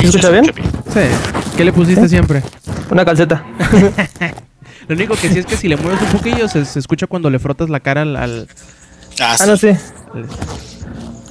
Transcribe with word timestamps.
Sí, 0.00 0.12
¿Se 0.12 0.18
escucha 0.18 0.30
bien? 0.30 0.44
Sí. 0.46 1.00
¿Qué 1.56 1.64
le 1.64 1.72
pusiste 1.72 2.08
siempre? 2.08 2.42
Una 2.90 3.04
calceta. 3.04 3.44
Lo 4.88 4.94
único 4.94 5.14
que 5.16 5.28
sí 5.28 5.38
es 5.40 5.46
que 5.46 5.56
si 5.56 5.68
le 5.68 5.76
mueves 5.76 6.00
un 6.00 6.08
poquillo 6.08 6.48
se, 6.48 6.64
se 6.64 6.78
escucha 6.78 7.06
cuando 7.06 7.28
le 7.30 7.38
frotas 7.38 7.68
la 7.68 7.80
cara 7.80 8.02
al... 8.02 8.16
al- 8.16 8.48
Ah, 9.20 9.36
Ah, 9.40 9.46
no 9.46 9.56
sí. 9.56 9.72
sé. 9.74 9.80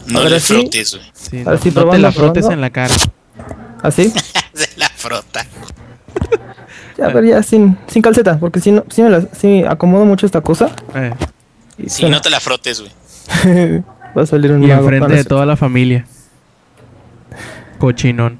No 0.08 0.20
Ahora 0.20 0.30
le 0.32 0.40
sí. 0.40 0.54
frotes, 0.54 0.94
güey. 0.96 1.06
sí, 1.14 1.38
no, 1.44 1.58
si 1.58 1.72
no 1.72 1.90
te 1.90 1.98
la 2.00 2.12
frotes 2.12 2.44
probando. 2.44 2.52
en 2.54 2.62
la 2.62 2.70
cara. 2.70 2.94
¿Así? 3.82 4.14
Se 4.54 4.70
la 4.78 4.90
frota. 4.90 5.46
Ya, 6.98 7.08
pero 7.14 7.24
ya 7.24 7.44
sin, 7.44 7.78
sin 7.88 8.02
calceta, 8.02 8.38
porque 8.40 8.60
si 8.60 8.72
no, 8.72 8.84
si 8.90 9.04
me 9.04 9.10
la, 9.10 9.22
si 9.34 9.64
acomodo 9.64 10.04
mucho 10.06 10.26
esta 10.26 10.42
cosa. 10.42 10.72
Eh, 10.96 11.14
Y 11.78 11.84
Sí, 11.90 12.02
suena. 12.02 12.18
no 12.18 12.22
te 12.22 12.30
la 12.30 12.40
frotes, 12.40 12.82
güey. 12.82 12.92
Va 14.18 14.24
a 14.24 14.26
salir 14.26 14.52
un 14.52 14.64
y 14.64 14.72
enfrente 14.72 15.14
de 15.14 15.24
toda 15.24 15.46
la 15.46 15.56
familia. 15.56 16.06
Cochinón. 17.78 18.40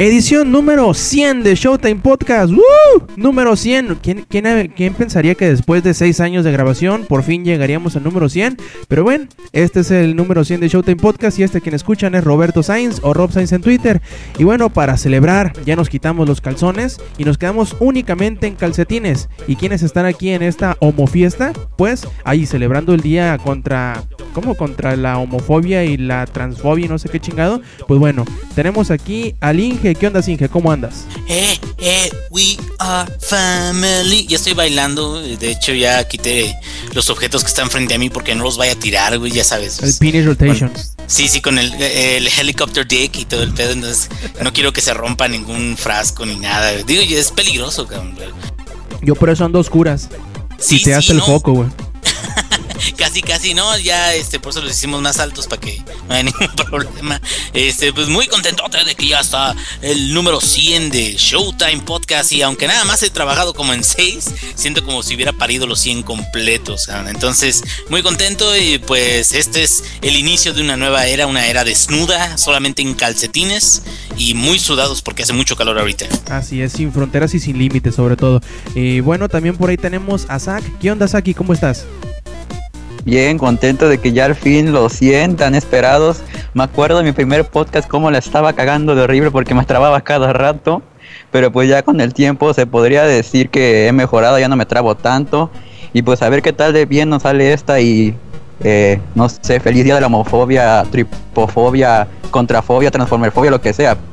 Edición 0.00 0.50
número 0.50 0.94
100 0.94 1.42
de 1.42 1.54
Showtime 1.54 1.96
Podcast. 1.96 2.50
¡Woo! 2.50 3.06
Número 3.16 3.54
100. 3.54 3.96
¿Quién, 3.96 4.24
quién, 4.26 4.72
quién 4.74 4.94
pensaría 4.94 5.34
que 5.34 5.50
después 5.50 5.84
de 5.84 5.92
6 5.92 6.20
años 6.20 6.42
de 6.42 6.50
grabación 6.50 7.04
por 7.06 7.22
fin 7.22 7.44
llegaríamos 7.44 7.96
al 7.96 8.04
número 8.04 8.30
100? 8.30 8.56
Pero 8.88 9.04
bueno, 9.04 9.26
este 9.52 9.80
es 9.80 9.90
el 9.90 10.16
número 10.16 10.42
100 10.42 10.60
de 10.60 10.68
Showtime 10.68 10.96
Podcast 10.96 11.38
y 11.38 11.42
este 11.42 11.60
quien 11.60 11.74
escuchan 11.74 12.14
es 12.14 12.24
Roberto 12.24 12.62
Sainz 12.62 13.00
o 13.02 13.12
Rob 13.12 13.30
Sainz 13.30 13.52
en 13.52 13.60
Twitter. 13.60 14.00
Y 14.38 14.44
bueno, 14.44 14.70
para 14.70 14.96
celebrar 14.96 15.52
ya 15.66 15.76
nos 15.76 15.90
quitamos 15.90 16.26
los 16.26 16.40
calzones 16.40 16.98
y 17.18 17.24
nos 17.24 17.36
quedamos 17.36 17.76
únicamente 17.78 18.46
en 18.46 18.54
calcetines. 18.54 19.28
¿Y 19.48 19.56
quiénes 19.56 19.82
están 19.82 20.06
aquí 20.06 20.30
en 20.30 20.42
esta 20.42 20.78
homofiesta? 20.80 21.52
Pues 21.76 22.08
ahí 22.24 22.46
celebrando 22.46 22.94
el 22.94 23.02
día 23.02 23.36
contra... 23.36 24.02
¿Cómo? 24.32 24.54
Contra 24.54 24.96
la 24.96 25.18
homofobia 25.18 25.84
y 25.84 25.98
la 25.98 26.24
transfobia 26.24 26.86
y 26.86 26.88
no 26.88 26.98
sé 26.98 27.10
qué 27.10 27.20
chingado. 27.20 27.60
Pues 27.86 28.00
bueno, 28.00 28.24
tenemos 28.54 28.90
aquí 28.90 29.34
al 29.40 29.60
Inge. 29.60 29.89
¿Qué 29.94 30.06
onda, 30.06 30.20
Inge? 30.26 30.48
¿Cómo 30.48 30.70
andas? 30.72 31.04
Eh, 31.28 31.58
eh, 31.78 32.10
we 32.30 32.56
are 32.78 33.10
family. 33.20 34.26
Ya 34.26 34.36
estoy 34.36 34.54
bailando. 34.54 35.20
De 35.20 35.50
hecho, 35.50 35.72
ya 35.72 36.06
quité 36.06 36.56
los 36.94 37.10
objetos 37.10 37.42
que 37.42 37.48
están 37.48 37.70
frente 37.70 37.94
a 37.94 37.98
mí 37.98 38.10
porque 38.10 38.34
no 38.34 38.44
los 38.44 38.56
vaya 38.56 38.72
a 38.72 38.76
tirar, 38.76 39.18
güey. 39.18 39.32
Ya 39.32 39.44
sabes. 39.44 39.80
El 39.82 39.94
penis 39.94 40.24
rotation. 40.26 40.72
Sí, 41.06 41.28
sí, 41.28 41.40
con 41.40 41.58
el, 41.58 41.72
el 41.74 42.28
helicopter 42.28 42.86
dick 42.86 43.16
y 43.18 43.24
todo 43.24 43.42
el 43.42 43.52
pedo. 43.52 43.72
Entonces, 43.72 44.08
no 44.42 44.52
quiero 44.52 44.72
que 44.72 44.80
se 44.80 44.94
rompa 44.94 45.28
ningún 45.28 45.76
frasco 45.76 46.24
ni 46.26 46.36
nada. 46.36 46.72
güey. 46.72 46.84
Digo, 46.84 47.02
es 47.02 47.30
peligroso, 47.32 47.86
cabrón. 47.86 48.14
güey. 48.14 48.28
Yo 49.02 49.14
por 49.14 49.30
eso 49.30 49.44
ando 49.44 49.58
oscuras. 49.58 50.08
Sí, 50.58 50.76
y 50.76 50.82
te 50.82 50.94
hace 50.94 51.06
sí, 51.08 51.12
el 51.12 51.18
no. 51.18 51.26
foco, 51.26 51.52
güey. 51.52 51.68
Casi, 52.96 53.22
casi, 53.22 53.54
no, 53.54 53.78
ya 53.78 54.14
este, 54.14 54.38
por 54.40 54.50
eso 54.50 54.60
los 54.60 54.72
hicimos 54.72 55.00
más 55.00 55.18
altos 55.18 55.46
para 55.46 55.60
que 55.60 55.82
no 56.08 56.14
haya 56.14 56.22
ningún 56.24 56.54
problema. 56.56 57.20
Este, 57.52 57.92
pues 57.92 58.08
muy 58.08 58.26
contentote 58.26 58.84
de 58.84 58.94
que 58.94 59.08
ya 59.08 59.20
está 59.20 59.54
el 59.82 60.12
número 60.14 60.40
100 60.40 60.90
de 60.90 61.14
Showtime 61.16 61.82
Podcast. 61.82 62.32
Y 62.32 62.42
aunque 62.42 62.66
nada 62.66 62.84
más 62.84 63.02
he 63.02 63.10
trabajado 63.10 63.54
como 63.54 63.72
en 63.72 63.84
6, 63.84 64.30
siento 64.54 64.84
como 64.84 65.02
si 65.02 65.14
hubiera 65.14 65.32
parido 65.32 65.66
los 65.66 65.80
100 65.80 66.02
completos. 66.02 66.88
Entonces, 67.08 67.62
muy 67.88 68.02
contento. 68.02 68.56
Y 68.56 68.78
pues 68.78 69.32
este 69.32 69.62
es 69.62 69.82
el 70.02 70.16
inicio 70.16 70.52
de 70.52 70.62
una 70.62 70.76
nueva 70.76 71.06
era, 71.06 71.26
una 71.26 71.46
era 71.46 71.64
desnuda, 71.64 72.36
solamente 72.38 72.82
en 72.82 72.94
calcetines 72.94 73.82
y 74.16 74.34
muy 74.34 74.58
sudados 74.58 75.02
porque 75.02 75.22
hace 75.22 75.32
mucho 75.32 75.56
calor 75.56 75.78
ahorita. 75.78 76.06
Así 76.30 76.60
es, 76.62 76.72
sin 76.72 76.92
fronteras 76.92 77.34
y 77.34 77.40
sin 77.40 77.58
límites, 77.58 77.94
sobre 77.94 78.16
todo. 78.16 78.40
Y 78.74 79.00
bueno, 79.00 79.28
también 79.28 79.56
por 79.56 79.70
ahí 79.70 79.76
tenemos 79.76 80.26
a 80.28 80.38
Zach. 80.38 80.64
¿Qué 80.80 80.90
onda, 80.90 81.08
Zach? 81.08 81.26
¿Y 81.26 81.34
¿Cómo 81.34 81.52
estás? 81.52 81.84
Bien, 83.04 83.38
contento 83.38 83.88
de 83.88 83.98
que 83.98 84.12
ya 84.12 84.26
al 84.26 84.34
fin 84.34 84.72
los 84.72 84.92
100 84.92 85.36
tan 85.36 85.54
esperados. 85.54 86.22
Me 86.54 86.62
acuerdo 86.62 86.98
de 86.98 87.04
mi 87.04 87.12
primer 87.12 87.46
podcast 87.46 87.88
cómo 87.88 88.10
la 88.10 88.18
estaba 88.18 88.52
cagando 88.52 88.94
de 88.94 89.02
horrible 89.02 89.30
porque 89.30 89.54
me 89.54 89.64
trababa 89.64 90.00
cada 90.02 90.32
rato. 90.32 90.82
Pero 91.30 91.50
pues 91.50 91.68
ya 91.68 91.82
con 91.82 92.00
el 92.00 92.12
tiempo 92.12 92.52
se 92.54 92.66
podría 92.66 93.04
decir 93.04 93.48
que 93.50 93.86
he 93.86 93.92
mejorado, 93.92 94.38
ya 94.38 94.48
no 94.48 94.56
me 94.56 94.66
trabo 94.66 94.96
tanto. 94.96 95.50
Y 95.92 96.02
pues 96.02 96.22
a 96.22 96.28
ver 96.28 96.42
qué 96.42 96.52
tal 96.52 96.72
de 96.72 96.86
bien 96.86 97.08
nos 97.08 97.22
sale 97.22 97.52
esta 97.52 97.80
y 97.80 98.14
eh, 98.62 99.00
no 99.14 99.28
sé, 99.28 99.60
feliz 99.60 99.84
día 99.84 99.94
de 99.94 100.02
la 100.02 100.06
homofobia, 100.08 100.84
tripofobia, 100.90 102.06
contrafobia, 102.30 102.90
transformerfobia, 102.90 103.50
lo 103.50 103.60
que 103.60 103.72
sea. 103.72 103.96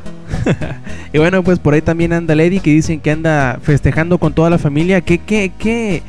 Y 1.13 1.19
bueno, 1.19 1.41
pues 1.41 1.57
por 1.57 1.73
ahí 1.73 1.81
también 1.81 2.12
anda 2.12 2.35
Lady 2.35 2.59
que 2.59 2.69
dicen 2.69 3.00
que 3.00 3.12
anda 3.12 3.59
festejando 3.62 4.17
con 4.17 4.33
toda 4.33 4.50
la 4.50 4.57
familia. 4.57 5.00
Que, 5.01 5.19
que, 5.19 6.03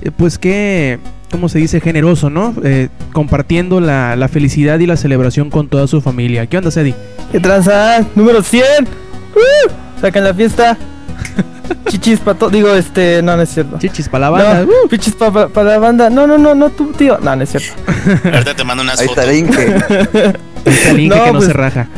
eh, 0.00 0.10
pues 0.16 0.38
que, 0.38 1.00
¿cómo 1.30 1.48
se 1.48 1.58
dice? 1.58 1.80
Generoso, 1.80 2.30
¿no? 2.30 2.54
Eh, 2.64 2.88
compartiendo 3.12 3.80
la, 3.80 4.16
la 4.16 4.28
felicidad 4.28 4.78
y 4.78 4.86
la 4.86 4.96
celebración 4.96 5.50
con 5.50 5.68
toda 5.68 5.86
su 5.86 6.00
familia. 6.00 6.46
¿Qué 6.46 6.58
onda, 6.58 6.70
Cedi? 6.70 6.94
¿Qué 7.32 7.40
tranza? 7.40 8.00
Número 8.14 8.42
100. 8.42 8.64
¡Uh! 8.84 9.70
Sacan 10.00 10.24
la 10.24 10.34
fiesta. 10.34 10.76
Chichis 11.88 12.20
para 12.20 12.38
todo. 12.38 12.50
Digo, 12.50 12.68
este. 12.74 13.22
No, 13.22 13.36
no 13.36 13.42
es 13.42 13.48
cierto. 13.50 13.78
Chichis 13.78 14.08
para 14.08 14.26
la 14.26 14.30
banda. 14.30 14.60
No, 14.64 14.68
Uh, 14.84 14.88
pichis 14.88 15.14
para 15.14 15.64
la 15.64 15.78
banda. 15.78 16.10
No, 16.10 16.26
no, 16.26 16.36
no, 16.38 16.54
no, 16.54 16.70
tú, 16.70 16.92
tío. 16.92 17.18
No, 17.22 17.34
no 17.36 17.42
es 17.42 17.50
cierto. 17.50 17.72
Ahorita 18.32 18.54
te 18.54 18.64
mando 18.64 18.82
unas 18.82 19.00
Ahí 19.00 19.06
está 19.06 19.22
fotos. 19.22 19.30
ahí 19.30 19.40
está 20.64 20.90
el 20.90 21.00
Inge 21.00 21.16
No, 21.16 21.24
que 21.24 21.32
no 21.32 21.38
pues- 21.38 21.46
se 21.46 21.52
raja. 21.52 21.88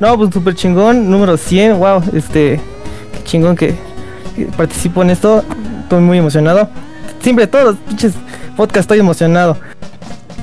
No, 0.00 0.16
pues 0.16 0.32
súper 0.32 0.54
chingón. 0.54 1.10
Número 1.10 1.36
100. 1.36 1.78
Wow, 1.78 2.02
este. 2.14 2.58
Qué 3.12 3.24
chingón 3.24 3.54
que, 3.56 3.74
que 4.36 4.46
participo 4.56 5.02
en 5.02 5.10
esto. 5.10 5.44
Estoy 5.82 6.00
muy 6.00 6.18
emocionado. 6.18 6.70
Siempre 7.24 7.46
todos 7.48 7.64
los 7.64 7.76
pinches 7.76 8.12
podcast 8.56 8.80
estoy 8.84 9.00
emocionado. 9.00 9.56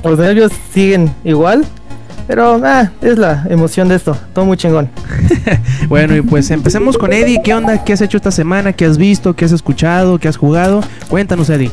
Los 0.03 0.19
nervios 0.19 0.51
siguen 0.73 1.13
igual. 1.23 1.63
Pero, 2.27 2.61
ah, 2.63 2.89
es 3.01 3.17
la 3.17 3.45
emoción 3.49 3.87
de 3.87 3.95
esto. 3.95 4.17
Todo 4.33 4.45
muy 4.45 4.57
chingón. 4.57 4.89
Bueno, 5.87 6.15
y 6.15 6.21
pues 6.21 6.49
empecemos 6.51 6.97
con 6.97 7.11
Eddie. 7.11 7.41
¿Qué 7.43 7.53
onda? 7.53 7.83
¿Qué 7.83 7.91
has 7.93 8.01
hecho 8.01 8.15
esta 8.15 8.31
semana? 8.31 8.71
¿Qué 8.71 8.85
has 8.85 8.97
visto? 8.97 9.35
¿Qué 9.35 9.43
has 9.45 9.51
escuchado? 9.51 10.17
¿Qué 10.19 10.27
has 10.29 10.37
jugado? 10.37 10.81
Cuéntanos, 11.09 11.49
Eddie. 11.49 11.69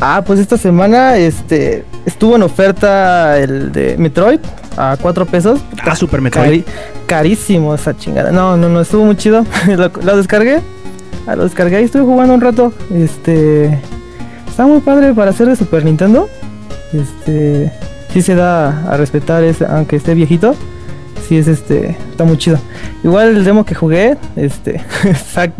Ah, 0.00 0.22
pues 0.26 0.40
esta 0.40 0.56
semana 0.56 1.16
este 1.16 1.84
estuvo 2.06 2.34
en 2.36 2.42
oferta 2.42 3.38
el 3.38 3.70
de 3.70 3.96
Metroid 3.98 4.40
a 4.78 4.96
4 5.00 5.26
pesos. 5.26 5.60
Ah, 5.84 5.94
Super 5.94 6.20
Metroid. 6.22 6.62
Cari- 6.62 6.64
carísimo 7.06 7.74
esa 7.74 7.94
chingada. 7.96 8.32
No, 8.32 8.56
no, 8.56 8.68
no, 8.70 8.80
estuvo 8.80 9.04
muy 9.04 9.16
chido. 9.16 9.44
lo, 9.68 9.90
lo 10.02 10.16
descargué. 10.16 10.60
Ah, 11.26 11.36
lo 11.36 11.44
descargué 11.44 11.80
y 11.80 11.84
estuve 11.84 12.02
jugando 12.02 12.34
un 12.34 12.40
rato. 12.40 12.72
Este. 12.94 13.78
Está 14.48 14.66
muy 14.66 14.80
padre 14.80 15.14
para 15.14 15.30
hacer 15.30 15.48
de 15.48 15.56
Super 15.56 15.84
Nintendo. 15.84 16.28
Este. 16.92 17.72
Sí 18.12 18.20
se 18.22 18.34
da 18.34 18.90
a 18.92 18.96
respetar, 18.96 19.42
ese, 19.44 19.64
aunque 19.66 19.96
esté 19.96 20.14
viejito. 20.14 20.54
Sí 21.26 21.38
es 21.38 21.48
este. 21.48 21.96
Está 22.10 22.24
muy 22.24 22.36
chido. 22.36 22.58
Igual 23.04 23.28
el 23.36 23.44
demo 23.44 23.64
que 23.64 23.74
jugué, 23.74 24.16
este. 24.36 24.80
Zack 25.32 25.52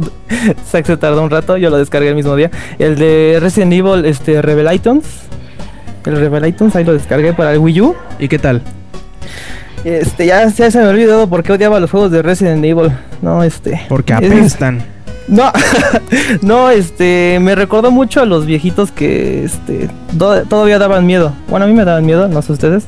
Zack 0.70 0.86
se 0.86 0.96
tardó 0.96 1.22
un 1.22 1.30
rato, 1.30 1.56
yo 1.56 1.70
lo 1.70 1.78
descargué 1.78 2.08
el 2.08 2.14
mismo 2.16 2.34
día. 2.36 2.50
El 2.78 2.96
de 2.96 3.38
Resident 3.40 3.72
Evil, 3.72 4.04
este. 4.04 4.42
Revelations. 4.42 5.04
El 6.04 6.16
Revelations, 6.16 6.74
ahí 6.74 6.84
lo 6.84 6.92
descargué 6.92 7.32
para 7.32 7.52
el 7.52 7.58
Wii 7.60 7.80
U. 7.80 7.94
¿Y 8.18 8.26
qué 8.28 8.38
tal? 8.40 8.60
Este, 9.84 10.26
ya, 10.26 10.46
ya 10.48 10.70
se 10.70 10.78
me 10.78 10.84
había 10.84 10.94
olvidado 10.94 11.28
por 11.28 11.42
qué 11.42 11.52
odiaba 11.52 11.80
los 11.80 11.90
juegos 11.90 12.10
de 12.10 12.22
Resident 12.22 12.64
Evil. 12.64 12.90
No, 13.22 13.42
este. 13.42 13.82
Porque 13.88 14.12
es- 14.20 14.30
apestan. 14.32 14.82
No, 15.28 15.52
no, 16.42 16.70
este, 16.70 17.38
me 17.40 17.54
recordó 17.54 17.90
mucho 17.90 18.20
a 18.20 18.26
los 18.26 18.44
viejitos 18.46 18.90
que, 18.90 19.44
este, 19.44 19.88
do- 20.12 20.42
todavía 20.44 20.78
daban 20.78 21.06
miedo. 21.06 21.32
Bueno, 21.48 21.64
a 21.66 21.68
mí 21.68 21.74
me 21.74 21.84
daban 21.84 22.04
miedo, 22.04 22.28
no 22.28 22.42
sé 22.42 22.52
ustedes. 22.52 22.84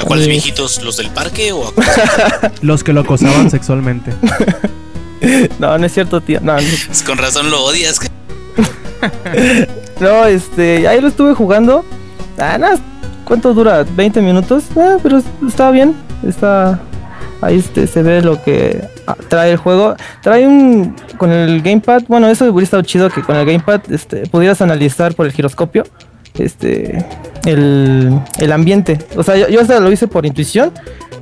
¿A 0.00 0.04
cuáles 0.04 0.26
Eh. 0.26 0.30
viejitos? 0.30 0.82
¿Los 0.82 0.96
del 0.98 1.08
parque 1.10 1.52
o 1.52 1.66
a 1.68 1.72
Los 2.62 2.84
que 2.84 2.92
lo 2.92 3.00
acosaban 3.00 3.50
sexualmente. 3.50 4.12
No, 5.58 5.78
no 5.78 5.86
es 5.86 5.92
cierto, 5.94 6.20
tío. 6.20 6.40
No, 6.42 6.56
no, 6.56 6.62
Pues 6.86 7.02
con 7.02 7.16
razón 7.18 7.50
lo 7.50 7.62
odias. 7.64 7.98
no, 10.00 10.24
este, 10.26 10.86
ahí 10.88 11.00
lo 11.00 11.08
estuve 11.08 11.34
jugando. 11.34 11.84
Ah, 12.38 12.58
nada, 12.58 12.78
¿cuánto 13.24 13.54
dura? 13.54 13.84
¿20 13.84 14.20
minutos? 14.22 14.64
Ah, 14.76 14.96
pero 15.02 15.18
es- 15.18 15.24
está 15.46 15.70
bien. 15.70 15.94
Está. 16.26 16.80
Ahí 17.42 17.58
este, 17.58 17.86
se 17.86 18.02
ve 18.02 18.22
lo 18.22 18.42
que 18.42 18.80
ah, 19.06 19.16
trae 19.28 19.50
el 19.50 19.56
juego. 19.58 19.94
Trae 20.22 20.46
un. 20.46 20.96
Con 21.18 21.30
el 21.30 21.60
gamepad. 21.60 22.04
Bueno, 22.08 22.28
eso 22.28 22.44
hubiera 22.46 22.64
estado 22.64 22.82
chido 22.82 23.10
que 23.10 23.20
con 23.20 23.36
el 23.36 23.44
gamepad 23.44 23.82
este, 23.90 24.26
pudieras 24.28 24.62
analizar 24.62 25.14
por 25.14 25.26
el 25.26 25.32
giroscopio. 25.32 25.84
Este. 26.38 27.04
El, 27.44 28.18
el 28.38 28.52
ambiente. 28.52 28.98
O 29.16 29.22
sea, 29.22 29.36
yo, 29.36 29.48
yo 29.48 29.60
hasta 29.60 29.80
lo 29.80 29.90
hice 29.92 30.06
por 30.08 30.24
intuición. 30.24 30.72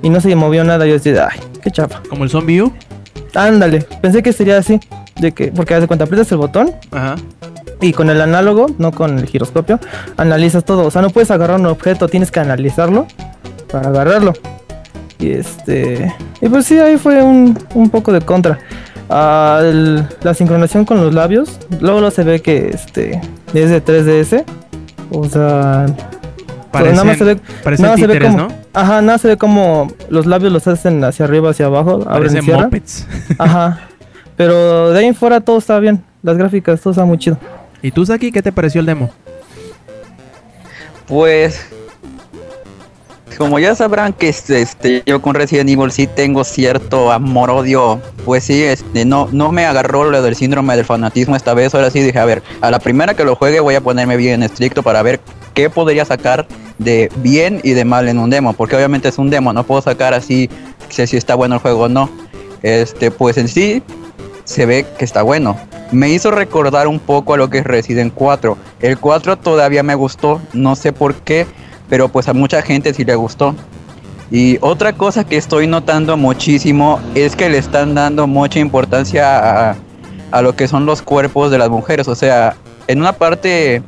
Y 0.02 0.10
no 0.10 0.20
se 0.20 0.34
movió 0.36 0.62
nada. 0.62 0.86
Yo 0.86 0.92
decía, 0.92 1.28
ay, 1.32 1.40
qué 1.62 1.70
chapa. 1.70 2.02
Como 2.08 2.24
el 2.24 2.30
Zombie 2.30 2.62
U. 2.62 2.72
Ándale. 3.34 3.80
Pensé 4.02 4.22
que 4.22 4.32
sería 4.32 4.58
así. 4.58 4.78
De 5.20 5.32
que, 5.32 5.48
porque 5.48 5.74
haz 5.74 5.80
de 5.82 5.86
cuenta, 5.86 6.04
aprietas 6.04 6.32
el 6.32 6.38
botón 6.38 6.74
Ajá. 6.90 7.16
y 7.82 7.92
con 7.92 8.08
el 8.08 8.22
análogo, 8.22 8.68
no 8.78 8.90
con 8.90 9.18
el 9.18 9.26
giroscopio, 9.26 9.78
analizas 10.16 10.64
todo. 10.64 10.86
O 10.86 10.90
sea, 10.90 11.02
no 11.02 11.10
puedes 11.10 11.30
agarrar 11.30 11.60
un 11.60 11.66
objeto, 11.66 12.08
tienes 12.08 12.30
que 12.30 12.40
analizarlo 12.40 13.06
para 13.70 13.88
agarrarlo. 13.88 14.32
Y 15.20 15.32
este. 15.32 16.12
Y 16.40 16.48
pues 16.48 16.64
sí, 16.66 16.78
ahí 16.78 16.96
fue 16.96 17.22
un, 17.22 17.58
un 17.74 17.90
poco 17.90 18.10
de 18.12 18.20
contra. 18.22 18.58
Ah, 19.08 19.58
el- 19.62 20.06
la 20.22 20.34
sincronización 20.34 20.84
con 20.84 21.00
los 21.02 21.12
labios, 21.14 21.58
luego 21.80 22.10
se 22.10 22.22
ve 22.24 22.40
que 22.40 22.68
este 22.72 23.20
es 23.52 23.70
de 23.70 23.84
3DS. 23.84 24.44
O 25.10 25.28
sea, 25.28 25.86
Parecen, 26.70 26.94
nada 26.94 27.04
más 27.04 27.18
se 27.18 27.24
ve- 27.24 27.40
parecen 27.64 27.82
nada 27.82 27.94
más 27.96 28.00
se 28.00 28.06
ve 28.06 28.12
títeres, 28.14 28.34
como, 28.36 28.48
¿no? 28.48 28.54
Ajá, 28.72 29.02
nada 29.02 29.18
se 29.18 29.26
ve 29.28 29.36
como 29.36 29.92
los 30.08 30.26
labios 30.26 30.52
los 30.52 30.66
hacen 30.68 31.02
hacia 31.04 31.24
arriba, 31.24 31.50
hacia 31.50 31.66
abajo, 31.66 31.94
abren 32.06 32.06
y 32.06 32.14
Parecen 32.36 32.42
cierran. 32.44 32.64
mopeds. 32.66 33.06
Ajá. 33.38 33.80
Pero 34.36 34.90
de 34.92 35.00
ahí 35.00 35.06
en 35.06 35.14
fuera 35.16 35.40
todo 35.40 35.58
está 35.58 35.78
bien. 35.80 36.02
Las 36.22 36.36
gráficas, 36.38 36.80
todo 36.80 36.92
está 36.92 37.04
muy 37.04 37.18
chido. 37.18 37.36
¿Y 37.82 37.90
tú, 37.90 38.06
Saki, 38.06 38.30
qué 38.30 38.40
te 38.40 38.52
pareció 38.52 38.80
el 38.80 38.86
demo? 38.86 39.10
Pues, 41.06 41.60
como 43.40 43.58
ya 43.58 43.74
sabrán 43.74 44.12
que 44.12 44.28
este, 44.28 44.60
este, 44.60 45.02
yo 45.06 45.22
con 45.22 45.34
Resident 45.34 45.70
Evil 45.70 45.90
sí 45.90 46.06
tengo 46.06 46.44
cierto 46.44 47.10
amor-odio, 47.10 47.98
pues 48.26 48.44
sí, 48.44 48.62
este, 48.62 49.06
no, 49.06 49.30
no 49.32 49.50
me 49.50 49.64
agarró 49.64 50.04
lo 50.10 50.20
del 50.20 50.36
síndrome 50.36 50.76
del 50.76 50.84
fanatismo 50.84 51.36
esta 51.36 51.54
vez, 51.54 51.74
ahora 51.74 51.90
sí 51.90 52.00
dije, 52.00 52.18
a 52.18 52.26
ver, 52.26 52.42
a 52.60 52.70
la 52.70 52.78
primera 52.80 53.14
que 53.14 53.24
lo 53.24 53.36
juegue 53.36 53.60
voy 53.60 53.76
a 53.76 53.80
ponerme 53.80 54.18
bien 54.18 54.42
estricto 54.42 54.82
para 54.82 55.00
ver 55.00 55.20
qué 55.54 55.70
podría 55.70 56.04
sacar 56.04 56.46
de 56.76 57.10
bien 57.16 57.62
y 57.64 57.70
de 57.70 57.86
mal 57.86 58.08
en 58.08 58.18
un 58.18 58.28
demo, 58.28 58.52
porque 58.52 58.76
obviamente 58.76 59.08
es 59.08 59.16
un 59.16 59.30
demo, 59.30 59.54
no 59.54 59.64
puedo 59.64 59.80
sacar 59.80 60.12
así, 60.12 60.50
sé 60.90 61.06
si 61.06 61.16
está 61.16 61.34
bueno 61.34 61.54
el 61.54 61.62
juego 61.62 61.84
o 61.84 61.88
no. 61.88 62.10
Este, 62.60 63.10
pues 63.10 63.38
en 63.38 63.48
sí, 63.48 63.82
se 64.44 64.66
ve 64.66 64.84
que 64.98 65.06
está 65.06 65.22
bueno. 65.22 65.56
Me 65.92 66.10
hizo 66.10 66.30
recordar 66.30 66.86
un 66.88 66.98
poco 66.98 67.32
a 67.32 67.36
lo 67.38 67.48
que 67.48 67.58
es 67.58 67.64
Resident 67.64 68.12
4. 68.14 68.58
El 68.80 68.98
4 68.98 69.38
todavía 69.38 69.82
me 69.82 69.94
gustó, 69.94 70.42
no 70.52 70.76
sé 70.76 70.92
por 70.92 71.14
qué, 71.14 71.46
pero 71.90 72.08
pues 72.08 72.28
a 72.28 72.32
mucha 72.32 72.62
gente 72.62 72.94
sí 72.94 73.04
le 73.04 73.14
gustó. 73.16 73.54
Y 74.30 74.58
otra 74.60 74.92
cosa 74.92 75.24
que 75.24 75.36
estoy 75.36 75.66
notando 75.66 76.16
muchísimo 76.16 77.00
es 77.16 77.34
que 77.36 77.50
le 77.50 77.58
están 77.58 77.94
dando 77.96 78.26
mucha 78.28 78.60
importancia 78.60 79.70
a, 79.72 79.76
a 80.30 80.42
lo 80.42 80.54
que 80.54 80.68
son 80.68 80.86
los 80.86 81.02
cuerpos 81.02 81.50
de 81.50 81.58
las 81.58 81.68
mujeres. 81.68 82.06
O 82.06 82.14
sea, 82.14 82.54
en 82.86 83.00
una 83.00 83.12
parte 83.12 83.82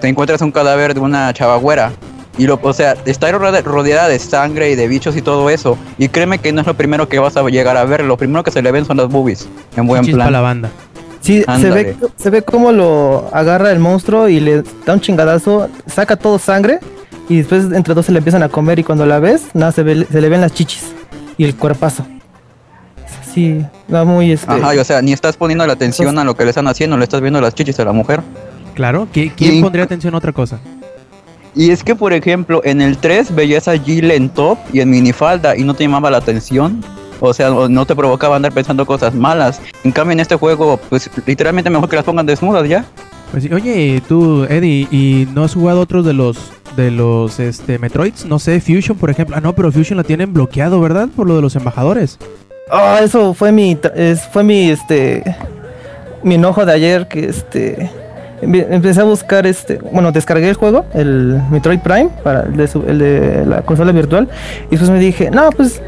te 0.00 0.08
encuentras 0.08 0.40
un 0.40 0.52
cadáver 0.52 0.94
de 0.94 1.00
una 1.00 1.34
chavagüera. 1.34 1.90
Y 2.38 2.46
lo, 2.46 2.60
o 2.62 2.72
sea, 2.72 2.94
está 3.04 3.32
rode- 3.32 3.64
rodeada 3.64 4.06
de 4.06 4.20
sangre 4.20 4.70
y 4.70 4.76
de 4.76 4.86
bichos 4.86 5.16
y 5.16 5.22
todo 5.22 5.50
eso. 5.50 5.76
Y 5.98 6.08
créeme 6.08 6.38
que 6.38 6.52
no 6.52 6.60
es 6.60 6.66
lo 6.68 6.74
primero 6.74 7.08
que 7.08 7.18
vas 7.18 7.36
a 7.36 7.42
llegar 7.48 7.76
a 7.76 7.84
ver. 7.84 8.04
Lo 8.04 8.16
primero 8.16 8.44
que 8.44 8.52
se 8.52 8.62
le 8.62 8.70
ven 8.70 8.84
son 8.84 8.98
las 8.98 9.08
boobies. 9.08 9.48
En 9.76 9.88
buen 9.88 10.04
Chispa 10.04 10.18
plan. 10.18 10.32
la 10.32 10.40
banda. 10.40 10.70
Sí, 11.20 11.44
se 11.60 11.70
ve, 11.70 11.96
se 12.16 12.30
ve 12.30 12.42
cómo 12.42 12.70
lo 12.70 13.28
agarra 13.32 13.72
el 13.72 13.80
monstruo 13.80 14.28
y 14.28 14.38
le 14.38 14.62
da 14.86 14.94
un 14.94 15.00
chingadazo, 15.00 15.68
saca 15.88 16.14
todo 16.14 16.38
sangre 16.38 16.78
y 17.28 17.38
después 17.38 17.64
entre 17.72 17.94
dos 17.94 18.06
se 18.06 18.12
le 18.12 18.18
empiezan 18.18 18.42
a 18.42 18.48
comer 18.48 18.78
y 18.78 18.84
cuando 18.84 19.04
la 19.06 19.18
ves, 19.18 19.48
nada, 19.54 19.72
se, 19.72 19.82
ve, 19.82 20.06
se 20.10 20.20
le 20.20 20.28
ven 20.28 20.40
las 20.40 20.52
chichis 20.52 20.92
y 21.36 21.44
el 21.44 21.54
cuerpazo. 21.56 22.06
Sí, 23.32 23.64
da 23.86 24.04
muy 24.04 24.32
este... 24.32 24.50
Ajá, 24.50 24.74
y 24.74 24.78
o 24.78 24.84
sea, 24.84 25.02
ni 25.02 25.12
estás 25.12 25.36
poniendo 25.36 25.66
la 25.66 25.72
atención 25.74 26.18
a 26.18 26.24
lo 26.24 26.34
que 26.36 26.44
le 26.44 26.50
están 26.50 26.66
haciendo, 26.66 26.96
le 26.96 27.04
estás 27.04 27.20
viendo 27.20 27.40
las 27.40 27.54
chichis 27.54 27.78
a 27.80 27.84
la 27.84 27.92
mujer. 27.92 28.20
Claro, 28.74 29.06
¿qui- 29.12 29.32
¿quién 29.36 29.56
Y- 29.56 29.62
pondría 29.62 29.84
atención 29.84 30.14
a 30.14 30.18
otra 30.18 30.32
cosa? 30.32 30.58
Y 31.54 31.70
es 31.70 31.82
que, 31.82 31.94
por 31.94 32.12
ejemplo, 32.12 32.60
en 32.64 32.80
el 32.80 32.98
3 32.98 33.34
veías 33.34 33.66
a 33.68 33.76
Jill 33.76 34.10
en 34.12 34.28
top 34.28 34.58
y 34.72 34.80
en 34.80 34.90
minifalda 34.90 35.56
y 35.56 35.64
no 35.64 35.74
te 35.74 35.84
llamaba 35.84 36.10
la 36.10 36.18
atención. 36.18 36.82
O 37.20 37.34
sea, 37.34 37.50
no 37.50 37.84
te 37.84 37.96
provocaba 37.96 38.36
andar 38.36 38.52
pensando 38.52 38.86
cosas 38.86 39.12
malas. 39.14 39.60
En 39.82 39.90
cambio, 39.90 40.12
en 40.12 40.20
este 40.20 40.36
juego, 40.36 40.78
pues 40.88 41.10
literalmente 41.26 41.68
mejor 41.68 41.88
que 41.88 41.96
las 41.96 42.04
pongan 42.04 42.26
desnudas 42.26 42.68
ya. 42.68 42.84
Pues 43.32 43.42
sí, 43.42 43.52
oye, 43.52 44.00
tú, 44.08 44.44
Eddie, 44.48 44.86
¿y 44.92 45.26
no 45.34 45.42
has 45.44 45.54
jugado 45.54 45.80
otros 45.80 46.04
de 46.06 46.12
los 46.12 46.38
de 46.82 46.90
los 46.90 47.38
este 47.40 47.78
Metroids? 47.78 48.24
No 48.24 48.38
sé, 48.38 48.60
Fusion, 48.60 48.96
por 48.96 49.10
ejemplo. 49.10 49.36
Ah, 49.36 49.40
no, 49.40 49.54
pero 49.54 49.70
Fusion 49.70 49.96
la 49.96 50.04
tienen 50.04 50.32
bloqueado, 50.32 50.80
¿verdad? 50.80 51.08
Por 51.14 51.26
lo 51.26 51.36
de 51.36 51.42
los 51.42 51.54
embajadores. 51.56 52.18
Ah, 52.70 53.00
eso 53.02 53.34
fue 53.34 53.50
mi, 53.52 53.76
es, 53.94 54.20
fue 54.32 54.42
mi, 54.44 54.70
este, 54.70 55.22
mi 56.22 56.34
enojo 56.36 56.64
de 56.66 56.72
ayer 56.72 57.08
que, 57.08 57.26
este, 57.26 57.90
empe- 58.42 58.66
empecé 58.70 59.00
a 59.00 59.04
buscar, 59.04 59.46
este, 59.46 59.76
bueno, 59.92 60.12
descargué 60.12 60.48
el 60.50 60.54
juego, 60.54 60.84
el 60.94 61.40
Metroid 61.50 61.80
Prime, 61.80 62.10
para 62.22 62.42
el 62.42 62.98
de, 62.98 63.44
la 63.46 63.62
consola 63.62 63.90
virtual, 63.92 64.28
y 64.66 64.70
después 64.72 64.90
me 64.90 64.98
dije, 65.00 65.30
no, 65.30 65.48
pues, 65.50 65.80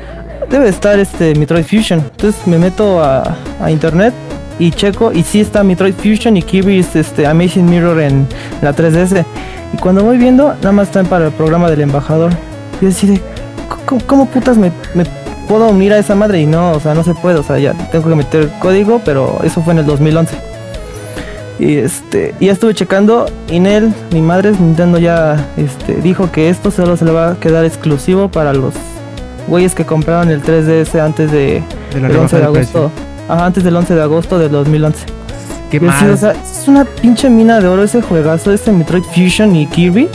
debe 0.50 0.68
estar, 0.70 0.98
este, 0.98 1.34
Metroid 1.34 1.64
Fusion. 1.64 2.00
Entonces 2.00 2.46
me 2.46 2.58
meto 2.58 3.02
a, 3.04 3.36
a 3.60 3.70
internet 3.70 4.14
y 4.58 4.70
checo, 4.70 5.12
y 5.12 5.22
sí 5.22 5.40
está 5.42 5.62
Metroid 5.62 5.94
Fusion 5.94 6.36
y 6.38 6.42
Kirby's, 6.42 6.96
este, 6.96 7.26
Amazing 7.26 7.68
Mirror 7.68 8.00
en 8.00 8.26
la 8.62 8.74
3DS. 8.74 9.24
Y 9.72 9.76
cuando 9.78 10.02
voy 10.04 10.18
viendo, 10.18 10.54
nada 10.54 10.72
más 10.72 10.88
están 10.88 11.06
para 11.06 11.26
el 11.26 11.32
programa 11.32 11.70
del 11.70 11.80
embajador. 11.82 12.32
Y 12.80 12.86
así 12.86 13.06
de, 13.06 13.20
¿cómo, 13.86 14.00
cómo 14.06 14.26
putas 14.26 14.56
me, 14.56 14.72
me 14.94 15.04
puedo 15.48 15.68
unir 15.68 15.92
a 15.92 15.98
esa 15.98 16.14
madre? 16.14 16.40
Y 16.40 16.46
no, 16.46 16.72
o 16.72 16.80
sea, 16.80 16.94
no 16.94 17.04
se 17.04 17.14
puede, 17.14 17.38
o 17.38 17.42
sea, 17.42 17.58
ya 17.58 17.74
tengo 17.90 18.08
que 18.08 18.14
meter 18.14 18.50
código, 18.58 19.00
pero 19.04 19.38
eso 19.44 19.62
fue 19.62 19.72
en 19.72 19.80
el 19.80 19.86
2011. 19.86 20.36
Y 21.60 21.76
este, 21.76 22.34
y 22.40 22.46
ya 22.46 22.52
estuve 22.52 22.74
checando, 22.74 23.26
Inel, 23.50 23.92
mi 24.12 24.22
madre, 24.22 24.52
Nintendo 24.52 24.98
ya 24.98 25.46
este, 25.58 25.96
dijo 25.96 26.32
que 26.32 26.48
esto 26.48 26.70
solo 26.70 26.96
se 26.96 27.04
le 27.04 27.12
va 27.12 27.32
a 27.32 27.34
quedar 27.34 27.66
exclusivo 27.66 28.30
para 28.30 28.54
los 28.54 28.72
güeyes 29.46 29.74
que 29.74 29.84
compraron 29.84 30.30
el 30.30 30.42
3DS 30.42 30.98
antes 30.98 31.30
de, 31.30 31.62
De 31.92 31.98
el 31.98 32.04
11 32.04 32.10
rebaja 32.12 32.36
de 32.38 32.44
agosto. 32.44 32.90
Ajá, 33.28 33.44
antes 33.44 33.62
del 33.62 33.76
11 33.76 33.94
de 33.94 34.02
agosto 34.02 34.38
del 34.38 34.52
2011. 34.52 35.04
Qué 35.70 35.76
Y 35.76 35.80
mal. 35.80 36.10
o 36.10 36.16
sea, 36.16 36.34
es 36.62 36.68
una 36.68 36.84
pinche 36.84 37.28
mina 37.30 37.60
de 37.60 37.68
oro 37.68 37.82
ese 37.84 38.02
juegazo, 38.02 38.52
este 38.52 38.72
Metroid 38.72 39.02
Fusion 39.04 39.54
y 39.56 39.66
Kirby. 39.66 40.08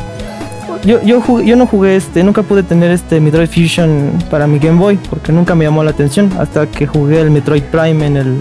Yo, 0.85 1.01
yo, 1.03 1.19
jugué- 1.21 1.45
yo 1.47 1.55
no 1.55 1.65
jugué 1.65 1.95
este, 1.95 2.23
nunca 2.23 2.43
pude 2.43 2.61
tener 2.61 2.91
este 2.91 3.19
Metroid 3.19 3.47
Fusion 3.49 4.11
para 4.29 4.45
mi 4.45 4.59
Game 4.59 4.77
Boy, 4.79 4.99
porque 5.09 5.31
nunca 5.31 5.55
me 5.55 5.65
llamó 5.65 5.83
la 5.83 5.91
atención, 5.91 6.31
hasta 6.39 6.67
que 6.67 6.85
jugué 6.85 7.19
el 7.21 7.31
Metroid 7.31 7.63
Prime 7.63 8.05
en 8.05 8.17
el, 8.17 8.37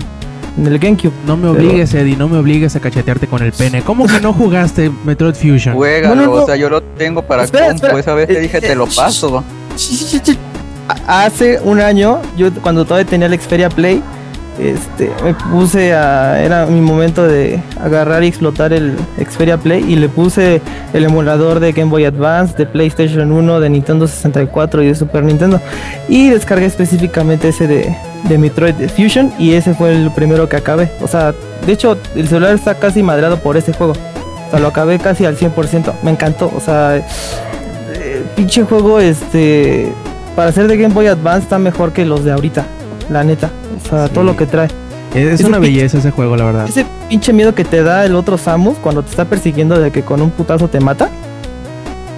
en 0.58 0.66
el 0.66 0.78
GameCube. 0.78 1.12
no 1.26 1.36
me 1.38 1.50
pero- 1.52 1.52
obligues, 1.68 1.94
Eddie, 1.94 2.16
no 2.16 2.28
me 2.28 2.36
obligues 2.36 2.76
a 2.76 2.80
cachetearte 2.80 3.26
con 3.28 3.42
el 3.42 3.52
pene. 3.52 3.80
¿Cómo 3.82 4.06
que 4.06 4.20
no 4.20 4.32
jugaste 4.34 4.90
Metroid 5.04 5.34
Fusion? 5.34 5.74
Juégalo, 5.74 6.14
No, 6.14 6.20
no, 6.26 6.36
no. 6.36 6.42
o 6.42 6.46
sea, 6.46 6.56
yo 6.56 6.68
lo 6.68 6.82
tengo 6.82 7.22
para 7.22 7.44
Espera, 7.44 7.68
compu. 7.68 7.86
espera. 7.86 8.00
Esa 8.00 8.14
vez 8.14 8.26
te 8.28 8.36
Eh, 8.36 8.40
dije, 8.40 8.58
eh, 8.58 8.60
te 8.60 8.74
lo 8.74 8.86
paso. 8.86 9.42
Hace 11.06 11.60
un 11.64 11.80
año, 11.80 12.18
yo 12.36 12.52
cuando 12.60 12.84
todavía 12.84 13.08
tenía 13.08 13.26
el 13.26 13.40
Xperia 13.40 13.70
Play, 13.70 14.02
este, 14.58 15.10
me 15.24 15.34
puse 15.34 15.94
a, 15.94 16.42
era 16.42 16.66
mi 16.66 16.80
momento 16.80 17.26
de 17.26 17.60
agarrar 17.80 18.22
y 18.22 18.28
explotar 18.28 18.72
el 18.72 18.96
Xperia 19.18 19.56
Play 19.56 19.84
y 19.86 19.96
le 19.96 20.08
puse 20.08 20.62
el 20.92 21.04
emulador 21.04 21.60
de 21.60 21.72
Game 21.72 21.90
Boy 21.90 22.04
Advance, 22.04 22.56
de 22.56 22.66
PlayStation 22.66 23.32
1, 23.32 23.60
de 23.60 23.70
Nintendo 23.70 24.06
64 24.06 24.82
y 24.82 24.86
de 24.88 24.94
Super 24.94 25.24
Nintendo 25.24 25.60
y 26.08 26.30
descargué 26.30 26.66
específicamente 26.66 27.48
ese 27.48 27.66
de, 27.66 27.96
de 28.28 28.38
Metroid 28.38 28.74
Fusion 28.88 29.32
y 29.38 29.54
ese 29.54 29.74
fue 29.74 29.92
el 29.92 30.10
primero 30.12 30.48
que 30.48 30.56
acabé. 30.56 30.90
O 31.02 31.08
sea, 31.08 31.34
de 31.66 31.72
hecho 31.72 31.98
el 32.14 32.28
celular 32.28 32.54
está 32.54 32.74
casi 32.74 33.02
madrado 33.02 33.38
por 33.38 33.56
ese 33.56 33.72
juego. 33.72 33.92
O 33.92 34.50
sea, 34.50 34.60
lo 34.60 34.68
acabé 34.68 34.98
casi 34.98 35.24
al 35.24 35.36
100%. 35.36 35.94
Me 36.02 36.12
encantó. 36.12 36.52
O 36.54 36.60
sea, 36.60 36.96
eh, 36.96 38.22
pinche 38.36 38.62
juego, 38.62 39.00
este, 39.00 39.92
para 40.36 40.52
ser 40.52 40.68
de 40.68 40.76
Game 40.76 40.94
Boy 40.94 41.06
Advance 41.06 41.44
está 41.44 41.58
mejor 41.58 41.92
que 41.92 42.04
los 42.04 42.24
de 42.24 42.32
ahorita, 42.32 42.66
la 43.10 43.24
neta. 43.24 43.50
O 43.84 43.88
sea, 43.88 44.06
Sí. 44.06 44.14
todo 44.14 44.24
lo 44.24 44.36
que 44.36 44.46
trae. 44.46 44.68
Es, 45.14 45.42
una 45.44 45.60
belleza 45.60 45.98
ese 45.98 46.10
juego, 46.10 46.36
la 46.36 46.44
verdad. 46.44 46.68
Ese 46.68 46.84
pinche 47.08 47.32
miedo 47.32 47.54
que 47.54 47.64
te 47.64 47.84
da 47.84 48.04
el 48.04 48.16
otro 48.16 48.36
Samus 48.36 48.76
cuando 48.78 49.02
te 49.02 49.10
está 49.10 49.24
persiguiendo 49.24 49.78
de 49.78 49.92
que 49.92 50.02
con 50.02 50.20
un 50.20 50.30
putazo 50.30 50.66
te 50.68 50.80
mata. 50.80 51.08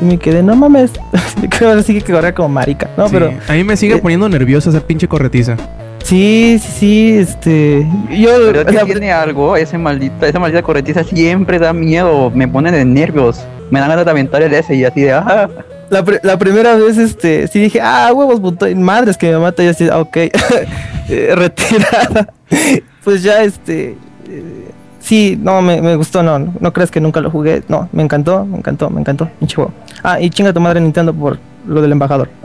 Y 0.01 0.05
me 0.07 0.19
quedé, 0.19 0.43
no 0.43 0.57
mames. 0.57 0.93
Creo 1.51 1.77
que 1.77 1.83
sí 1.83 2.01
que 2.01 2.13
correr 2.13 2.33
como 2.33 2.49
marica. 2.49 2.89
No, 2.97 3.09
Sí, 3.09 3.15
pero 3.15 3.33
a 3.49 3.53
mí 3.53 3.65
me 3.65 3.77
sigue 3.77 3.97
eh, 3.97 3.99
poniendo 3.99 4.29
nervioso 4.29 4.71
esa 4.71 4.81
pinche 4.81 5.07
corretiza. 5.09 5.57
sí, 6.05 6.59
sí, 6.63 6.71
sí, 6.79 7.19
este. 7.19 7.87
Yo. 8.11 8.31
Pero 8.47 8.61
es 8.61 8.67
que 8.67 8.73
sea, 8.73 8.85
tiene 8.85 9.13
algo, 9.13 9.57
ese 9.57 9.77
maldita, 9.77 10.27
esa 10.27 10.39
maldita 10.39 10.63
corretiza 10.63 11.05
siempre 11.05 11.59
da 11.59 11.73
miedo, 11.75 12.31
me 12.35 12.49
pone 12.49 12.73
de 12.73 12.85
nervios. 12.85 13.41
Me 13.71 13.81
dan 13.81 13.89
ganas 13.91 14.05
de 14.07 14.11
aventar 14.11 14.41
el 14.43 14.55
S 14.55 14.75
y 14.75 14.85
así 14.85 15.03
de, 15.03 15.13
ah, 15.13 15.49
La, 15.91 16.05
la 16.23 16.39
primera 16.39 16.75
vez, 16.75 16.99
este, 16.99 17.47
sí 17.49 17.61
dije, 17.61 17.81
ah, 17.81 18.11
huevos, 18.15 18.41
puto, 18.41 18.67
madres 18.77 19.17
que 19.17 19.31
me 19.31 19.39
mata, 19.39 19.63
y 19.63 19.69
así, 19.69 19.89
ah, 19.91 19.99
ok, 20.01 20.17
Eh, 21.09 21.33
retirada. 21.37 22.33
pues 23.05 23.23
ya, 23.23 23.43
este, 23.45 23.97
eh, 24.29 24.71
sí, 24.99 25.39
no, 25.41 25.63
me, 25.63 25.81
me 25.81 25.95
gustó, 25.95 26.25
no, 26.25 26.53
no 26.59 26.73
crees 26.73 26.91
que 26.91 27.01
nunca 27.01 27.21
lo 27.21 27.31
jugué, 27.31 27.63
no, 27.69 27.89
me 27.93 28.03
encantó, 28.03 28.45
me 28.45 28.59
encantó, 28.59 28.91
me 28.91 29.01
encantó, 29.01 29.31
pinche 29.39 29.55
juego. 29.55 29.73
Ah, 30.03 30.21
y 30.21 30.31
chinga 30.31 30.53
tu 30.53 30.61
madre 30.61 30.81
Nintendo 30.81 31.15
por 31.15 31.39
lo 31.67 31.81
del 31.83 31.93
embajador. 31.93 32.29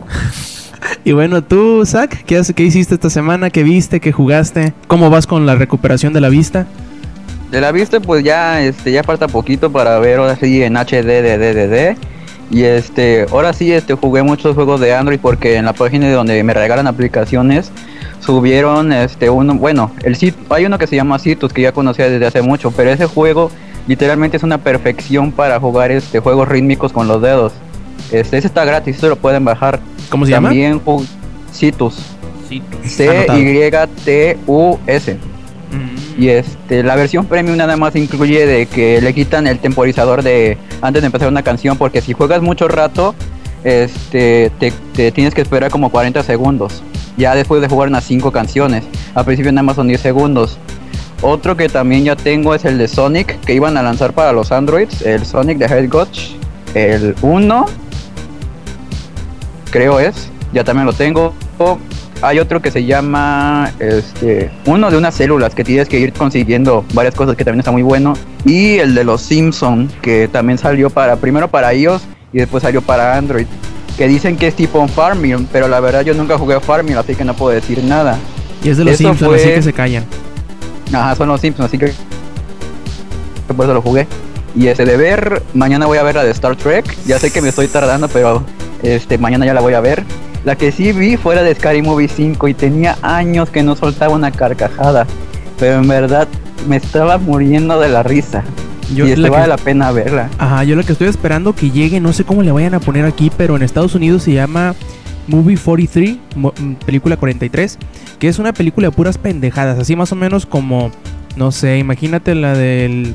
Y 1.04 1.12
bueno, 1.14 1.44
tú, 1.44 1.84
Zach, 1.86 2.12
¿qué, 2.26 2.38
hace- 2.38 2.54
¿qué 2.56 2.64
hiciste 2.64 2.96
esta 2.96 3.10
semana? 3.10 3.50
¿Qué 3.52 3.62
viste? 3.64 4.00
¿Qué 4.00 4.12
jugaste? 4.12 4.74
¿Cómo 4.88 5.10
vas 5.12 5.26
con 5.28 5.46
la 5.46 5.56
recuperación 5.56 6.12
de 6.14 6.22
la 6.22 6.30
vista? 6.30 6.66
de 7.52 7.60
la 7.62 7.72
vista 7.72 8.00
pues 8.00 8.24
ya, 8.24 8.62
este, 8.62 8.92
ya 8.92 9.04
falta 9.04 9.28
poquito 9.28 9.72
para 9.72 10.00
ver 10.00 10.20
ahora 10.20 10.36
sí 10.38 10.64
en 10.64 10.76
HD, 10.78 11.04
de, 11.22 11.38
de, 11.38 11.54
de, 11.54 11.68
de. 11.68 11.98
Y 12.52 12.64
este, 12.64 13.26
ahora 13.32 13.54
sí, 13.54 13.72
este, 13.72 13.94
jugué 13.94 14.22
muchos 14.24 14.56
juegos 14.56 14.82
de 14.82 14.94
Android 14.94 15.20
porque 15.22 15.56
en 15.56 15.64
la 15.66 15.74
página 15.74 16.08
de 16.08 16.14
donde 16.14 16.44
me 16.44 16.54
regalan 16.54 16.86
aplicaciones 16.86 17.72
subieron, 18.20 18.92
este, 18.92 19.30
uno, 19.30 19.56
bueno, 19.56 19.92
el 20.04 20.18
hay 20.50 20.66
uno 20.66 20.78
que 20.78 20.86
se 20.86 20.96
llama 20.98 21.18
Citus 21.18 21.54
que 21.54 21.62
ya 21.62 21.72
conocía 21.72 22.10
desde 22.10 22.26
hace 22.26 22.42
mucho, 22.42 22.72
pero 22.72 22.92
ese 22.92 23.06
juego 23.08 23.50
literalmente 23.88 24.38
es 24.38 24.44
una 24.44 24.58
perfección 24.58 25.32
para 25.32 25.60
jugar 25.60 25.92
este 25.92 26.20
juegos 26.20 26.48
rítmicos 26.48 26.92
con 26.92 27.08
los 27.08 27.22
dedos. 27.22 27.54
Este, 28.12 28.38
ese 28.38 28.48
está 28.48 28.66
gratis, 28.66 28.98
se 28.98 29.08
lo 29.08 29.16
pueden 29.16 29.46
bajar. 29.46 29.80
¿Cómo 30.10 30.26
se 30.26 30.32
llama? 30.32 30.50
También 30.50 30.84
ju- 30.84 31.06
Citus. 31.54 31.96
Anotado. 33.08 33.40
C-Y-T-U-S. 33.40 35.18
Y 36.18 36.30
este, 36.30 36.84
la 36.84 36.96
versión 36.96 37.26
premium 37.26 37.58
nada 37.58 37.78
más 37.78 37.96
incluye 37.96 38.46
de 38.46 38.66
que 38.66 39.02
le 39.02 39.14
quitan 39.14 39.48
el 39.48 39.60
temporizador 39.60 40.24
de 40.24 40.58
antes 40.82 41.02
de 41.02 41.06
empezar 41.08 41.30
una 41.30 41.44
canción, 41.44 41.78
porque 41.78 42.02
si 42.02 42.14
juegas 42.14 42.42
mucho 42.42 42.68
rato, 42.68 43.16
este, 43.64 44.52
te, 44.60 45.12
tienes 45.12 45.34
que 45.34 45.42
esperar 45.42 45.72
como 45.72 45.90
40 45.90 46.24
segundos. 46.24 46.84
Ya 47.18 47.36
después 47.36 47.62
de 47.62 47.68
jugar 47.68 47.90
unas 47.90 48.04
5 48.06 48.32
canciones. 48.32 48.84
Al 49.14 49.26
principio 49.26 49.52
nada 49.52 49.64
más 49.64 49.76
son 49.76 49.88
10 49.88 50.02
segundos. 50.02 50.58
Otro 51.22 51.56
que 51.56 51.70
también 51.70 52.04
ya 52.04 52.16
tengo 52.16 52.56
es 52.56 52.66
el 52.66 52.78
de 52.78 52.88
Sonic, 52.88 53.40
que 53.42 53.54
iban 53.54 53.78
a 53.78 53.84
lanzar 53.84 54.14
para 54.14 54.32
los 54.32 54.52
Androids, 54.52 55.04
el 55.04 55.24
Sonic 55.26 55.60
de 55.60 55.66
Hedgehog, 55.66 56.08
el 56.74 57.16
1, 57.22 57.66
creo 59.70 60.00
es, 60.00 60.30
ya 60.52 60.64
también 60.64 60.88
lo 60.88 60.94
tengo. 60.94 61.34
Hay 62.24 62.38
otro 62.40 62.62
que 62.62 62.70
se 62.70 62.86
llama, 62.86 63.72
este, 63.80 64.52
uno 64.66 64.92
de 64.92 64.98
unas 64.98 65.16
células 65.16 65.56
que 65.56 65.64
tienes 65.64 65.88
que 65.90 66.00
ir 66.00 66.14
consiguiendo 66.14 66.86
varias 66.94 67.16
cosas 67.16 67.36
que 67.36 67.44
también 67.44 67.60
está 67.62 67.72
muy 67.72 67.82
bueno. 67.82 68.14
Y 68.46 68.78
el 68.78 68.94
de 68.94 69.04
los 69.04 69.22
Simpson, 69.22 69.90
que 70.02 70.28
también 70.28 70.58
salió 70.60 70.90
para, 70.92 71.16
primero 71.16 71.48
para 71.48 71.74
iOS 71.74 72.04
y 72.32 72.38
después 72.38 72.62
salió 72.62 72.82
para 72.82 73.18
Android. 73.18 73.48
Que 73.98 74.08
dicen 74.08 74.38
que 74.38 74.48
es 74.48 74.56
tipo 74.56 74.88
Farmville, 74.88 75.48
pero 75.52 75.68
la 75.68 75.80
verdad 75.80 76.02
yo 76.02 76.14
nunca 76.14 76.38
jugué 76.38 76.56
a 76.56 76.60
Farmville, 76.60 77.00
así 77.00 77.16
que 77.16 77.26
no 77.26 77.34
puedo 77.34 77.54
decir 77.54 77.84
nada. 77.84 78.18
Y 78.64 78.70
es 78.70 78.78
de 78.78 78.86
los 78.86 78.94
Eso 78.94 79.04
Simpsons, 79.10 79.32
fue- 79.32 79.42
así 79.42 79.54
que 79.56 79.62
se 79.64 79.74
callan. 79.74 80.06
Ajá, 80.94 81.16
son 81.16 81.28
los 81.28 81.42
Simpsons, 81.42 81.68
así 81.68 81.78
que 81.80 81.92
por 83.56 83.66
eso 83.66 83.74
lo 83.74 83.82
jugué. 83.82 84.08
Y 84.56 84.68
ese 84.68 84.86
de 84.86 84.98
ver, 84.98 85.42
mañana 85.54 85.86
voy 85.88 85.98
a 85.98 86.04
ver 86.04 86.16
la 86.16 86.24
de 86.24 86.32
Star 86.32 86.56
Trek. 86.56 86.86
Ya 87.06 87.18
sé 87.20 87.32
que 87.32 87.42
me 87.42 87.50
estoy 87.50 87.68
tardando, 87.68 88.08
pero 88.10 88.44
este 88.84 89.18
mañana 89.18 89.46
ya 89.46 89.54
la 89.54 89.62
voy 89.62 89.74
a 89.74 89.80
ver. 89.82 90.04
La 90.44 90.56
que 90.56 90.72
sí 90.72 90.92
vi 90.92 91.18
fue 91.18 91.36
la 91.36 91.44
de 91.44 91.54
Scary 91.54 91.82
Movie 91.82 92.08
5 92.08 92.48
y 92.48 92.54
tenía 92.54 92.98
años 93.02 93.50
que 93.50 93.62
no 93.64 93.76
soltaba 93.76 94.16
una 94.16 94.32
carcajada. 94.32 95.06
Pero 95.60 95.80
en 95.80 95.88
verdad 95.88 96.28
me 96.68 96.78
estaba 96.78 97.18
muriendo 97.18 97.80
de 97.80 97.90
la 97.90 98.02
risa. 98.04 98.44
Yo 98.96 99.06
y 99.06 99.16
la 99.16 99.30
vale 99.30 99.44
que- 99.44 99.50
la 99.50 99.58
pena 99.58 99.92
verla. 99.92 100.30
Ajá, 100.38 100.64
yo 100.64 100.76
lo 100.76 100.84
que 100.84 100.92
estoy 100.94 101.08
esperando 101.08 101.54
que 101.54 101.70
llegue, 101.70 102.00
no 102.00 102.12
sé 102.12 102.24
cómo 102.24 102.42
le 102.44 102.52
vayan 102.52 102.74
a 102.74 102.80
poner 102.80 103.06
aquí, 103.06 103.32
pero 103.38 103.56
en 103.56 103.62
Estados 103.62 103.96
Unidos 103.96 104.24
se 104.24 104.34
llama 104.34 104.74
Movie 105.28 105.56
43, 105.58 106.18
mo- 106.36 106.54
mm, 106.60 106.74
película 106.86 107.16
43, 107.16 107.78
que 108.20 108.28
es 108.28 108.38
una 108.40 108.52
película 108.52 108.88
de 108.88 108.92
puras 108.92 109.18
pendejadas, 109.18 109.80
así 109.80 109.96
más 109.96 110.12
o 110.12 110.16
menos 110.16 110.46
como, 110.46 110.92
no 111.38 111.52
sé, 111.52 111.78
imagínate 111.78 112.36
la 112.36 112.54
de 112.54 113.14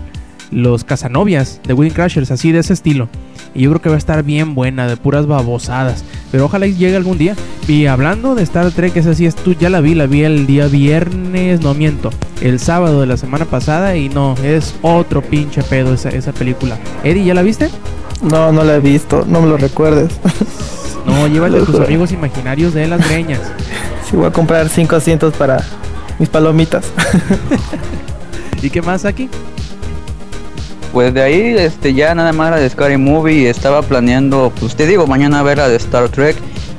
los 0.51 0.85
Casanovias 0.85 1.61
de 1.67 1.75
Wedding 1.75 1.95
Crashers, 1.95 2.31
así 2.31 2.53
de 2.53 2.61
ese 2.61 2.73
estilo. 2.73 3.09
Y 3.55 3.63
yo 3.63 3.71
creo 3.71 3.81
que 3.81 3.89
va 3.89 3.95
a 3.95 3.99
estar 3.99 4.23
bien 4.23 4.55
buena, 4.55 4.87
de 4.87 4.97
puras 4.97 5.27
babosadas. 5.27 6.05
Pero 6.31 6.45
ojalá 6.45 6.67
llegue 6.67 6.97
algún 6.97 7.17
día. 7.17 7.35
Y 7.67 7.87
hablando 7.87 8.35
de 8.35 8.43
Star 8.43 8.71
Trek, 8.71 8.97
esa 8.97 9.15
sí 9.15 9.27
es 9.27 9.35
tú, 9.35 9.55
ya 9.55 9.71
la 9.71 9.81
vi, 9.81 9.95
la 9.95 10.07
vi 10.07 10.23
el 10.23 10.47
día 10.47 10.67
viernes, 10.67 11.63
no 11.63 11.75
miento, 11.75 12.11
el 12.41 12.61
sábado 12.61 13.01
de 13.01 13.07
la 13.07 13.17
semana 13.17 13.47
pasada 13.47 13.97
y 13.97 14.09
no, 14.09 14.35
es 14.43 14.75
otro 14.83 15.23
pinche 15.23 15.63
pedo 15.63 15.95
esa, 15.95 16.11
esa 16.11 16.33
película. 16.33 16.79
Eddie, 17.03 17.25
¿ya 17.25 17.35
la 17.35 17.43
viste? 17.43 17.71
No, 18.23 18.53
no 18.53 18.63
la 18.65 18.77
he 18.77 18.81
visto, 18.81 19.25
no 19.27 19.41
me 19.41 19.49
lo 19.49 19.57
recuerdes. 19.57 20.13
No, 21.07 21.27
llévate 21.29 21.59
a 21.59 21.65
tus 21.65 21.81
amigos 21.81 22.13
imaginarios 22.13 22.75
de 22.75 22.89
las 22.89 23.09
greñas. 23.09 23.41
sí, 24.09 24.17
voy 24.17 24.27
a 24.27 24.33
comprar 24.33 24.69
cinco 24.69 24.97
asientos 24.97 25.35
para 25.35 25.65
mis 26.19 26.29
palomitas. 26.29 26.85
¿Y 28.63 28.71
qué 28.71 28.83
más 28.83 29.05
aquí? 29.05 29.29
Pues 30.97 31.13
de 31.13 31.21
ahí, 31.21 31.55
este, 31.59 31.93
ya 31.93 32.15
nada 32.15 32.33
más 32.33 32.51
la 32.51 32.57
de 32.57 32.71
Scary 32.71 32.97
Movie 32.97 33.51
estaba 33.51 33.83
planeando, 33.83 34.51
pues 34.59 34.75
te 34.77 34.87
digo, 34.87 35.07
mañana 35.07 35.43
ver 35.43 35.59
la 35.59 35.69
de 35.69 35.77
Star 35.77 36.09
Trek. 36.09 36.35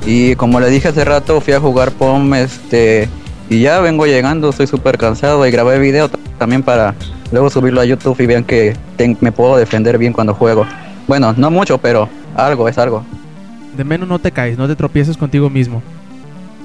Y 0.08 0.34
como 0.38 0.60
le 0.60 0.72
dije 0.72 0.88
hace 0.88 1.06
rato, 1.06 1.40
fui 1.40 1.54
a 1.54 1.60
jugar 1.60 1.92
POM, 1.92 2.34
este, 2.34 3.10
y 3.48 3.62
ya 3.62 3.80
vengo 3.80 4.08
llegando, 4.08 4.50
estoy 4.50 4.66
súper 4.66 4.98
cansado 4.98 5.46
y 5.46 5.52
grabé 5.52 5.78
video 5.78 6.10
también 6.40 6.64
para 6.64 6.96
luego 7.32 7.52
subirlo 7.52 7.80
a 7.80 7.86
YouTube 7.86 8.20
y 8.20 8.26
vean 8.26 8.44
que 8.44 8.76
ten- 8.96 9.16
me 9.22 9.32
puedo 9.32 9.56
defender 9.56 10.00
bien 10.00 10.14
cuando 10.14 10.34
juego. 10.34 10.66
Bueno, 11.08 11.36
no 11.38 11.52
mucho, 11.52 11.78
pero 11.78 12.10
algo, 12.36 12.68
es 12.68 12.80
algo. 12.80 13.04
De 13.78 13.84
menos 13.84 14.10
no 14.10 14.18
te 14.18 14.32
caes, 14.32 14.58
no 14.58 14.68
te 14.68 14.76
tropieces 14.76 15.16
contigo 15.16 15.48
mismo. 15.52 15.84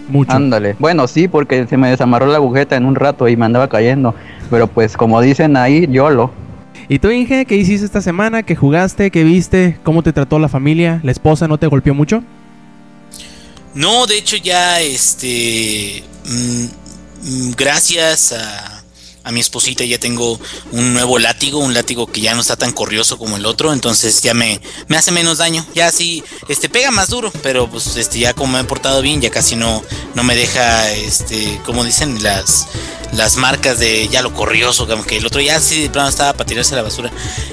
Mucho. 0.09 0.33
Ándale. 0.33 0.75
Bueno, 0.79 1.07
sí, 1.07 1.29
porque 1.29 1.67
se 1.67 1.77
me 1.77 1.91
desamarró 1.91 2.29
la 2.29 2.37
agujeta 2.37 2.77
en 2.77 2.87
un 2.87 2.95
rato 2.95 3.29
y 3.29 3.37
me 3.37 3.45
andaba 3.45 3.69
cayendo. 3.69 4.15
Pero 4.49 4.69
pues 4.69 4.97
como 4.97 5.21
dicen 5.21 5.59
ahí, 5.59 5.87
YOLO. 5.91 6.31
¿Y 6.93 6.99
tú, 6.99 7.11
Inge, 7.11 7.47
qué 7.47 7.57
hiciste 7.57 7.87
esta 7.87 8.03
semana? 8.03 8.43
¿Qué 8.43 8.55
jugaste? 8.55 9.11
¿Qué 9.11 9.25
viste? 9.25 9.79
¿Cómo 9.83 10.03
te 10.03 10.13
trató 10.13 10.39
la 10.39 10.51
familia? 10.51 11.01
¿La 11.03 11.11
esposa 11.11 11.49
no 11.49 11.57
te 11.57 11.67
golpeó 11.67 11.95
mucho? 11.95 12.23
No, 13.73 14.07
de 14.07 14.19
hecho 14.19 14.37
ya 14.37 14.79
este 14.79 16.05
mm, 16.27 16.65
mm, 17.23 17.51
gracias 17.57 18.35
a, 18.35 18.72
a 19.25 19.33
mi 19.33 19.41
esposita 19.41 19.85
ya 19.85 19.99
tengo 19.99 20.41
un 20.73 20.95
nuevo 20.95 21.19
látigo, 21.19 21.59
un 21.59 21.75
látigo 21.75 22.07
que 22.07 22.21
ya 22.21 22.35
no 22.35 22.41
está 22.41 22.57
tan 22.57 22.73
corrioso 22.73 23.19
como 23.19 23.37
el 23.37 23.47
otro, 23.47 23.73
entonces 23.73 24.23
ya 24.23 24.35
me, 24.35 24.61
me 24.89 24.97
hace 24.97 25.13
menos 25.13 25.39
daño. 25.39 25.65
Ya 25.75 25.91
sí, 25.91 26.23
este 26.49 26.69
pega 26.69 26.91
más 26.91 27.09
duro, 27.09 27.33
pero 27.43 27.69
pues 27.69 27.97
este 27.97 28.19
ya 28.19 28.35
como 28.35 28.55
me 28.55 28.61
he 28.61 28.65
portado 28.65 29.03
bien, 29.03 29.21
ya 29.21 29.31
casi 29.31 29.57
no 29.57 29.83
no 30.15 30.23
me 30.23 30.35
deja 30.35 30.91
este, 30.93 31.61
como 31.65 31.85
dicen 31.85 32.23
las 32.23 32.67
las 33.13 33.37
marcas 33.37 33.79
de 33.79 34.09
ya 34.09 34.23
lo 34.23 34.33
corrioso, 34.33 34.87
como 34.89 35.05
que 35.05 35.19
el 35.19 35.27
otro 35.27 35.41
ya 35.41 35.61
sí 35.61 35.83
de 35.83 35.91
plano 35.91 36.09
estaba 36.09 36.33
para 36.33 36.47
tirarse 36.47 36.75
a 36.75 36.79
la 36.79 36.83
basura. 36.83 37.11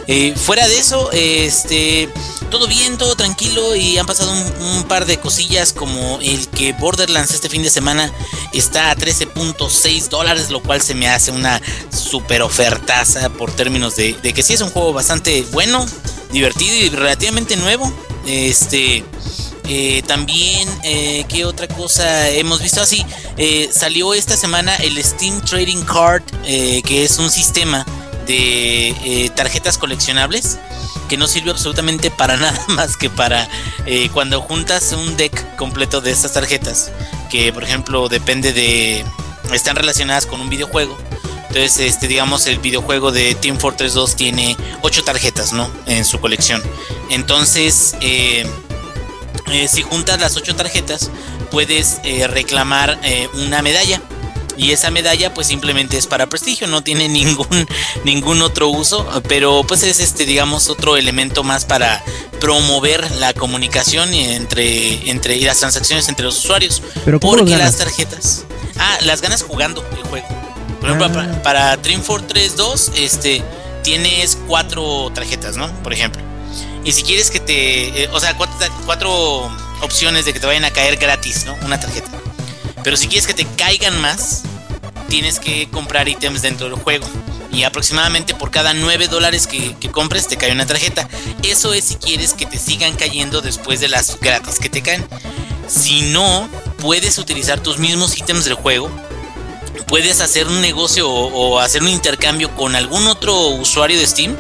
Eh, 0.08 0.34
fuera 0.36 0.68
de 0.68 0.80
eso, 0.80 1.10
este, 1.12 2.10
todo 2.50 2.68
bien, 2.68 2.98
todo 2.98 3.16
tranquilo 3.16 3.76
y 3.76 3.98
han 3.98 4.06
pasado 4.06 4.32
un, 4.32 4.68
un 4.68 4.84
par 4.86 5.06
de 5.06 5.20
cosillas 5.20 5.74
como 5.74 6.20
el 6.22 6.48
que 6.48 6.74
Borderlands 6.74 7.34
este 7.34 7.50
fin 7.50 7.62
de 7.62 7.70
semana 7.70 8.12
está 8.54 8.90
a 8.90 8.96
13.6 8.96 10.08
dólares, 10.08 10.50
lo 10.50 10.64
cual 10.64 10.82
se 10.82 10.96
me 10.96 11.10
hace 11.10 11.32
una 11.32 11.59
super 11.90 12.42
ofertaza 12.42 13.30
por 13.30 13.52
términos 13.52 13.96
de, 13.96 14.16
que 14.16 14.44
sí 14.44 14.54
es 14.54 14.62
un 14.62 14.70
juego 14.70 14.94
bastante 14.94 15.46
bueno, 15.52 15.86
divertido 16.32 16.76
y 16.76 16.90
relativamente 16.90 17.56
nuevo. 17.56 17.92
Este, 18.26 19.04
eh, 19.72 20.02
también, 20.08 20.68
eh, 20.84 21.26
¿qué 21.30 21.46
otra 21.46 21.68
cosa 21.68 22.28
hemos 22.30 22.60
visto? 22.60 22.82
Así, 22.82 23.06
eh, 23.38 23.70
salió 23.72 24.16
esta 24.16 24.36
semana 24.36 24.76
el 24.78 25.02
Steam 25.04 25.42
Trading 25.42 25.84
Card, 25.84 26.24
eh, 26.44 26.82
que 26.84 27.04
es 27.04 27.20
un 27.20 27.30
sistema 27.30 27.86
de 28.26 29.32
tarjetas 29.36 29.80
coleccionables 29.80 30.60
que 31.08 31.18
no 31.18 31.28
sirve 31.28 31.50
absolutamente 31.50 32.12
para 32.12 32.38
nada 32.38 32.64
más 32.68 32.96
que 32.96 33.10
para 33.10 33.50
cuando 34.14 34.40
juntas 34.42 34.92
un 34.92 35.18
deck 35.18 35.56
completo 35.56 36.00
de 36.00 36.12
estas 36.12 36.34
tarjetas, 36.34 36.92
que 37.32 37.52
por 37.52 37.64
ejemplo 37.64 38.08
depende 38.08 38.54
de, 38.54 39.04
están 39.52 39.76
relacionadas 39.76 40.26
con 40.26 40.42
un 40.42 40.50
videojuego. 40.50 40.98
Entonces, 41.50 41.80
este, 41.80 42.08
digamos, 42.08 42.48
el 42.48 42.60
videojuego 42.60 43.12
de 43.12 43.36
Team 43.36 43.58
Fortress 43.58 43.94
2 43.94 44.16
tiene 44.16 44.56
8 44.82 45.04
tarjetas, 45.04 45.52
¿no? 45.52 45.70
En 45.88 46.06
su 46.06 46.20
colección. 46.20 46.62
Entonces, 47.10 47.96
eh, 48.02 48.46
eh, 49.52 49.68
si 49.68 49.82
juntas 49.82 50.20
las 50.20 50.36
ocho 50.38 50.56
tarjetas, 50.56 51.10
puedes 51.52 52.00
eh, 52.04 52.28
reclamar 52.28 53.00
eh, 53.04 53.28
una 53.34 53.62
medalla. 53.62 54.02
Y 54.58 54.74
esa 54.74 54.92
medalla 54.92 55.34
pues 55.34 55.48
simplemente 55.48 55.98
es 55.98 56.06
para 56.06 56.28
prestigio, 56.28 56.68
no 56.68 56.84
tiene 56.84 57.08
ningún, 57.10 57.68
ningún 58.04 58.42
otro 58.42 58.68
uso, 58.68 59.08
pero 59.28 59.64
pues 59.66 59.84
es 59.84 60.00
este, 60.00 60.26
digamos, 60.26 60.70
otro 60.70 60.98
elemento 60.98 61.44
más 61.44 61.66
para 61.66 62.04
promover 62.42 63.10
la 63.12 63.34
comunicación 63.34 64.14
entre, 64.14 65.10
entre 65.10 65.38
y 65.38 65.42
las 65.42 65.60
transacciones 65.60 66.10
entre 66.10 66.26
los 66.26 66.38
usuarios. 66.38 66.82
Pero 67.06 67.20
¿cómo 67.20 67.38
Porque 67.38 67.58
las 67.58 67.78
tarjetas. 67.78 68.44
Ah, 68.78 68.98
las 69.04 69.22
ganas 69.22 69.44
jugando 69.44 69.84
el 69.98 70.04
juego. 70.04 70.49
Por 70.80 70.90
ejemplo, 70.90 71.12
para, 71.12 71.44
para 71.44 71.78
Dream 71.78 72.02
Fortress 72.02 72.56
2, 72.56 72.92
este, 72.96 73.44
tienes 73.84 74.38
cuatro 74.48 75.12
tarjetas, 75.14 75.58
¿no? 75.58 75.72
Por 75.84 75.94
ejemplo. 75.94 76.22
Y 76.84 76.92
si 76.92 77.04
quieres 77.04 77.30
que 77.30 77.40
te. 77.40 78.04
eh, 78.04 78.10
o 78.12 78.20
sea, 78.20 78.36
cuatro, 78.86 79.52
opciones 79.82 80.26
de 80.26 80.34
que 80.34 80.40
te 80.40 80.48
vayan 80.48 80.66
a 80.66 80.72
caer 80.72 80.98
gratis, 80.98 81.46
¿no? 81.46 81.56
Una 81.66 81.80
tarjeta. 81.80 82.10
Pero 82.84 82.98
si 82.98 83.08
quieres 83.08 83.28
que 83.28 83.34
te 83.34 83.46
caigan 83.58 84.00
más, 84.02 84.44
tienes 85.10 85.40
que 85.40 85.70
comprar 85.70 86.08
ítems 86.08 86.42
dentro 86.42 86.70
del 86.70 86.80
juego. 86.80 87.06
Y 87.52 87.64
aproximadamente 87.64 88.36
por 88.36 88.52
cada 88.52 88.74
9 88.74 89.08
dólares 89.08 89.48
que, 89.48 89.76
que 89.76 89.90
compres 89.90 90.28
te 90.28 90.38
cae 90.38 90.52
una 90.52 90.66
tarjeta. 90.66 91.10
Eso 91.44 91.74
es 91.74 91.84
si 91.86 91.96
quieres 91.96 92.34
que 92.34 92.46
te 92.46 92.58
sigan 92.58 92.96
cayendo 92.96 93.42
después 93.42 93.80
de 93.80 93.90
las 93.90 94.20
gratis 94.20 94.60
que 94.60 94.70
te 94.70 94.82
caen. 94.82 95.06
Si 95.68 96.02
no, 96.12 96.48
puedes 96.78 97.18
utilizar 97.18 97.60
tus 97.60 97.78
mismos 97.78 98.18
ítems 98.18 98.46
del 98.46 98.54
juego. 98.54 98.90
Puedes 99.88 100.22
hacer 100.22 100.48
un 100.48 100.62
negocio 100.62 101.10
o, 101.10 101.60
hacer 101.60 101.82
un 101.82 101.90
intercambio 101.90 102.56
con 102.56 102.76
algún 102.76 103.08
otro 103.08 103.48
usuario 103.48 103.98
de 103.98 104.08
Steam. 104.08 104.36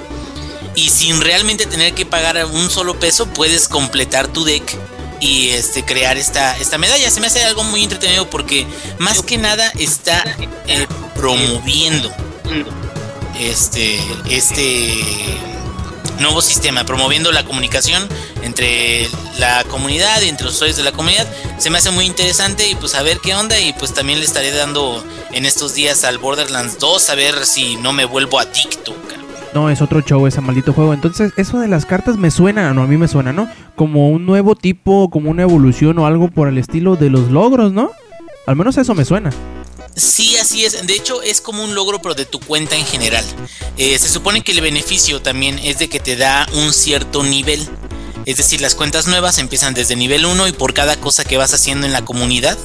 Y 0.75 0.89
sin 0.89 1.19
realmente 1.19 1.65
tener 1.65 1.93
que 1.93 2.05
pagar 2.05 2.45
un 2.45 2.69
solo 2.69 2.99
peso, 2.99 3.25
puedes 3.27 3.67
completar 3.67 4.27
tu 4.27 4.45
deck 4.45 4.77
y 5.19 5.49
este 5.49 5.83
crear 5.83 6.17
esta, 6.17 6.57
esta 6.57 6.77
medalla. 6.77 7.09
Se 7.09 7.19
me 7.19 7.27
hace 7.27 7.43
algo 7.43 7.63
muy 7.63 7.83
entretenido 7.83 8.29
porque 8.29 8.65
más 8.97 9.21
que 9.21 9.37
nada 9.37 9.71
está 9.77 10.23
eh, 10.67 10.87
promoviendo 11.15 12.11
este, 13.39 13.99
este 14.29 15.03
nuevo 16.19 16.41
sistema, 16.41 16.85
promoviendo 16.85 17.31
la 17.31 17.45
comunicación 17.45 18.07
entre 18.41 19.07
la 19.37 19.63
comunidad 19.65 20.21
y 20.21 20.29
entre 20.29 20.45
los 20.45 20.55
usuarios 20.55 20.77
de 20.77 20.83
la 20.83 20.91
comunidad. 20.91 21.27
se 21.57 21.69
me 21.69 21.77
hace 21.77 21.91
muy 21.91 22.05
interesante 22.05 22.69
y 22.69 22.75
pues 22.75 22.95
a 22.95 23.03
ver 23.03 23.19
qué 23.19 23.35
onda 23.35 23.59
y 23.59 23.73
pues 23.73 23.93
también 23.93 24.19
le 24.19 24.25
estaré 24.25 24.51
dando 24.51 25.03
en 25.31 25.45
estos 25.45 25.73
días 25.73 26.03
al 26.03 26.17
Borderlands 26.17 26.79
2 26.79 27.09
a 27.09 27.15
ver 27.15 27.45
si 27.45 27.75
no 27.77 27.93
me 27.93 28.05
vuelvo 28.05 28.39
adicto. 28.39 28.95
No, 29.53 29.69
es 29.69 29.81
otro 29.81 30.01
show 30.01 30.27
ese 30.27 30.41
maldito 30.41 30.73
juego. 30.73 30.93
Entonces, 30.93 31.33
eso 31.35 31.59
de 31.59 31.67
las 31.67 31.85
cartas 31.85 32.17
me 32.17 32.29
suena, 32.29 32.71
no, 32.73 32.83
a 32.83 32.87
mí 32.87 32.97
me 32.97 33.07
suena, 33.07 33.33
¿no? 33.33 33.49
Como 33.75 34.09
un 34.09 34.25
nuevo 34.25 34.55
tipo, 34.55 35.09
como 35.09 35.31
una 35.31 35.41
evolución 35.41 35.97
o 35.97 36.05
algo 36.05 36.29
por 36.29 36.47
el 36.47 36.59
estilo 36.59 36.95
de 36.95 37.09
los 37.09 37.31
logros, 37.31 37.73
¿no? 37.73 37.91
Al 38.45 38.55
menos 38.55 38.77
eso 38.77 38.93
me 38.93 39.05
suena. 39.05 39.31
Sí, 39.95 40.37
así 40.37 40.65
es. 40.65 40.85
De 40.85 40.93
hecho, 40.93 41.21
es 41.21 41.41
como 41.41 41.63
un 41.63 41.75
logro, 41.75 42.01
pero 42.01 42.15
de 42.15 42.25
tu 42.25 42.39
cuenta 42.39 42.75
en 42.75 42.85
general. 42.85 43.25
Eh, 43.77 43.97
se 43.97 44.09
supone 44.09 44.41
que 44.41 44.51
el 44.51 44.61
beneficio 44.61 45.21
también 45.21 45.59
es 45.59 45.79
de 45.79 45.89
que 45.89 45.99
te 45.99 46.15
da 46.15 46.47
un 46.53 46.73
cierto 46.73 47.23
nivel. 47.23 47.67
Es 48.25 48.37
decir, 48.37 48.61
las 48.61 48.75
cuentas 48.75 49.07
nuevas 49.07 49.37
empiezan 49.39 49.73
desde 49.73 49.95
nivel 49.95 50.25
1 50.25 50.47
y 50.47 50.51
por 50.51 50.73
cada 50.73 50.97
cosa 50.97 51.23
que 51.25 51.37
vas 51.37 51.53
haciendo 51.53 51.87
en 51.87 51.93
la 51.93 52.05
comunidad, 52.05 52.57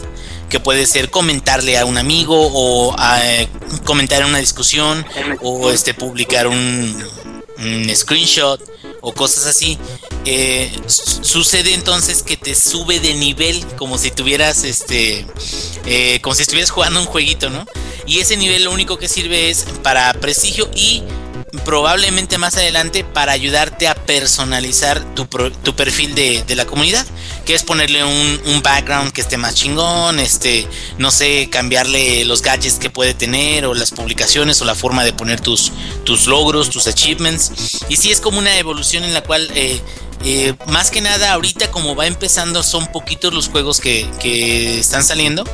que 0.50 0.60
puede 0.60 0.86
ser 0.86 1.10
comentarle 1.10 1.78
a 1.78 1.86
un 1.86 1.96
amigo 1.96 2.50
o 2.52 2.94
eh, 3.22 3.48
comentar 3.84 4.22
en 4.22 4.28
una 4.28 4.38
discusión 4.38 5.06
o 5.40 5.70
este 5.70 5.94
publicar 5.94 6.46
un, 6.46 7.02
un 7.58 7.94
screenshot 7.94 8.61
o 9.00 9.12
cosas 9.12 9.46
así, 9.46 9.78
eh, 10.25 10.73
su- 10.87 11.23
sucede 11.25 11.75
entonces 11.75 12.23
que 12.23 12.37
te 12.37 12.54
sube 12.54 13.00
de 13.00 13.14
nivel 13.14 13.64
como 13.76 13.99
si 13.99 14.11
tuvieras 14.11 14.64
este, 14.64 15.26
eh, 15.87 16.20
como 16.23 16.34
si 16.34 16.42
estuvieras 16.42 16.70
jugando 16.70 17.00
un 17.00 17.06
jueguito, 17.06 17.50
¿no? 17.50 17.66
Y 18.06 18.18
ese 18.20 18.37
nivel 18.37 18.64
lo 18.64 18.73
único 18.73 18.99
que 18.99 19.08
sirve 19.08 19.50
es 19.50 19.64
para 19.82 20.12
prestigio 20.14 20.68
y 20.75 21.02
probablemente 21.64 22.38
más 22.38 22.56
adelante 22.56 23.04
para 23.04 23.32
ayudarte 23.32 23.88
a 23.88 23.94
personalizar 23.94 25.14
tu, 25.14 25.26
tu 25.26 25.76
perfil 25.76 26.14
de, 26.14 26.42
de 26.44 26.54
la 26.56 26.66
comunidad, 26.66 27.06
que 27.44 27.54
es 27.54 27.62
ponerle 27.62 28.04
un, 28.04 28.40
un 28.46 28.62
background 28.62 29.12
que 29.12 29.20
esté 29.20 29.37
más 29.37 29.54
chingón, 29.54 30.18
este, 30.18 30.66
no 30.99 31.11
sé, 31.11 31.49
cambiarle 31.50 32.25
los 32.25 32.42
gadgets 32.42 32.78
que 32.78 32.90
puede 32.90 33.14
tener 33.14 33.66
o 33.66 33.75
las 33.75 33.90
publicaciones 33.90 34.61
o 34.62 34.64
la 34.64 34.75
forma 34.75 35.04
de 35.04 35.12
poner 35.12 35.40
tus, 35.40 35.73
tus 36.04 36.26
logros, 36.26 36.70
tus 36.70 36.87
achievements. 36.87 37.52
Y 37.88 37.96
sí 37.96 38.11
es 38.11 38.20
como 38.20 38.38
una 38.38 38.56
evolución 38.58 39.04
en 39.04 39.14
la 39.14 39.23
cual... 39.23 39.50
eh, 39.54 39.80
eh, 40.25 40.54
más 40.68 40.90
que 40.90 41.02
nada 41.02 41.32
ahorita 41.34 41.70
como 41.70 41.94
va 41.96 42.06
empezando 42.06 42.62
son 42.62 42.87
poquitos 42.92 43.34
los 43.34 43.49
juegos 43.49 43.78
que, 43.80 44.08
que 44.20 44.78
están 44.78 45.04
saliendo 45.04 45.44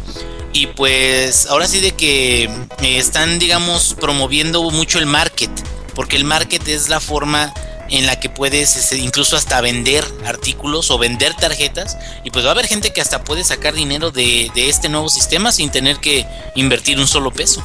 y 0.53 0.69
pues 0.69 1.47
ahora 1.47 1.67
sí 1.67 1.81
de 1.81 1.93
que 1.93 2.45
eh, 2.45 2.99
están 2.99 3.39
digamos 3.41 3.97
promoviendo 3.99 4.63
mucho 4.71 4.99
el 5.01 5.07
market 5.07 5.51
porque 5.95 6.17
el 6.17 6.25
market 6.25 6.67
es 6.69 6.89
la 6.89 7.01
forma 7.01 7.53
en 7.91 8.07
la 8.07 8.19
que 8.19 8.31
puedes 8.31 8.77
este, 8.77 8.99
incluso 8.99 9.37
hasta 9.37 9.61
vender 9.61 10.05
artículos 10.25 10.91
o 10.91 10.99
vender 10.99 11.35
tarjetas 11.35 11.99
y 12.25 12.31
pues 12.31 12.45
va 12.45 12.51
a 12.51 12.53
haber 12.53 12.67
gente 12.67 12.93
que 12.93 13.01
hasta 13.01 13.25
puede 13.25 13.45
sacar 13.45 13.75
dinero 13.75 14.11
de, 14.11 14.51
este 14.55 14.89
nuevo 14.89 15.09
sistema 15.09 15.53
sin 15.53 15.71
tener 15.71 15.97
que 15.97 16.27
invertir 16.55 16.99
un 16.99 17.07
solo 17.07 17.31
peso. 17.31 17.63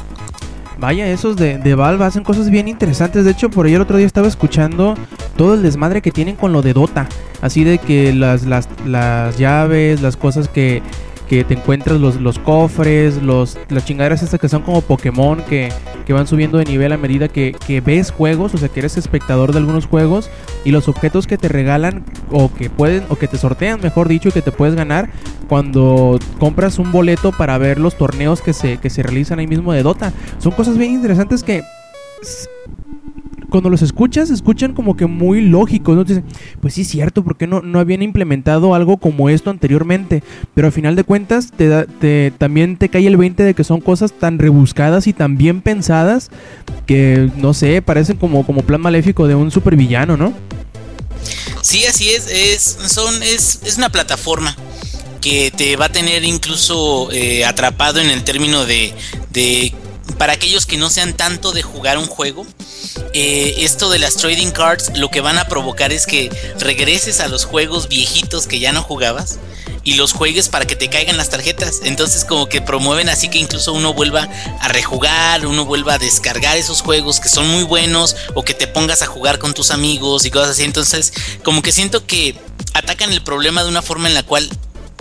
Vaya, 0.77 1.07
esos 1.07 1.37
de, 1.37 1.57
de 1.57 1.75
Valve 1.75 2.03
hacen 2.03 2.23
cosas 2.23 2.49
bien 2.49 2.67
interesantes. 2.67 3.23
De 3.23 3.31
hecho, 3.31 3.49
por 3.49 3.65
ahí 3.65 3.73
el 3.75 3.81
otro 3.81 3.97
día 3.97 4.05
estaba 4.05 4.27
escuchando 4.27 4.95
todo 5.37 5.53
el 5.53 5.63
desmadre 5.63 6.01
que 6.01 6.11
tienen 6.11 6.35
con 6.35 6.51
lo 6.51 6.61
de 6.61 6.73
Dota. 6.73 7.07
Así 7.41 7.63
de 7.63 7.77
que 7.77 8.13
las, 8.13 8.43
las, 8.43 8.67
las 8.85 9.37
llaves, 9.37 10.01
las 10.01 10.17
cosas 10.17 10.49
que, 10.49 10.81
que 11.27 11.43
te 11.43 11.55
encuentras, 11.55 11.99
los, 11.99 12.21
los 12.21 12.39
cofres, 12.39 13.21
los, 13.21 13.57
las 13.69 13.85
chingaderas 13.85 14.23
estas 14.23 14.39
que 14.39 14.49
son 14.49 14.61
como 14.61 14.81
Pokémon, 14.81 15.41
que, 15.43 15.69
que 16.05 16.13
van 16.13 16.27
subiendo 16.27 16.57
de 16.57 16.65
nivel 16.65 16.91
a 16.91 16.97
medida 16.97 17.27
que, 17.27 17.55
que 17.65 17.81
ves 17.81 18.11
juegos, 18.11 18.53
o 18.53 18.57
sea 18.57 18.69
que 18.69 18.79
eres 18.79 18.97
espectador 18.97 19.51
de 19.51 19.59
algunos 19.59 19.87
juegos, 19.87 20.29
y 20.63 20.71
los 20.71 20.87
objetos 20.87 21.27
que 21.27 21.37
te 21.37 21.47
regalan, 21.47 22.03
o 22.31 22.53
que 22.53 22.69
pueden, 22.69 23.03
o 23.09 23.15
que 23.15 23.27
te 23.27 23.37
sortean, 23.37 23.79
mejor 23.81 24.07
dicho, 24.07 24.31
que 24.31 24.41
te 24.41 24.51
puedes 24.51 24.75
ganar 24.75 25.09
cuando 25.47 26.19
compras 26.39 26.79
un 26.79 26.91
boleto 26.91 27.31
para 27.31 27.57
ver 27.57 27.79
los 27.79 27.97
torneos 27.97 28.41
que 28.41 28.53
se, 28.53 28.77
que 28.77 28.89
se 28.89 29.03
realizan 29.03 29.39
ahí 29.39 29.47
mismo 29.47 29.73
de 29.73 29.83
Dota. 29.83 30.13
Son 30.39 30.51
cosas 30.51 30.77
bien 30.77 30.91
interesantes 30.93 31.43
que 31.43 31.63
cuando 33.49 33.69
los 33.69 33.81
escuchas, 33.81 34.29
escuchan 34.29 34.73
como 34.73 34.95
que 34.97 35.05
muy 35.05 35.41
lógicos, 35.41 35.95
¿no? 35.95 36.03
Dicen, 36.03 36.23
pues 36.61 36.73
sí 36.73 36.81
es 36.81 36.87
cierto, 36.87 37.23
porque 37.23 37.47
no, 37.47 37.61
no 37.61 37.79
habían 37.79 38.01
implementado 38.01 38.73
algo 38.75 38.97
como 38.97 39.29
esto 39.29 39.49
anteriormente? 39.49 40.23
Pero 40.53 40.67
al 40.67 40.73
final 40.73 40.95
de 40.95 41.03
cuentas, 41.03 41.51
te 41.55 41.67
da- 41.67 41.85
te, 41.85 42.31
también 42.37 42.77
te 42.77 42.89
cae 42.89 43.07
el 43.07 43.17
20 43.17 43.43
de 43.43 43.53
que 43.53 43.63
son 43.63 43.81
cosas 43.81 44.11
tan 44.13 44.39
rebuscadas 44.39 45.07
y 45.07 45.13
tan 45.13 45.37
bien 45.37 45.61
pensadas 45.61 46.29
que, 46.85 47.29
no 47.37 47.53
sé, 47.53 47.81
parecen 47.81 48.17
como, 48.17 48.45
como 48.45 48.61
plan 48.61 48.81
maléfico 48.81 49.27
de 49.27 49.35
un 49.35 49.51
supervillano, 49.51 50.17
¿no? 50.17 50.33
Sí, 51.61 51.83
así 51.85 52.09
es, 52.09 52.27
es, 52.31 52.77
son, 52.91 53.21
es, 53.23 53.59
es 53.65 53.77
una 53.77 53.89
plataforma 53.89 54.55
que 55.21 55.51
te 55.55 55.75
va 55.75 55.85
a 55.85 55.89
tener 55.91 56.23
incluso 56.23 57.11
eh, 57.11 57.43
atrapado 57.45 57.99
en 57.99 58.11
el 58.11 58.23
término 58.23 58.65
de, 58.65 58.93
de, 59.31 59.73
para 60.17 60.33
aquellos 60.33 60.65
que 60.65 60.77
no 60.77 60.89
sean 60.89 61.15
tanto 61.15 61.51
de 61.51 61.61
jugar 61.61 61.97
un 61.97 62.07
juego, 62.07 62.45
eh, 63.13 63.55
esto 63.59 63.89
de 63.89 63.99
las 63.99 64.15
trading 64.15 64.51
cards 64.51 64.91
lo 64.95 65.09
que 65.09 65.21
van 65.21 65.37
a 65.37 65.47
provocar 65.47 65.91
es 65.91 66.05
que 66.05 66.29
regreses 66.59 67.19
a 67.19 67.27
los 67.27 67.45
juegos 67.45 67.87
viejitos 67.87 68.47
que 68.47 68.59
ya 68.59 68.71
no 68.71 68.81
jugabas 68.81 69.39
y 69.83 69.93
los 69.93 70.13
juegues 70.13 70.49
para 70.49 70.65
que 70.65 70.75
te 70.75 70.89
caigan 70.89 71.15
las 71.15 71.29
tarjetas. 71.29 71.81
Entonces 71.83 72.25
como 72.25 72.49
que 72.49 72.61
promueven 72.61 73.07
así 73.07 73.29
que 73.29 73.37
incluso 73.37 73.71
uno 73.71 73.93
vuelva 73.93 74.27
a 74.59 74.67
rejugar, 74.67 75.45
uno 75.45 75.63
vuelva 75.65 75.93
a 75.93 75.97
descargar 75.97 76.57
esos 76.57 76.81
juegos 76.81 77.19
que 77.19 77.29
son 77.29 77.47
muy 77.47 77.63
buenos 77.63 78.15
o 78.33 78.43
que 78.43 78.53
te 78.53 78.67
pongas 78.67 79.01
a 79.01 79.05
jugar 79.05 79.39
con 79.39 79.53
tus 79.53 79.71
amigos 79.71 80.25
y 80.25 80.31
cosas 80.31 80.51
así. 80.51 80.63
Entonces 80.63 81.13
como 81.43 81.61
que 81.61 81.71
siento 81.71 82.05
que 82.05 82.35
atacan 82.73 83.13
el 83.13 83.21
problema 83.21 83.63
de 83.63 83.69
una 83.69 83.81
forma 83.81 84.07
en 84.07 84.15
la 84.15 84.23
cual 84.23 84.49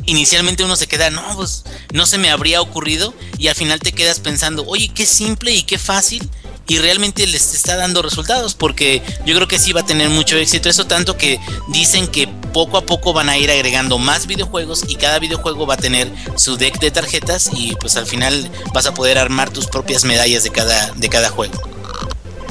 inicialmente 0.06 0.64
uno 0.64 0.76
se 0.76 0.86
queda, 0.86 1.10
no, 1.10 1.22
pues 1.36 1.64
no 1.92 2.06
se 2.06 2.18
me 2.18 2.30
habría 2.30 2.60
ocurrido 2.60 3.14
y 3.38 3.48
al 3.48 3.54
final 3.54 3.80
te 3.80 3.92
quedas 3.92 4.20
pensando, 4.20 4.64
oye, 4.66 4.90
qué 4.94 5.06
simple 5.06 5.52
y 5.52 5.62
qué 5.62 5.78
fácil 5.78 6.28
y 6.66 6.78
realmente 6.78 7.26
les 7.26 7.54
está 7.54 7.76
dando 7.76 8.02
resultados 8.02 8.54
porque 8.54 9.02
yo 9.26 9.34
creo 9.34 9.48
que 9.48 9.58
sí 9.58 9.72
va 9.72 9.82
a 9.82 9.86
tener 9.86 10.08
mucho 10.08 10.36
éxito 10.36 10.68
eso 10.68 10.86
tanto 10.86 11.16
que 11.16 11.38
dicen 11.68 12.08
que 12.08 12.26
poco 12.52 12.78
a 12.78 12.86
poco 12.86 13.12
van 13.12 13.28
a 13.28 13.36
ir 13.36 13.50
agregando 13.50 13.98
más 13.98 14.26
videojuegos 14.26 14.84
y 14.88 14.94
cada 14.96 15.18
videojuego 15.18 15.66
va 15.66 15.74
a 15.74 15.78
tener 15.78 16.10
su 16.36 16.56
deck 16.56 16.78
de 16.80 16.90
tarjetas 16.90 17.50
y 17.54 17.74
pues 17.76 17.96
al 17.96 18.06
final 18.06 18.50
vas 18.72 18.86
a 18.86 18.94
poder 18.94 19.18
armar 19.18 19.50
tus 19.50 19.66
propias 19.66 20.04
medallas 20.04 20.42
de 20.42 20.50
cada 20.50 20.90
de 20.92 21.08
cada 21.08 21.28
juego. 21.30 21.60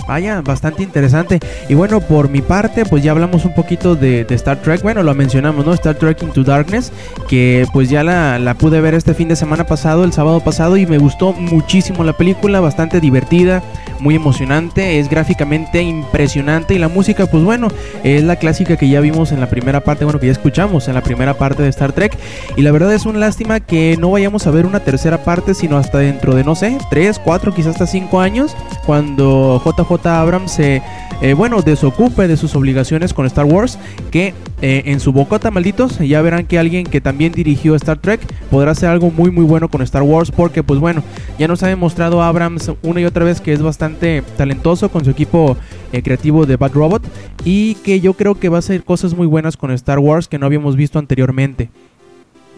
Vaya, 0.08 0.42
bastante 0.42 0.84
interesante. 0.84 1.40
Y 1.70 1.76
bueno, 1.76 2.02
por 2.02 2.30
mi 2.30 2.42
parte, 2.42 2.86
pues 2.86 3.04
ya 3.04 3.12
hablamos 3.12 3.46
un 3.46 3.54
poquito 3.54 3.96
de, 3.96 4.26
Star 4.30 4.62
Trek. 4.62 4.82
Bueno, 4.82 5.04
lo 5.04 5.14
mencionamos, 5.16 5.66
¿no? 5.66 5.74
Star 5.74 5.96
Trek 5.96 6.22
Into 6.24 6.44
Darkness, 6.44 6.92
que 7.30 7.66
pues 7.72 7.90
ya 7.90 8.04
la, 8.04 8.40
la 8.40 8.56
pude 8.56 8.82
ver 8.82 8.96
este 8.96 9.14
fin 9.14 9.28
de 9.28 9.36
semana 9.36 9.66
pasado, 9.66 10.04
el 10.04 10.12
sábado 10.12 10.40
pasado, 10.42 10.76
y 10.76 10.86
me 10.86 10.98
gustó 10.98 11.34
muchísimo 11.34 12.04
la 12.04 12.14
película, 12.14 12.60
bastante 12.60 13.00
divertida, 13.00 13.64
muy 14.00 14.16
emocionante, 14.16 15.00
es 15.00 15.10
gráficamente 15.10 15.82
impresionante 15.82 16.74
y 16.74 16.80
la 16.80 16.90
música, 16.90 17.26
pues 17.26 17.44
bueno, 17.44 17.70
es 18.04 18.24
la 18.24 18.36
clásica 18.36 18.76
que 18.76 18.90
ya 18.90 19.00
vimos 19.00 19.32
en 19.32 19.40
la 19.40 19.50
primera 19.50 19.82
parte, 19.82 20.04
bueno, 20.04 20.20
que 20.20 20.26
ya 20.26 20.32
escuchamos 20.34 20.88
en 20.88 20.96
la 20.96 21.02
primera 21.02 21.36
parte 21.36 21.64
de 21.64 21.70
Star 21.70 21.94
Trek. 21.94 22.18
Y 22.58 22.62
la 22.62 22.72
verdad 22.72 22.94
es 22.94 23.06
una 23.06 23.20
lástima 23.20 23.60
que 23.62 23.96
no 24.00 24.12
vayamos 24.12 24.48
a 24.48 24.52
ver 24.52 24.66
una 24.66 24.82
tercera 24.82 25.24
parte, 25.24 25.54
sino 25.54 25.78
hasta 25.78 26.00
dentro 26.00 26.36
de, 26.36 26.44
no 26.44 26.56
sé, 26.56 26.78
3, 26.90 27.20
4, 27.24 27.54
quizás 27.54 27.74
hasta 27.74 27.88
5 27.88 28.20
años, 28.20 28.56
cuando 28.86 29.62
JJ 29.64 29.93
Abrams 30.04 30.52
se, 30.52 30.82
eh, 31.22 31.34
bueno, 31.34 31.62
desocupe 31.62 32.28
de 32.28 32.38
sus 32.38 32.56
obligaciones 32.56 33.14
con 33.14 33.26
Star 33.26 33.46
Wars, 33.46 33.78
que 34.12 34.34
eh, 34.62 34.84
en 34.86 35.00
su 35.00 35.12
bocota, 35.12 35.52
malditos, 35.52 36.00
ya 36.00 36.22
verán 36.22 36.46
que 36.46 36.60
alguien 36.60 36.86
que 36.86 37.02
también 37.02 37.32
dirigió 37.32 37.76
Star 37.76 37.98
Trek 37.98 38.22
podrá 38.50 38.72
hacer 38.72 38.90
algo 38.90 39.12
muy 39.12 39.32
muy 39.32 39.46
bueno 39.46 39.70
con 39.70 39.82
Star 39.82 40.04
Wars, 40.04 40.32
porque 40.32 40.64
pues 40.64 40.80
bueno, 40.80 41.04
ya 41.38 41.48
nos 41.48 41.64
ha 41.64 41.68
demostrado 41.68 42.22
Abrams 42.22 42.72
una 42.82 43.02
y 43.02 43.06
otra 43.06 43.26
vez 43.26 43.42
que 43.42 43.54
es 43.54 43.62
bastante 43.62 44.24
talentoso 44.38 44.90
con 44.90 45.04
su 45.04 45.12
equipo 45.12 45.58
eh, 45.92 46.02
creativo 46.02 46.46
de 46.46 46.58
Bad 46.58 46.74
Robot, 46.74 47.04
y 47.46 47.76
que 47.76 48.00
yo 48.00 48.14
creo 48.14 48.36
que 48.36 48.50
va 48.50 48.58
a 48.58 48.60
hacer 48.60 48.84
cosas 48.84 49.16
muy 49.16 49.28
buenas 49.28 49.58
con 49.58 49.72
Star 49.72 50.00
Wars 50.00 50.28
que 50.28 50.40
no 50.40 50.46
habíamos 50.46 50.76
visto 50.76 51.00
anteriormente. 51.00 51.70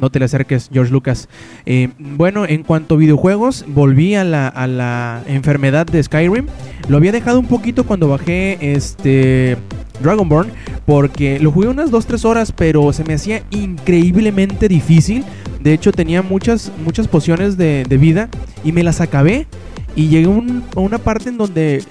No 0.02 0.10
te 0.10 0.20
le 0.20 0.26
acerques, 0.26 0.70
George 0.74 0.92
Lucas. 0.92 1.30
Eh, 1.66 1.90
bueno, 1.98 2.46
en 2.46 2.64
cuanto 2.64 2.96
a 2.96 2.98
videojuegos, 2.98 3.64
volví 3.68 4.16
a 4.16 4.24
la, 4.26 4.48
a 4.50 4.68
la 4.68 5.24
enfermedad 5.28 5.86
de 5.86 6.04
Skyrim. 6.04 6.48
Lo 6.90 6.98
había 6.98 7.12
dejado 7.14 7.40
un 7.40 7.46
poquito 7.48 7.86
cuando 7.86 8.10
bajé 8.10 8.58
este 8.74 9.58
Dragonborn. 10.02 10.50
Porque 10.86 11.40
lo 11.40 11.52
jugué 11.52 11.68
unas 11.70 11.90
2-3 11.92 12.26
horas, 12.26 12.52
pero 12.52 12.94
se 12.94 13.04
me 13.06 13.16
hacía 13.16 13.42
increíblemente 13.52 14.68
difícil. 14.68 15.24
De 15.62 15.74
hecho, 15.74 15.92
tenía 15.92 16.22
muchas, 16.22 16.72
muchas 16.84 17.08
pociones 17.08 17.58
de, 17.58 17.86
de 17.90 17.98
vida 17.98 18.30
y 18.64 18.72
me 18.72 18.84
las 18.84 19.02
acabé. 19.02 19.48
Y 19.96 20.10
llegué 20.10 20.26
a, 20.26 20.30
un- 20.30 20.64
a 20.76 20.80
una 20.82 20.98
parte 21.00 21.30
en 21.30 21.38
donde, 21.38 21.82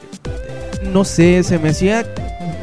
no 0.92 1.04
sé, 1.04 1.42
se 1.42 1.58
me 1.58 1.70
hacía 1.70 2.04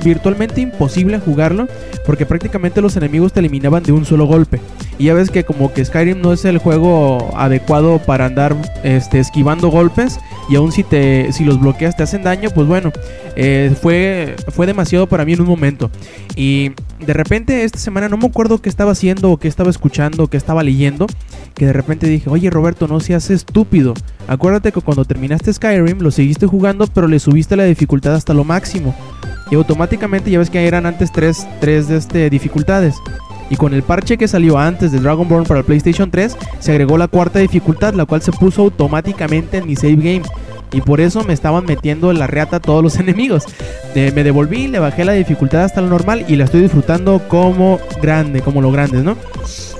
virtualmente 0.04 0.62
imposible 0.62 1.20
jugarlo. 1.20 1.68
Porque 2.06 2.26
prácticamente 2.26 2.82
los 2.82 2.96
enemigos 2.98 3.34
te 3.34 3.40
eliminaban 3.40 3.84
de 3.84 3.92
un 3.92 4.06
solo 4.06 4.26
golpe. 4.26 4.60
Y 4.98 5.06
ya 5.06 5.14
ves 5.14 5.32
que 5.32 5.44
como 5.44 5.74
que 5.74 5.84
Skyrim 5.84 6.22
no 6.22 6.34
es 6.34 6.46
el 6.46 6.58
juego 6.58 7.32
adecuado 7.36 8.00
para 8.00 8.26
andar 8.26 8.56
este, 8.84 9.20
esquivando 9.20 9.70
golpes. 9.70 10.20
y 10.50 10.56
aún 10.56 10.72
si 10.72 10.84
te 10.84 11.32
si 11.32 11.46
los 11.46 11.60
bloqueas 11.60 11.96
te 11.96 12.04
hacen 12.04 12.24
daño, 12.24 12.50
pues 12.50 12.68
bueno, 12.68 12.92
eh, 13.36 13.74
fue 13.82 14.36
fue 14.50 14.68
demasiado 14.68 15.08
para 15.08 15.26
mí 15.26 15.34
en 15.34 15.42
un 15.42 15.48
momento. 15.48 15.90
Y 16.36 16.72
de 17.00 17.14
repente 17.14 17.64
esta 17.64 17.80
semana 17.80 18.10
no 18.10 18.18
me 18.18 18.28
acuerdo 18.28 18.62
qué 18.62 18.70
estaba 18.70 18.92
haciendo 18.92 19.32
o 19.32 19.38
qué 19.38 19.48
estaba 19.48 19.70
escuchando 19.70 20.24
o 20.24 20.28
qué 20.28 20.38
estaba 20.38 20.64
leyendo, 20.64 21.08
que 21.56 21.66
de 21.66 21.74
repente 21.74 22.08
dije, 22.08 22.30
"Oye, 22.30 22.50
Roberto, 22.50 22.88
no 22.88 23.00
seas 23.00 23.30
estúpido. 23.30 23.94
Acuérdate 24.28 24.72
que 24.72 24.82
cuando 24.82 25.06
terminaste 25.06 25.54
Skyrim 25.54 26.00
lo 26.00 26.12
seguiste 26.12 26.46
jugando, 26.48 26.88
pero 26.88 27.08
le 27.08 27.20
subiste 27.20 27.56
la 27.56 27.64
dificultad 27.64 28.16
hasta 28.16 28.34
lo 28.34 28.44
máximo." 28.44 28.96
Y 29.52 29.56
automáticamente 29.56 30.32
ya 30.32 30.40
ves 30.40 30.50
que 30.50 30.66
eran 30.66 30.86
antes 30.86 31.12
tres, 31.12 31.46
tres 31.60 31.88
de 31.90 31.98
este, 31.98 32.30
dificultades. 32.30 32.96
Y 33.50 33.58
con 33.58 33.74
el 33.74 33.84
parche 33.84 34.18
que 34.18 34.30
salió 34.30 34.58
antes 34.58 34.94
de 34.94 35.00
Dragonborn 35.00 35.44
para 35.44 35.60
el 35.60 35.66
PlayStation 35.66 36.10
3, 36.10 36.38
se 36.60 36.72
agregó 36.72 36.98
la 36.98 37.10
cuarta 37.10 37.40
dificultad, 37.40 37.94
la 37.94 38.06
cual 38.06 38.22
se 38.22 38.32
puso 38.32 38.62
automáticamente 38.62 39.58
en 39.58 39.68
mi 39.68 39.76
save 39.76 39.98
game. 39.98 40.22
Y 40.73 40.81
por 40.81 41.01
eso 41.01 41.23
me 41.23 41.34
estaban 41.34 41.65
metiendo 41.65 42.12
en 42.12 42.19
la 42.19 42.27
reata 42.27 42.57
a 42.57 42.60
todos 42.60 42.84
los 42.84 42.95
enemigos. 42.99 43.43
Eh, 43.95 44.12
me 44.15 44.23
devolví, 44.23 44.67
le 44.67 44.79
bajé 44.79 45.05
la 45.05 45.13
dificultad 45.13 45.63
hasta 45.63 45.81
lo 45.81 45.88
normal 45.88 46.25
y 46.27 46.36
la 46.36 46.45
estoy 46.45 46.62
disfrutando 46.62 47.21
como 47.27 47.79
grande, 48.01 48.41
como 48.41 48.62
lo 48.62 48.71
grandes, 48.71 49.03
¿no? 49.03 49.17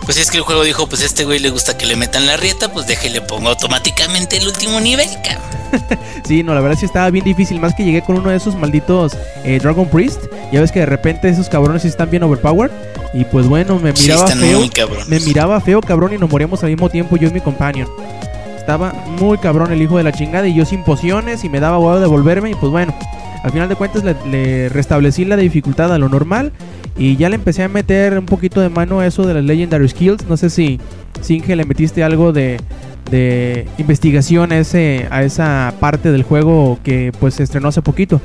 Pues 0.06 0.18
es 0.18 0.32
que 0.32 0.38
el 0.38 0.44
juego 0.44 0.64
dijo, 0.64 0.88
pues 0.88 1.04
a 1.04 1.06
este 1.06 1.26
güey 1.26 1.40
le 1.40 1.52
gusta 1.52 1.78
que 1.78 1.86
le 1.86 1.96
metan 1.96 2.26
la 2.26 2.36
rieta, 2.36 2.74
pues 2.74 2.88
déjele 2.88 3.22
pongo 3.22 3.50
automáticamente 3.50 4.38
el 4.38 4.48
último 4.48 4.80
nivel, 4.82 5.08
cabrón. 5.24 5.62
Sí, 6.28 6.44
no, 6.44 6.54
la 6.54 6.62
verdad 6.62 6.78
sí 6.78 6.86
estaba 6.86 7.10
bien 7.10 7.26
difícil. 7.26 7.60
Más 7.60 7.74
que 7.74 7.84
llegué 7.84 8.02
con 8.02 8.18
uno 8.18 8.30
de 8.30 8.38
esos 8.38 8.56
malditos 8.56 9.14
eh, 9.44 9.60
Dragon 9.62 9.88
Priest. 9.88 10.22
Ya 10.52 10.62
ves 10.62 10.72
que 10.72 10.80
de 10.80 10.86
repente 10.86 11.30
esos 11.30 11.50
cabrones 11.50 11.82
sí 11.82 11.88
están 11.88 12.10
bien 12.10 12.24
overpowered. 12.24 12.72
Y 13.14 13.26
pues 13.26 13.48
bueno, 13.48 13.80
me 13.80 13.92
miraba 13.94 14.28
feo. 14.28 14.70
Me 15.08 15.20
miraba 15.20 15.60
feo, 15.60 15.82
cabrón, 15.82 16.14
y 16.14 16.18
nos 16.18 16.30
moríamos 16.30 16.64
al 16.64 16.70
mismo 16.70 16.90
tiempo 16.90 17.18
yo 17.18 17.28
y 17.28 17.32
mi 17.32 17.42
companion. 17.42 17.88
Estaba 18.62 18.94
muy 19.20 19.40
cabrón 19.40 19.74
el 19.74 19.82
hijo 19.82 19.98
de 19.98 20.04
la 20.04 20.12
chingada 20.12 20.48
y 20.48 20.54
yo 20.54 20.66
sin 20.66 20.84
pociones 20.84 21.44
y 21.44 21.50
me 21.50 21.60
daba 21.60 21.80
huevo 21.80 22.00
de 22.00 22.06
volverme 22.06 22.52
y 22.52 22.54
pues 22.54 22.72
bueno, 22.72 22.94
al 23.44 23.52
final 23.52 23.68
de 23.68 23.76
cuentas 23.76 24.04
le, 24.04 24.16
le 24.30 24.70
restablecí 24.70 25.26
la 25.26 25.36
dificultad 25.36 25.92
a 25.92 25.98
lo 25.98 26.10
normal 26.10 26.52
y 26.96 27.18
ya 27.18 27.28
le 27.30 27.36
empecé 27.36 27.64
a 27.64 27.68
meter 27.68 28.20
un 28.20 28.28
poquito 28.28 28.62
de 28.62 28.70
mano 28.70 29.00
a 29.00 29.08
eso 29.08 29.24
de 29.26 29.34
las 29.34 29.44
Legendary 29.44 29.90
Skills. 29.90 30.28
No 30.28 30.38
sé 30.38 30.52
si, 30.52 30.80
Singe, 31.22 31.56
le 31.56 31.66
metiste 31.66 32.04
algo 32.04 32.34
de, 32.34 32.60
de 33.10 33.68
investigación 33.80 34.52
a, 34.52 34.60
ese, 34.60 35.08
a 35.10 35.24
esa 35.24 35.74
parte 35.80 36.12
del 36.12 36.22
juego 36.22 36.78
que 36.84 37.12
pues 37.20 37.34
se 37.34 37.44
estrenó 37.44 37.70
hace 37.70 37.82
poquito. 37.82 38.22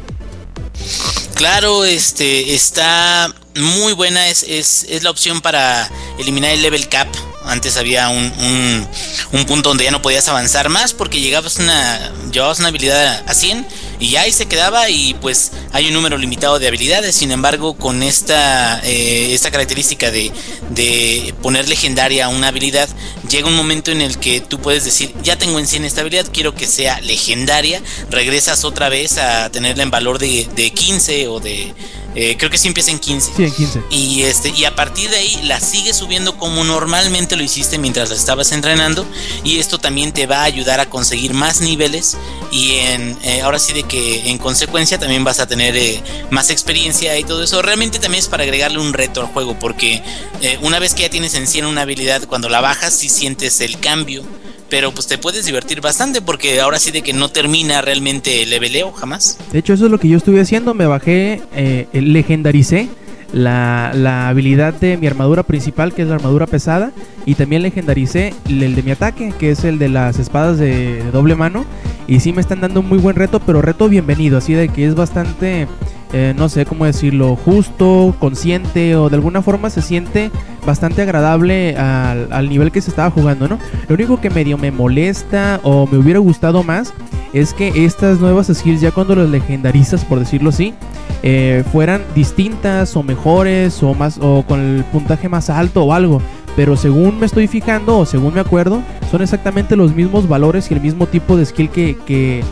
Claro, 1.34 1.86
este 1.86 2.54
está 2.54 3.28
muy 3.56 3.92
buena, 3.92 4.28
es, 4.28 4.42
es, 4.42 4.86
es 4.88 5.02
la 5.02 5.10
opción 5.10 5.40
para 5.40 5.90
eliminar 6.18 6.50
el 6.50 6.62
level 6.62 6.88
cap. 6.88 7.08
Antes 7.44 7.76
había 7.76 8.08
un, 8.08 8.24
un, 8.24 8.88
un 9.32 9.44
punto 9.46 9.68
donde 9.68 9.84
ya 9.84 9.92
no 9.92 10.02
podías 10.02 10.26
avanzar 10.26 10.68
más 10.68 10.92
porque 10.92 11.20
llegabas 11.20 11.58
una, 11.58 12.12
llevabas 12.32 12.58
una 12.58 12.68
habilidad 12.68 13.22
a 13.24 13.34
100 13.34 13.64
y 14.00 14.10
ya 14.10 14.22
ahí 14.22 14.32
se 14.32 14.46
quedaba 14.46 14.90
y 14.90 15.14
pues 15.14 15.52
hay 15.72 15.86
un 15.86 15.94
número 15.94 16.18
limitado 16.18 16.58
de 16.58 16.66
habilidades. 16.66 17.14
Sin 17.14 17.30
embargo, 17.30 17.76
con 17.76 18.02
esta, 18.02 18.80
eh, 18.84 19.32
esta 19.32 19.50
característica 19.50 20.10
de, 20.10 20.32
de 20.70 21.34
poner 21.40 21.68
legendaria 21.68 22.28
una 22.28 22.48
habilidad, 22.48 22.88
llega 23.28 23.46
un 23.46 23.56
momento 23.56 23.90
en 23.90 24.00
el 24.00 24.18
que 24.18 24.40
tú 24.40 24.58
puedes 24.60 24.84
decir, 24.84 25.14
ya 25.22 25.36
tengo 25.38 25.58
en 25.58 25.66
100 25.66 25.84
esta 25.84 26.00
habilidad, 26.00 26.26
quiero 26.32 26.54
que 26.54 26.66
sea 26.66 27.00
legendaria, 27.00 27.80
regresas 28.10 28.64
otra 28.64 28.88
vez 28.88 29.18
a 29.18 29.50
tenerla 29.50 29.82
en 29.84 29.90
valor 29.90 30.18
de, 30.18 30.48
de 30.54 30.70
15 30.70 31.28
o 31.28 31.40
de... 31.40 31.72
eh, 32.16 32.36
creo 32.38 32.50
que 32.50 32.56
sí 32.56 32.66
empieza 32.66 32.90
en 32.90 32.98
15. 32.98 33.32
Sí, 33.36 33.44
en 33.44 33.52
15. 33.52 33.82
Y 33.90 34.22
este, 34.22 34.48
y 34.48 34.64
a 34.64 34.74
partir 34.74 35.10
de 35.10 35.18
ahí 35.18 35.38
la 35.42 35.60
sigues 35.60 35.96
subiendo 35.96 36.38
como 36.38 36.64
normalmente 36.64 37.36
lo 37.36 37.42
hiciste 37.42 37.76
mientras 37.76 38.08
la 38.08 38.16
estabas 38.16 38.52
entrenando. 38.52 39.06
Y 39.44 39.58
esto 39.58 39.78
también 39.78 40.12
te 40.12 40.26
va 40.26 40.38
a 40.38 40.44
ayudar 40.44 40.80
a 40.80 40.86
conseguir 40.86 41.34
más 41.34 41.60
niveles. 41.60 42.16
Y 42.50 42.76
en 42.76 43.18
eh, 43.22 43.42
ahora 43.42 43.58
sí 43.58 43.74
de 43.74 43.82
que 43.82 44.30
en 44.30 44.38
consecuencia 44.38 44.98
también 44.98 45.24
vas 45.24 45.40
a 45.40 45.46
tener 45.46 45.76
eh, 45.76 46.02
más 46.30 46.48
experiencia 46.48 47.18
y 47.18 47.24
todo 47.24 47.42
eso. 47.42 47.60
Realmente 47.60 47.98
también 47.98 48.22
es 48.22 48.28
para 48.28 48.44
agregarle 48.44 48.78
un 48.78 48.94
reto 48.94 49.20
al 49.20 49.26
juego. 49.26 49.58
Porque 49.58 50.02
eh, 50.40 50.58
una 50.62 50.78
vez 50.78 50.94
que 50.94 51.02
ya 51.02 51.10
tienes 51.10 51.34
en 51.34 51.46
100 51.46 51.66
una 51.66 51.82
habilidad, 51.82 52.22
cuando 52.26 52.48
la 52.48 52.62
bajas, 52.62 52.94
sí 52.94 53.10
sientes 53.10 53.60
el 53.60 53.78
cambio. 53.78 54.24
Pero 54.68 54.92
pues 54.92 55.06
te 55.06 55.18
puedes 55.18 55.46
divertir 55.46 55.80
bastante 55.80 56.20
porque 56.20 56.60
ahora 56.60 56.78
sí 56.78 56.90
de 56.90 57.02
que 57.02 57.12
no 57.12 57.28
termina 57.28 57.82
realmente 57.82 58.42
el 58.42 58.50
leveleo 58.50 58.92
jamás. 58.92 59.38
De 59.52 59.60
hecho, 59.60 59.72
eso 59.74 59.86
es 59.86 59.90
lo 59.90 59.98
que 59.98 60.08
yo 60.08 60.16
estuve 60.16 60.40
haciendo. 60.40 60.74
Me 60.74 60.86
bajé, 60.86 61.40
eh, 61.54 61.86
legendaricé 61.92 62.88
la, 63.32 63.92
la 63.94 64.28
habilidad 64.28 64.74
de 64.74 64.96
mi 64.96 65.06
armadura 65.06 65.42
principal, 65.42 65.92
que 65.92 66.02
es 66.02 66.08
la 66.08 66.16
armadura 66.16 66.46
pesada. 66.46 66.92
Y 67.24 67.34
también 67.34 67.62
legendaricé 67.62 68.34
el, 68.48 68.74
de 68.74 68.82
mi 68.82 68.90
ataque, 68.92 69.32
que 69.38 69.50
es 69.50 69.64
el 69.64 69.78
de 69.78 69.88
las 69.88 70.18
espadas 70.18 70.58
de 70.58 71.02
doble 71.12 71.34
mano. 71.34 71.64
Y 72.08 72.20
sí 72.20 72.32
me 72.32 72.40
están 72.40 72.60
dando 72.60 72.80
un 72.80 72.88
muy 72.88 72.98
buen 72.98 73.16
reto, 73.16 73.40
pero 73.40 73.62
reto 73.62 73.88
bienvenido. 73.88 74.38
Así 74.38 74.54
de 74.54 74.68
que 74.68 74.86
es 74.86 74.94
bastante, 74.94 75.66
eh, 76.12 76.34
no 76.36 76.48
sé 76.48 76.64
cómo 76.64 76.84
decirlo, 76.84 77.36
justo, 77.36 78.14
consciente 78.18 78.96
o 78.96 79.08
de 79.08 79.16
alguna 79.16 79.42
forma 79.42 79.70
se 79.70 79.82
siente 79.82 80.30
bastante 80.64 81.02
agradable 81.02 81.76
al, 81.76 82.32
al 82.32 82.48
nivel 82.48 82.72
que 82.72 82.80
se 82.80 82.90
estaba 82.90 83.10
jugando, 83.10 83.48
¿no? 83.48 83.58
Lo 83.88 83.94
único 83.94 84.20
que 84.20 84.30
medio 84.30 84.58
me 84.58 84.70
molesta 84.70 85.60
o 85.62 85.86
me 85.86 85.98
hubiera 85.98 86.18
gustado 86.18 86.62
más 86.62 86.92
es 87.32 87.52
que 87.52 87.84
estas 87.84 88.20
nuevas 88.20 88.50
skills, 88.52 88.80
ya 88.80 88.92
cuando 88.92 89.14
las 89.14 89.28
legendarizas, 89.28 90.04
por 90.04 90.18
decirlo 90.18 90.50
así, 90.50 90.74
eh, 91.22 91.64
fueran 91.72 92.02
distintas 92.14 92.96
o 92.96 93.02
mejores 93.02 93.82
o 93.82 93.94
más 93.94 94.18
o 94.20 94.44
con 94.46 94.60
el 94.60 94.84
puntaje 94.84 95.28
más 95.28 95.50
alto 95.50 95.84
o 95.84 95.92
algo. 95.92 96.22
Pero 96.56 96.76
según 96.76 97.20
me 97.20 97.26
estoy 97.26 97.46
fijando 97.46 97.98
o 97.98 98.06
según 98.06 98.34
me 98.34 98.40
acuerdo, 98.40 98.80
son 99.10 99.20
exactamente 99.20 99.76
los 99.76 99.94
mismos 99.94 100.26
valores 100.26 100.70
y 100.70 100.74
el 100.74 100.80
mismo 100.80 101.06
tipo 101.06 101.36
de 101.36 101.44
skill 101.44 101.68
que, 101.68 102.42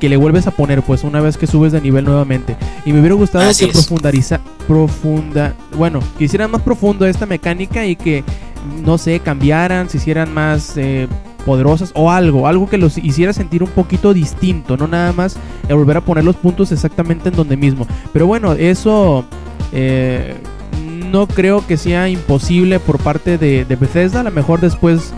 que 0.00 0.08
le 0.08 0.16
vuelves 0.16 0.46
a 0.46 0.50
poner, 0.50 0.82
pues 0.82 1.04
una 1.04 1.20
vez 1.20 1.36
que 1.36 1.46
subes 1.46 1.72
de 1.72 1.80
nivel 1.80 2.04
nuevamente. 2.04 2.56
Y 2.84 2.92
me 2.92 3.00
hubiera 3.00 3.14
gustado 3.14 3.48
Así 3.48 3.66
que 3.66 3.72
profundariza, 3.72 4.40
profunda, 4.66 5.54
bueno, 5.76 6.00
que 6.18 6.24
hicieran 6.24 6.50
más 6.50 6.62
profundo 6.62 7.06
esta 7.06 7.26
mecánica 7.26 7.84
y 7.86 7.96
que, 7.96 8.24
no 8.84 8.98
sé, 8.98 9.20
cambiaran, 9.20 9.88
se 9.88 9.98
hicieran 9.98 10.32
más 10.32 10.76
eh, 10.76 11.08
poderosas 11.44 11.92
o 11.94 12.10
algo, 12.10 12.46
algo 12.46 12.68
que 12.68 12.78
los 12.78 12.98
hiciera 12.98 13.32
sentir 13.32 13.62
un 13.62 13.70
poquito 13.70 14.12
distinto, 14.12 14.76
no 14.76 14.86
nada 14.86 15.12
más 15.12 15.36
volver 15.68 15.96
a 15.96 16.00
poner 16.00 16.24
los 16.24 16.36
puntos 16.36 16.72
exactamente 16.72 17.28
en 17.28 17.36
donde 17.36 17.56
mismo. 17.56 17.86
Pero 18.12 18.26
bueno, 18.26 18.52
eso 18.52 19.24
eh, 19.72 20.34
no 21.10 21.26
creo 21.26 21.66
que 21.66 21.76
sea 21.76 22.08
imposible 22.08 22.80
por 22.80 22.98
parte 22.98 23.38
de, 23.38 23.64
de 23.64 23.76
Bethesda, 23.76 24.20
a 24.20 24.24
lo 24.24 24.30
mejor 24.30 24.60
después 24.60 25.14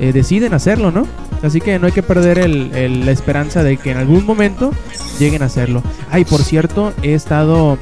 eh, 0.00 0.12
deciden 0.12 0.54
hacerlo, 0.54 0.90
¿no? 0.90 1.06
Así 1.42 1.60
que 1.60 1.78
no 1.78 1.86
hay 1.86 1.92
que 1.92 2.02
perder 2.02 2.38
el- 2.38 3.04
la 3.04 3.10
esperanza 3.10 3.62
de 3.64 3.76
que 3.76 3.90
en 3.90 3.98
algún 3.98 4.24
momento 4.24 4.70
lleguen 5.18 5.42
a 5.42 5.46
hacerlo. 5.46 5.82
Ay, 6.10 6.24
por 6.24 6.42
cierto, 6.42 6.92
he 7.02 7.14
estado 7.14 7.78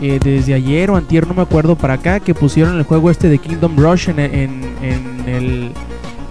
eh, 0.00 0.18
desde 0.22 0.54
ayer 0.54 0.90
o 0.90 0.96
antier, 0.96 1.28
no 1.28 1.34
me 1.34 1.42
acuerdo, 1.42 1.76
para 1.76 1.94
acá, 1.94 2.18
que 2.20 2.34
pusieron 2.34 2.76
el 2.76 2.82
juego 2.84 3.10
este 3.10 3.28
de 3.28 3.38
Kingdom 3.38 3.76
Rush 3.76 4.08
en, 4.08 4.18
en- 4.18 4.62
en 4.82 5.28
el, 5.28 5.70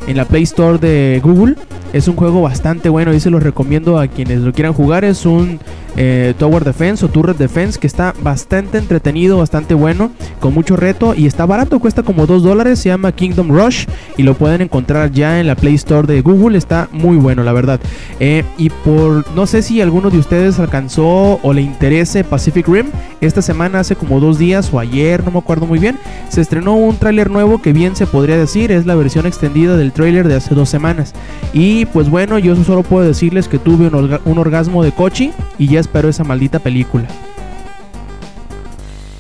en 0.08 0.17
la 0.17 0.26
Play 0.26 0.44
Store 0.44 0.78
de 0.78 1.22
Google. 1.24 1.56
Es 1.94 2.08
un 2.08 2.15
juego 2.15 2.41
bastante 2.41 2.89
bueno 2.89 3.13
y 3.13 3.20
se 3.20 3.30
los 3.30 3.41
recomiendo 3.44 3.98
a 4.00 4.08
quienes 4.08 4.39
lo 4.41 4.52
quieran 4.52 4.74
jugar. 4.74 5.06
Es 5.06 5.26
un 5.26 5.60
eh, 5.97 6.34
Tower 6.38 6.63
Defense 6.63 7.06
o 7.06 7.10
Turret 7.10 7.38
Defense 7.38 7.80
que 7.80 7.88
está 7.88 8.13
bastante 8.21 8.77
entretenido, 8.77 9.38
bastante 9.38 9.73
bueno, 9.73 10.12
con 10.39 10.54
mucho 10.54 10.75
reto 10.75 11.13
y 11.15 11.25
está 11.25 11.45
barato, 11.45 11.80
cuesta 11.80 12.04
como 12.04 12.25
2 12.25 12.43
dólares. 12.43 12.80
Se 12.80 12.89
llama 12.89 13.12
Kingdom 13.12 13.49
Rush 13.49 13.86
y 14.17 14.23
lo 14.23 14.34
pueden 14.36 14.62
encontrar 14.62 15.12
ya 15.12 15.39
en 15.39 15.47
la 15.47 15.56
Play 15.56 15.75
Store 15.75 16.08
de 16.08 16.21
Google. 16.21 16.58
Está 16.58 16.88
muy 16.91 17.17
bueno, 17.17 17.43
la 17.43 17.54
verdad. 17.54 17.80
Eh, 18.19 18.43
y 18.58 18.69
por 18.69 19.30
no 19.36 19.45
sé 19.45 19.62
si 19.62 19.82
alguno 19.82 20.10
de 20.10 20.17
ustedes 20.17 20.60
alcanzó 20.60 21.39
o 21.41 21.54
le 21.54 21.62
interese 21.62 22.23
Pacific 22.23 22.67
Rim. 22.67 22.88
Esta 23.19 23.41
semana, 23.41 23.82
hace 23.82 23.95
como 23.95 24.19
dos 24.19 24.39
días 24.39 24.73
o 24.73 24.80
ayer, 24.80 25.23
no 25.23 25.32
me 25.32 25.39
acuerdo 25.39 25.67
muy 25.67 25.77
bien, 25.77 25.99
se 26.30 26.41
estrenó 26.41 26.75
un 26.75 26.97
tráiler 26.97 27.30
nuevo 27.30 27.62
que 27.62 27.71
bien 27.71 27.95
se 27.95 28.08
podría 28.08 28.38
decir 28.38 28.71
es 28.71 28.86
la 28.86 28.95
versión 28.95 29.27
extendida 29.27 29.77
del 29.77 29.91
tráiler 29.91 30.27
de 30.27 30.36
hace 30.36 30.56
dos 30.56 30.69
semanas. 30.69 31.13
Y 31.54 31.86
pues 31.86 32.10
bueno, 32.10 32.39
yo 32.39 32.56
solo 32.63 32.84
puedo 32.84 33.06
decirles 33.06 33.47
que 33.47 33.60
tuve 33.60 33.88
un, 33.88 34.19
un 34.25 34.38
orgasmo 34.38 34.84
de 34.84 34.91
Kochi 34.91 35.32
y 35.58 35.67
ya 35.67 35.81
espero 35.82 36.10
esa 36.10 36.24
maldita 36.24 36.60
película. 36.60 37.08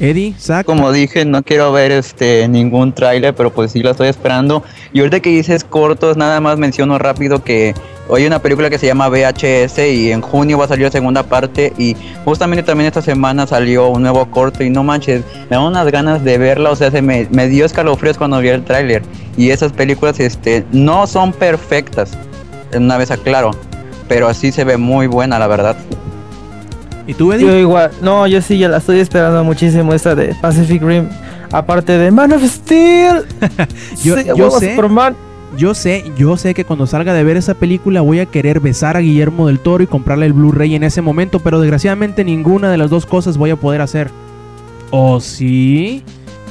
Eddie, 0.01 0.33
Zack, 0.39 0.65
Como 0.65 0.91
dije, 0.91 1.25
no 1.25 1.43
quiero 1.43 1.71
ver 1.71 1.91
este 1.91 2.47
ningún 2.47 2.91
tráiler, 2.91 3.35
pero 3.35 3.53
pues 3.53 3.71
sí 3.71 3.81
lo 3.83 3.91
estoy 3.91 4.07
esperando. 4.07 4.63
Y 4.93 4.99
ahorita 4.99 5.19
que 5.19 5.29
dices 5.29 5.63
cortos, 5.63 6.17
nada 6.17 6.41
más 6.41 6.57
menciono 6.57 6.97
rápido 6.97 7.43
que 7.43 7.75
hoy 8.07 8.21
hay 8.21 8.27
una 8.27 8.39
película 8.39 8.71
que 8.71 8.79
se 8.79 8.87
llama 8.87 9.09
VHS 9.09 9.77
y 9.77 10.11
en 10.11 10.21
junio 10.21 10.57
va 10.57 10.65
a 10.65 10.67
salir 10.69 10.85
la 10.85 10.91
segunda 10.91 11.21
parte 11.21 11.71
y 11.77 11.95
justamente 12.25 12.63
también 12.63 12.87
esta 12.87 13.03
semana 13.03 13.45
salió 13.45 13.89
un 13.89 14.01
nuevo 14.01 14.25
corto 14.25 14.63
y 14.63 14.71
no 14.71 14.83
manches, 14.83 15.23
me 15.51 15.55
da 15.55 15.59
unas 15.59 15.91
ganas 15.91 16.23
de 16.23 16.39
verla, 16.39 16.71
o 16.71 16.75
sea, 16.75 16.89
se 16.89 17.03
me, 17.03 17.27
me 17.29 17.47
dio 17.47 17.63
escalofríos 17.63 18.17
cuando 18.17 18.39
vi 18.39 18.49
el 18.49 18.63
tráiler. 18.63 19.03
Y 19.37 19.51
esas 19.51 19.71
películas 19.71 20.19
este 20.19 20.65
no 20.71 21.05
son 21.05 21.31
perfectas, 21.31 22.17
una 22.75 22.97
vez 22.97 23.11
aclaro, 23.11 23.51
pero 24.07 24.27
así 24.27 24.51
se 24.51 24.63
ve 24.63 24.77
muy 24.77 25.05
buena, 25.05 25.37
la 25.37 25.45
verdad. 25.45 25.77
¿Y 27.07 27.13
tú, 27.13 27.31
Yo 27.33 27.33
Eddie? 27.49 27.59
igual, 27.61 27.91
no, 28.01 28.27
yo 28.27 28.41
sí 28.41 28.57
ya 28.57 28.69
la 28.69 28.77
estoy 28.77 28.99
esperando 28.99 29.43
muchísimo 29.43 29.93
esta 29.93 30.15
de 30.15 30.35
Pacific 30.35 30.81
Rim. 30.81 31.07
Aparte 31.51 31.97
de 31.97 32.11
Man 32.11 32.31
of 32.31 32.43
Steel. 32.43 33.23
Yo- 34.03 34.15
Sí, 34.17 34.23
yo 34.37 34.49
sé. 34.51 34.71
Superman. 34.75 35.15
yo 35.57 35.73
sé, 35.73 36.03
yo 36.17 36.37
sé 36.37 36.53
que 36.53 36.63
cuando 36.63 36.87
salga 36.87 37.13
de 37.13 37.23
ver 37.25 37.35
esa 37.35 37.55
película 37.55 37.99
voy 38.01 38.19
a 38.19 38.25
querer 38.25 38.61
besar 38.61 38.95
a 38.95 39.01
Guillermo 39.01 39.47
del 39.47 39.59
Toro 39.59 39.83
y 39.83 39.87
comprarle 39.87 40.25
el 40.27 40.33
Blu-ray 40.33 40.75
en 40.75 40.83
ese 40.83 41.01
momento, 41.01 41.39
pero 41.39 41.59
desgraciadamente 41.59 42.23
ninguna 42.23 42.71
de 42.71 42.77
las 42.77 42.89
dos 42.89 43.05
cosas 43.05 43.37
voy 43.37 43.49
a 43.49 43.57
poder 43.57 43.81
hacer. 43.81 44.09
¿O 44.91 45.19
sí? 45.19 46.03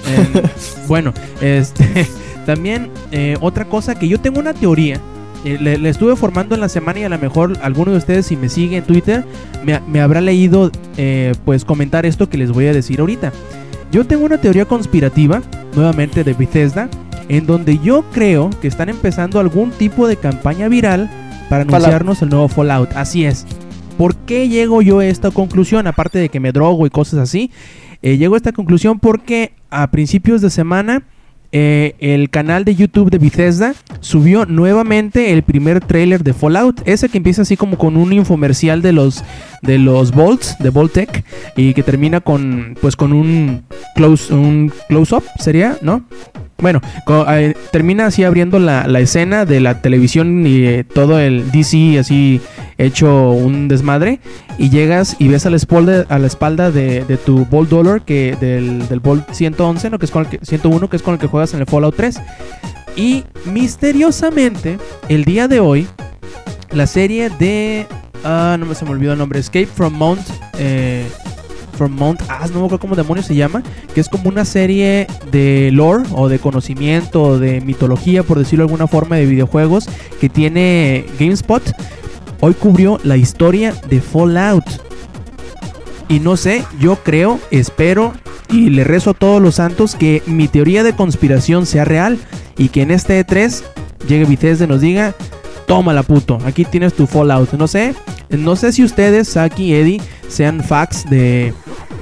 Eh, 0.07 0.43
bueno, 0.89 1.15
este, 1.41 2.07
también 2.47 2.91
eh, 3.11 3.37
otra 3.41 3.65
cosa 3.65 3.95
que 3.99 4.07
yo 4.07 4.21
tengo 4.21 4.39
una 4.39 4.53
teoría. 4.53 5.01
Eh, 5.45 5.59
le, 5.61 5.79
le 5.79 5.89
estuve 5.89 6.17
formando 6.17 6.55
en 6.55 6.61
la 6.61 6.69
semana 6.69 6.99
y 7.01 7.05
a 7.05 7.09
lo 7.09 7.19
mejor 7.19 7.57
alguno 7.63 7.93
de 7.93 7.99
ustedes 7.99 8.27
si 8.27 8.37
me 8.37 8.49
sigue 8.49 8.77
en 8.79 8.85
Twitter 8.85 9.25
me, 9.65 9.81
me 9.87 10.01
habrá 10.01 10.21
leído 10.21 10.71
eh, 10.97 11.35
pues 11.45 11.65
comentar 11.65 12.05
esto 12.07 12.29
que 12.29 12.39
les 12.39 12.51
voy 12.51 12.67
a 12.67 12.73
decir 12.73 13.01
ahorita. 13.01 13.33
Yo 13.93 14.07
tengo 14.07 14.25
una 14.25 14.39
teoría 14.41 14.67
conspirativa, 14.67 15.43
nuevamente 15.75 16.23
de 16.25 16.35
Bethesda, 16.35 16.89
en 17.29 17.47
donde 17.47 17.79
yo 17.79 18.05
creo 18.13 18.51
que 18.61 18.69
están 18.69 18.89
empezando 18.89 19.41
algún 19.41 19.71
tipo 19.73 20.07
de 20.07 20.17
campaña 20.17 20.69
viral 20.69 21.11
para 21.49 21.65
Fallout. 21.65 22.05
anunciarnos 22.05 22.23
el 22.23 22.29
nuevo 22.29 22.49
Fallout. 22.49 22.91
Así 22.95 23.25
es. 23.25 23.47
¿Por 23.97 24.15
qué 24.17 24.49
llego 24.49 24.81
yo 24.83 25.01
a 25.01 25.07
esta 25.07 25.31
conclusión? 25.31 25.87
Aparte 25.87 26.19
de 26.19 26.29
que 26.29 26.41
me 26.41 26.53
drogo 26.53 26.87
y 26.87 26.91
cosas 26.91 27.19
así. 27.21 27.51
eh, 28.03 28.17
llego 28.17 28.35
a 28.35 28.39
esta 28.39 28.53
conclusión 28.53 28.99
porque 29.01 29.53
a 29.71 29.91
principios 29.91 30.41
de 30.41 30.51
semana 30.51 31.03
eh, 31.53 31.97
el 31.99 32.31
canal 32.31 32.65
de 32.65 32.77
YouTube 32.77 33.11
de 33.11 33.19
Bethesda 33.19 33.75
subió 34.01 34.47
nuevamente 34.47 35.33
el 35.33 35.43
primer 35.43 35.81
tráiler 35.81 36.23
de 36.23 36.33
Fallout, 36.33 36.81
ese 36.85 37.09
que 37.09 37.19
empieza 37.19 37.43
así 37.43 37.57
como 37.57 37.77
con 37.77 37.97
un 37.97 38.13
infomercial 38.13 38.83
de 38.83 38.93
los 38.93 39.25
de 39.63 39.79
los 39.79 40.13
Bolts, 40.13 40.57
de 40.61 40.71
Voltec 40.71 41.25
y 41.57 41.75
que 41.75 41.83
termina 41.83 42.21
con 42.21 42.77
pues 42.81 42.95
con 42.95 43.13
un 43.13 43.65
close 43.97 44.33
un 44.33 44.73
close 44.89 45.15
up 45.17 45.25
sería, 45.39 45.77
¿no? 45.83 46.05
Bueno, 46.61 46.81
eh, 47.29 47.55
termina 47.71 48.07
así 48.07 48.25
abriendo 48.25 48.59
la, 48.59 48.87
la 48.87 49.01
escena 49.01 49.45
de 49.45 49.61
la 49.61 49.81
televisión 49.81 50.47
y 50.47 50.65
eh, 50.65 50.85
todo 50.85 51.19
el 51.19 51.51
DC 51.51 51.99
así 51.99 52.41
hecho 52.79 53.31
un 53.31 53.69
desmadre 53.69 54.21
y 54.59 54.71
llegas 54.71 55.17
y 55.19 55.29
ves 55.29 55.47
a 55.47 55.51
la 55.51 55.57
espalda, 55.57 56.07
a 56.09 56.19
la 56.19 56.27
espalda 56.27 56.71
de, 56.71 57.05
de 57.05 57.17
tu 57.17 57.45
Bolt 57.47 57.69
Dollar 57.69 58.03
que 58.03 58.37
del, 58.41 58.89
del 58.89 59.01
Bolt 59.01 59.31
111, 59.33 59.91
¿no? 59.91 59.99
que 59.99 60.07
es 60.07 60.11
con 60.11 60.25
el 60.25 60.31
que, 60.31 60.39
101 60.45 60.89
que 60.89 60.97
es 60.97 61.03
con 61.03 61.15
el 61.15 61.21
que 61.21 61.27
juegas 61.27 61.55
en 61.55 61.61
el 61.61 61.67
Fallout 61.67 61.97
3 61.97 62.21
y 62.97 63.25
misteriosamente 63.45 64.79
el 65.09 65.25
día 65.25 65.49
de 65.49 65.61
hoy 65.61 65.87
la 66.73 66.87
serie 66.87 67.31
de 67.31 67.87
ah 68.25 68.57
no 68.59 68.67
me 68.67 68.75
se 68.75 68.85
me 68.85 68.93
olvidó 68.93 69.13
el 69.13 69.19
nombre 69.19 69.39
Escape 69.39 69.67
from 69.67 69.95
Mount 69.95 70.21
eh, 70.59 71.07
from 71.81 71.97
Mount 71.97 72.21
Ah, 72.29 72.47
no 72.49 72.61
me 72.61 72.67
acuerdo 72.67 72.79
cómo 72.79 72.95
demonios 72.95 73.25
se 73.25 73.35
llama 73.35 73.63
que 73.95 74.03
es 74.03 74.09
como 74.11 74.29
una 74.29 74.45
serie 74.45 75.07
de 75.33 75.71
lore 75.73 76.05
o 76.13 76.29
de 76.29 76.39
conocimiento 76.39 77.23
o 77.23 77.39
de 77.39 77.63
mitología, 77.63 78.23
por 78.23 78.39
decirlo 78.39 78.65
de 78.65 78.69
alguna 78.69 78.87
forma, 78.87 79.17
de 79.17 79.25
videojuegos 79.25 79.89
que 80.21 80.29
tiene 80.29 81.07
GameSpot. 81.19 81.63
Hoy 82.41 82.53
cubrió 82.53 83.01
la 83.03 83.17
historia 83.17 83.75
de 83.89 84.03
Fallout. 84.03 84.65
Y 86.09 86.21
no 86.21 86.37
sé, 86.37 86.65
yo 86.79 86.97
creo, 86.97 87.41
espero 87.51 88.13
y 88.51 88.69
le 88.69 88.85
rezo 88.85 89.11
a 89.11 89.15
todos 89.15 89.41
los 89.41 89.55
santos 89.55 89.95
que 89.95 90.23
mi 90.27 90.47
teoría 90.49 90.83
de 90.83 90.95
conspiración 90.95 91.65
sea 91.65 91.87
real 91.87 92.19
y 92.59 92.69
que 92.69 92.83
en 92.83 92.91
este 92.91 93.25
E3 93.25 93.63
llegue 94.07 94.27
Bethesda 94.27 94.67
y 94.67 94.69
nos 94.69 94.83
diga, 94.83 95.15
tómala 95.67 96.03
puto, 96.03 96.39
aquí 96.45 96.67
tienes 96.67 96.93
tu 96.93 97.07
Fallout. 97.07 97.53
No 97.53 97.67
sé, 97.67 97.95
no 98.29 98.57
sé 98.57 98.73
si 98.73 98.85
ustedes, 98.85 99.29
Saki 99.29 99.65
y 99.65 99.75
Eddie, 99.75 100.03
sean 100.29 100.63
facts 100.63 101.09
de, 101.09 101.55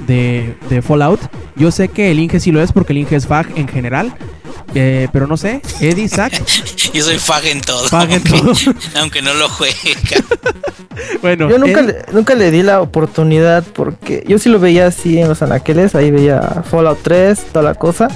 de, 0.09 0.55
de 0.69 0.81
Fallout. 0.81 1.21
Yo 1.55 1.71
sé 1.71 1.87
que 1.87 2.11
el 2.11 2.19
Inge 2.19 2.41
sí 2.41 2.51
lo 2.51 2.61
es 2.61 2.73
porque 2.73 2.91
el 2.91 2.97
Inge 2.99 3.15
es 3.15 3.27
fag 3.27 3.47
en 3.57 3.67
general. 3.69 4.13
eh, 4.75 5.07
pero 5.13 5.25
no 5.27 5.37
sé, 5.37 5.61
Eddie, 5.79 6.09
Zack. 6.09 6.43
Yo 6.93 7.03
soy 7.03 7.17
fag 7.17 7.45
en 7.45 7.61
todo. 7.61 7.87
Fag 7.87 8.11
en 8.11 8.21
aunque, 8.27 8.29
todo. 8.29 8.53
aunque 8.99 9.21
no 9.21 9.33
lo 9.35 9.47
juegue. 9.47 9.95
Bueno, 11.21 11.49
Yo 11.49 11.57
nunca, 11.57 11.79
Eddie- 11.81 11.85
le, 12.07 12.13
nunca 12.13 12.35
le 12.35 12.51
di 12.51 12.61
la 12.61 12.81
oportunidad 12.81 13.63
porque 13.73 14.23
yo 14.27 14.37
sí 14.37 14.49
lo 14.49 14.59
veía 14.59 14.87
así 14.87 15.17
en 15.19 15.29
los 15.29 15.41
anaqueles, 15.41 15.95
ahí 15.95 16.11
veía 16.11 16.41
Fallout 16.69 16.99
3, 17.03 17.39
toda 17.53 17.63
la 17.63 17.73
cosa. 17.75 18.09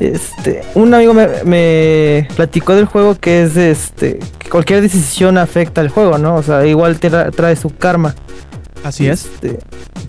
Este, 0.00 0.62
un 0.74 0.94
amigo 0.94 1.12
me, 1.12 1.28
me 1.44 2.28
platicó 2.34 2.74
del 2.74 2.86
juego 2.86 3.18
que 3.18 3.42
es 3.42 3.56
este 3.56 4.18
que 4.38 4.48
cualquier 4.48 4.80
decisión 4.80 5.36
afecta 5.36 5.82
al 5.82 5.90
juego, 5.90 6.16
¿no? 6.16 6.36
O 6.36 6.42
sea, 6.42 6.64
igual 6.66 6.98
te 6.98 7.10
tra- 7.10 7.30
trae 7.34 7.54
su 7.54 7.68
karma. 7.70 8.14
así 8.82 9.08
es. 9.08 9.28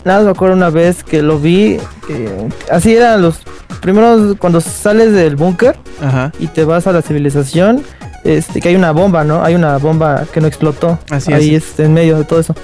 Nada, 0.06 0.20
más 0.20 0.26
me 0.26 0.32
acuerdo 0.32 0.56
una 0.56 0.70
vez 0.70 1.04
que 1.04 1.22
lo 1.22 1.40
vi, 1.40 1.78
eh, 2.10 2.50
así 2.70 2.96
eran 2.96 3.22
los 3.22 3.40
primeros 3.82 4.38
cuando 4.38 4.62
sales 4.62 5.14
del 5.14 5.36
búnker 5.36 5.76
Ajá, 6.02 6.32
y 6.40 6.48
te 6.48 6.66
vas 6.66 6.88
a 6.88 6.92
la 6.92 7.02
civilización, 7.02 7.84
este, 8.24 8.62
que 8.62 8.70
hay 8.70 8.76
una 8.76 8.92
bomba, 8.92 9.24
¿no? 9.24 9.44
Hay 9.44 9.56
una 9.56 9.78
bomba 9.78 10.26
que 10.32 10.42
no 10.42 10.48
explotó. 10.48 11.00
Así 11.10 11.32
ahí 11.34 11.56
es. 11.56 11.64
este, 11.70 11.86
en 11.86 11.94
medio 11.94 12.18
de 12.18 12.26
todo 12.26 12.40
eso. 12.40 12.56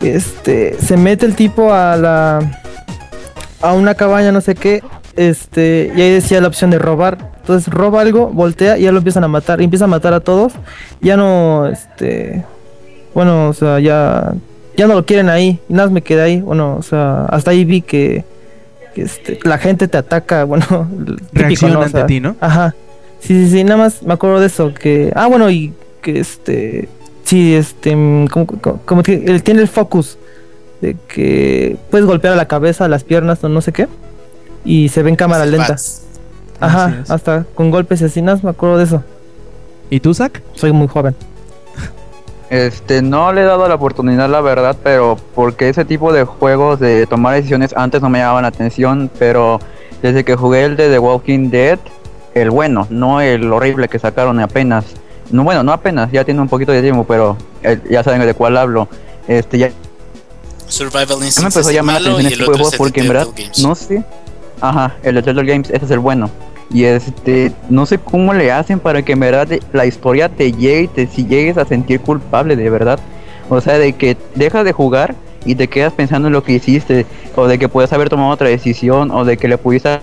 Este, 0.00 0.76
se 0.78 0.96
mete 0.96 1.26
el 1.26 1.34
tipo 1.34 1.72
a 1.72 1.96
la 1.96 2.60
a 3.62 3.72
una 3.72 3.94
cabaña, 3.94 4.32
no 4.32 4.40
sé 4.42 4.54
qué, 4.54 4.82
este, 5.16 5.90
y 5.96 6.00
ahí 6.00 6.10
decía 6.12 6.40
la 6.40 6.48
opción 6.48 6.70
de 6.70 6.78
robar. 6.78 7.32
Entonces 7.40 7.72
roba 7.72 8.02
algo, 8.02 8.28
voltea 8.28 8.76
y 8.76 8.82
ya 8.82 8.92
lo 8.92 8.98
empiezan 8.98 9.24
a 9.24 9.28
matar, 9.28 9.60
y 9.60 9.64
empieza 9.64 9.86
a 9.86 9.88
matar 9.88 10.12
a 10.12 10.20
todos. 10.20 10.52
Ya 11.00 11.16
no, 11.16 11.66
este, 11.66 12.44
bueno, 13.14 13.48
o 13.48 13.52
sea, 13.54 13.80
ya 13.80 14.34
ya 14.76 14.86
no 14.86 14.94
lo 14.94 15.06
quieren 15.06 15.28
ahí, 15.28 15.58
y 15.68 15.72
nada 15.72 15.86
más 15.86 15.92
me 15.92 16.02
quedé 16.02 16.22
ahí. 16.22 16.40
Bueno, 16.40 16.76
o 16.76 16.82
sea, 16.82 17.24
hasta 17.26 17.50
ahí 17.50 17.64
vi 17.64 17.82
que, 17.82 18.24
que, 18.94 19.02
este, 19.02 19.38
la 19.44 19.58
gente 19.58 19.88
te 19.88 19.98
ataca, 19.98 20.44
bueno, 20.44 20.64
Reacciona 21.32 21.74
¿no? 21.74 21.80
O 21.80 21.84
ante 21.84 22.04
ti, 22.04 22.20
¿no? 22.20 22.36
Ajá. 22.40 22.74
Sí, 23.20 23.44
sí, 23.44 23.50
sí, 23.50 23.64
nada 23.64 23.78
más 23.78 24.02
me 24.02 24.12
acuerdo 24.12 24.40
de 24.40 24.46
eso, 24.46 24.72
que... 24.74 25.12
Ah, 25.16 25.26
bueno, 25.26 25.50
y 25.50 25.72
que 26.02 26.20
este... 26.20 26.88
Sí, 27.24 27.54
este... 27.54 27.90
Como, 28.30 28.46
como, 28.46 28.80
como 28.84 29.02
que 29.02 29.14
él 29.26 29.42
tiene 29.42 29.62
el 29.62 29.68
focus 29.68 30.18
de 30.80 30.96
que 31.08 31.76
puedes 31.90 32.06
golpear 32.06 32.34
a 32.34 32.36
la 32.36 32.46
cabeza, 32.46 32.84
a 32.84 32.88
las 32.88 33.04
piernas 33.04 33.42
o 33.42 33.48
no 33.48 33.60
sé 33.60 33.72
qué. 33.72 33.88
Y 34.64 34.88
se 34.90 35.02
ve 35.02 35.10
en 35.10 35.16
cámara 35.16 35.46
lenta. 35.46 35.76
Ajá, 36.60 37.04
hasta 37.08 37.44
con 37.54 37.70
golpes 37.70 38.00
y 38.00 38.04
así, 38.04 38.22
nada 38.22 38.36
más 38.36 38.44
me 38.44 38.50
acuerdo 38.50 38.78
de 38.78 38.84
eso. 38.84 39.02
¿Y 39.90 40.00
tú, 40.00 40.14
Zack? 40.14 40.42
Soy 40.54 40.72
muy 40.72 40.88
joven. 40.88 41.14
Este, 42.48 43.02
no 43.02 43.32
le 43.32 43.40
he 43.40 43.44
dado 43.44 43.68
la 43.68 43.74
oportunidad, 43.74 44.28
la 44.28 44.40
verdad, 44.40 44.76
pero 44.82 45.16
porque 45.34 45.68
ese 45.68 45.84
tipo 45.84 46.12
de 46.12 46.24
juegos 46.24 46.78
de 46.78 47.06
tomar 47.06 47.34
decisiones 47.34 47.74
antes 47.76 48.00
no 48.02 48.08
me 48.08 48.18
llamaban 48.18 48.42
la 48.42 48.48
atención, 48.48 49.10
pero 49.18 49.58
desde 50.00 50.24
que 50.24 50.36
jugué 50.36 50.64
el 50.64 50.76
de 50.76 50.88
The 50.88 50.98
Walking 50.98 51.50
Dead, 51.50 51.78
el 52.34 52.50
bueno, 52.50 52.86
no 52.90 53.20
el 53.20 53.52
horrible 53.52 53.88
que 53.88 53.98
sacaron 53.98 54.38
apenas. 54.40 54.84
No, 55.30 55.42
bueno, 55.42 55.64
no 55.64 55.72
apenas, 55.72 56.12
ya 56.12 56.24
tiene 56.24 56.40
un 56.40 56.48
poquito 56.48 56.70
de 56.70 56.82
tiempo, 56.82 57.04
pero 57.04 57.36
eh, 57.62 57.80
ya 57.90 58.04
saben 58.04 58.20
de 58.24 58.34
cuál 58.34 58.56
hablo. 58.56 58.88
Este, 59.26 59.58
ya, 59.58 59.70
Survival 60.68 61.06
ya 61.08 61.16
me 61.16 61.26
Instinct 61.26 61.56
empezó 61.56 61.70
a 61.70 61.72
llamar 61.72 62.00
la 62.00 62.12
atención 62.12 62.32
este 62.32 62.44
el 62.44 62.78
porque 62.78 63.00
en 63.00 63.08
verdad, 63.08 63.28
no 63.62 63.74
sé. 63.74 64.04
Ajá, 64.60 64.94
el 65.02 65.16
de 65.16 65.22
Telltale 65.22 65.52
Games, 65.52 65.70
ese 65.70 65.84
es 65.84 65.90
el 65.90 65.98
bueno. 65.98 66.30
Y 66.70 66.84
este, 66.84 67.52
no 67.68 67.86
sé 67.86 67.98
cómo 67.98 68.34
le 68.34 68.50
hacen 68.50 68.80
para 68.80 69.02
que 69.02 69.12
en 69.12 69.20
verdad 69.20 69.48
la 69.72 69.86
historia 69.86 70.28
te 70.28 70.52
llegue 70.52 70.82
y 70.82 70.88
te 70.88 71.06
si 71.06 71.26
llegues 71.26 71.56
a 71.58 71.64
sentir 71.64 72.00
culpable 72.00 72.56
de 72.56 72.70
verdad. 72.70 72.98
O 73.48 73.60
sea, 73.60 73.78
de 73.78 73.92
que 73.92 74.16
dejas 74.34 74.64
de 74.64 74.72
jugar 74.72 75.14
y 75.44 75.54
te 75.54 75.68
quedas 75.68 75.92
pensando 75.92 76.26
en 76.26 76.32
lo 76.32 76.42
que 76.42 76.52
hiciste, 76.52 77.06
o 77.36 77.46
de 77.46 77.58
que 77.58 77.68
puedes 77.68 77.92
haber 77.92 78.08
tomado 78.08 78.30
otra 78.30 78.48
decisión, 78.48 79.12
o 79.12 79.24
de 79.24 79.36
que 79.36 79.46
le 79.46 79.56
pudiste 79.56 80.00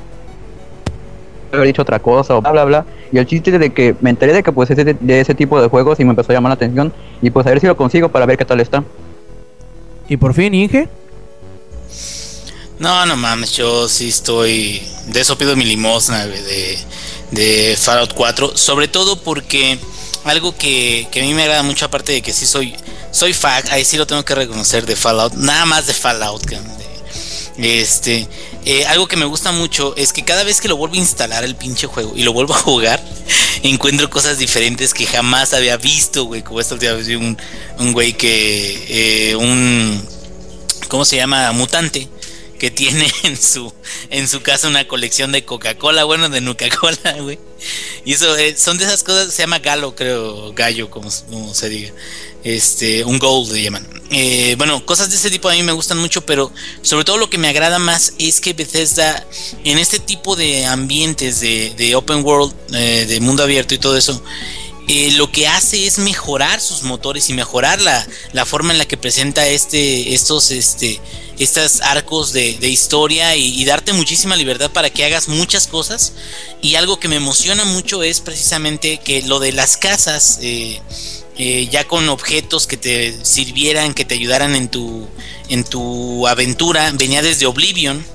haber 1.52 1.67
dicho 1.67 1.82
otra 1.82 1.99
cosa, 1.99 2.38
o 2.38 2.41
bla 2.41 2.52
bla 2.52 2.63
bla. 2.63 2.86
Y 3.12 3.17
el 3.17 3.26
chiste 3.26 3.60
de 3.60 3.71
que 3.71 3.95
me 3.99 4.10
enteré 4.10 4.32
de 4.32 4.41
que 4.41 4.54
pues 4.54 4.71
ese, 4.71 4.86
de 4.86 5.19
ese 5.19 5.36
tipo 5.36 5.62
de 5.62 5.67
juegos 5.67 5.99
y 5.99 6.06
me 6.06 6.12
empezó 6.12 6.32
a 6.32 6.36
llamar 6.36 6.52
la 6.52 6.56
atención, 6.56 6.93
y 7.21 7.30
pues 7.30 7.45
a 7.45 7.49
ver 7.49 7.60
si 7.60 7.67
lo 7.67 7.76
consigo 7.76 8.08
para 8.08 8.26
ver 8.26 8.38
qué 8.38 8.45
tal 8.45 8.62
está. 8.62 8.84
Y 10.08 10.15
por 10.15 10.34
fin, 10.34 10.54
Inge. 10.54 10.88
No, 12.84 13.06
no 13.06 13.15
mames, 13.15 13.54
yo 13.54 13.88
sí 13.88 14.10
estoy. 14.10 14.82
De 15.08 15.22
eso 15.22 15.38
pido 15.38 15.56
mi 15.56 15.63
limosna, 15.63 16.28
de, 16.28 16.78
de 17.32 17.78
Fallout 17.82 18.13
4. 18.13 18.58
Sobre 18.58 18.89
todo 18.89 19.15
porque 19.24 19.80
algo 20.26 20.54
que, 20.58 21.08
que 21.10 21.22
a 21.22 21.24
mí 21.24 21.34
me 21.34 21.43
agrada 21.43 21.63
mucho, 21.63 21.86
aparte 21.86 22.12
de 22.12 22.22
que 22.22 22.34
sí 22.34 22.46
soy. 22.46 22.76
Soy 23.13 23.34
fag, 23.34 23.72
ahí 23.72 23.86
sí 23.86 23.96
lo 23.96 24.06
tengo 24.06 24.26
que 24.26 24.36
reconocer 24.36 24.86
de 24.86 24.98
Fallout. 24.98 25.34
Nada 25.36 25.65
más 25.65 25.88
de 25.88 25.93
Fallout, 25.93 26.43
Este. 27.58 28.28
eh, 28.65 28.86
algo 28.88 29.08
que 29.08 29.15
me 29.15 29.24
gusta 29.26 29.54
mucho 29.54 29.96
es 29.96 30.12
que 30.12 30.26
cada 30.26 30.43
vez 30.43 30.60
que 30.60 30.67
lo 30.67 30.76
vuelvo 30.76 30.96
a 30.96 30.98
instalar 30.98 31.46
el 31.46 31.56
pinche 31.56 31.88
juego 31.88 32.12
y 32.17 32.24
lo 32.24 32.34
vuelvo 32.34 32.54
a 32.54 32.58
jugar, 32.60 33.02
encuentro 33.63 34.10
cosas 34.10 34.39
diferentes 34.39 34.93
que 34.93 35.06
jamás 35.06 35.54
había 35.54 35.78
visto, 35.78 36.26
güey. 36.26 36.41
Como 36.41 36.60
esta 36.60 36.74
última 36.74 36.91
vez 36.91 37.08
vi 37.08 37.15
un, 37.15 37.38
un 37.80 37.93
güey 37.93 38.12
que. 38.12 39.30
eh, 39.30 39.36
un. 39.38 40.06
¿Cómo 40.89 41.06
se 41.06 41.15
llama? 41.15 41.50
Mutante 41.54 42.10
que 42.63 42.71
tiene 42.71 43.12
en 43.23 43.36
su 43.36 43.73
en 44.10 44.26
su 44.30 44.41
casa 44.41 44.69
una 44.69 44.88
colección 44.88 45.34
de 45.34 45.43
Coca-Cola, 45.43 46.06
bueno, 46.06 46.30
de 46.30 46.39
Nuca-Cola, 46.39 47.17
güey. 47.19 47.38
Y 48.06 48.13
eso 48.13 48.38
eh, 48.38 48.56
son 48.58 48.78
de 48.78 48.86
esas 48.86 49.04
cosas, 49.04 49.34
se 49.34 49.43
llama 49.43 49.60
galo, 49.60 49.95
creo, 49.95 50.54
gallo, 50.54 50.89
como, 50.89 51.12
se 51.12 51.67
diga. 51.67 51.91
Este, 52.45 53.04
un 53.04 53.19
gold 53.19 53.52
le 53.52 53.63
llaman. 53.63 53.86
Eh, 54.12 54.56
bueno, 54.58 54.86
cosas 54.86 55.10
de 55.10 55.17
ese 55.17 55.30
tipo 55.30 55.49
a 55.49 55.54
mí 55.54 55.62
me 55.62 55.73
gustan 55.73 55.97
mucho, 55.97 56.26
pero 56.26 56.54
sobre 56.84 57.04
todo 57.04 57.17
lo 57.17 57.30
que 57.30 57.38
me 57.38 57.49
agrada 57.49 57.80
más 57.80 58.13
es 58.17 58.39
que 58.39 58.54
Bethesda, 58.54 59.28
en 59.65 59.78
este 59.78 59.99
tipo 59.99 60.38
de 60.38 60.65
ambientes 60.65 61.41
de, 61.41 61.73
de 61.76 61.95
open 61.95 62.23
world, 62.23 62.54
eh, 62.73 63.06
de 63.06 63.19
mundo 63.19 63.43
abierto 63.43 63.73
y 63.73 63.78
todo 63.78 63.97
eso, 63.97 64.23
eh, 64.88 65.12
lo 65.13 65.32
que 65.32 65.48
hace 65.48 65.88
es 65.88 65.98
mejorar 65.98 66.60
sus 66.60 66.84
motores 66.84 67.30
y 67.30 67.34
mejorar 67.34 67.82
la, 67.82 68.06
la 68.34 68.46
forma 68.46 68.74
en 68.74 68.78
la 68.78 68.86
que 68.86 68.98
presenta 68.98 69.48
este, 69.48 70.13
estos, 70.13 70.52
este, 70.52 71.00
estos 71.39 71.80
arcos 71.82 72.34
de, 72.34 72.58
de 72.58 72.67
historia 72.67 73.36
y, 73.38 73.62
y, 73.62 73.63
darte 73.63 73.93
muchísima 73.93 74.36
libertad 74.36 74.72
para 74.72 74.89
que 74.89 75.06
hagas 75.06 75.30
muchas 75.30 75.67
cosas. 75.67 76.13
Y 76.62 76.76
algo 76.76 77.00
que 77.00 77.08
me 77.08 77.15
emociona 77.15 77.63
mucho 77.63 78.04
es 78.04 78.19
precisamente 78.19 78.98
que 78.98 79.22
lo 79.22 79.39
de 79.39 79.54
las 79.54 79.78
casas, 79.78 80.39
eh, 80.41 80.82
eh, 81.38 81.67
ya 81.72 81.88
con 81.88 82.10
objetos 82.10 82.67
que 82.67 82.78
te 82.78 83.17
sirvieran, 83.26 83.93
que 83.93 84.04
te 84.04 84.15
ayudaran 84.15 84.54
en 84.54 84.67
tu, 84.67 85.08
en 85.48 85.63
tu 85.63 86.28
aventura, 86.28 86.91
venía 86.91 87.22
desde 87.22 87.46
Oblivion 87.46 88.06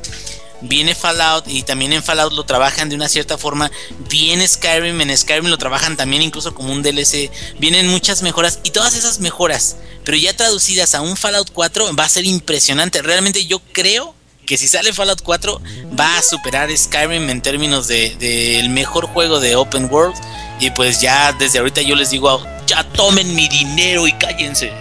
viene 0.61 0.95
Fallout 0.95 1.45
y 1.49 1.63
también 1.63 1.93
en 1.93 2.03
Fallout 2.03 2.33
lo 2.33 2.45
trabajan 2.45 2.89
de 2.89 2.97
una 2.97 3.09
cierta 3.09 3.39
forma. 3.39 3.71
Viene 4.09 4.47
Skyrim, 4.47 5.01
en 5.01 5.17
Skyrim 5.17 5.47
lo 5.47 5.59
trabajan 5.59 5.97
también 5.97 6.23
incluso 6.23 6.55
como 6.55 6.73
un 6.73 6.83
DLC. 6.83 7.31
Vienen 7.59 7.89
muchas 7.89 8.23
mejoras 8.23 8.61
y 8.65 8.71
todas 8.71 8.95
esas 8.95 9.21
mejoras, 9.21 9.77
pero 10.05 10.17
ya 10.17 10.37
traducidas 10.37 10.95
a 10.95 11.01
un 11.01 11.17
Fallout 11.17 11.51
4 11.53 11.95
va 11.97 12.05
a 12.05 12.09
ser 12.09 12.25
impresionante. 12.25 13.03
Realmente 13.03 13.47
yo 13.47 13.61
creo 13.73 14.15
que 14.47 14.57
si 14.57 14.67
sale 14.67 14.93
Fallout 14.93 15.23
4 15.23 15.61
va 15.99 16.19
a 16.19 16.23
superar 16.23 16.75
Skyrim 16.75 17.29
en 17.29 17.43
términos 17.43 17.87
de, 17.87 18.17
de 18.19 18.59
el 18.59 18.71
mejor 18.71 19.07
juego 19.07 19.41
de 19.41 19.57
Open 19.57 19.89
World. 19.91 20.17
Y 20.61 20.71
pues 20.71 21.01
ya 21.01 21.33
desde 21.33 21.59
ahorita 21.59 21.83
yo 21.83 21.95
les 21.95 22.11
digo, 22.11 22.43
ya 22.67 22.83
tomen 22.83 23.35
mi 23.35 23.49
dinero 23.49 24.07
y 24.07 24.13
cállense. 24.13 24.73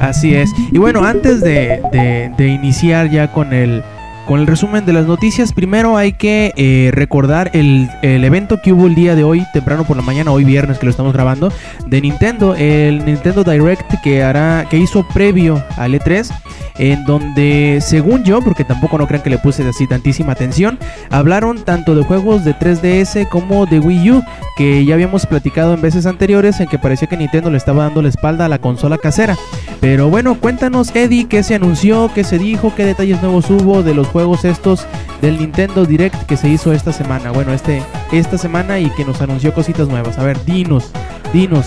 Así 0.00 0.34
es. 0.34 0.48
Y 0.72 0.78
bueno, 0.78 1.04
antes 1.04 1.42
de, 1.42 1.82
de, 1.92 2.32
de 2.36 2.48
iniciar 2.48 3.10
ya 3.10 3.30
con 3.30 3.52
el 3.52 3.84
con 4.26 4.40
el 4.40 4.46
resumen 4.46 4.86
de 4.86 4.92
las 4.92 5.06
noticias, 5.06 5.52
primero 5.52 5.96
hay 5.96 6.12
que 6.12 6.52
eh, 6.56 6.90
recordar 6.92 7.50
el, 7.54 7.88
el, 8.02 8.24
evento 8.24 8.60
que 8.62 8.72
hubo 8.72 8.86
el 8.86 8.94
día 8.94 9.14
de 9.14 9.24
hoy, 9.24 9.44
temprano 9.52 9.84
por 9.84 9.96
la 9.96 10.02
mañana, 10.02 10.30
hoy 10.30 10.44
viernes 10.44 10.78
que 10.78 10.86
lo 10.86 10.90
estamos 10.90 11.12
grabando, 11.12 11.52
de 11.86 12.00
Nintendo, 12.00 12.54
el 12.54 13.04
Nintendo 13.04 13.44
Direct 13.44 14.00
que 14.02 14.22
hará, 14.22 14.66
que 14.70 14.78
hizo 14.78 15.06
previo 15.08 15.62
al 15.76 15.94
E3, 15.94 16.30
en 16.78 17.04
donde, 17.04 17.78
según 17.82 18.24
yo, 18.24 18.40
porque 18.40 18.64
tampoco 18.64 18.96
no 18.96 19.06
crean 19.06 19.22
que 19.22 19.30
le 19.30 19.38
puse 19.38 19.66
así 19.68 19.86
tantísima 19.86 20.32
atención, 20.32 20.78
hablaron 21.10 21.62
tanto 21.62 21.94
de 21.94 22.02
juegos 22.02 22.44
de 22.44 22.54
3DS 22.54 23.28
como 23.28 23.66
de 23.66 23.80
Wii 23.80 24.10
U, 24.12 24.22
que 24.56 24.84
ya 24.84 24.94
habíamos 24.94 25.26
platicado 25.26 25.74
en 25.74 25.82
veces 25.82 26.06
anteriores 26.06 26.60
en 26.60 26.68
que 26.68 26.78
parecía 26.78 27.08
que 27.08 27.16
Nintendo 27.16 27.50
le 27.50 27.58
estaba 27.58 27.84
dando 27.84 28.00
la 28.00 28.08
espalda 28.08 28.46
a 28.46 28.48
la 28.48 28.58
consola 28.58 28.96
casera. 28.96 29.36
Pero 29.80 30.08
bueno, 30.08 30.36
cuéntanos, 30.40 30.94
Eddie, 30.94 31.26
qué 31.28 31.42
se 31.42 31.54
anunció, 31.54 32.10
qué 32.14 32.24
se 32.24 32.38
dijo, 32.38 32.74
qué 32.74 32.84
detalles 32.84 33.20
nuevos 33.22 33.50
hubo 33.50 33.82
de 33.82 33.94
los 33.94 34.08
juegos 34.12 34.44
estos 34.44 34.86
del 35.20 35.38
Nintendo 35.38 35.84
Direct 35.84 36.26
que 36.26 36.36
se 36.36 36.48
hizo 36.48 36.72
esta 36.72 36.92
semana. 36.92 37.30
Bueno, 37.30 37.52
este 37.52 37.82
esta 38.12 38.38
semana 38.38 38.78
y 38.78 38.90
que 38.90 39.04
nos 39.04 39.20
anunció 39.20 39.54
cositas 39.54 39.88
nuevas. 39.88 40.18
A 40.18 40.24
ver, 40.24 40.44
dinos, 40.44 40.90
dinos, 41.32 41.66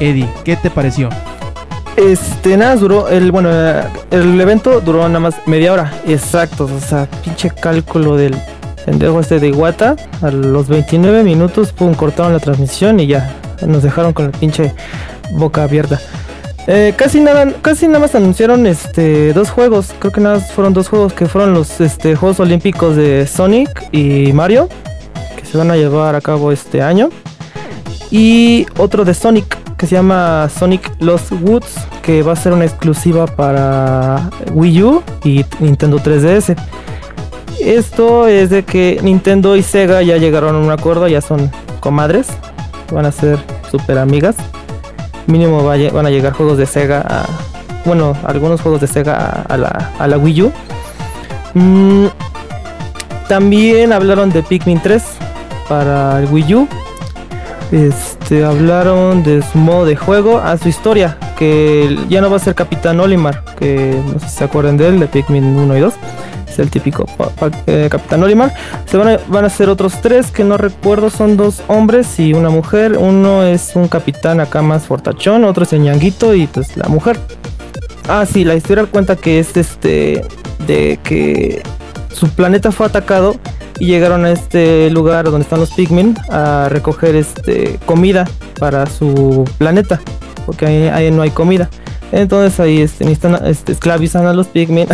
Eddie, 0.00 0.28
¿qué 0.44 0.56
te 0.56 0.70
pareció? 0.70 1.08
Este, 1.96 2.58
nada, 2.58 2.76
duró, 2.76 3.08
el, 3.08 3.32
bueno, 3.32 3.48
el 4.10 4.38
evento 4.38 4.82
duró 4.82 5.06
nada 5.08 5.18
más 5.20 5.36
media 5.46 5.72
hora, 5.72 5.94
exacto, 6.06 6.64
o 6.64 6.80
sea, 6.80 7.08
pinche 7.24 7.48
cálculo 7.48 8.16
del 8.16 8.36
pendejo 8.84 9.18
este 9.18 9.40
de 9.40 9.48
Iwata, 9.48 9.96
a 10.20 10.30
los 10.30 10.68
29 10.68 11.24
minutos, 11.24 11.72
pum, 11.72 11.94
cortaron 11.94 12.34
la 12.34 12.38
transmisión 12.38 13.00
y 13.00 13.06
ya, 13.06 13.34
nos 13.66 13.82
dejaron 13.82 14.12
con 14.12 14.26
la 14.26 14.32
pinche 14.32 14.74
boca 15.32 15.62
abierta. 15.62 15.98
Eh, 16.68 16.94
casi 16.96 17.20
nada, 17.20 17.52
casi 17.62 17.86
nada 17.86 18.00
más 18.00 18.14
anunciaron 18.16 18.66
este 18.66 19.32
dos 19.32 19.50
juegos, 19.50 19.94
creo 20.00 20.12
que 20.12 20.20
nada 20.20 20.40
fueron 20.40 20.74
dos 20.74 20.88
juegos 20.88 21.12
que 21.12 21.26
fueron 21.26 21.54
los 21.54 21.80
este, 21.80 22.16
Juegos 22.16 22.40
Olímpicos 22.40 22.96
de 22.96 23.24
Sonic 23.28 23.88
y 23.92 24.32
Mario, 24.32 24.68
que 25.36 25.44
se 25.44 25.56
van 25.56 25.70
a 25.70 25.76
llevar 25.76 26.16
a 26.16 26.20
cabo 26.20 26.50
este 26.50 26.82
año. 26.82 27.10
Y 28.10 28.66
otro 28.78 29.04
de 29.04 29.14
Sonic, 29.14 29.76
que 29.76 29.86
se 29.86 29.94
llama 29.94 30.48
Sonic 30.48 30.90
Lost 31.00 31.32
Woods, 31.40 31.74
que 32.02 32.22
va 32.22 32.32
a 32.32 32.36
ser 32.36 32.52
una 32.52 32.64
exclusiva 32.64 33.26
para 33.26 34.30
Wii 34.52 34.82
U 34.82 35.02
y 35.22 35.44
Nintendo 35.60 35.98
3DS. 35.98 36.56
Esto 37.60 38.26
es 38.26 38.50
de 38.50 38.64
que 38.64 38.98
Nintendo 39.02 39.54
y 39.54 39.62
Sega 39.62 40.02
ya 40.02 40.16
llegaron 40.16 40.56
a 40.56 40.58
un 40.58 40.70
acuerdo, 40.70 41.06
ya 41.06 41.20
son 41.20 41.50
comadres, 41.80 42.26
van 42.92 43.06
a 43.06 43.12
ser 43.12 43.38
super 43.70 43.98
amigas. 43.98 44.36
Mínimo 45.26 45.64
van 45.64 46.06
a 46.06 46.10
llegar 46.10 46.32
juegos 46.32 46.58
de 46.58 46.66
Sega 46.66 47.00
a, 47.00 47.26
bueno, 47.84 48.16
algunos 48.24 48.60
juegos 48.60 48.80
de 48.80 48.86
Sega 48.86 49.16
a, 49.16 49.42
a, 49.54 49.56
la, 49.56 49.92
a 49.98 50.06
la, 50.06 50.18
Wii 50.18 50.42
U. 50.42 50.52
Mm, 51.54 52.06
también 53.28 53.92
hablaron 53.92 54.30
de 54.30 54.42
Pikmin 54.42 54.80
3 54.80 55.02
para 55.68 56.20
el 56.20 56.26
Wii 56.30 56.54
U. 56.54 56.68
Este, 57.72 58.44
hablaron 58.44 59.24
de 59.24 59.42
su 59.42 59.58
modo 59.58 59.84
de 59.84 59.96
juego, 59.96 60.38
a 60.38 60.56
su 60.56 60.68
historia, 60.68 61.18
que 61.36 61.98
ya 62.08 62.20
no 62.20 62.30
va 62.30 62.36
a 62.36 62.40
ser 62.40 62.54
Capitán 62.54 63.00
Olimar, 63.00 63.44
que 63.58 64.00
no 64.06 64.20
sé 64.20 64.28
si 64.28 64.36
se 64.36 64.44
acuerdan 64.44 64.76
de 64.76 64.88
él, 64.88 65.00
de 65.00 65.08
Pikmin 65.08 65.44
1 65.44 65.76
y 65.76 65.80
2, 65.80 65.94
el 66.58 66.70
típico 66.70 67.06
eh, 67.66 67.88
Capitán 67.90 68.22
Olimar. 68.22 68.52
Se 68.86 68.96
van 68.96 69.08
a, 69.08 69.18
van 69.28 69.44
a 69.44 69.50
ser 69.50 69.68
otros 69.68 70.00
tres 70.00 70.30
que 70.30 70.44
no 70.44 70.56
recuerdo, 70.56 71.10
son 71.10 71.36
dos 71.36 71.62
hombres 71.68 72.18
y 72.18 72.32
una 72.32 72.50
mujer. 72.50 72.96
Uno 72.98 73.42
es 73.42 73.72
un 73.74 73.88
capitán 73.88 74.40
acá 74.40 74.62
más 74.62 74.86
fortachón, 74.86 75.44
otro 75.44 75.64
es 75.64 75.72
el 75.72 75.82
ñanguito 75.82 76.34
y 76.34 76.46
pues 76.46 76.76
la 76.76 76.88
mujer. 76.88 77.18
Ah, 78.08 78.24
sí, 78.24 78.44
la 78.44 78.54
historia 78.54 78.86
cuenta 78.86 79.16
que 79.16 79.40
es 79.40 79.56
este, 79.56 80.24
de 80.66 80.98
que 81.02 81.62
su 82.12 82.28
planeta 82.28 82.70
fue 82.70 82.86
atacado 82.86 83.36
y 83.78 83.86
llegaron 83.86 84.24
a 84.24 84.30
este 84.30 84.90
lugar 84.90 85.26
donde 85.26 85.42
están 85.42 85.60
los 85.60 85.72
Pikmin 85.72 86.16
a 86.30 86.68
recoger 86.70 87.14
este 87.14 87.78
comida 87.84 88.26
para 88.58 88.86
su 88.86 89.44
planeta 89.58 90.00
porque 90.46 90.90
ahí 90.90 91.10
no 91.10 91.22
hay 91.22 91.30
comida 91.30 91.68
entonces 92.12 92.58
ahí 92.60 92.80
este, 92.80 93.10
este, 93.10 93.72
esclavizan 93.72 94.26
a 94.26 94.32
los 94.32 94.46
Pikmin 94.48 94.88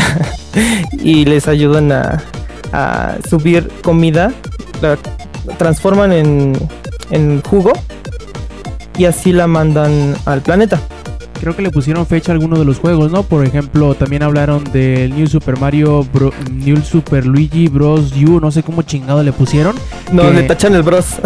y 1.02 1.24
les 1.24 1.48
ayudan 1.48 1.92
a, 1.92 2.22
a 2.72 3.16
subir 3.28 3.70
comida 3.82 4.32
la 4.80 4.98
transforman 5.58 6.12
en, 6.12 6.52
en 7.10 7.42
jugo 7.42 7.72
y 8.96 9.04
así 9.04 9.32
la 9.32 9.46
mandan 9.46 10.14
al 10.26 10.42
planeta 10.42 10.80
creo 11.42 11.56
que 11.56 11.62
le 11.62 11.72
pusieron 11.72 12.06
fecha 12.06 12.30
a 12.30 12.34
algunos 12.36 12.60
de 12.60 12.64
los 12.64 12.78
juegos, 12.78 13.10
¿no? 13.10 13.24
Por 13.24 13.44
ejemplo, 13.44 13.96
también 13.96 14.22
hablaron 14.22 14.62
del 14.72 15.12
New 15.12 15.26
Super 15.26 15.58
Mario 15.58 16.06
Bro, 16.12 16.32
New 16.52 16.80
Super 16.82 17.26
Luigi 17.26 17.66
Bros. 17.66 18.12
U, 18.12 18.38
no 18.38 18.52
sé 18.52 18.62
cómo 18.62 18.82
chingado 18.82 19.24
le 19.24 19.32
pusieron. 19.32 19.74
No, 20.12 20.22
que... 20.22 20.34
le 20.34 20.42
tachan 20.44 20.72
el 20.76 20.82
Bros. 20.82 21.16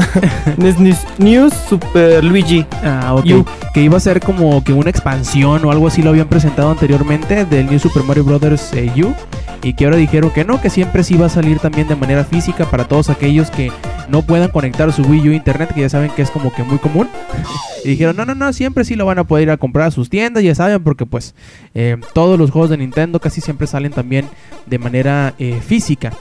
New 1.19 1.51
Super 1.69 2.25
Luigi. 2.25 2.65
Ah, 2.83 3.15
ok. 3.15 3.27
U. 3.27 3.45
Que 3.75 3.83
iba 3.83 3.99
a 3.99 4.01
ser 4.01 4.23
como 4.23 4.65
que 4.65 4.73
una 4.73 4.89
expansión 4.89 5.63
o 5.67 5.71
algo 5.71 5.87
así 5.87 6.01
lo 6.01 6.09
habían 6.09 6.29
presentado 6.29 6.71
anteriormente 6.71 7.45
del 7.45 7.67
New 7.67 7.79
Super 7.79 8.03
Mario 8.03 8.25
Brothers 8.25 8.73
eh, 8.73 8.91
U. 8.97 9.15
Y 9.63 9.75
que 9.75 9.85
ahora 9.85 9.99
dijeron 9.99 10.31
que 10.31 10.45
no, 10.45 10.63
que 10.63 10.71
siempre 10.71 11.03
sí 11.03 11.17
va 11.17 11.27
a 11.27 11.29
salir 11.29 11.59
también 11.59 11.89
de 11.89 11.97
manera 11.97 12.25
física 12.25 12.65
para 12.71 12.85
todos 12.85 13.11
aquellos 13.11 13.51
que 13.51 13.71
no 14.09 14.23
puedan 14.23 14.51
conectar 14.51 14.91
su 14.93 15.03
Wii 15.03 15.29
U 15.29 15.33
a 15.33 15.35
internet, 15.35 15.73
que 15.75 15.81
ya 15.83 15.89
saben 15.89 16.11
que 16.11 16.23
es 16.23 16.31
como 16.31 16.53
que 16.55 16.63
muy 16.63 16.79
común. 16.79 17.09
y 17.85 17.91
dijeron, 17.91 18.17
no, 18.17 18.25
no, 18.25 18.35
no, 18.35 18.53
siempre 18.53 18.85
sí 18.85 18.95
lo 18.95 19.07
van 19.07 19.19
a 19.19 19.25
poder 19.25 19.45
ir 19.45 19.51
a 19.51 19.57
comprar 19.57 19.89
a 19.89 19.91
sus 19.91 20.06
tiendas, 20.09 20.43
ya 20.43 20.55
saben, 20.55 20.83
porque 20.83 21.07
pues 21.07 21.35
eh, 21.75 21.97
todos 22.15 22.39
los 22.39 22.51
juegos 22.51 22.71
de 22.71 22.79
Nintendo 22.79 23.21
casi 23.21 23.41
siempre 23.41 23.67
salen 23.67 23.93
también 23.93 24.29
de 24.67 24.79
manera 24.79 25.35
eh, 25.39 25.61
física. 25.61 26.13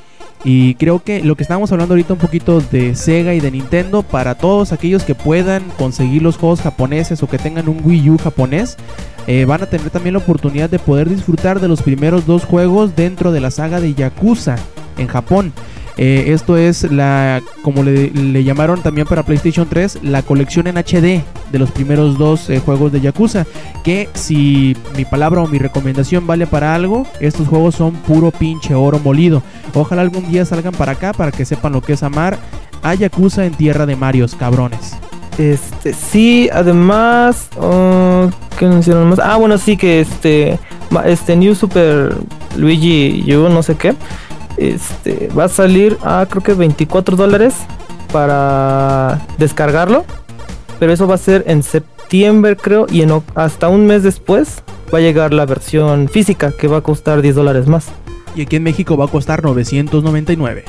Y 0.44 0.76
creo 0.76 1.04
que 1.04 1.24
lo 1.24 1.36
que 1.36 1.42
estábamos 1.42 1.72
hablando 1.72 1.96
ahorita 1.96 2.14
un 2.14 2.20
poquito 2.20 2.62
de 2.62 2.94
Sega 2.94 3.34
y 3.34 3.40
de 3.40 3.50
Nintendo, 3.50 4.04
para 4.04 4.36
todos 4.36 4.74
aquellos 4.74 5.04
que 5.04 5.16
puedan 5.16 5.64
conseguir 5.72 6.22
los 6.22 6.38
juegos 6.38 6.62
japoneses 6.62 7.24
o 7.24 7.28
que 7.28 7.40
tengan 7.40 7.68
un 7.68 7.82
Wii 7.84 8.12
U 8.12 8.18
japonés, 8.20 8.78
eh, 9.26 9.46
van 9.46 9.64
a 9.64 9.66
tener 9.66 9.90
también 9.90 10.14
la 10.14 10.20
oportunidad 10.20 10.70
de 10.70 10.78
poder 10.78 11.10
disfrutar 11.10 11.60
de 11.60 11.68
los 11.68 11.82
primeros 11.82 12.28
dos 12.28 12.46
juegos 12.46 12.96
dentro 12.96 13.32
de 13.32 13.42
la 13.42 13.50
saga 13.50 13.82
de 13.82 13.96
Yakuza 13.96 14.58
en 15.00 15.08
Japón. 15.08 15.52
Eh, 15.98 16.26
esto 16.28 16.58
es 16.58 16.92
la, 16.92 17.42
como 17.62 17.84
le, 17.84 18.44
llamaron 18.44 18.82
también 18.82 19.08
para 19.08 19.24
PlayStation 19.24 19.68
3, 19.68 20.00
la 20.04 20.24
colección 20.24 20.68
en 20.68 20.78
HD 20.78 21.24
de 21.52 21.60
los 21.60 21.72
primeros 21.72 22.18
dos 22.18 22.50
eh, 22.50 22.60
juegos 22.60 22.92
de 22.92 23.02
Yakuza. 23.02 23.46
Que 23.84 24.10
si 24.14 24.76
mi 24.98 25.06
palabra 25.06 25.42
o 25.42 25.48
mi 25.48 25.58
recomendación 25.58 26.28
vale 26.28 26.48
para 26.48 26.76
algo, 26.76 27.08
estos 27.20 27.48
juegos 27.48 27.76
son 27.76 27.94
puro 27.94 28.32
pinche 28.32 28.74
oro 28.74 29.00
molido. 29.00 29.42
Ojalá 29.74 30.02
algún 30.02 30.30
día 30.30 30.46
salgan 30.46 30.74
para 30.74 30.94
acá 30.94 31.14
para 31.14 31.32
que 31.32 31.46
sepan 31.46 31.74
lo 31.74 31.82
que 31.82 31.94
es 31.94 32.04
amar 32.04 32.38
a 32.84 32.94
Yakuza 32.94 33.46
en 33.46 33.54
tierra 33.54 33.86
de 33.86 33.96
Marios, 33.96 34.36
cabrones. 34.36 34.98
Este, 35.38 35.94
sí, 35.94 36.50
además, 36.54 37.50
uh, 37.58 38.30
¿qué 38.58 38.66
anunciaron 38.66 39.10
más? 39.10 39.20
Ah, 39.20 39.36
bueno, 39.36 39.58
sí 39.58 39.76
que 39.76 40.00
este, 40.00 40.58
este 41.06 41.36
New 41.36 41.56
Super 41.56 42.16
Luigi, 42.56 43.24
yo 43.26 43.50
no 43.50 43.62
sé 43.62 43.76
qué 43.76 43.96
este 44.58 45.30
va 45.38 45.46
a 45.46 45.50
salir 45.50 45.98
a 46.04 46.26
creo 46.30 46.44
que 46.44 46.54
24 46.54 47.16
dólares 47.16 47.54
para 48.12 49.26
descargarlo 49.38 50.06
pero 50.80 50.94
eso 50.94 51.08
va 51.08 51.16
a 51.16 51.20
ser 51.20 51.44
en 51.48 51.64
septiembre 51.64 52.56
creo 52.56 52.86
y 52.90 53.02
en, 53.02 53.22
hasta 53.36 53.68
un 53.70 53.86
mes 53.86 54.04
después 54.04 54.64
va 54.94 55.00
a 55.00 55.02
llegar 55.02 55.34
la 55.34 55.46
versión 55.46 56.08
física 56.08 56.52
que 56.52 56.68
va 56.68 56.78
a 56.78 56.82
costar 56.82 57.22
10 57.22 57.36
dólares 57.36 57.68
más 57.68 57.88
y 58.36 58.42
aquí 58.42 58.58
en 58.58 58.64
México 58.64 58.98
va 58.98 59.06
a 59.06 59.10
costar 59.10 59.44
999 59.44 60.66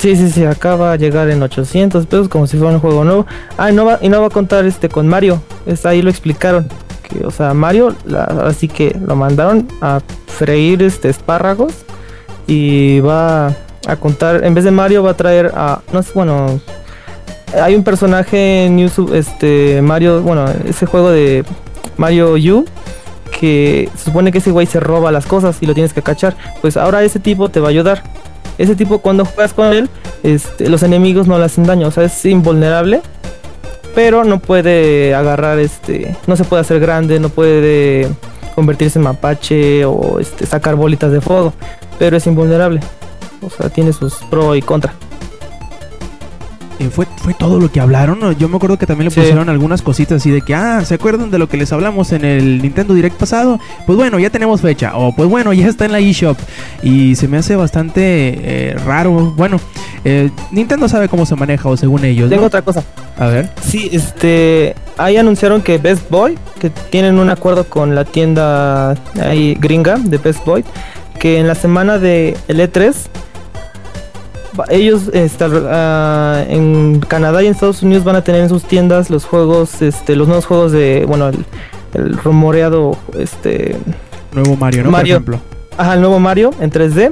Sí, 0.00 0.16
sí, 0.16 0.30
sí, 0.30 0.46
acá 0.46 0.76
va 0.76 0.92
a 0.92 0.96
llegar 0.96 1.28
en 1.28 1.42
800 1.42 2.06
pesos 2.06 2.30
como 2.30 2.46
si 2.46 2.56
fuera 2.56 2.72
un 2.72 2.80
juego 2.80 3.04
nuevo. 3.04 3.26
Ah, 3.58 3.70
y 3.70 3.74
no 3.74 3.84
va, 3.84 3.98
y 4.00 4.08
no 4.08 4.18
va 4.22 4.28
a 4.28 4.30
contar 4.30 4.64
este 4.64 4.88
con 4.88 5.06
Mario. 5.06 5.42
Está 5.66 5.90
ahí 5.90 6.00
lo 6.00 6.08
explicaron. 6.08 6.66
Que, 7.02 7.26
o 7.26 7.30
sea, 7.30 7.52
Mario, 7.52 7.94
la, 8.06 8.22
así 8.46 8.66
que 8.66 8.98
lo 8.98 9.14
mandaron 9.14 9.68
a 9.82 10.00
freír 10.26 10.82
este 10.82 11.10
espárragos. 11.10 11.84
Y 12.50 12.98
va 12.98 13.54
a 13.86 13.94
contar, 13.94 14.44
en 14.44 14.54
vez 14.54 14.64
de 14.64 14.72
Mario 14.72 15.04
va 15.04 15.12
a 15.12 15.16
traer 15.16 15.52
a, 15.54 15.82
no 15.92 16.00
bueno, 16.14 16.60
hay 17.54 17.76
un 17.76 17.84
personaje 17.84 18.64
en 18.64 18.76
YouTube, 18.76 19.14
este, 19.14 19.80
Mario, 19.82 20.20
bueno, 20.20 20.46
ese 20.64 20.84
juego 20.84 21.10
de 21.10 21.44
Mario 21.96 22.32
U, 22.34 22.64
que 23.38 23.88
se 23.96 24.06
supone 24.06 24.32
que 24.32 24.38
ese 24.38 24.50
güey 24.50 24.66
se 24.66 24.80
roba 24.80 25.12
las 25.12 25.26
cosas 25.26 25.58
y 25.60 25.66
lo 25.66 25.74
tienes 25.74 25.92
que 25.92 26.02
cachar. 26.02 26.36
Pues 26.60 26.76
ahora 26.76 27.04
ese 27.04 27.20
tipo 27.20 27.50
te 27.50 27.60
va 27.60 27.68
a 27.68 27.70
ayudar. 27.70 28.02
Ese 28.58 28.74
tipo 28.74 28.98
cuando 28.98 29.24
juegas 29.24 29.54
con 29.54 29.72
él, 29.72 29.88
este, 30.24 30.68
los 30.68 30.82
enemigos 30.82 31.28
no 31.28 31.38
le 31.38 31.44
hacen 31.44 31.66
daño, 31.66 31.86
o 31.86 31.90
sea, 31.92 32.02
es 32.02 32.24
invulnerable. 32.24 33.00
Pero 33.94 34.24
no 34.24 34.40
puede 34.40 35.14
agarrar, 35.14 35.60
este, 35.60 36.16
no 36.26 36.34
se 36.34 36.42
puede 36.42 36.62
hacer 36.62 36.80
grande, 36.80 37.20
no 37.20 37.28
puede 37.28 38.08
convertirse 38.56 38.98
en 38.98 39.04
mapache 39.04 39.84
o 39.84 40.18
este, 40.18 40.46
sacar 40.46 40.74
bolitas 40.74 41.12
de 41.12 41.20
fuego, 41.20 41.52
pero 42.00 42.16
es 42.16 42.26
invulnerable. 42.26 42.80
O 43.42 43.50
sea, 43.50 43.68
tiene 43.68 43.92
sus 43.92 44.14
pro 44.30 44.56
y 44.56 44.62
contra. 44.62 44.94
Eh, 46.78 46.88
fue, 46.90 47.06
fue 47.18 47.34
todo 47.34 47.60
lo 47.60 47.70
que 47.70 47.78
hablaron. 47.78 48.34
Yo 48.38 48.48
me 48.48 48.56
acuerdo 48.56 48.78
que 48.78 48.86
también 48.86 49.04
le 49.04 49.10
Sí. 49.10 49.20
pusieron 49.20 49.50
algunas 49.50 49.82
cositas 49.82 50.16
así 50.16 50.30
de 50.30 50.40
que, 50.40 50.54
ah, 50.54 50.82
¿se 50.82 50.94
acuerdan 50.94 51.30
de 51.30 51.38
lo 51.38 51.46
que 51.46 51.58
les 51.58 51.70
hablamos 51.74 52.12
en 52.12 52.24
el 52.24 52.62
Nintendo 52.62 52.94
Direct 52.94 53.16
pasado? 53.18 53.60
Pues 53.86 53.98
bueno, 53.98 54.18
ya 54.18 54.30
tenemos 54.30 54.62
fecha. 54.62 54.96
O 54.96 55.14
pues 55.14 55.28
bueno, 55.28 55.52
ya 55.52 55.66
está 55.68 55.84
en 55.84 55.92
la 55.92 55.98
eShop. 55.98 56.38
Y 56.82 57.16
se 57.16 57.28
me 57.28 57.36
hace 57.36 57.54
bastante 57.54 58.00
eh, 58.02 58.74
raro. 58.86 59.34
Bueno, 59.36 59.60
eh, 60.06 60.30
Nintendo 60.52 60.88
sabe 60.88 61.10
cómo 61.10 61.26
se 61.26 61.36
maneja, 61.36 61.68
o 61.68 61.76
según 61.76 62.06
ellos. 62.06 62.30
¿no? 62.30 62.34
Tengo 62.34 62.46
otra 62.46 62.62
cosa. 62.62 62.82
A 63.18 63.26
ver. 63.26 63.50
Sí, 63.62 63.90
este, 63.92 64.74
ahí 64.96 65.18
anunciaron 65.18 65.60
que 65.60 65.76
Best 65.76 66.08
Boy, 66.08 66.38
que 66.58 66.70
tienen 66.70 67.18
un 67.18 67.28
acuerdo 67.28 67.64
con 67.64 67.94
la 67.94 68.06
tienda 68.06 68.92
ahí 69.22 69.54
gringa 69.60 69.98
de 69.98 70.16
Best 70.16 70.46
Boy, 70.46 70.64
que 71.20 71.38
en 71.38 71.46
la 71.46 71.54
semana 71.54 71.98
de 71.98 72.36
el 72.48 72.58
E3 72.58 72.92
va- 74.58 74.64
ellos 74.70 75.10
este, 75.12 75.44
ah, 75.68 76.44
en 76.48 77.00
Canadá 77.06 77.42
y 77.42 77.46
en 77.46 77.52
Estados 77.52 77.82
Unidos 77.82 78.02
van 78.04 78.16
a 78.16 78.24
tener 78.24 78.40
en 78.40 78.48
sus 78.48 78.64
tiendas 78.64 79.10
los 79.10 79.24
juegos, 79.24 79.80
este, 79.82 80.16
los 80.16 80.26
nuevos 80.26 80.46
juegos 80.46 80.72
de, 80.72 81.04
bueno, 81.06 81.28
el, 81.28 81.44
el 81.94 82.16
rumoreado, 82.18 82.96
este, 83.18 83.76
Nuevo 84.32 84.56
Mario, 84.56 84.82
¿no? 84.84 84.90
Mario. 84.90 85.20
Por 85.22 85.34
ejemplo. 85.34 85.40
Ajá, 85.76 85.94
el 85.94 86.00
nuevo 86.00 86.18
Mario 86.18 86.50
en 86.60 86.70
3D, 86.70 87.10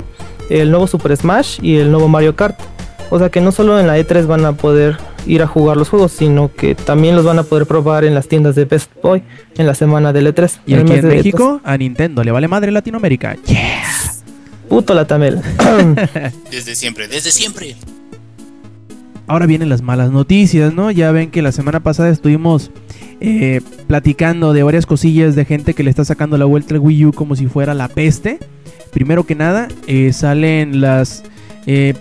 el 0.50 0.70
nuevo 0.70 0.86
Super 0.86 1.16
Smash 1.16 1.58
y 1.62 1.76
el 1.76 1.90
nuevo 1.90 2.08
Mario 2.08 2.34
Kart. 2.34 2.58
O 3.10 3.18
sea 3.18 3.30
que 3.30 3.40
no 3.40 3.52
solo 3.52 3.80
en 3.80 3.86
la 3.86 3.98
E3 3.98 4.26
van 4.26 4.44
a 4.44 4.52
poder 4.52 4.98
ir 5.26 5.42
a 5.42 5.46
jugar 5.46 5.76
los 5.78 5.88
juegos, 5.88 6.12
sino 6.12 6.50
que 6.54 6.74
también 6.74 7.16
los 7.16 7.24
van 7.24 7.38
a 7.38 7.42
poder 7.42 7.64
probar 7.66 8.04
en 8.04 8.14
las 8.14 8.28
tiendas 8.28 8.54
de 8.54 8.66
Best 8.66 8.90
Boy 9.02 9.22
en 9.56 9.66
la 9.66 9.74
semana 9.74 10.12
del 10.12 10.26
E3. 10.26 10.58
Y 10.66 10.74
el 10.74 10.80
aquí 10.80 10.90
mes 10.90 11.02
en 11.04 11.08
de 11.08 11.16
México, 11.16 11.60
a 11.64 11.76
Nintendo 11.78 12.22
le 12.22 12.30
vale 12.30 12.48
madre 12.48 12.70
Latinoamérica. 12.70 13.36
Yeah. 13.46 13.60
E3. 14.68 14.70
Puto 14.70 14.94
la 14.94 15.06
Tamel. 15.06 15.40
Desde 16.50 16.74
siempre, 16.74 17.08
desde 17.08 17.30
siempre. 17.30 17.76
Ahora 19.26 19.46
vienen 19.46 19.68
las 19.68 19.82
malas 19.82 20.10
noticias, 20.10 20.72
¿no? 20.72 20.90
Ya 20.90 21.12
ven 21.12 21.30
que 21.30 21.42
la 21.42 21.52
semana 21.52 21.80
pasada 21.80 22.08
estuvimos 22.08 22.70
eh, 23.20 23.60
platicando 23.86 24.52
de 24.54 24.62
varias 24.62 24.86
cosillas 24.86 25.34
de 25.34 25.44
gente 25.44 25.74
que 25.74 25.82
le 25.82 25.90
está 25.90 26.04
sacando 26.04 26.38
la 26.38 26.46
vuelta 26.46 26.74
al 26.74 26.80
Wii 26.80 27.06
U 27.06 27.12
como 27.12 27.36
si 27.36 27.46
fuera 27.46 27.74
la 27.74 27.88
peste. 27.88 28.38
Primero 28.90 29.24
que 29.26 29.34
nada, 29.34 29.68
eh, 29.86 30.12
salen 30.14 30.80
las. 30.80 31.24
eh, 31.66 31.94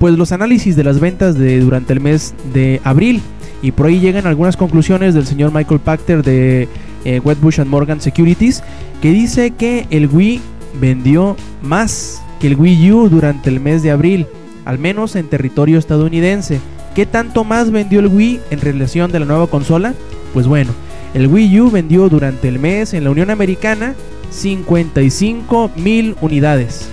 pues 0.00 0.18
los 0.18 0.32
análisis 0.32 0.74
de 0.74 0.82
las 0.82 0.98
ventas 0.98 1.38
de 1.38 1.60
durante 1.60 1.92
el 1.92 2.00
mes 2.00 2.34
de 2.52 2.80
abril. 2.82 3.20
Y 3.62 3.70
por 3.70 3.86
ahí 3.86 4.00
llegan 4.00 4.26
algunas 4.26 4.56
conclusiones 4.56 5.14
del 5.14 5.24
señor 5.24 5.54
Michael 5.54 5.78
Pachter 5.78 6.24
de 6.24 6.66
eh, 7.04 7.20
Wedbush 7.24 7.60
and 7.60 7.70
Morgan 7.70 8.00
Securities. 8.00 8.64
Que 9.00 9.12
dice 9.12 9.52
que 9.52 9.86
el 9.90 10.08
Wii 10.08 10.40
vendió 10.80 11.36
más 11.62 12.22
que 12.40 12.48
el 12.48 12.56
Wii 12.56 12.92
U 12.92 13.08
durante 13.08 13.50
el 13.50 13.60
mes 13.60 13.82
de 13.82 13.90
abril. 13.90 14.26
Al 14.64 14.78
menos 14.78 15.16
en 15.16 15.28
territorio 15.28 15.78
estadounidense. 15.78 16.60
¿Qué 16.94 17.06
tanto 17.06 17.44
más 17.44 17.70
vendió 17.70 18.00
el 18.00 18.08
Wii 18.08 18.40
en 18.50 18.60
relación 18.60 19.10
de 19.12 19.20
la 19.20 19.26
nueva 19.26 19.46
consola? 19.46 19.94
Pues 20.34 20.46
bueno, 20.46 20.72
el 21.14 21.26
Wii 21.26 21.60
U 21.60 21.70
vendió 21.70 22.08
durante 22.08 22.48
el 22.48 22.58
mes 22.58 22.94
en 22.94 23.04
la 23.04 23.10
Unión 23.10 23.30
Americana 23.30 23.94
55 24.30 25.70
mil 25.76 26.16
unidades. 26.20 26.88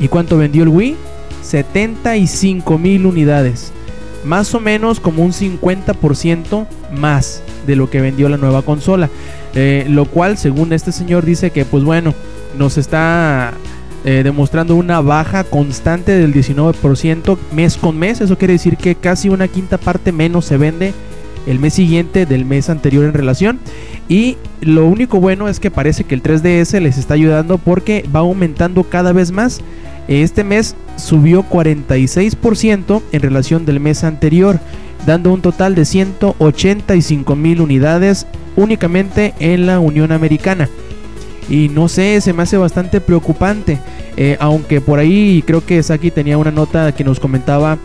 ¿Y 0.00 0.08
cuánto 0.08 0.36
vendió 0.38 0.62
el 0.62 0.68
Wii? 0.68 0.96
75 1.42 2.78
mil 2.78 3.06
unidades. 3.06 3.72
Más 4.24 4.54
o 4.54 4.60
menos 4.60 5.00
como 5.00 5.22
un 5.22 5.32
50% 5.32 6.66
más 6.98 7.42
de 7.66 7.76
lo 7.76 7.88
que 7.88 8.00
vendió 8.00 8.28
la 8.28 8.36
nueva 8.36 8.62
consola. 8.62 9.08
Eh, 9.54 9.86
lo 9.88 10.04
cual, 10.04 10.36
según 10.36 10.72
este 10.72 10.92
señor, 10.92 11.24
dice 11.24 11.50
que, 11.50 11.64
pues 11.64 11.84
bueno, 11.84 12.14
nos 12.58 12.78
está 12.78 13.52
eh, 14.04 14.22
demostrando 14.22 14.76
una 14.76 15.00
baja 15.00 15.44
constante 15.44 16.12
del 16.12 16.32
19% 16.32 17.36
mes 17.52 17.76
con 17.76 17.98
mes. 17.98 18.20
Eso 18.20 18.38
quiere 18.38 18.54
decir 18.54 18.76
que 18.76 18.94
casi 18.94 19.28
una 19.28 19.48
quinta 19.48 19.78
parte 19.78 20.12
menos 20.12 20.44
se 20.44 20.56
vende 20.56 20.92
el 21.46 21.58
mes 21.58 21.74
siguiente 21.74 22.26
del 22.26 22.44
mes 22.44 22.70
anterior 22.70 23.04
en 23.04 23.14
relación. 23.14 23.58
Y 24.08 24.36
lo 24.60 24.86
único 24.86 25.20
bueno 25.20 25.48
es 25.48 25.60
que 25.60 25.70
parece 25.70 26.04
que 26.04 26.14
el 26.14 26.22
3DS 26.22 26.80
les 26.80 26.98
está 26.98 27.14
ayudando 27.14 27.58
porque 27.58 28.04
va 28.14 28.20
aumentando 28.20 28.84
cada 28.84 29.12
vez 29.12 29.32
más. 29.32 29.60
Este 30.08 30.44
mes 30.44 30.76
subió 30.96 31.42
46% 31.42 33.02
en 33.10 33.20
relación 33.20 33.66
del 33.66 33.80
mes 33.80 34.04
anterior, 34.04 34.60
dando 35.04 35.32
un 35.32 35.42
total 35.42 35.74
de 35.74 35.84
185 35.84 37.34
mil 37.34 37.60
unidades 37.60 38.26
únicamente 38.54 39.34
en 39.40 39.66
la 39.66 39.80
Unión 39.80 40.12
Americana. 40.12 40.68
Y 41.48 41.68
no 41.68 41.88
sé, 41.88 42.20
se 42.20 42.32
me 42.32 42.42
hace 42.42 42.56
bastante 42.56 43.00
preocupante. 43.00 43.78
Eh, 44.16 44.36
aunque 44.40 44.80
por 44.80 44.98
ahí 44.98 45.42
creo 45.46 45.64
que 45.64 45.82
Saki 45.82 46.10
tenía 46.10 46.38
una 46.38 46.50
nota 46.50 46.92
que 46.92 47.04
nos 47.04 47.20
comentaba 47.20 47.78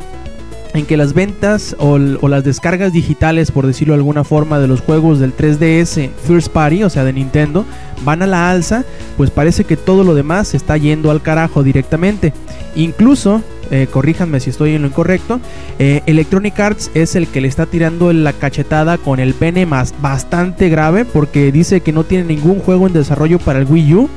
en 0.74 0.86
que 0.86 0.98
las 0.98 1.14
ventas 1.14 1.76
o, 1.80 1.98
las 1.98 2.44
descargas 2.44 2.94
digitales, 2.94 3.52
por 3.52 3.68
decirlo 3.68 3.94
de 3.94 4.00
alguna 4.00 4.24
forma, 4.24 4.60
de 4.60 4.68
los 4.68 4.82
juegos 4.82 5.20
del 5.20 5.36
3DS 5.36 6.10
First 6.26 6.50
Party, 6.50 6.84
o 6.84 6.90
sea, 6.90 7.04
de 7.04 7.14
Nintendo, 7.14 7.66
van 8.04 8.22
a 8.22 8.28
la 8.28 8.50
alza, 8.50 8.86
pues 9.18 9.30
parece 9.32 9.64
que 9.64 9.78
todo 9.78 10.04
lo 10.04 10.16
demás 10.16 10.54
está 10.54 10.78
yendo 10.78 11.12
al 11.12 11.22
carajo 11.22 11.64
directamente. 11.64 12.34
Incluso, 12.76 13.42
eh, 13.72 13.88
corríjanme 13.90 14.42
si 14.42 14.50
estoy 14.50 14.76
en 14.76 14.82
lo 14.82 14.90
incorrecto, 14.90 15.40
eh, 15.80 16.02
Electronic 16.06 16.60
Arts 16.60 16.92
es 16.94 17.16
el 17.16 17.28
que 17.28 17.40
le 17.40 17.48
está 17.48 17.66
tirando 17.66 18.12
la 18.12 18.34
cachetada 18.34 18.98
con 18.98 19.20
el 19.22 19.34
pene 19.34 19.66
más 19.66 19.94
bastante 20.02 20.68
grave 20.68 21.06
porque 21.06 21.54
dice 21.54 21.80
que 21.80 21.94
no 21.94 22.04
tiene 22.04 22.26
ningún 22.26 22.60
juego 22.60 22.88
en 22.88 22.94
desarrollo 22.94 23.40
para 23.40 23.60
el 23.60 23.66
Wii 23.66 23.96
U 23.96 24.10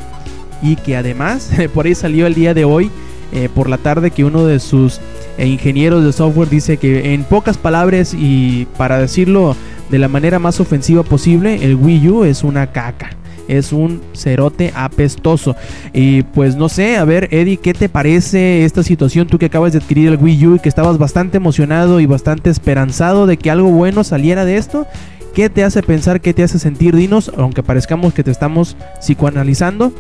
y 0.61 0.75
que 0.75 0.97
además 0.97 1.51
por 1.75 1.87
ahí 1.87 1.95
salió 1.95 2.27
el 2.27 2.35
día 2.35 2.53
de 2.53 2.65
hoy 2.65 2.91
eh, 3.33 3.49
por 3.53 3.69
la 3.69 3.79
tarde 3.79 4.11
que 4.11 4.25
uno 4.25 4.45
de 4.45 4.59
sus 4.59 5.01
ingenieros 5.39 6.05
de 6.05 6.13
software 6.13 6.49
dice 6.49 6.77
que 6.77 7.15
en 7.15 7.25
pocas 7.25 7.57
palabras 7.57 8.13
y 8.13 8.67
para 8.77 8.99
decirlo 8.99 9.57
de 9.89 9.99
la 9.99 10.09
manera 10.09 10.39
más 10.41 10.59
ofensiva 10.59 11.05
posible 11.05 11.65
el 11.65 11.77
Wii 11.77 12.09
U 12.09 12.25
es 12.25 12.43
una 12.43 12.73
caca 12.73 13.11
es 13.49 13.73
un 13.73 14.01
cerote 14.15 14.73
apestoso 14.75 15.57
y 15.93 16.23
pues 16.23 16.57
no 16.57 16.69
sé, 16.69 16.97
a 16.97 17.05
ver 17.05 17.29
Eddie, 17.31 17.57
¿qué 17.59 17.75
te 17.75 17.89
parece 17.89 18.65
esta 18.65 18.83
situación? 18.83 19.27
Tú 19.27 19.39
que 19.39 19.47
acabas 19.47 19.73
de 19.73 19.79
adquirir 19.79 20.09
el 20.09 20.17
Wii 20.17 20.47
U 20.47 20.55
y 20.57 20.59
que 20.59 20.69
estabas 20.69 20.99
bastante 20.99 21.37
emocionado 21.37 22.01
y 22.01 22.07
bastante 22.07 22.51
esperanzado 22.51 23.27
de 23.27 23.37
que 23.37 23.51
algo 23.51 23.71
bueno 23.71 24.05
saliera 24.05 24.45
de 24.45 24.57
esto. 24.57 24.87
¿Qué 25.35 25.51
te 25.51 25.65
hace 25.65 25.83
pensar? 25.83 26.21
¿Qué 26.21 26.33
te 26.33 26.45
hace 26.45 26.59
sentir? 26.61 26.95
Dinos, 26.95 27.33
aunque 27.37 27.63
parezcamos 27.63 28.15
que 28.15 28.23
te 28.23 28.31
estamos 28.31 28.77
psicoanalizando. 29.01 29.93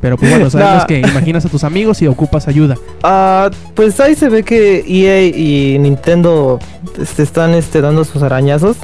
Pero 0.00 0.16
pues 0.18 0.30
bueno, 0.30 0.50
sabemos 0.50 0.78
Nah. 0.82 0.86
que 0.86 0.98
imaginas 1.00 1.46
a 1.46 1.48
tus 1.48 1.62
amigos 1.64 2.02
y 2.02 2.06
ocupas 2.06 2.48
ayuda. 2.48 2.76
Ah, 3.02 3.48
pues 3.74 3.98
ahí 4.00 4.14
se 4.14 4.28
ve 4.28 4.42
que 4.42 4.84
EA 4.86 5.22
y 5.26 5.78
Nintendo 5.78 6.58
este, 7.00 7.22
están 7.22 7.54
este, 7.54 7.80
dando 7.80 8.04
sus 8.04 8.22
arañazos. 8.22 8.76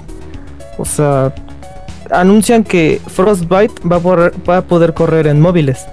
O 0.79 0.85
sea, 0.85 1.35
anuncian 2.11 2.65
que 2.65 3.01
Frostbite 3.07 3.75
va 3.89 3.97
a, 3.97 4.01
poder, 4.01 4.33
va 4.49 4.57
a 4.59 4.63
poder 4.63 4.95
correr 4.95 5.27
en 5.27 5.41
móviles, 5.41 5.87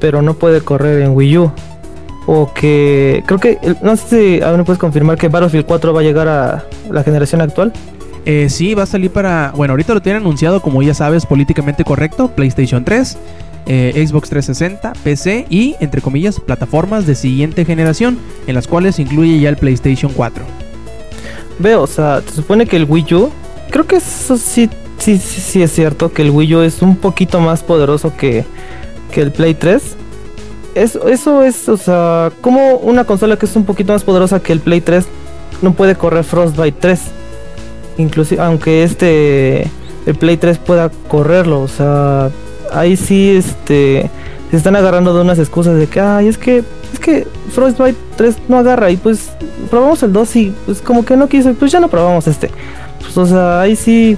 pero 0.00 0.22
no 0.22 0.34
puede 0.34 0.60
correr 0.60 1.02
en 1.02 1.14
Wii 1.14 1.38
U. 1.38 1.52
O 2.26 2.52
que 2.54 3.22
creo 3.26 3.38
que, 3.38 3.58
no 3.82 3.96
sé 3.96 4.38
si 4.38 4.42
aún 4.42 4.58
me 4.58 4.64
puedes 4.64 4.78
confirmar 4.78 5.18
que 5.18 5.28
Battlefield 5.28 5.66
4 5.66 5.92
va 5.92 6.00
a 6.00 6.02
llegar 6.02 6.28
a 6.28 6.64
la 6.90 7.02
generación 7.02 7.42
actual. 7.42 7.72
Eh, 8.24 8.48
sí, 8.48 8.74
va 8.74 8.84
a 8.84 8.86
salir 8.86 9.10
para. 9.10 9.52
Bueno, 9.54 9.72
ahorita 9.72 9.92
lo 9.92 10.00
tienen 10.00 10.22
anunciado, 10.22 10.62
como 10.62 10.82
ya 10.82 10.94
sabes, 10.94 11.26
políticamente 11.26 11.84
correcto: 11.84 12.28
PlayStation 12.28 12.82
3, 12.82 13.18
eh, 13.66 14.06
Xbox 14.06 14.30
360, 14.30 14.94
PC 15.04 15.46
y, 15.50 15.76
entre 15.80 16.00
comillas, 16.00 16.40
plataformas 16.40 17.06
de 17.06 17.14
siguiente 17.14 17.66
generación, 17.66 18.18
en 18.46 18.54
las 18.54 18.66
cuales 18.66 18.98
incluye 18.98 19.38
ya 19.38 19.50
el 19.50 19.56
PlayStation 19.56 20.10
4. 20.14 20.44
Veo, 21.58 21.82
o 21.82 21.86
sea, 21.86 22.22
se 22.26 22.36
supone 22.36 22.66
que 22.66 22.76
el 22.76 22.84
Wii 22.84 23.14
U, 23.14 23.30
creo 23.70 23.86
que 23.86 23.96
eso 23.96 24.38
sí, 24.38 24.70
sí, 25.04 25.40
sí, 25.40 25.62
es 25.62 25.72
cierto, 25.72 26.12
que 26.12 26.22
el 26.22 26.30
Wii 26.30 26.54
U 26.54 26.60
es 26.62 26.80
un 26.80 26.96
poquito 26.96 27.40
más 27.40 27.62
poderoso 27.62 28.16
que, 28.16 28.44
que 29.12 29.20
el 29.20 29.32
Play 29.32 29.54
3. 29.54 29.82
eso, 30.74 31.08
eso 31.08 31.42
es, 31.42 31.68
o 31.68 31.76
sea, 31.76 32.32
como 32.40 32.76
una 32.76 33.04
consola 33.04 33.36
que 33.36 33.46
es 33.46 33.54
un 33.56 33.64
poquito 33.64 33.92
más 33.92 34.02
poderosa 34.02 34.40
que 34.40 34.52
el 34.52 34.60
Play 34.60 34.80
3 34.80 35.06
no 35.62 35.74
puede 35.74 35.94
correr 35.94 36.24
Frostbite 36.24 36.76
3. 36.80 37.00
Inclusive, 37.98 38.42
aunque 38.42 38.82
este, 38.82 39.70
el 40.06 40.14
Play 40.18 40.36
3 40.36 40.58
pueda 40.58 40.90
correrlo, 41.08 41.60
o 41.60 41.68
sea, 41.68 42.30
ahí 42.72 42.96
sí, 42.96 43.36
este, 43.36 44.10
se 44.50 44.56
están 44.56 44.74
agarrando 44.74 45.14
de 45.14 45.20
unas 45.20 45.38
excusas 45.38 45.76
de 45.76 45.86
que, 45.86 46.00
ay, 46.00 46.28
es 46.28 46.38
que, 46.38 46.64
es 46.92 46.98
que 46.98 47.26
Frostbite 47.50 47.98
3 48.16 48.36
no 48.48 48.58
agarra 48.58 48.90
y 48.90 48.96
pues 48.96 49.30
probamos 49.70 50.02
el 50.02 50.12
2 50.12 50.36
y 50.36 50.54
pues 50.64 50.80
como 50.80 51.04
que 51.04 51.16
no 51.16 51.28
quiso, 51.28 51.52
pues 51.54 51.72
ya 51.72 51.80
no 51.80 51.88
probamos 51.88 52.26
este. 52.26 52.50
Pues, 53.00 53.18
o 53.18 53.26
sea, 53.26 53.60
ahí 53.60 53.76
sí, 53.76 54.16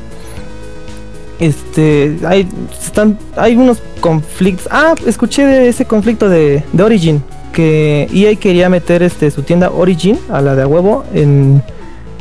este, 1.39 2.16
hay, 2.26 2.49
están, 2.82 3.18
hay 3.37 3.57
unos 3.57 3.82
conflictos. 4.01 4.68
Ah, 4.70 4.95
escuché 5.07 5.45
de 5.47 5.68
ese 5.68 5.84
conflicto 5.84 6.28
de, 6.28 6.64
de 6.72 6.82
Origin. 6.82 7.22
Que 7.53 8.09
EA 8.12 8.37
quería 8.37 8.68
meter 8.68 9.03
este, 9.03 9.30
su 9.30 9.43
tienda 9.43 9.70
Origin, 9.70 10.18
a 10.28 10.43
la 10.43 10.55
de 10.55 10.62
a 10.62 10.66
huevo, 10.66 11.05
en, 11.14 11.62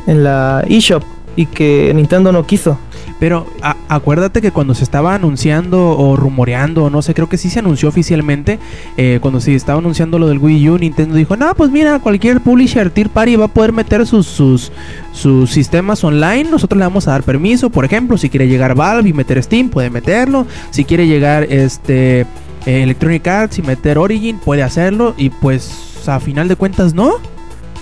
en 0.07 0.23
la 0.23 0.63
eShop. 0.67 1.03
Y 1.35 1.47
que 1.47 1.91
Nintendo 1.93 2.31
no 2.31 2.45
quiso. 2.45 2.77
Pero 3.19 3.47
acuérdate 3.87 4.41
que 4.41 4.51
cuando 4.51 4.73
se 4.73 4.83
estaba 4.83 5.15
anunciando 5.15 5.97
o 5.97 6.17
rumoreando, 6.17 6.89
no 6.89 7.01
sé, 7.01 7.13
creo 7.13 7.29
que 7.29 7.37
sí 7.37 7.49
se 7.49 7.59
anunció 7.59 7.87
oficialmente, 7.87 8.59
eh, 8.97 9.19
cuando 9.21 9.39
se 9.39 9.55
estaba 9.55 9.79
anunciando 9.79 10.19
lo 10.19 10.27
del 10.27 10.37
Wii 10.39 10.69
U, 10.69 10.77
Nintendo 10.77 11.15
dijo, 11.15 11.37
no, 11.37 11.55
pues 11.55 11.71
mira, 11.71 11.99
cualquier 11.99 12.41
publisher 12.41 12.89
tier 12.89 13.09
party 13.09 13.37
va 13.37 13.45
a 13.45 13.47
poder 13.47 13.71
meter 13.71 14.05
sus, 14.05 14.27
sus, 14.27 14.71
sus 15.15 15.49
sistemas 15.49 16.03
online, 16.03 16.43
nosotros 16.43 16.77
le 16.77 16.85
vamos 16.85 17.07
a 17.07 17.11
dar 17.11 17.23
permiso, 17.23 17.69
por 17.69 17.85
ejemplo, 17.85 18.17
si 18.17 18.29
quiere 18.29 18.47
llegar 18.47 18.75
Valve 18.75 19.09
y 19.09 19.13
meter 19.13 19.41
Steam, 19.41 19.69
puede 19.69 19.89
meterlo, 19.89 20.45
si 20.71 20.83
quiere 20.83 21.07
llegar 21.07 21.43
este 21.43 22.21
eh, 22.21 22.83
Electronic 22.83 23.25
Arts 23.25 23.59
y 23.59 23.61
meter 23.61 23.97
Origin, 23.97 24.37
puede 24.39 24.61
hacerlo, 24.61 25.13
y 25.17 25.29
pues 25.29 26.07
a 26.07 26.19
final 26.19 26.47
de 26.47 26.55
cuentas 26.55 26.93
no. 26.93 27.13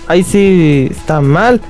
Ahí 0.06 0.22
sí 0.22 0.88
está 0.90 1.20
mal. 1.20 1.60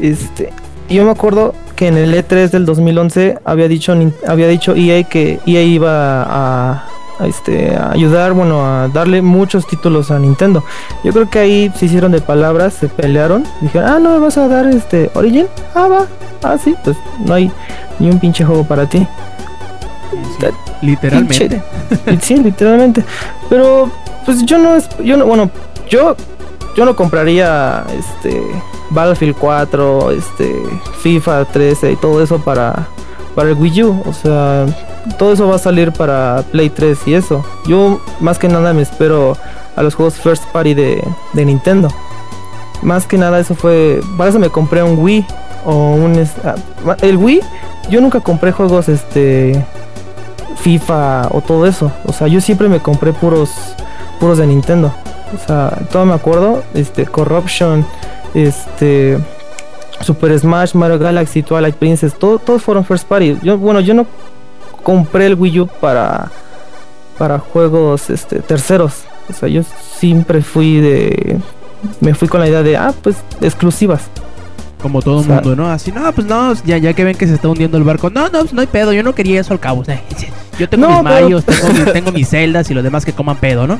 Este, 0.00 0.50
yo 0.88 1.04
me 1.04 1.10
acuerdo 1.10 1.54
que 1.76 1.88
en 1.88 1.96
el 1.96 2.14
E3 2.14 2.50
del 2.50 2.66
2011 2.66 3.38
había 3.44 3.68
dicho 3.68 3.94
había 4.26 4.48
dicho 4.48 4.74
EA 4.74 5.02
que 5.04 5.40
EA 5.46 5.62
iba 5.62 6.22
a, 6.22 6.89
a, 7.20 7.26
este 7.26 7.76
a 7.76 7.92
ayudar, 7.92 8.32
bueno, 8.32 8.64
a 8.64 8.88
darle 8.88 9.20
muchos 9.22 9.66
títulos 9.66 10.10
a 10.10 10.18
Nintendo. 10.18 10.64
Yo 11.04 11.12
creo 11.12 11.28
que 11.30 11.38
ahí 11.38 11.72
se 11.76 11.86
hicieron 11.86 12.12
de 12.12 12.20
palabras, 12.20 12.74
se 12.74 12.88
pelearon, 12.88 13.44
dijeron, 13.60 13.88
"Ah, 13.88 13.98
no 13.98 14.10
me 14.10 14.18
vas 14.18 14.38
a 14.38 14.48
dar 14.48 14.66
este 14.66 15.10
Origin." 15.14 15.46
Ah, 15.74 15.88
va. 15.88 16.06
Ah, 16.42 16.56
sí, 16.62 16.74
pues 16.84 16.96
no 17.24 17.34
hay 17.34 17.50
ni 17.98 18.08
un 18.10 18.18
pinche 18.18 18.44
juego 18.44 18.64
para 18.64 18.86
ti. 18.86 19.06
Literalmente. 20.82 21.62
Pinche- 22.06 22.20
sí, 22.22 22.36
literalmente. 22.36 23.04
Pero 23.48 23.90
pues 24.24 24.44
yo 24.46 24.58
no 24.58 24.74
es 24.76 24.88
yo 25.02 25.16
no 25.16 25.26
bueno, 25.26 25.50
yo 25.88 26.16
yo 26.76 26.84
no 26.84 26.96
compraría 26.96 27.84
este 27.98 28.42
Battlefield 28.90 29.36
4, 29.38 30.10
este 30.12 30.62
FIFA 31.02 31.44
13 31.46 31.92
y 31.92 31.96
todo 31.96 32.22
eso 32.22 32.38
para 32.38 32.86
para 33.40 33.52
el 33.52 33.56
Wii 33.56 33.84
U, 33.84 34.02
o 34.04 34.12
sea, 34.12 34.66
todo 35.16 35.32
eso 35.32 35.48
va 35.48 35.56
a 35.56 35.58
salir 35.58 35.92
para 35.92 36.44
Play 36.52 36.68
3 36.68 36.98
y 37.06 37.14
eso. 37.14 37.42
Yo 37.66 37.98
más 38.20 38.38
que 38.38 38.48
nada 38.48 38.74
me 38.74 38.82
espero 38.82 39.34
a 39.76 39.82
los 39.82 39.94
juegos 39.94 40.16
first 40.16 40.44
party 40.52 40.74
de, 40.74 41.02
de 41.32 41.44
Nintendo. 41.46 41.88
Más 42.82 43.06
que 43.06 43.16
nada 43.16 43.40
eso 43.40 43.54
fue, 43.54 44.02
para 44.18 44.28
eso 44.28 44.38
me 44.38 44.50
compré 44.50 44.82
un 44.82 44.98
Wii 44.98 45.26
o 45.64 45.74
un 45.94 46.22
ah, 46.44 46.54
el 47.00 47.16
Wii 47.16 47.40
yo 47.88 48.02
nunca 48.02 48.20
compré 48.20 48.52
juegos 48.52 48.90
este 48.90 49.64
FIFA 50.56 51.28
o 51.30 51.40
todo 51.40 51.64
eso. 51.64 51.90
O 52.04 52.12
sea, 52.12 52.26
yo 52.26 52.42
siempre 52.42 52.68
me 52.68 52.80
compré 52.80 53.14
puros 53.14 53.52
puros 54.18 54.36
de 54.36 54.46
Nintendo. 54.46 54.92
O 55.34 55.46
sea, 55.46 55.78
todo 55.90 56.04
me 56.04 56.12
acuerdo, 56.12 56.62
este 56.74 57.06
Corruption, 57.06 57.86
este 58.34 59.18
Super 60.00 60.38
Smash, 60.38 60.74
Mario 60.74 60.98
Galaxy, 60.98 61.42
Twilight 61.42 61.74
Princess, 61.76 62.14
todo, 62.18 62.38
todos 62.38 62.62
fueron 62.62 62.84
first 62.84 63.06
party. 63.06 63.38
Yo 63.42 63.58
bueno, 63.58 63.80
yo 63.80 63.94
no 63.94 64.06
compré 64.82 65.26
el 65.26 65.34
Wii 65.34 65.60
U 65.60 65.66
para 65.66 66.30
para 67.18 67.38
juegos 67.38 68.08
este 68.10 68.40
terceros. 68.40 69.02
O 69.28 69.32
sea, 69.32 69.48
yo 69.48 69.62
siempre 69.98 70.42
fui 70.42 70.80
de 70.80 71.38
me 72.00 72.14
fui 72.14 72.28
con 72.28 72.40
la 72.40 72.48
idea 72.48 72.62
de 72.62 72.76
ah, 72.76 72.92
pues 73.02 73.16
exclusivas. 73.40 74.02
Como 74.82 75.02
todo 75.02 75.16
O 75.16 75.20
el 75.20 75.26
sea- 75.26 75.34
mundo, 75.36 75.54
¿no? 75.56 75.70
Así, 75.70 75.92
no, 75.92 76.10
pues 76.12 76.26
no, 76.26 76.54
ya, 76.64 76.78
ya 76.78 76.94
que 76.94 77.04
ven 77.04 77.14
que 77.14 77.26
se 77.26 77.34
está 77.34 77.48
hundiendo 77.48 77.76
el 77.76 77.84
barco. 77.84 78.08
No, 78.08 78.30
no, 78.30 78.40
pues 78.40 78.54
no 78.54 78.62
hay 78.62 78.66
pedo, 78.66 78.94
yo 78.94 79.02
no 79.02 79.14
quería 79.14 79.38
eso 79.42 79.52
al 79.52 79.60
cabo. 79.60 79.82
o 79.82 79.84
sea, 79.84 80.00
yo 80.58 80.66
tengo 80.70 80.88
No, 80.88 81.02
mis 81.02 81.10
pero- 81.12 81.20
Marios, 81.20 81.44
tengo, 81.44 81.68
mis- 81.74 81.92
tengo 81.92 82.12
mis 82.12 82.28
celdas 82.30 82.70
y 82.70 82.74
los 82.74 82.82
demás 82.82 83.04
que 83.04 83.12
coman 83.12 83.36
pedo, 83.36 83.66
¿no? 83.66 83.78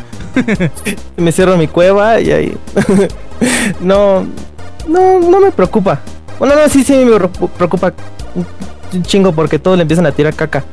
me 1.16 1.32
cierro 1.32 1.56
mi 1.56 1.66
cueva 1.68 2.20
y 2.20 2.30
ahí 2.30 2.56
no 3.80 4.26
no 4.90 5.20
no 5.20 5.40
me 5.40 5.52
preocupa. 5.52 6.00
Bueno 6.38 6.54
no 6.54 6.68
sí 6.68 6.84
sí 6.84 6.94
me 6.94 7.18
preocupa 7.56 7.92
un 8.92 9.02
chingo 9.02 9.32
porque 9.32 9.58
todos 9.58 9.76
le 9.76 9.82
empiezan 9.82 10.06
a 10.06 10.12
tirar 10.12 10.34
caca 10.34 10.64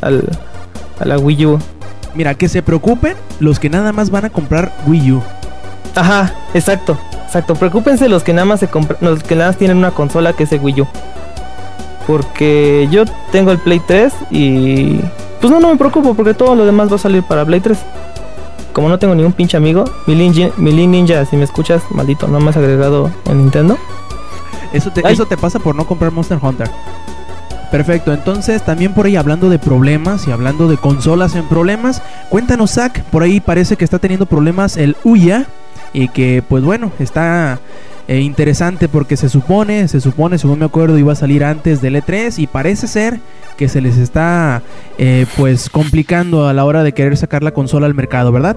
al 0.00 0.24
a 1.00 1.04
la 1.04 1.18
Wii 1.18 1.46
U. 1.46 1.58
Mira, 2.14 2.34
que 2.34 2.48
se 2.48 2.62
preocupen 2.62 3.16
los 3.40 3.58
que 3.58 3.68
nada 3.68 3.92
más 3.92 4.10
van 4.10 4.26
a 4.26 4.30
comprar 4.30 4.72
Wii 4.86 5.12
U. 5.12 5.22
ajá 5.96 6.32
exacto 6.54 6.96
exacto. 7.24 7.56
Preocúpense 7.56 8.08
los 8.08 8.22
que 8.22 8.32
nada 8.32 8.44
más 8.44 8.60
se 8.60 8.68
compran 8.68 8.98
los 9.00 9.24
que 9.24 9.34
nada 9.34 9.50
más 9.50 9.58
tienen 9.58 9.76
una 9.76 9.90
consola 9.90 10.32
que 10.34 10.44
es 10.44 10.52
el 10.52 10.60
Wii 10.60 10.82
U. 10.82 10.86
Porque 12.06 12.86
yo 12.90 13.04
tengo 13.32 13.50
el 13.50 13.58
Play 13.58 13.80
3 13.80 14.12
y 14.30 15.00
pues 15.40 15.50
no 15.50 15.58
no 15.58 15.70
me 15.70 15.76
preocupo 15.76 16.14
porque 16.14 16.34
todo 16.34 16.54
lo 16.54 16.64
demás 16.64 16.90
va 16.90 16.96
a 16.96 16.98
salir 16.98 17.22
para 17.22 17.44
Play 17.44 17.60
3 17.60 17.78
como 18.74 18.88
no 18.88 18.98
tengo 18.98 19.14
ningún 19.14 19.32
pinche 19.32 19.56
amigo, 19.56 19.84
mi 20.06 20.14
Ninja, 20.14 20.50
Ninja, 20.58 21.24
si 21.24 21.36
me 21.36 21.44
escuchas, 21.44 21.82
maldito, 21.90 22.26
no 22.28 22.40
me 22.40 22.50
has 22.50 22.56
agregado 22.56 23.10
en 23.26 23.38
Nintendo. 23.38 23.78
Eso 24.72 24.90
te, 24.90 25.00
Ay. 25.04 25.14
eso 25.14 25.26
te 25.26 25.36
pasa 25.36 25.60
por 25.60 25.76
no 25.76 25.86
comprar 25.86 26.10
Monster 26.10 26.38
Hunter. 26.42 26.68
Perfecto, 27.70 28.12
entonces 28.12 28.64
también 28.64 28.92
por 28.92 29.06
ahí 29.06 29.16
hablando 29.16 29.48
de 29.48 29.58
problemas 29.58 30.26
y 30.26 30.32
hablando 30.32 30.68
de 30.68 30.76
consolas 30.76 31.34
en 31.36 31.44
problemas, 31.48 32.02
cuéntanos 32.28 32.72
Zack, 32.72 33.04
por 33.04 33.22
ahí 33.22 33.40
parece 33.40 33.76
que 33.76 33.84
está 33.84 33.98
teniendo 33.98 34.26
problemas 34.26 34.76
el 34.76 34.96
Uya 35.04 35.46
y 35.94 36.08
que 36.08 36.42
pues 36.46 36.62
bueno, 36.62 36.92
está 36.98 37.58
eh, 38.06 38.18
interesante 38.20 38.88
porque 38.88 39.16
se 39.16 39.30
supone, 39.30 39.88
se 39.88 39.98
supone, 40.02 40.36
según 40.36 40.58
me 40.58 40.66
acuerdo, 40.66 40.98
iba 40.98 41.14
a 41.14 41.16
salir 41.16 41.42
antes 41.42 41.80
del 41.80 41.96
E3 41.96 42.38
y 42.38 42.46
parece 42.46 42.86
ser 42.86 43.18
que 43.56 43.68
se 43.68 43.80
les 43.80 43.96
está 43.96 44.60
eh, 44.98 45.24
pues 45.38 45.70
complicando 45.70 46.46
a 46.46 46.52
la 46.52 46.66
hora 46.66 46.82
de 46.82 46.92
querer 46.92 47.16
sacar 47.16 47.42
la 47.42 47.52
consola 47.52 47.86
al 47.86 47.94
mercado, 47.94 48.30
¿verdad? 48.32 48.56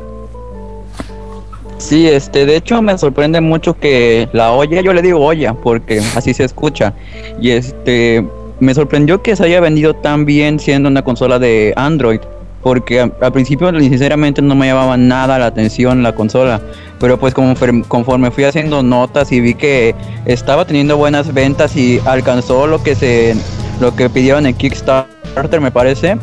Sí, 1.78 2.08
este, 2.08 2.46
de 2.46 2.58
hecho 2.58 2.82
me 2.82 2.98
sorprende 2.98 3.40
mucho 3.40 3.80
que 3.80 4.28
la 4.34 4.52
olla, 4.52 4.82
yo 4.82 4.92
le 4.94 5.02
digo 5.02 5.24
olla 5.24 5.54
porque 5.54 6.02
así 6.16 6.34
se 6.34 6.44
escucha, 6.44 6.94
y 7.40 7.52
este, 7.52 8.26
me 8.60 8.74
sorprendió 8.74 9.22
que 9.22 9.36
se 9.36 9.46
haya 9.46 9.62
vendido 9.62 9.94
tan 9.96 10.26
bien 10.26 10.60
siendo 10.60 10.90
una 10.90 11.04
consola 11.04 11.38
de 11.38 11.74
Android, 11.78 12.20
porque 12.68 13.00
al 13.00 13.32
principio 13.32 13.72
sinceramente 13.80 14.42
no 14.42 14.54
me 14.54 14.68
llamaba 14.68 14.98
nada 14.98 15.40
la 15.40 15.46
atención 15.46 16.04
la 16.04 16.14
consola, 16.14 16.60
pero 17.00 17.18
pues 17.18 17.34
conforme 17.34 18.30
fui 18.30 18.44
haciendo 18.44 18.84
notas 18.84 19.32
y 19.32 19.40
vi 19.40 19.54
que 19.54 19.96
estaba 20.26 20.66
teniendo 20.66 20.98
buenas 20.98 21.34
ventas 21.34 21.78
y 21.78 22.02
alcanzó 22.04 22.68
lo 22.68 22.84
que 22.84 22.94
se, 22.94 23.38
lo 23.80 23.96
que 23.96 24.10
pidieron 24.10 24.46
en 24.48 24.54
Kickstarter 24.54 25.62
me 25.62 25.72
parece, 25.72 26.18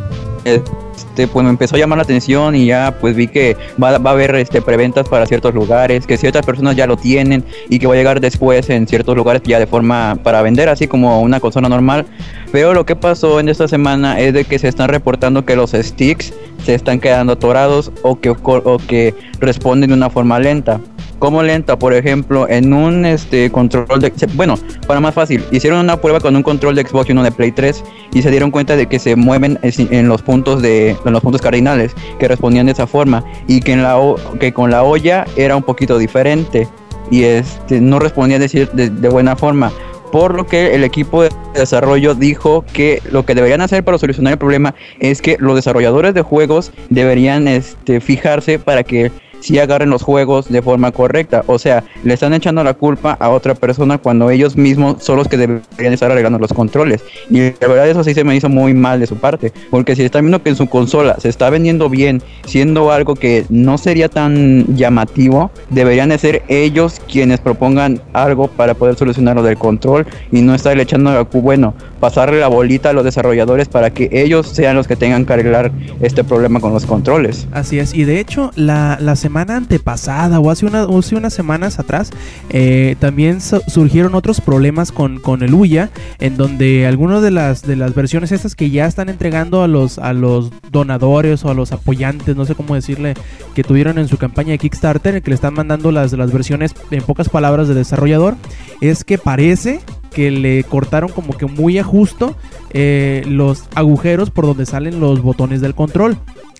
este, 1.15 1.29
pues 1.29 1.45
me 1.45 1.51
empezó 1.51 1.77
a 1.77 1.79
llamar 1.79 1.99
la 1.99 2.03
atención 2.03 2.57
y 2.57 2.67
ya 2.67 2.97
pues 3.01 3.15
vi 3.15 3.29
que 3.29 3.57
va, 3.81 3.99
va 3.99 4.11
a 4.11 4.12
haber 4.15 4.35
este 4.35 4.61
preventas 4.61 5.09
para 5.09 5.27
ciertos 5.27 5.55
lugares, 5.55 6.09
que 6.09 6.17
ciertas 6.17 6.45
personas 6.45 6.75
ya 6.75 6.89
lo 6.89 6.97
tienen 6.97 7.45
y 7.69 7.79
que 7.79 7.87
va 7.87 7.95
a 7.95 7.97
llegar 7.97 8.21
después 8.21 8.69
en 8.69 8.89
ciertos 8.89 9.15
lugares 9.15 9.41
ya 9.45 9.61
de 9.61 9.69
forma 9.69 10.19
para 10.25 10.43
vender 10.43 10.69
así 10.69 10.89
como 10.89 11.21
una 11.21 11.39
consola 11.39 11.69
normal. 11.69 12.05
Pero 12.51 12.75
lo 12.75 12.85
que 12.85 12.97
pasó 12.97 13.39
en 13.39 13.49
esta 13.49 13.69
semana 13.69 14.19
es 14.19 14.35
de 14.35 14.45
que 14.45 14.59
se 14.59 14.67
están 14.67 14.89
reportando 14.89 15.45
que 15.45 15.55
los 15.55 15.71
sticks 15.71 16.35
se 16.65 16.75
están 16.75 16.99
quedando 16.99 17.35
atorados 17.35 17.93
o 18.03 18.19
que, 18.19 18.31
o 18.31 18.79
que 18.85 19.15
responden 19.39 19.91
de 19.91 19.95
una 19.95 20.11
forma 20.11 20.41
lenta. 20.41 20.81
Como 21.25 21.43
lenta, 21.43 21.79
por 21.79 21.95
ejemplo, 21.95 22.47
en 22.51 22.75
un 22.75 23.07
este 23.07 23.51
control 23.51 23.99
de 23.99 24.12
bueno, 24.35 24.57
para 24.87 25.01
más 25.01 25.14
fácil, 25.14 25.43
hicieron 25.53 25.81
una 25.81 25.97
prueba 25.97 26.20
con 26.20 26.37
un 26.37 26.43
control 26.43 26.75
de 26.75 26.87
Xbox 26.87 27.09
y 27.09 27.12
uno 27.12 27.22
de 27.22 27.33
Play 27.33 27.51
3 27.51 27.83
y 28.12 28.20
se 28.20 28.31
dieron 28.31 28.51
cuenta 28.51 28.77
de 28.77 28.87
que 28.89 28.99
se 28.99 29.16
mueven 29.16 29.59
en 29.62 30.07
los 30.07 30.20
puntos 30.20 30.61
de 30.61 30.91
en 30.91 31.12
los 31.14 31.22
puntos 31.22 31.41
cardinales 31.41 31.95
que 32.18 32.29
respondían 32.29 32.66
de 32.66 32.72
esa 32.72 32.87
forma 32.87 33.25
y 33.49 33.62
que 33.62 33.72
en 33.72 33.83
la 33.83 33.99
que 34.39 34.53
con 34.53 34.70
la 34.70 34.83
olla 34.83 35.25
era 35.35 35.57
un 35.57 35.62
poquito 35.62 35.97
diferente 35.97 36.68
y 37.11 37.22
este 37.22 37.81
no 37.81 38.01
respondía 38.01 38.39
de, 38.39 38.47
cier- 38.47 38.72
de, 38.72 38.91
de 38.91 39.09
buena 39.09 39.35
forma 39.35 39.72
por 40.12 40.35
lo 40.35 40.47
que 40.47 40.75
el 40.75 40.85
equipo 40.85 41.22
de 41.22 41.31
desarrollo 41.55 42.14
dijo 42.14 42.66
que 42.75 43.01
lo 43.11 43.25
que 43.25 43.35
deberían 43.35 43.62
hacer 43.62 43.83
para 43.83 43.97
solucionar 43.97 44.35
el 44.35 44.39
problema 44.39 44.75
es 45.01 45.22
que 45.22 45.39
los 45.41 45.55
desarrolladores 45.57 46.12
de 46.12 46.20
juegos 46.20 46.70
deberían 46.91 47.49
este, 47.49 48.03
fijarse 48.03 48.59
para 48.59 48.85
que 48.85 49.11
sí 49.45 49.59
agarren 49.59 49.90
los 49.90 50.03
juegos 50.03 50.49
de 50.49 50.62
forma 50.62 50.90
correcta. 50.90 51.45
O 51.47 51.59
sea, 51.59 51.84
le 52.03 52.14
están 52.14 52.32
echando 52.32 52.64
la 52.64 52.72
culpa 52.72 53.16
a 53.20 53.28
otra 53.28 53.55
persona 53.55 53.99
cuando 53.99 54.30
ellos 54.30 54.57
mismos 54.57 55.03
son 55.05 55.18
los 55.18 55.28
que 55.28 55.36
deberían 55.36 55.92
estar 55.92 56.11
arreglando 56.11 56.38
los 56.38 56.53
controles. 56.55 57.03
Y 57.28 57.40
la 57.61 57.68
verdad 57.68 57.88
eso 57.88 58.03
sí 58.03 58.14
se 58.14 58.24
me 58.24 58.34
hizo 58.34 58.49
muy 58.49 58.72
mal 58.72 59.01
de 59.01 59.07
su 59.07 59.16
parte, 59.16 59.53
porque 59.70 59.95
si 59.95 60.03
están 60.03 60.22
viendo 60.22 60.42
que 60.42 60.49
en 60.49 60.57
su 60.57 60.66
consola 60.66 61.16
se 61.18 61.28
está 61.28 61.51
vendiendo 61.51 61.90
bien, 61.90 62.22
siendo 62.47 62.90
algo 62.90 63.14
que 63.16 63.45
no 63.51 63.76
sería 63.76 64.09
tan 64.09 64.64
llamativo, 64.76 65.51
deberían 65.68 66.09
de 66.09 66.16
ser 66.18 66.42
ellos 66.49 67.01
quienes 67.12 67.40
propongan 67.40 68.01
algo 68.14 68.49
para 68.49 68.72
poder 68.72 68.97
solucionar 68.97 69.36
lo 69.36 69.42
del 69.42 69.59
control 69.59 70.07
y 70.32 70.40
no 70.40 70.55
estar 70.55 70.78
echando 70.80 71.12
la 71.12 71.24
cu- 71.24 71.42
bueno, 71.42 71.74
pasarle 72.01 72.40
la 72.40 72.49
bolita 72.49 72.90
a 72.90 72.92
los 72.95 73.05
desarrolladores 73.05 73.68
para 73.68 73.90
que 73.90 74.09
ellos 74.11 74.49
sean 74.49 74.74
los 74.76 74.86
que 74.88 74.97
tengan 74.97 75.26
que 75.26 75.32
arreglar 75.34 75.70
este 76.01 76.24
problema 76.24 76.61
con 76.61 76.72
los 76.72 76.86
controles. 76.86 77.47
Así 77.53 77.78
es, 77.78 77.95
y 77.95 78.05
de 78.05 78.20
hecho 78.20 78.51
la, 78.57 78.97
la 79.01 79.16
semana 79.16 79.34
antepasada 79.43 80.41
o 80.41 80.51
hace, 80.51 80.66
hace 80.66 81.16
unas 81.16 81.35
semanas 81.35 81.78
atrás 81.78 82.11
eh, 82.51 82.97
también 82.99 83.41
su- 83.41 83.62
surgieron 83.68 84.14
otros 84.14 84.41
problemas 84.41 84.93
con, 84.93 85.18
con 85.20 85.43
el 85.43 85.55
Uya, 85.55 85.91
en 86.20 86.37
donde 86.37 86.87
algunas 86.87 87.22
de 87.22 87.30
las, 87.30 87.62
de 87.62 87.76
las 87.76 87.95
versiones 87.95 88.32
estas 88.32 88.55
que 88.55 88.70
ya 88.70 88.87
están 88.87 89.09
entregando 89.09 89.62
a 89.62 89.68
los, 89.68 89.99
a 89.99 90.12
los 90.12 90.51
donadores 90.70 91.45
o 91.45 91.51
a 91.51 91.55
los 91.55 91.72
apoyantes, 91.72 92.37
no 92.37 92.45
sé 92.47 92.55
cómo 92.55 92.74
decirle, 92.74 93.14
que 93.55 93.64
tuvieron 93.64 93.99
en 93.99 94.09
su 94.09 94.16
campaña 94.16 94.53
de 94.53 94.59
Kickstarter, 94.59 95.22
que 95.22 95.30
le 95.30 95.35
están 95.35 95.55
mandando 95.55 95.93
las, 95.93 96.12
las 96.12 96.32
versiones 96.32 96.72
en 96.91 97.03
pocas 97.03 97.28
palabras 97.28 97.68
de 97.68 97.74
desarrollador, 97.74 98.37
es 98.80 99.05
que 99.05 99.18
parece 99.18 99.80
que 100.11 100.30
le 100.30 100.62
cortaron 100.64 101.11
como 101.11 101.37
que 101.37 101.47
muy 101.47 101.76
a 101.78 101.82
justo 101.85 102.37
eh, 102.70 103.24
los 103.26 103.64
agujeros 103.74 104.30
por 104.30 104.47
donde 104.47 104.64
salen 104.64 105.01
los 105.01 105.22
botones 105.22 105.61
del 105.61 105.74
control. 105.74 106.16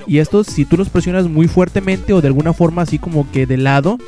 Y 0.07 0.19
estos, 0.19 0.47
si 0.47 0.65
tú 0.65 0.77
los 0.77 0.89
presionas 0.89 1.29
muy 1.29 1.49
fuertemente 1.49 2.13
o 2.13 2.21
de 2.21 2.29
alguna 2.29 2.53
forma 2.53 2.83
así 2.83 2.99
como 2.99 3.31
que 3.31 3.47
de 3.47 3.57
lado, 3.57 3.99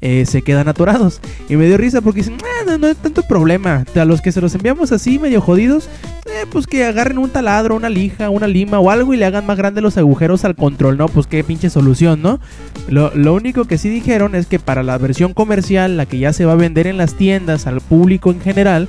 eh, 0.00 0.24
se 0.26 0.42
quedan 0.42 0.68
atorados. 0.68 1.20
Y 1.48 1.56
me 1.56 1.66
dio 1.66 1.76
risa 1.76 2.00
porque 2.00 2.20
dicen, 2.20 2.38
"Ah, 2.42 2.64
no, 2.66 2.78
no 2.78 2.86
hay 2.88 2.94
tanto 2.94 3.22
problema. 3.22 3.84
A 3.94 4.04
los 4.04 4.20
que 4.20 4.32
se 4.32 4.40
los 4.40 4.54
enviamos 4.54 4.90
así 4.90 5.18
medio 5.18 5.40
jodidos, 5.40 5.88
eh, 6.26 6.46
pues 6.50 6.66
que 6.66 6.84
agarren 6.84 7.18
un 7.18 7.30
taladro, 7.30 7.76
una 7.76 7.88
lija, 7.88 8.28
una 8.30 8.46
lima 8.48 8.80
o 8.80 8.90
algo 8.90 9.14
y 9.14 9.16
le 9.16 9.24
hagan 9.26 9.46
más 9.46 9.56
grandes 9.58 9.82
los 9.82 9.96
agujeros 9.98 10.44
al 10.44 10.56
control, 10.56 10.96
¿no? 10.98 11.06
Pues 11.06 11.26
qué 11.26 11.44
pinche 11.44 11.70
solución, 11.70 12.20
¿no? 12.20 12.40
Lo, 12.88 13.14
lo 13.14 13.34
único 13.34 13.66
que 13.66 13.78
sí 13.78 13.88
dijeron 13.88 14.34
es 14.34 14.46
que 14.46 14.58
para 14.58 14.82
la 14.82 14.98
versión 14.98 15.34
comercial, 15.34 15.96
la 15.96 16.06
que 16.06 16.18
ya 16.18 16.32
se 16.32 16.44
va 16.44 16.52
a 16.52 16.56
vender 16.56 16.86
en 16.86 16.96
las 16.96 17.14
tiendas 17.14 17.66
al 17.66 17.80
público 17.80 18.30
en 18.30 18.40
general, 18.40 18.88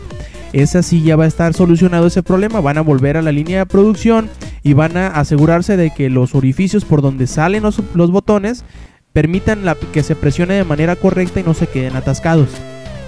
esa 0.54 0.84
sí 0.84 1.02
ya 1.02 1.16
va 1.16 1.26
a 1.26 1.28
estar 1.28 1.54
solucionado 1.54 2.08
ese 2.08 2.24
problema. 2.24 2.62
Van 2.62 2.78
a 2.78 2.82
volver 2.82 3.18
a 3.18 3.22
la 3.22 3.32
línea 3.32 3.60
de 3.60 3.66
producción 3.66 4.30
y 4.62 4.74
van 4.74 4.96
a 4.98 5.08
asegurarse 5.08 5.76
de 5.76 5.90
que 5.90 6.10
los 6.10 6.36
orificios 6.36 6.86
por 6.86 7.02
donde 7.02 7.28
salen 7.28 7.64
los, 7.64 8.12
botones 8.12 8.64
permitan 9.12 9.64
que 9.92 10.04
se 10.04 10.16
presione 10.16 10.54
de 10.54 10.64
manera 10.64 10.96
correcta 10.96 11.40
y 11.40 11.44
no 11.44 11.54
se 11.54 11.68
queden 11.68 11.96
atascados. 11.96 12.50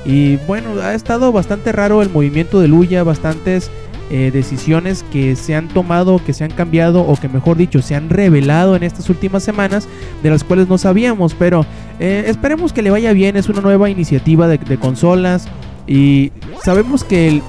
Y 0.06 0.38
bueno, 0.48 0.82
ha 0.82 0.94
estado 0.94 1.32
bastante 1.32 1.72
raro 1.72 2.02
el 2.02 2.10
movimiento 2.10 2.60
de 2.60 2.68
Luya, 2.68 3.04
bastantes 3.04 3.72
eh, 4.12 4.30
decisiones 4.32 5.04
que 5.12 5.36
se 5.36 5.56
han 5.56 5.68
tomado, 5.68 6.24
que 6.24 6.34
se 6.34 6.44
han 6.44 6.52
cambiado 6.52 7.02
o 7.02 7.16
que 7.16 7.28
mejor 7.28 7.58
dicho 7.58 7.82
se 7.82 7.96
han 7.96 8.10
revelado 8.10 8.76
en 8.76 8.84
estas 8.84 9.10
últimas 9.10 9.44
semanas 9.44 9.88
de 10.22 10.30
las 10.30 10.44
cuales 10.44 10.68
no 10.68 10.78
sabíamos, 10.78 11.34
pero 11.34 11.66
eh, 12.00 12.26
esperemos 12.28 12.72
que 12.72 12.84
le 12.84 12.92
vaya 12.92 13.14
bien, 13.14 13.36
es 13.36 13.50
una 13.50 13.62
nueva 13.62 13.90
iniciativa 13.90 14.48
de 14.48 14.78
consolas 14.78 15.48
y 15.88 16.32
sabemos 16.64 17.04
que, 17.04 17.28
el- 17.28 17.44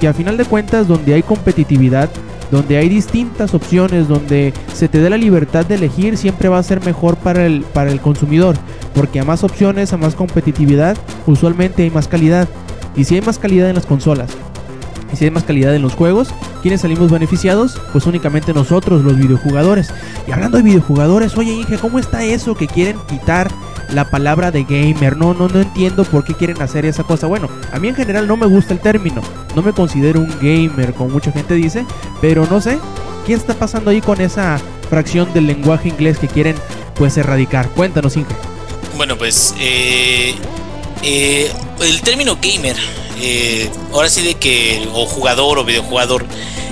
que 0.00 0.08
a 0.08 0.12
final 0.14 0.36
de 0.36 0.44
cuentas 0.44 0.88
donde 0.88 1.14
hay 1.14 1.22
competitividad, 1.22 2.08
donde 2.50 2.76
hay 2.76 2.88
distintas 2.88 3.54
opciones, 3.54 4.08
donde 4.08 4.52
se 4.74 4.88
te 4.88 4.98
dé 4.98 5.08
la 5.08 5.16
libertad 5.16 5.64
de 5.64 5.76
elegir, 5.76 6.16
siempre 6.18 6.48
va 6.48 6.58
a 6.58 6.62
ser 6.62 6.84
mejor 6.84 7.16
para 7.16 7.46
el, 7.46 7.62
para 7.62 7.90
el 7.90 8.00
consumidor, 8.00 8.56
porque 8.94 9.20
a 9.20 9.24
más 9.24 9.42
opciones, 9.42 9.92
a 9.92 9.96
más 9.96 10.14
competitividad, 10.14 10.96
usualmente 11.26 11.82
hay 11.82 11.90
más 11.90 12.08
calidad. 12.08 12.48
Y 12.94 13.04
si 13.04 13.14
hay 13.14 13.22
más 13.22 13.38
calidad 13.38 13.70
en 13.70 13.76
las 13.76 13.86
consolas, 13.86 14.30
y 15.10 15.16
si 15.16 15.24
hay 15.24 15.30
más 15.30 15.44
calidad 15.44 15.74
en 15.74 15.80
los 15.82 15.94
juegos, 15.94 16.28
¿quiénes 16.60 16.82
salimos 16.82 17.10
beneficiados? 17.10 17.80
Pues 17.92 18.06
únicamente 18.06 18.52
nosotros, 18.52 19.02
los 19.02 19.16
videojugadores. 19.16 19.90
Y 20.26 20.32
hablando 20.32 20.58
de 20.58 20.62
videojugadores, 20.62 21.36
oye 21.38 21.52
Inge, 21.52 21.78
¿cómo 21.78 21.98
está 21.98 22.22
eso 22.24 22.54
que 22.54 22.66
quieren 22.66 22.96
quitar 23.08 23.48
la 23.92 24.08
palabra 24.10 24.50
de 24.50 24.64
gamer? 24.64 25.16
No, 25.16 25.34
no, 25.34 25.48
no 25.48 25.60
entiendo 25.60 26.04
por 26.04 26.24
qué 26.24 26.34
quieren 26.34 26.60
hacer 26.62 26.84
esa 26.86 27.02
cosa. 27.04 27.26
Bueno, 27.26 27.48
a 27.72 27.78
mí 27.78 27.88
en 27.88 27.94
general 27.94 28.26
no 28.26 28.36
me 28.36 28.46
gusta 28.46 28.72
el 28.74 28.80
término. 28.80 29.20
No 29.54 29.62
me 29.62 29.72
considero 29.72 30.20
un 30.20 30.30
gamer, 30.40 30.94
como 30.94 31.10
mucha 31.10 31.30
gente 31.32 31.54
dice, 31.54 31.84
pero 32.20 32.46
no 32.50 32.60
sé. 32.60 32.78
¿Qué 33.26 33.34
está 33.34 33.54
pasando 33.54 33.90
ahí 33.90 34.00
con 34.00 34.20
esa 34.20 34.60
fracción 34.90 35.32
del 35.32 35.46
lenguaje 35.46 35.88
inglés 35.88 36.18
que 36.18 36.26
quieren 36.28 36.56
pues 36.96 37.16
erradicar? 37.16 37.68
Cuéntanos, 37.70 38.16
Inge. 38.16 38.34
Bueno, 38.96 39.16
pues 39.16 39.54
eh, 39.60 40.34
eh, 41.02 41.50
el 41.80 42.00
término 42.02 42.36
gamer, 42.42 42.76
eh, 43.20 43.70
ahora 43.92 44.08
sí 44.08 44.22
de 44.22 44.34
que, 44.34 44.88
o 44.92 45.06
jugador 45.06 45.58
o 45.58 45.64
videojugador, 45.64 46.24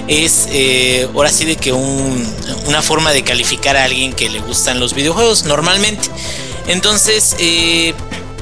es 0.09 0.49
eh, 0.51 1.09
ahora 1.15 1.31
sí 1.31 1.45
de 1.45 1.55
que 1.57 1.73
un- 1.73 2.27
una 2.67 2.83
forma 2.83 3.13
de 3.13 3.23
calificar 3.23 3.77
a 3.77 3.85
alguien 3.85 4.13
que 4.13 4.29
le 4.29 4.41
gustan 4.41 4.81
los 4.81 4.93
videojuegos 4.95 5.45
normalmente. 5.45 6.09
Entonces, 6.67 7.37
eh, 7.39 7.95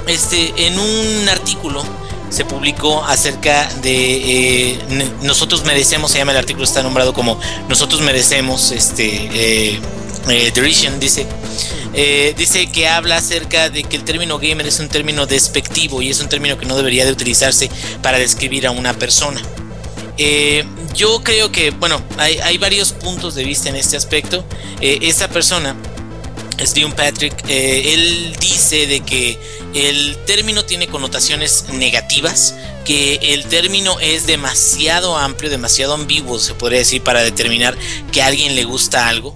este, 0.07 0.67
en 0.67 0.79
un 0.79 1.29
artículo 1.29 1.85
se 2.31 2.45
publicó 2.45 3.05
acerca 3.05 3.69
de 3.83 4.73
eh, 4.73 4.79
nosotros 5.23 5.65
merecemos, 5.65 6.11
se 6.11 6.19
llama 6.19 6.33
el 6.33 6.39
artículo, 6.39 6.65
está 6.65 6.83
nombrado 6.83 7.13
como 7.13 7.41
nosotros 7.69 8.01
merecemos, 8.03 8.71
este, 8.71 9.31
eh, 9.33 9.81
eh, 10.29 10.53
Derision 10.55 11.01
dice, 11.01 11.27
dice 12.37 12.67
que 12.67 12.87
habla 12.87 13.17
acerca 13.17 13.71
de 13.71 13.83
que 13.83 13.97
el 13.97 14.05
término 14.05 14.39
gamer 14.39 14.67
es 14.67 14.79
un 14.79 14.89
término 14.89 15.27
despectivo 15.27 16.03
y 16.03 16.11
es 16.11 16.21
un 16.21 16.29
término 16.29 16.59
que 16.59 16.67
no 16.67 16.77
debería 16.77 17.05
de 17.05 17.13
utilizarse 17.13 17.71
para 18.03 18.19
describir 18.19 18.67
a 18.67 18.71
una 18.71 18.95
persona. 18.95 19.41
Yo 20.95 21.23
creo 21.23 21.51
que, 21.51 21.71
bueno, 21.71 22.03
hay, 22.19 22.39
hay 22.39 22.59
varios 22.59 22.93
puntos 22.93 23.35
de 23.35 23.45
vista 23.45 23.69
en 23.69 23.77
este 23.77 23.97
aspecto. 23.97 24.45
Esta 24.81 25.29
persona, 25.29 25.77
Steven 26.61 26.93
Patrick, 26.93 27.35
eh, 27.49 27.95
él 27.95 28.37
dice 28.41 28.87
de 28.87 29.01
que 29.01 29.39
el 29.75 30.17
término 30.27 30.65
tiene 30.65 30.89
connotaciones 30.89 31.67
negativas, 31.73 32.55
que 32.85 33.19
el 33.35 33.45
término 33.45 33.99
es 34.01 34.27
demasiado 34.27 35.17
amplio, 35.17 35.51
demasiado 35.51 35.95
ambiguo, 35.95 36.39
se 36.39 36.55
podría 36.55 36.81
decir, 36.81 37.03
para 37.03 37.23
determinar 37.23 37.77
que 38.13 38.23
a 38.23 38.27
alguien 38.27 38.57
le 38.57 38.65
gusta 38.65 39.09
algo. 39.09 39.35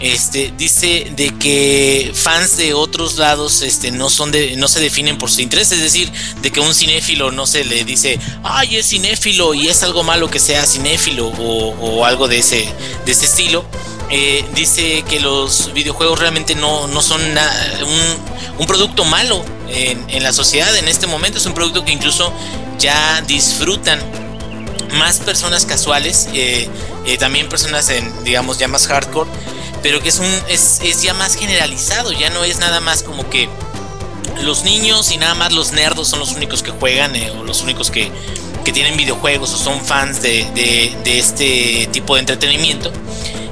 Este 0.00 0.50
dice 0.56 1.12
de 1.14 1.36
que 1.38 2.10
fans 2.14 2.56
de 2.56 2.72
otros 2.72 3.18
lados 3.18 3.60
este 3.60 3.90
no 3.90 4.08
son 4.08 4.32
de 4.32 4.56
no 4.56 4.66
se 4.66 4.80
definen 4.80 5.18
por 5.18 5.30
su 5.30 5.42
interés, 5.42 5.70
es 5.72 5.82
decir, 5.82 6.10
de 6.40 6.50
que 6.50 6.60
un 6.60 6.74
cinéfilo 6.74 7.30
no 7.32 7.46
se 7.46 7.64
le 7.64 7.84
dice, 7.84 8.18
"Ay, 8.42 8.76
es 8.76 8.88
cinéfilo 8.88 9.52
y 9.52 9.68
es 9.68 9.82
algo 9.82 10.02
malo 10.02 10.30
que 10.30 10.38
sea 10.38 10.64
cinéfilo" 10.64 11.28
o, 11.28 11.74
o 11.78 12.04
algo 12.06 12.28
de 12.28 12.38
ese 12.38 12.66
de 13.04 13.12
ese 13.12 13.26
estilo. 13.26 13.66
Eh, 14.12 14.44
dice 14.54 15.02
que 15.08 15.20
los 15.20 15.72
videojuegos 15.72 16.18
realmente 16.18 16.56
no, 16.56 16.88
no 16.88 17.00
son 17.00 17.20
un, 17.22 18.58
un 18.58 18.66
producto 18.66 19.04
malo 19.04 19.44
en, 19.68 20.22
la 20.22 20.32
sociedad 20.32 20.74
en 20.76 20.88
este 20.88 21.06
momento, 21.06 21.38
es 21.38 21.46
un 21.46 21.54
producto 21.54 21.84
que 21.84 21.92
incluso 21.92 22.32
ya 22.78 23.20
disfrutan 23.22 24.00
más 24.94 25.18
personas 25.18 25.64
casuales, 25.64 26.28
eh, 26.34 26.68
eh, 27.06 27.18
también 27.18 27.48
personas 27.48 27.88
en, 27.90 28.24
digamos, 28.24 28.58
ya 28.58 28.66
más 28.66 28.88
hardcore, 28.88 29.30
pero 29.80 30.00
que 30.02 30.08
es, 30.08 30.18
un, 30.18 30.26
es, 30.48 30.80
es 30.82 31.02
ya 31.02 31.14
más 31.14 31.36
generalizado, 31.36 32.10
ya 32.12 32.30
no 32.30 32.42
es 32.42 32.58
nada 32.58 32.80
más 32.80 33.04
como 33.04 33.30
que 33.30 33.48
los 34.42 34.64
niños 34.64 35.12
y 35.12 35.18
nada 35.18 35.34
más 35.34 35.52
los 35.52 35.70
nerdos 35.70 36.08
son 36.08 36.18
los 36.18 36.32
únicos 36.32 36.64
que 36.64 36.72
juegan 36.72 37.12
o 37.38 37.44
los 37.44 37.62
únicos 37.62 37.92
que, 37.92 38.10
que 38.64 38.72
tienen 38.72 38.96
videojuegos 38.96 39.54
o 39.54 39.56
son 39.58 39.80
fans 39.84 40.20
de- 40.20 40.50
de 41.04 41.18
este 41.18 41.88
tipo 41.92 42.14
de 42.14 42.20
entretenimiento. 42.20 42.90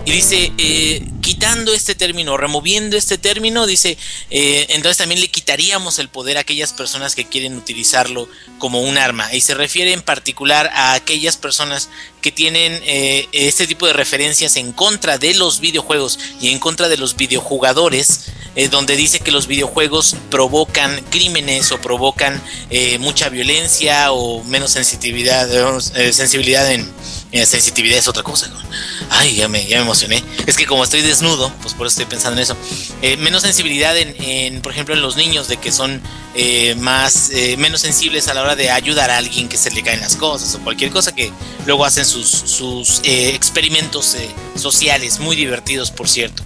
Y 0.08 0.10
dice, 0.10 0.52
eh, 0.56 1.06
quitando 1.20 1.74
este 1.74 1.94
término, 1.94 2.38
removiendo 2.38 2.96
este 2.96 3.18
término, 3.18 3.66
dice, 3.66 3.98
eh, 4.30 4.64
entonces 4.70 4.96
también 4.96 5.20
le 5.20 5.28
quitaríamos 5.28 5.98
el 5.98 6.08
poder 6.08 6.38
a 6.38 6.40
aquellas 6.40 6.72
personas 6.72 7.14
que 7.14 7.26
quieren 7.26 7.58
utilizarlo 7.58 8.26
como 8.56 8.80
un 8.80 8.96
arma. 8.96 9.30
Y 9.34 9.42
se 9.42 9.52
refiere 9.52 9.92
en 9.92 10.00
particular 10.00 10.70
a 10.72 10.94
aquellas 10.94 11.36
personas 11.36 11.90
que 12.22 12.32
tienen 12.32 12.80
eh, 12.86 13.28
este 13.32 13.66
tipo 13.66 13.86
de 13.86 13.92
referencias 13.92 14.56
en 14.56 14.72
contra 14.72 15.18
de 15.18 15.34
los 15.34 15.60
videojuegos 15.60 16.18
y 16.40 16.48
en 16.48 16.58
contra 16.58 16.88
de 16.88 16.96
los 16.96 17.14
videojugadores, 17.14 18.30
eh, 18.56 18.68
donde 18.68 18.96
dice 18.96 19.20
que 19.20 19.30
los 19.30 19.46
videojuegos 19.46 20.16
provocan 20.30 21.02
crímenes 21.10 21.72
o 21.72 21.80
provocan 21.80 22.40
eh, 22.70 22.98
mucha 22.98 23.28
violencia 23.28 24.12
o 24.12 24.42
menos 24.44 24.72
sensitividad, 24.72 25.48
eh, 25.96 26.12
sensibilidad 26.12 26.70
en... 26.72 26.90
eh, 27.32 27.46
sensitividad 27.46 27.98
es 27.98 28.08
otra 28.08 28.22
cosa. 28.22 28.50
Ay, 29.10 29.36
ya 29.36 29.48
me, 29.48 29.66
ya 29.66 29.76
me 29.76 29.82
emocioné. 29.82 30.22
Es 30.46 30.56
que 30.56 30.66
como 30.66 30.84
estoy 30.84 31.02
desnudo, 31.02 31.52
pues 31.62 31.74
por 31.74 31.86
eso 31.86 31.94
estoy 31.94 32.06
pensando 32.06 32.38
en 32.38 32.42
eso. 32.42 32.56
Eh, 33.02 33.16
menos 33.16 33.42
sensibilidad 33.42 33.96
en, 33.96 34.14
en, 34.22 34.60
por 34.62 34.72
ejemplo, 34.72 34.94
en 34.94 35.02
los 35.02 35.16
niños, 35.16 35.48
de 35.48 35.56
que 35.56 35.72
son 35.72 36.00
eh, 36.34 36.74
más, 36.76 37.30
eh, 37.30 37.56
menos 37.56 37.80
sensibles 37.80 38.28
a 38.28 38.34
la 38.34 38.42
hora 38.42 38.56
de 38.56 38.70
ayudar 38.70 39.10
a 39.10 39.18
alguien 39.18 39.48
que 39.48 39.56
se 39.56 39.70
le 39.70 39.82
caen 39.82 40.00
las 40.00 40.16
cosas 40.16 40.54
o 40.54 40.60
cualquier 40.60 40.90
cosa 40.90 41.14
que 41.14 41.32
luego 41.66 41.84
hacen 41.84 42.04
sus, 42.04 42.28
sus 42.28 43.00
eh, 43.04 43.30
experimentos 43.34 44.14
eh, 44.14 44.28
sociales, 44.56 45.18
muy 45.18 45.36
divertidos, 45.36 45.90
por 45.90 46.08
cierto. 46.08 46.42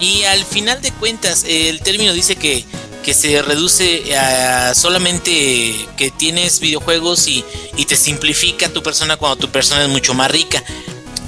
Y 0.00 0.22
al 0.24 0.44
final 0.44 0.80
de 0.80 0.92
cuentas, 0.92 1.44
el 1.46 1.80
término 1.80 2.12
dice 2.12 2.36
que, 2.36 2.64
que 3.02 3.14
se 3.14 3.42
reduce 3.42 4.16
a 4.16 4.74
solamente 4.74 5.74
que 5.96 6.10
tienes 6.10 6.60
videojuegos 6.60 7.26
y, 7.26 7.44
y 7.76 7.84
te 7.84 7.96
simplifica 7.96 8.68
tu 8.68 8.82
persona 8.82 9.16
cuando 9.16 9.36
tu 9.36 9.50
persona 9.50 9.82
es 9.82 9.88
mucho 9.88 10.14
más 10.14 10.30
rica. 10.30 10.62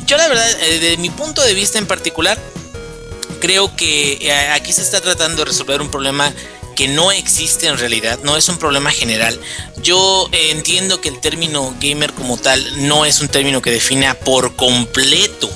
Yo 0.07 0.17
la 0.17 0.29
verdad, 0.29 0.51
eh, 0.63 0.79
de 0.79 0.97
mi 0.97 1.11
punto 1.11 1.43
de 1.43 1.55
vista 1.55 1.79
en 1.79 1.87
particular, 1.87 2.39
creo 3.41 3.75
que 3.77 4.19
eh, 4.21 4.33
aquí 4.51 4.73
se 4.73 4.83
está 4.83 5.01
tratando 5.01 5.39
de 5.39 5.51
resolver 5.51 5.81
un 5.81 5.91
problema 5.91 6.33
que 6.77 6.89
no 6.89 7.13
existe 7.13 7.67
en 7.67 7.79
realidad, 7.79 8.21
no 8.23 8.37
es 8.37 8.49
un 8.49 8.59
problema 8.59 8.91
general. 8.91 9.39
Yo 9.83 10.29
eh, 10.33 10.51
entiendo 10.51 11.01
que 11.01 11.09
el 11.09 11.21
término 11.21 11.75
gamer 11.81 12.13
como 12.13 12.39
tal 12.39 12.89
no 12.89 13.05
es 13.05 13.21
un 13.21 13.29
término 13.29 13.61
que 13.63 13.71
defina 13.71 14.15
por 14.15 14.57
completo 14.57 15.51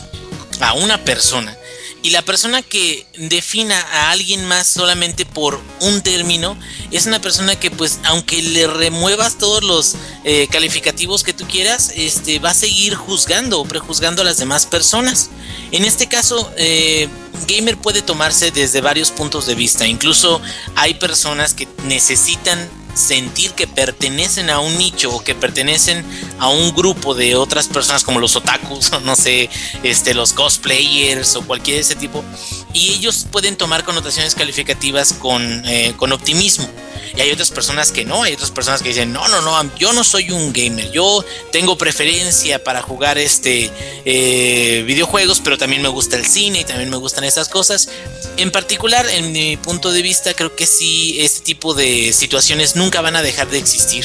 a 0.60 0.74
una 0.74 1.02
persona. 1.04 1.56
Y 2.04 2.10
la 2.10 2.20
persona 2.20 2.60
que 2.60 3.06
defina 3.16 3.80
a 3.80 4.10
alguien 4.10 4.44
más 4.44 4.68
solamente 4.68 5.24
por 5.24 5.58
un 5.80 6.02
término 6.02 6.54
es 6.90 7.06
una 7.06 7.18
persona 7.18 7.58
que 7.58 7.70
pues 7.70 7.98
aunque 8.04 8.42
le 8.42 8.66
remuevas 8.66 9.38
todos 9.38 9.64
los 9.64 9.94
eh, 10.22 10.46
calificativos 10.50 11.22
que 11.22 11.32
tú 11.32 11.46
quieras, 11.48 11.90
este, 11.96 12.40
va 12.40 12.50
a 12.50 12.54
seguir 12.54 12.94
juzgando 12.94 13.58
o 13.58 13.64
prejuzgando 13.64 14.20
a 14.20 14.26
las 14.26 14.36
demás 14.36 14.66
personas. 14.66 15.30
En 15.72 15.86
este 15.86 16.06
caso, 16.06 16.52
eh, 16.58 17.08
gamer 17.48 17.78
puede 17.78 18.02
tomarse 18.02 18.50
desde 18.50 18.82
varios 18.82 19.10
puntos 19.10 19.46
de 19.46 19.54
vista. 19.54 19.86
Incluso 19.86 20.42
hay 20.76 20.92
personas 20.92 21.54
que 21.54 21.66
necesitan 21.84 22.68
sentir 22.94 23.52
que 23.52 23.66
pertenecen 23.66 24.50
a 24.50 24.60
un 24.60 24.76
nicho 24.78 25.14
o 25.14 25.22
que 25.22 25.34
pertenecen 25.34 26.04
a 26.38 26.48
un 26.48 26.74
grupo 26.74 27.14
de 27.14 27.34
otras 27.36 27.68
personas 27.68 28.04
como 28.04 28.20
los 28.20 28.36
otakus 28.36 28.90
no 29.04 29.16
sé, 29.16 29.50
este, 29.82 30.14
los 30.14 30.32
cosplayers 30.32 31.36
o 31.36 31.42
cualquier 31.42 31.76
de 31.76 31.80
ese 31.82 31.96
tipo 31.96 32.24
y 32.72 32.92
ellos 32.92 33.26
pueden 33.30 33.56
tomar 33.56 33.84
connotaciones 33.84 34.34
calificativas 34.34 35.12
con, 35.12 35.64
eh, 35.64 35.94
con 35.96 36.12
optimismo. 36.12 36.68
Y 37.16 37.20
hay 37.20 37.30
otras 37.30 37.50
personas 37.50 37.92
que 37.92 38.04
no, 38.04 38.22
hay 38.22 38.34
otras 38.34 38.50
personas 38.50 38.82
que 38.82 38.88
dicen, 38.90 39.12
no, 39.12 39.26
no, 39.28 39.40
no, 39.40 39.76
yo 39.76 39.92
no 39.92 40.04
soy 40.04 40.30
un 40.30 40.52
gamer, 40.52 40.90
yo 40.90 41.24
tengo 41.52 41.76
preferencia 41.76 42.62
para 42.62 42.82
jugar 42.82 43.18
este 43.18 43.70
eh, 44.04 44.84
videojuegos, 44.86 45.40
pero 45.40 45.58
también 45.58 45.82
me 45.82 45.88
gusta 45.88 46.16
el 46.16 46.26
cine 46.26 46.60
y 46.60 46.64
también 46.64 46.90
me 46.90 46.96
gustan 46.96 47.24
esas 47.24 47.48
cosas. 47.48 47.88
En 48.36 48.50
particular, 48.50 49.06
en 49.08 49.32
mi 49.32 49.56
punto 49.56 49.92
de 49.92 50.02
vista, 50.02 50.34
creo 50.34 50.54
que 50.56 50.66
sí, 50.66 51.16
este 51.20 51.40
tipo 51.40 51.74
de 51.74 52.12
situaciones 52.12 52.76
nunca 52.76 53.00
van 53.00 53.16
a 53.16 53.22
dejar 53.22 53.48
de 53.48 53.58
existir. 53.58 54.04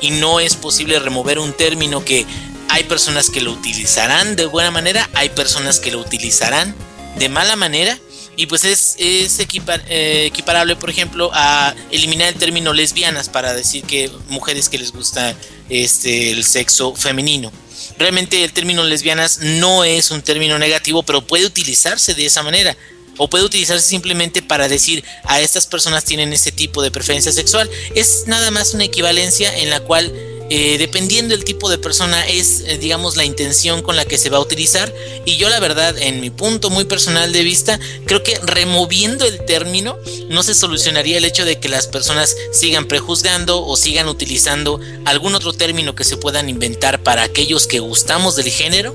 Y 0.00 0.10
no 0.10 0.40
es 0.40 0.56
posible 0.56 0.98
remover 0.98 1.38
un 1.38 1.52
término 1.52 2.04
que 2.04 2.26
hay 2.68 2.84
personas 2.84 3.30
que 3.30 3.40
lo 3.40 3.52
utilizarán 3.52 4.36
de 4.36 4.46
buena 4.46 4.70
manera, 4.70 5.08
hay 5.14 5.30
personas 5.30 5.80
que 5.80 5.90
lo 5.90 6.00
utilizarán 6.00 6.74
de 7.18 7.28
mala 7.28 7.56
manera 7.56 7.98
y 8.36 8.46
pues 8.46 8.64
es, 8.64 8.96
es 8.98 9.38
eh, 9.40 10.26
equiparable, 10.26 10.76
por 10.76 10.90
ejemplo, 10.90 11.30
a 11.32 11.74
eliminar 11.90 12.28
el 12.28 12.34
término 12.34 12.72
lesbianas 12.72 13.28
para 13.28 13.54
decir 13.54 13.84
que 13.84 14.10
mujeres 14.28 14.68
que 14.68 14.78
les 14.78 14.92
gusta 14.92 15.34
este, 15.70 16.32
el 16.32 16.44
sexo 16.44 16.94
femenino. 16.94 17.50
Realmente 17.98 18.44
el 18.44 18.52
término 18.52 18.84
lesbianas 18.84 19.38
no 19.38 19.84
es 19.84 20.10
un 20.10 20.20
término 20.20 20.58
negativo, 20.58 21.02
pero 21.02 21.26
puede 21.26 21.46
utilizarse 21.46 22.14
de 22.14 22.26
esa 22.26 22.42
manera. 22.42 22.76
O 23.18 23.30
puede 23.30 23.44
utilizarse 23.44 23.88
simplemente 23.88 24.42
para 24.42 24.68
decir 24.68 25.02
a 25.24 25.40
estas 25.40 25.66
personas 25.66 26.04
tienen 26.04 26.34
ese 26.34 26.52
tipo 26.52 26.82
de 26.82 26.90
preferencia 26.90 27.32
sexual. 27.32 27.70
Es 27.94 28.24
nada 28.26 28.50
más 28.50 28.74
una 28.74 28.84
equivalencia 28.84 29.56
en 29.56 29.70
la 29.70 29.80
cual 29.80 30.12
eh, 30.48 30.78
dependiendo 30.78 31.34
del 31.34 31.44
tipo 31.44 31.68
de 31.68 31.78
persona 31.78 32.26
es 32.28 32.60
eh, 32.60 32.78
digamos 32.78 33.16
la 33.16 33.24
intención 33.24 33.82
con 33.82 33.96
la 33.96 34.04
que 34.04 34.18
se 34.18 34.30
va 34.30 34.38
a 34.38 34.40
utilizar. 34.40 34.92
Y 35.24 35.36
yo 35.36 35.48
la 35.48 35.58
verdad 35.58 35.96
en 35.98 36.20
mi 36.20 36.30
punto 36.30 36.70
muy 36.70 36.84
personal 36.84 37.32
de 37.32 37.42
vista 37.42 37.80
creo 38.04 38.22
que 38.22 38.38
removiendo 38.42 39.24
el 39.24 39.44
término 39.44 39.98
no 40.28 40.42
se 40.42 40.54
solucionaría 40.54 41.18
el 41.18 41.24
hecho 41.24 41.44
de 41.44 41.58
que 41.58 41.68
las 41.68 41.88
personas 41.88 42.36
sigan 42.52 42.86
prejuzgando 42.86 43.64
o 43.64 43.76
sigan 43.76 44.08
utilizando 44.08 44.80
algún 45.04 45.34
otro 45.34 45.52
término 45.52 45.94
que 45.94 46.04
se 46.04 46.16
puedan 46.16 46.48
inventar 46.48 47.02
para 47.02 47.24
aquellos 47.24 47.66
que 47.66 47.80
gustamos 47.80 48.36
del 48.36 48.50
género 48.50 48.94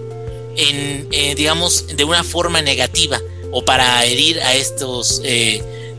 en 0.56 1.08
eh, 1.12 1.36
digamos 1.36 1.88
de 1.88 2.04
una 2.04 2.24
forma 2.24 2.62
negativa 2.62 3.20
o 3.52 3.66
para 3.66 4.06
herir 4.06 4.40
a 4.42 4.56
estos 4.56 5.22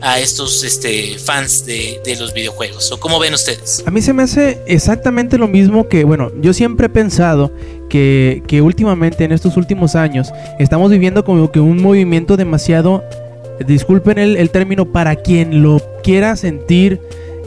a 0.03 0.19
estos 0.19 0.63
este, 0.63 1.17
fans 1.17 1.65
de, 1.65 2.01
los 2.19 2.33
videojuegos. 2.33 2.91
¿O 2.91 2.99
cómo 2.99 3.19
ven 3.19 3.33
ustedes? 3.33 3.83
A 3.85 3.91
mí 3.91 4.01
se 4.01 4.13
me 4.13 4.23
hace 4.23 4.61
exactamente 4.67 5.37
lo 5.37 5.47
mismo 5.47 5.87
que, 5.87 6.03
bueno, 6.03 6.31
yo 6.41 6.53
siempre 6.53 6.87
he 6.87 6.89
pensado 6.89 7.51
que, 7.89 8.43
que 8.45 8.61
últimamente, 8.61 9.23
en 9.23 9.31
estos 9.31 9.57
últimos 9.57 9.95
años, 9.95 10.31
estamos 10.59 10.91
viviendo 10.91 11.23
como 11.23 11.51
que 11.51 11.59
un 11.59 11.81
movimiento 11.81 12.37
demasiado, 12.37 13.03
disculpen 13.65 14.19
el, 14.19 14.49
término, 14.49 14.91
para 14.91 15.15
quien 15.15 15.63
lo 15.63 15.81
quiera 16.03 16.35
sentir 16.35 16.99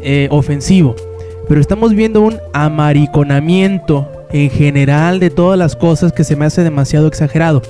eh, 0.03 0.29
ofensivo, 0.31 0.97
pero 1.49 1.61
estamos 1.61 1.95
viendo 1.95 2.23
un 2.23 2.41
amariconamiento 2.55 4.11
en 4.31 4.51
general 4.51 5.21
de 5.21 5.31
todas 5.31 5.59
las 5.59 5.77
cosas 5.77 6.13
que 6.13 6.25
se 6.25 6.37
me 6.37 6.47
hace 6.47 6.65
demasiado 6.65 7.07
exagerado. 7.07 7.63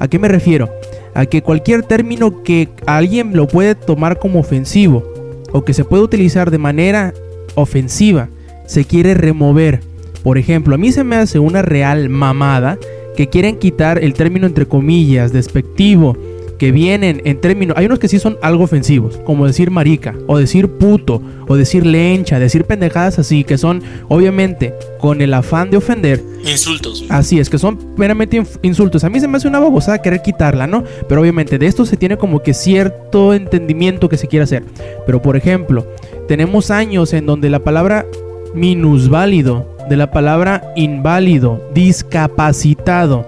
¿A 0.00 0.08
qué 0.08 0.18
me 0.18 0.28
refiero? 0.28 0.68
A 1.14 1.26
que 1.26 1.42
cualquier 1.42 1.82
término 1.82 2.42
que 2.42 2.68
alguien 2.86 3.36
lo 3.36 3.46
puede 3.46 3.74
tomar 3.74 4.18
como 4.18 4.40
ofensivo 4.40 5.04
o 5.52 5.64
que 5.64 5.74
se 5.74 5.84
puede 5.84 6.02
utilizar 6.02 6.50
de 6.50 6.58
manera 6.58 7.12
ofensiva 7.54 8.28
se 8.66 8.84
quiere 8.84 9.14
remover. 9.14 9.80
Por 10.22 10.38
ejemplo, 10.38 10.74
a 10.74 10.78
mí 10.78 10.92
se 10.92 11.04
me 11.04 11.16
hace 11.16 11.38
una 11.38 11.62
real 11.62 12.08
mamada 12.08 12.78
que 13.16 13.28
quieren 13.28 13.58
quitar 13.58 14.02
el 14.02 14.14
término 14.14 14.46
entre 14.46 14.66
comillas 14.66 15.32
despectivo 15.32 16.16
que 16.62 16.70
vienen 16.70 17.22
en 17.24 17.40
términos, 17.40 17.76
hay 17.76 17.86
unos 17.86 17.98
que 17.98 18.06
sí 18.06 18.20
son 18.20 18.38
algo 18.40 18.62
ofensivos, 18.62 19.16
como 19.24 19.48
decir 19.48 19.72
marica, 19.72 20.14
o 20.28 20.38
decir 20.38 20.68
puto, 20.68 21.20
o 21.48 21.56
decir 21.56 21.84
lencha, 21.84 22.38
decir 22.38 22.66
pendejadas 22.66 23.18
así, 23.18 23.42
que 23.42 23.58
son 23.58 23.82
obviamente 24.06 24.72
con 25.00 25.20
el 25.22 25.34
afán 25.34 25.72
de 25.72 25.78
ofender. 25.78 26.22
Insultos. 26.48 27.04
Así 27.08 27.40
es, 27.40 27.50
que 27.50 27.58
son 27.58 27.80
meramente 27.96 28.40
insultos. 28.62 29.02
A 29.02 29.10
mí 29.10 29.18
se 29.18 29.26
me 29.26 29.38
hace 29.38 29.48
una 29.48 29.58
babosada 29.58 30.02
querer 30.02 30.22
quitarla, 30.22 30.68
¿no? 30.68 30.84
Pero 31.08 31.22
obviamente 31.22 31.58
de 31.58 31.66
esto 31.66 31.84
se 31.84 31.96
tiene 31.96 32.16
como 32.16 32.44
que 32.44 32.54
cierto 32.54 33.34
entendimiento 33.34 34.08
que 34.08 34.16
se 34.16 34.28
quiere 34.28 34.44
hacer. 34.44 34.62
Pero 35.04 35.20
por 35.20 35.36
ejemplo, 35.36 35.84
tenemos 36.28 36.70
años 36.70 37.12
en 37.12 37.26
donde 37.26 37.50
la 37.50 37.58
palabra 37.58 38.06
minusválido, 38.54 39.66
de 39.88 39.96
la 39.96 40.12
palabra 40.12 40.72
inválido, 40.76 41.60
discapacitado, 41.74 43.26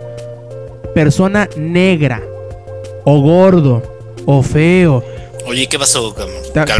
persona 0.95 1.49
negra, 1.57 2.23
o 3.05 3.21
gordo, 3.21 3.83
o 4.27 4.43
feo. 4.43 5.05
Oye, 5.47 5.67
¿qué 5.67 5.79
pasó? 5.79 6.15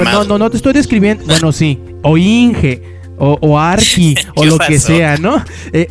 No, 0.05 0.25
no, 0.25 0.39
no 0.39 0.51
te 0.51 0.57
estoy 0.57 0.73
describiendo. 0.73 1.25
Bueno, 1.27 1.53
sí. 1.53 1.79
O 2.03 2.17
Inge, 2.17 2.83
o, 3.19 3.39
o 3.41 3.59
Arki, 3.59 4.15
o 4.35 4.45
lo 4.45 4.59
que 4.59 4.79
sea, 4.79 5.17
¿no? 5.19 5.43
Eh, 5.73 5.89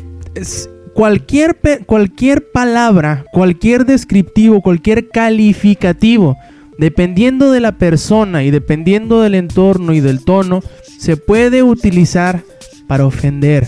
cualquier, 0.93 1.57
cualquier 1.85 2.51
palabra, 2.51 3.25
cualquier 3.31 3.85
descriptivo, 3.85 4.61
cualquier 4.61 5.09
calificativo, 5.09 6.37
dependiendo 6.77 7.51
de 7.51 7.59
la 7.59 7.73
persona 7.73 8.43
y 8.43 8.51
dependiendo 8.51 9.21
del 9.21 9.35
entorno 9.35 9.93
y 9.93 9.99
del 9.99 10.23
tono, 10.23 10.61
se 10.97 11.17
puede 11.17 11.63
utilizar 11.63 12.41
para 12.87 13.05
ofender. 13.05 13.67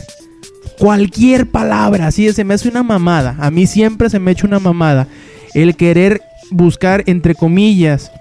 Cualquier 0.80 1.50
palabra, 1.50 2.08
así 2.08 2.32
se 2.34 2.44
me 2.44 2.56
hace 2.56 2.68
una 2.68 2.84
mamada. 2.84 3.36
A 3.40 3.50
mí 3.50 3.66
siempre 3.66 4.10
se 4.10 4.20
me 4.20 4.32
echa 4.32 4.48
una 4.48 4.60
mamada 4.60 5.08
el 5.54 5.76
querer 5.76 6.22
buscar, 6.52 7.04
entre 7.08 7.36
comillas, 7.36 8.12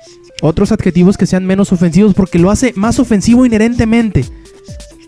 otros 0.43 0.73
adjetivos 0.73 1.17
que 1.17 1.27
sean 1.27 1.47
menos 1.47 1.73
ofensivos 1.73 2.15
porque 2.15 2.39
lo 2.39 2.51
hace 2.51 2.73
más 2.77 2.99
ofensivo 2.99 3.47
inherentemente. 3.47 4.25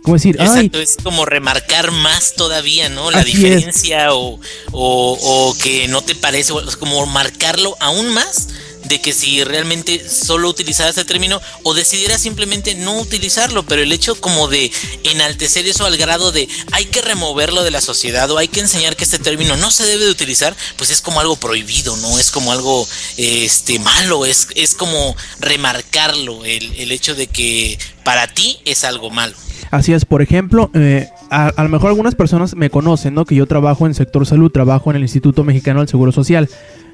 Como 0.03 0.15
decir, 0.15 0.37
Exacto, 0.39 0.79
es 0.79 0.97
como 1.03 1.25
remarcar 1.25 1.91
más 1.91 2.35
todavía, 2.35 2.89
¿no? 2.89 3.11
La 3.11 3.25
diferencia 3.25 4.15
o, 4.15 4.39
o, 4.71 5.19
o, 5.21 5.57
que 5.61 5.89
no 5.89 6.01
te 6.03 6.15
parece, 6.15 6.53
es 6.67 6.77
como 6.77 7.05
marcarlo 7.07 7.77
aún 7.81 8.15
más 8.15 8.49
de 8.89 9.01
que 9.01 9.13
si 9.13 9.43
realmente 9.45 10.09
solo 10.09 10.49
utilizara 10.49 10.91
ese 10.91 11.05
término 11.05 11.41
o 11.63 11.75
decidiera 11.75 12.19
simplemente 12.19 12.75
no 12.75 12.99
utilizarlo, 13.01 13.65
pero 13.65 13.83
el 13.83 13.93
hecho 13.93 14.21
como 14.21 14.49
de 14.49 14.71
enaltecer 15.05 15.67
eso 15.67 15.87
al 15.87 15.97
grado 15.97 16.33
de 16.33 16.49
hay 16.73 16.87
que 16.87 17.03
removerlo 17.03 17.65
de 17.65 17.71
la 17.71 17.81
sociedad 17.81 18.31
o 18.31 18.39
hay 18.39 18.49
que 18.49 18.61
enseñar 18.61 18.97
que 18.97 19.05
este 19.05 19.19
término 19.19 19.57
no 19.57 19.71
se 19.71 19.87
debe 19.87 20.05
de 20.05 20.11
utilizar, 20.11 20.57
pues 20.77 20.91
es 20.91 21.01
como 21.01 21.21
algo 21.21 21.37
prohibido, 21.37 21.97
¿no? 21.97 22.19
Es 22.19 22.31
como 22.31 22.53
algo 22.53 22.89
este 23.17 23.79
malo, 23.79 24.27
es, 24.27 24.49
es 24.55 24.75
como 24.75 25.17
remarcarlo, 25.41 26.45
el, 26.45 26.75
el 26.77 26.93
hecho 26.93 27.15
de 27.15 27.27
que 27.27 27.79
para 28.05 28.29
ti 28.29 28.61
es 28.65 28.85
algo 28.85 29.11
malo. 29.11 29.35
Así 29.71 29.93
es, 29.93 30.05
por 30.05 30.23
ejemplo, 30.23 30.71
eh, 30.75 31.09
a, 31.31 31.53
lo 31.63 31.69
mejor 31.69 31.89
algunas 31.91 32.15
personas 32.15 32.55
me 32.57 32.71
conocen, 32.71 33.15
¿no? 33.15 33.25
Que 33.25 33.35
yo 33.35 33.47
trabajo 33.47 33.87
en 33.87 33.95
sector 33.95 34.27
salud, 34.27 34.51
trabajo 34.51 34.91
en 34.91 34.97
el 34.97 35.03
Instituto 35.03 35.45
Mexicano 35.45 35.81
del 35.81 35.89
Seguro 35.89 36.13
Social. 36.13 36.49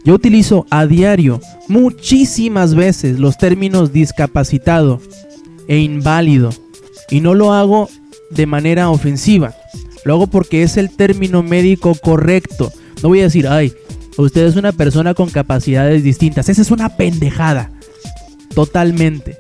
Yo 0.04 0.14
utilizo 0.14 0.66
a 0.70 0.86
diario 0.86 1.40
muchísimas 1.68 2.74
veces 2.74 3.20
los 3.20 3.38
términos 3.38 3.92
discapacitado 3.92 5.00
e 5.68 5.78
inválido 5.78 6.50
y 7.10 7.20
no 7.20 7.34
lo 7.34 7.52
hago 7.52 7.88
de 8.30 8.46
manera 8.46 8.90
ofensiva. 8.90 9.54
Lo 10.04 10.14
hago 10.14 10.26
porque 10.26 10.62
es 10.62 10.76
el 10.76 10.90
término 10.90 11.42
médico 11.42 11.94
correcto. 11.94 12.72
No 13.02 13.10
voy 13.10 13.20
a 13.20 13.24
decir, 13.24 13.46
ay, 13.46 13.72
usted 14.16 14.46
es 14.46 14.56
una 14.56 14.72
persona 14.72 15.14
con 15.14 15.30
capacidades 15.30 16.02
distintas. 16.02 16.48
Esa 16.48 16.62
es 16.62 16.70
una 16.70 16.96
pendejada. 16.96 17.70
Totalmente. 18.54 19.38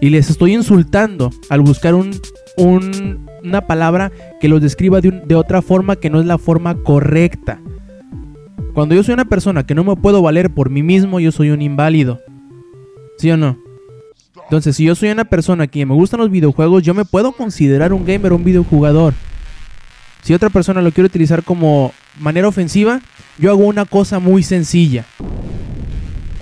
Y 0.00 0.10
les 0.10 0.28
estoy 0.30 0.54
insultando 0.54 1.30
al 1.48 1.60
buscar 1.60 1.94
un, 1.94 2.20
un- 2.56 3.23
una 3.44 3.66
palabra 3.66 4.10
que 4.40 4.48
los 4.48 4.60
describa 4.60 5.00
de, 5.00 5.10
de 5.10 5.34
otra 5.34 5.62
forma 5.62 5.96
que 5.96 6.10
no 6.10 6.20
es 6.20 6.26
la 6.26 6.38
forma 6.38 6.74
correcta. 6.82 7.60
Cuando 8.72 8.94
yo 8.94 9.04
soy 9.04 9.14
una 9.14 9.26
persona 9.26 9.64
que 9.64 9.74
no 9.74 9.84
me 9.84 9.94
puedo 9.96 10.22
valer 10.22 10.52
por 10.52 10.70
mí 10.70 10.82
mismo, 10.82 11.20
yo 11.20 11.30
soy 11.30 11.50
un 11.50 11.62
inválido. 11.62 12.20
¿Sí 13.18 13.30
o 13.30 13.36
no? 13.36 13.56
Entonces, 14.44 14.76
si 14.76 14.84
yo 14.84 14.94
soy 14.94 15.10
una 15.10 15.24
persona 15.24 15.66
que 15.66 15.86
me 15.86 15.94
gustan 15.94 16.20
los 16.20 16.30
videojuegos, 16.30 16.82
yo 16.82 16.92
me 16.92 17.04
puedo 17.04 17.32
considerar 17.32 17.92
un 17.92 18.04
gamer 18.04 18.32
un 18.32 18.44
videojugador. 18.44 19.14
Si 20.22 20.34
otra 20.34 20.50
persona 20.50 20.82
lo 20.82 20.90
quiere 20.90 21.06
utilizar 21.06 21.44
como 21.44 21.92
manera 22.18 22.48
ofensiva, 22.48 23.00
yo 23.38 23.50
hago 23.50 23.64
una 23.64 23.84
cosa 23.84 24.18
muy 24.18 24.42
sencilla. 24.42 25.04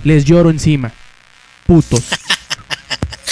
Les 0.03 0.25
lloro 0.25 0.49
encima. 0.49 0.91
Putos. 1.65 2.09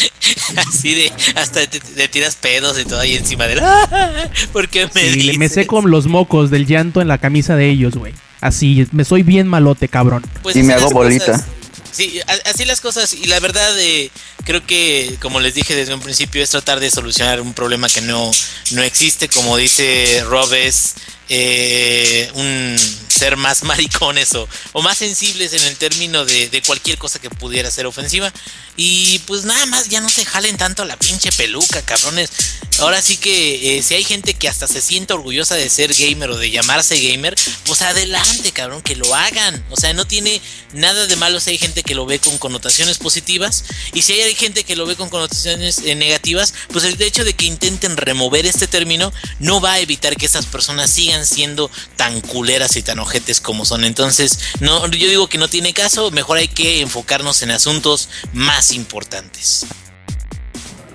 Así 0.68 0.94
de, 0.96 1.12
hasta 1.36 1.66
te, 1.68 1.80
te 1.80 2.08
tiras 2.08 2.36
pedos 2.36 2.80
y 2.80 2.86
todo 2.86 3.00
ahí 3.00 3.16
encima 3.16 3.46
de 3.48 3.56
la... 3.56 4.30
¿Por 4.54 4.68
qué 4.70 4.90
me 4.94 5.06
Y 5.08 5.22
le- 5.24 5.38
me 5.38 5.46
dices? 5.46 5.64
seco 5.64 5.82
los 5.82 6.08
mocos 6.08 6.50
del 6.52 6.66
llanto 6.66 7.02
en 7.02 7.08
la 7.08 7.18
camisa 7.18 7.56
de 7.56 7.70
ellos, 7.70 7.96
güey. 7.96 8.14
Así, 8.42 8.88
me 8.92 9.06
soy 9.06 9.24
bien 9.24 9.48
malote, 9.48 9.88
cabrón. 9.88 10.24
Pues 10.42 10.56
Y 10.56 10.64
me 10.64 10.74
hago 10.74 10.90
bolita. 10.90 11.26
cosas. 11.34 11.46
Sí, 11.92 12.20
así 12.46 12.66
las 12.66 12.80
cosas. 12.82 13.14
Y 13.14 13.26
la 13.26 13.40
verdad, 13.40 13.78
eh, 13.80 14.10
creo 14.46 14.66
que, 14.66 15.16
como 15.22 15.40
les 15.42 15.54
dije 15.54 15.76
desde 15.76 15.94
un 15.94 16.00
principio, 16.00 16.42
es 16.42 16.50
tratar 16.50 16.80
de 16.80 16.90
solucionar 16.90 17.42
un 17.42 17.54
problema 17.54 17.88
que 17.90 18.02
no, 18.02 18.32
no 18.72 18.82
existe. 18.82 19.28
Como 19.28 19.58
dice 19.58 20.24
Rob, 20.28 20.52
es 20.54 20.96
eh, 21.34 22.30
un 22.34 22.78
ser 23.08 23.38
más 23.38 23.64
maricones 23.72 24.34
o, 24.36 24.82
más 24.82 24.98
sensibles 24.98 25.54
en 25.54 25.64
el 25.64 25.78
término 25.78 26.26
de, 26.26 26.64
cualquier 26.66 26.98
cosa 26.98 27.20
que 27.20 27.30
pudiera 27.30 27.72
ser 27.72 27.86
ofensiva. 27.86 28.34
Y 28.78 29.20
pues 29.20 29.44
nada 29.44 29.66
más, 29.68 29.90
ya 29.90 30.02
no 30.02 30.10
se 30.10 30.26
jalen 30.26 30.58
tanto 30.58 30.86
la 30.86 30.98
pinche 30.98 31.32
peluca, 31.32 31.82
cabrones. 31.84 32.32
Ahora 32.80 33.02
sí 33.02 33.18
que 33.18 33.78
eh, 33.78 33.84
si 33.84 33.94
hay 33.94 34.04
gente 34.04 34.34
que 34.34 34.48
hasta 34.48 34.68
se 34.68 34.82
sienta 34.82 35.14
orgullosa 35.14 35.56
de 35.56 35.70
ser 35.70 35.94
gamer 35.94 36.32
o 36.32 36.38
de 36.38 36.50
llamarse 36.50 37.00
gamer, 37.00 37.36
pues 37.66 37.82
adelante, 37.82 38.52
cabrón, 38.52 38.82
que 38.82 38.96
lo 38.96 39.14
hagan. 39.14 39.64
O 39.70 39.78
sea, 39.78 39.94
no 39.94 40.06
tiene 40.06 40.42
nada 40.74 41.06
de 41.06 41.16
malo 41.16 41.40
si 41.40 41.52
hay 41.52 41.58
gente 41.58 41.84
que 41.84 41.96
lo 41.96 42.06
ve 42.06 42.20
con 42.20 42.38
connotaciones 42.40 42.98
positivas. 42.98 43.66
Y 43.94 44.02
si 44.02 44.14
hay 44.14 44.36
gente 44.36 44.64
que 44.64 44.76
lo 44.76 44.86
ve 44.86 44.96
con 44.96 45.10
connotaciones 45.10 45.80
eh, 45.86 45.96
negativas, 45.96 46.54
pues 46.72 46.86
el 46.86 47.00
hecho 47.02 47.24
de 47.24 47.34
que 47.34 47.46
intenten 47.46 47.98
remover 47.98 48.46
este 48.46 48.68
término 48.68 49.14
no 49.40 49.62
va 49.62 49.74
a 49.74 49.80
evitar 49.80 50.16
que 50.16 50.26
esas 50.26 50.46
personas 50.48 50.90
sigan 50.90 51.21
siendo 51.26 51.70
tan 51.96 52.22
culeras 52.22 52.76
y 52.78 52.84
tan 52.84 53.00
ojetes 53.00 53.42
como 53.42 53.66
son. 53.66 53.84
Entonces, 53.84 54.40
no, 54.60 54.86
yo 54.88 55.08
digo 55.08 55.28
que 55.28 55.38
no 55.38 55.48
tiene 55.48 55.74
caso, 55.74 56.12
mejor 56.12 56.38
hay 56.38 56.48
que 56.48 56.82
enfocarnos 56.82 57.42
en 57.42 57.52
asuntos 57.52 58.10
más 58.34 58.72
importantes. 58.72 59.66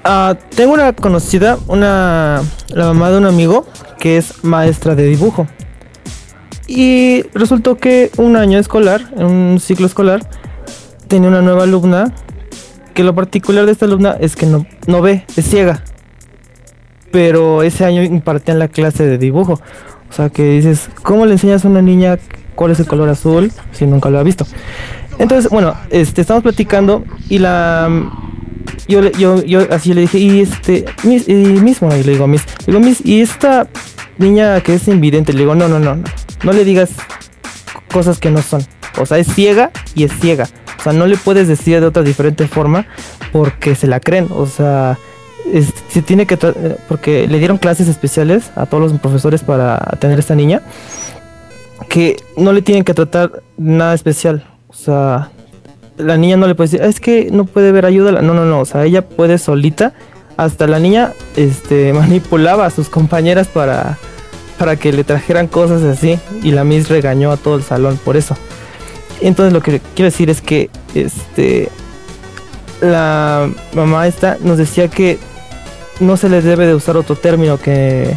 Ah, 0.04 0.36
tengo 0.54 0.72
una 0.72 0.92
conocida, 0.92 1.58
una 1.66 2.40
la 2.68 2.86
mamá 2.86 3.10
de 3.10 3.18
un 3.18 3.26
amigo 3.26 3.66
que 3.98 4.18
es 4.18 4.44
maestra 4.44 4.94
de 4.94 5.04
dibujo. 5.04 5.48
Y 6.68 7.22
resultó 7.34 7.76
que 7.76 8.10
un 8.16 8.36
año 8.36 8.58
escolar, 8.58 9.12
en 9.16 9.24
un 9.24 9.60
ciclo 9.60 9.86
escolar, 9.86 10.28
tenía 11.08 11.28
una 11.28 11.42
nueva 11.42 11.64
alumna. 11.64 12.14
Que 12.94 13.04
lo 13.04 13.14
particular 13.14 13.66
de 13.66 13.72
esta 13.72 13.84
alumna 13.84 14.16
es 14.20 14.36
que 14.36 14.46
no, 14.46 14.66
no 14.86 15.02
ve, 15.02 15.24
es 15.36 15.48
ciega. 15.48 15.82
Pero 17.12 17.62
ese 17.62 17.84
año 17.84 18.02
impartían 18.02 18.58
la 18.58 18.68
clase 18.68 19.04
de 19.06 19.18
dibujo. 19.18 19.60
O 20.10 20.12
sea 20.12 20.28
que 20.30 20.42
dices, 20.50 20.88
¿cómo 21.02 21.26
le 21.26 21.32
enseñas 21.32 21.64
a 21.64 21.68
una 21.68 21.82
niña 21.82 22.18
cuál 22.54 22.70
es 22.72 22.80
el 22.80 22.86
color 22.86 23.08
azul 23.08 23.50
si 23.72 23.86
nunca 23.86 24.08
lo 24.10 24.18
ha 24.18 24.22
visto? 24.22 24.46
Entonces, 25.18 25.50
bueno, 25.50 25.74
este, 25.90 26.20
estamos 26.20 26.42
platicando 26.42 27.04
y 27.28 27.38
la 27.38 27.90
yo, 28.88 29.00
le- 29.00 29.12
yo, 29.12 29.42
yo 29.42 29.66
así 29.70 29.94
le 29.94 30.02
dije, 30.02 30.18
y 30.18 30.40
este, 30.40 30.84
mis, 31.04 31.28
y 31.28 31.34
mismo, 31.34 31.94
y 31.94 32.02
le 32.02 32.12
digo, 32.12 32.26
mis, 32.26 32.42
le 32.66 32.66
digo, 32.74 32.80
mis, 32.80 33.04
y 33.04 33.20
esta 33.20 33.66
niña 34.18 34.60
que 34.60 34.74
es 34.74 34.86
invidente, 34.88 35.32
le 35.32 35.40
digo, 35.40 35.54
no, 35.54 35.68
no, 35.68 35.78
no, 35.78 35.96
no, 35.96 36.04
no 36.42 36.52
le 36.52 36.64
digas 36.64 36.90
cosas 37.92 38.18
que 38.18 38.30
no 38.30 38.42
son. 38.42 38.62
O 38.98 39.06
sea, 39.06 39.18
es 39.18 39.26
ciega 39.34 39.70
y 39.94 40.04
es 40.04 40.12
ciega. 40.20 40.48
O 40.78 40.82
sea, 40.82 40.92
no 40.92 41.06
le 41.06 41.16
puedes 41.16 41.48
decir 41.48 41.80
de 41.80 41.86
otra 41.86 42.02
diferente 42.02 42.46
forma 42.46 42.86
porque 43.32 43.74
se 43.74 43.86
la 43.86 44.00
creen. 44.00 44.28
O 44.30 44.46
sea, 44.46 44.98
se 45.88 46.02
tiene 46.02 46.26
que, 46.26 46.34
eh, 46.34 46.76
porque 46.88 47.26
le 47.28 47.38
dieron 47.38 47.58
clases 47.58 47.88
especiales 47.88 48.50
a 48.56 48.66
todos 48.66 48.90
los 48.90 49.00
profesores 49.00 49.42
para 49.42 49.78
tener 49.98 50.18
esta 50.18 50.34
niña, 50.34 50.62
que 51.88 52.16
no 52.36 52.52
le 52.52 52.62
tienen 52.62 52.84
que 52.84 52.94
tratar 52.94 53.42
nada 53.56 53.94
especial. 53.94 54.44
O 54.68 54.74
sea, 54.74 55.30
la 55.96 56.16
niña 56.16 56.36
no 56.36 56.46
le 56.46 56.54
puede 56.54 56.70
decir, 56.70 56.82
"Ah, 56.82 56.88
es 56.88 57.00
que 57.00 57.30
no 57.30 57.44
puede 57.44 57.72
ver 57.72 57.86
ayuda. 57.86 58.20
No, 58.22 58.34
no, 58.34 58.44
no. 58.44 58.60
O 58.60 58.64
sea, 58.64 58.84
ella 58.84 59.02
puede 59.02 59.38
solita. 59.38 59.92
Hasta 60.36 60.66
la 60.66 60.78
niña 60.78 61.12
este, 61.36 61.92
manipulaba 61.94 62.66
a 62.66 62.70
sus 62.70 62.88
compañeras 62.88 63.48
para, 63.48 63.98
para 64.58 64.76
que 64.76 64.92
le 64.92 65.04
trajeran 65.04 65.46
cosas 65.46 65.82
así. 65.82 66.18
Y 66.42 66.50
la 66.50 66.64
Miss 66.64 66.88
regañó 66.88 67.30
a 67.30 67.36
todo 67.36 67.56
el 67.56 67.62
salón 67.62 67.98
por 68.04 68.16
eso. 68.16 68.36
Entonces 69.20 69.52
lo 69.52 69.62
que 69.62 69.80
quiero 69.94 70.10
decir 70.10 70.28
es 70.28 70.40
que 70.42 70.68
este 70.94 71.70
la 72.80 73.48
mamá 73.72 74.06
esta 74.06 74.36
nos 74.40 74.58
decía 74.58 74.88
que 74.88 75.18
no 76.00 76.16
se 76.16 76.28
les 76.28 76.44
debe 76.44 76.66
de 76.66 76.74
usar 76.74 76.96
otro 76.96 77.16
término 77.16 77.58
que 77.58 78.14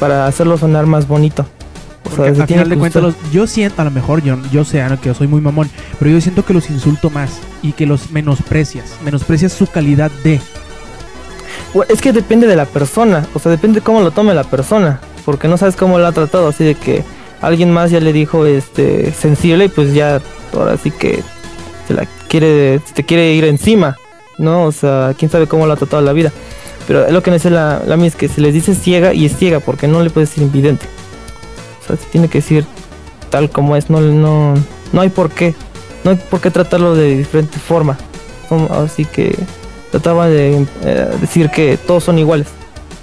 para 0.00 0.26
hacerlo 0.26 0.56
sonar 0.58 0.86
más 0.86 1.06
bonito. 1.08 1.46
O 2.04 2.10
Porque 2.10 2.34
se 2.34 2.42
a 2.42 2.46
tiene 2.46 2.62
final 2.64 2.68
de 2.70 2.78
cuentas, 2.78 3.02
los- 3.02 3.14
yo 3.32 3.46
siento, 3.46 3.82
a 3.82 3.84
lo 3.84 3.90
mejor, 3.90 4.22
yo, 4.22 4.36
yo 4.50 4.64
sé 4.64 4.80
Ana, 4.80 4.96
que 4.98 5.08
yo 5.08 5.14
soy 5.14 5.26
muy 5.26 5.40
mamón, 5.40 5.68
pero 5.98 6.10
yo 6.10 6.20
siento 6.20 6.44
que 6.44 6.54
los 6.54 6.70
insulto 6.70 7.10
más 7.10 7.38
y 7.62 7.72
que 7.72 7.84
los 7.86 8.10
menosprecias. 8.12 8.86
Menosprecias 9.04 9.52
su 9.52 9.66
calidad 9.66 10.10
de. 10.24 10.40
Bueno, 11.74 11.92
Es 11.92 12.00
que 12.00 12.12
depende 12.12 12.46
de 12.46 12.56
la 12.56 12.64
persona, 12.64 13.26
o 13.34 13.38
sea, 13.38 13.50
depende 13.50 13.80
cómo 13.80 14.00
lo 14.00 14.10
tome 14.10 14.32
la 14.34 14.44
persona, 14.44 15.00
porque 15.24 15.48
no 15.48 15.58
sabes 15.58 15.76
cómo 15.76 15.98
lo 15.98 16.06
ha 16.06 16.12
tratado, 16.12 16.48
así 16.48 16.64
de 16.64 16.74
que 16.74 17.04
alguien 17.42 17.70
más 17.70 17.90
ya 17.90 18.00
le 18.00 18.12
dijo 18.12 18.46
este 18.46 19.12
sensible 19.12 19.66
y 19.66 19.68
pues 19.68 19.92
ya 19.92 20.20
ahora 20.54 20.76
sí 20.78 20.90
que 20.90 21.22
se 21.86 21.94
la 21.94 22.06
quiere 22.28 22.80
te 22.94 23.04
quiere 23.04 23.32
ir 23.34 23.44
encima, 23.44 23.96
¿no? 24.38 24.64
O 24.64 24.72
sea, 24.72 25.14
quién 25.18 25.30
sabe 25.30 25.46
cómo 25.46 25.66
lo 25.66 25.74
ha 25.74 25.76
tratado 25.76 26.02
la 26.02 26.12
vida. 26.14 26.32
Pero 26.88 27.06
es 27.06 27.12
lo 27.12 27.22
que 27.22 27.30
me 27.30 27.36
dice 27.36 27.50
la, 27.50 27.82
la 27.86 27.96
Miss, 27.96 28.16
que 28.16 28.28
se 28.28 28.40
les 28.40 28.54
dice 28.54 28.74
ciega 28.74 29.12
y 29.12 29.26
es 29.26 29.36
ciega, 29.36 29.60
porque 29.60 29.86
no 29.86 30.02
le 30.02 30.08
puedes 30.08 30.30
decir 30.30 30.42
invidente. 30.42 30.86
O 31.82 31.86
sea, 31.86 31.96
se 31.96 32.06
tiene 32.06 32.28
que 32.28 32.38
decir 32.38 32.64
tal 33.30 33.50
como 33.50 33.76
es, 33.76 33.90
no, 33.90 34.00
no, 34.00 34.54
no 34.92 35.00
hay 35.00 35.10
por 35.10 35.30
qué, 35.30 35.54
no 36.02 36.12
hay 36.12 36.16
por 36.16 36.40
qué 36.40 36.50
tratarlo 36.50 36.94
de 36.94 37.18
diferente 37.18 37.58
forma. 37.58 37.98
Así 38.70 39.04
que 39.04 39.36
trataba 39.90 40.28
de 40.28 40.66
eh, 40.82 41.08
decir 41.20 41.50
que 41.50 41.76
todos 41.76 42.04
son 42.04 42.18
iguales. 42.18 42.48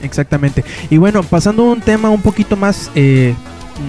Exactamente. 0.02 0.64
Y 0.90 0.98
bueno, 0.98 1.22
pasando 1.22 1.64
a 1.64 1.72
un 1.74 1.82
tema 1.82 2.10
un 2.10 2.24
poquito 2.24 2.58
más, 2.58 2.90
eh, 2.96 3.36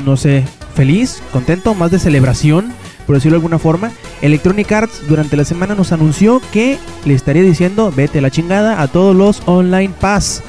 no 0.04 0.18
sé, 0.18 0.44
feliz, 0.74 1.22
contento, 1.32 1.74
más 1.74 1.90
de 1.90 1.98
celebración, 1.98 2.72
por 3.06 3.16
decirlo 3.16 3.34
de 3.34 3.38
alguna 3.38 3.58
forma. 3.58 3.92
Electronic 4.22 4.70
Arts 4.72 5.02
durante 5.08 5.36
la 5.36 5.44
semana 5.44 5.74
nos 5.74 5.92
anunció 5.92 6.40
que 6.52 6.78
le 7.04 7.14
estaría 7.14 7.42
diciendo 7.42 7.92
vete 7.94 8.18
a 8.18 8.22
la 8.22 8.30
chingada 8.30 8.82
a 8.82 8.88
todos 8.88 9.14
los 9.14 9.42
Online 9.46 9.92
Pass. 10.00 10.42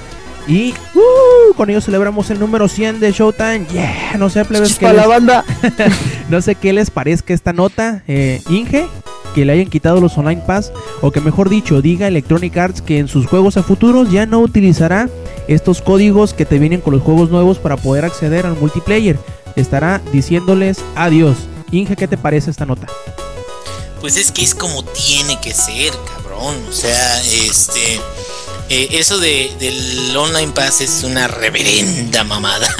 Y 0.47 0.73
¡uh! 0.95 1.53
con 1.55 1.69
ello 1.69 1.81
celebramos 1.81 2.29
el 2.29 2.39
número 2.39 2.67
100 2.67 2.99
de 2.99 3.11
Showtime. 3.11 3.65
Yeah, 3.71 4.15
no 4.17 4.29
sé, 4.29 4.45
plebes, 4.45 4.69
Chispa 4.69 4.93
la 4.93 5.07
banda. 5.07 5.43
no 6.29 6.41
sé 6.41 6.55
qué 6.55 6.71
les 6.71 6.89
parezca 6.89 7.33
esta 7.33 7.51
nota, 7.51 8.03
eh, 8.07 8.41
Inge, 8.49 8.87
que 9.35 9.43
le 9.43 9.51
hayan 9.51 9.67
quitado 9.67 9.99
los 9.99 10.17
Online 10.17 10.41
Pass, 10.47 10.71
o 11.01 11.11
que 11.11 11.19
mejor 11.19 11.49
dicho, 11.49 11.81
diga 11.81 12.07
Electronic 12.07 12.55
Arts 12.57 12.81
que 12.81 12.99
en 12.99 13.09
sus 13.09 13.27
juegos 13.27 13.57
a 13.57 13.63
futuros 13.63 14.09
ya 14.09 14.25
no 14.25 14.39
utilizará 14.39 15.09
estos 15.49 15.81
códigos 15.81 16.33
que 16.33 16.45
te 16.45 16.59
vienen 16.59 16.81
con 16.81 16.93
los 16.93 17.03
juegos 17.03 17.29
nuevos 17.29 17.57
para 17.57 17.75
poder 17.75 18.05
acceder 18.05 18.45
al 18.45 18.57
multiplayer. 18.57 19.17
Estará 19.55 20.01
diciéndoles 20.13 20.83
adiós. 20.95 21.47
Inge, 21.71 21.95
¿qué 21.95 22.07
te 22.07 22.17
parece 22.17 22.49
esta 22.51 22.65
nota? 22.65 22.87
Pues 23.99 24.15
es 24.15 24.31
que 24.31 24.43
es 24.43 24.55
como 24.55 24.83
tiene 24.83 25.39
que 25.41 25.53
ser, 25.53 25.91
cabrón. 26.13 26.55
O 26.69 26.73
sea, 26.73 27.21
este. 27.23 27.95
eh, 28.69 28.87
eso 28.91 29.17
de, 29.19 29.51
del 29.59 30.15
Online 30.15 30.51
Pass 30.53 30.81
es 30.81 31.03
una 31.03 31.27
reverenda 31.27 32.23
mamada. 32.23 32.67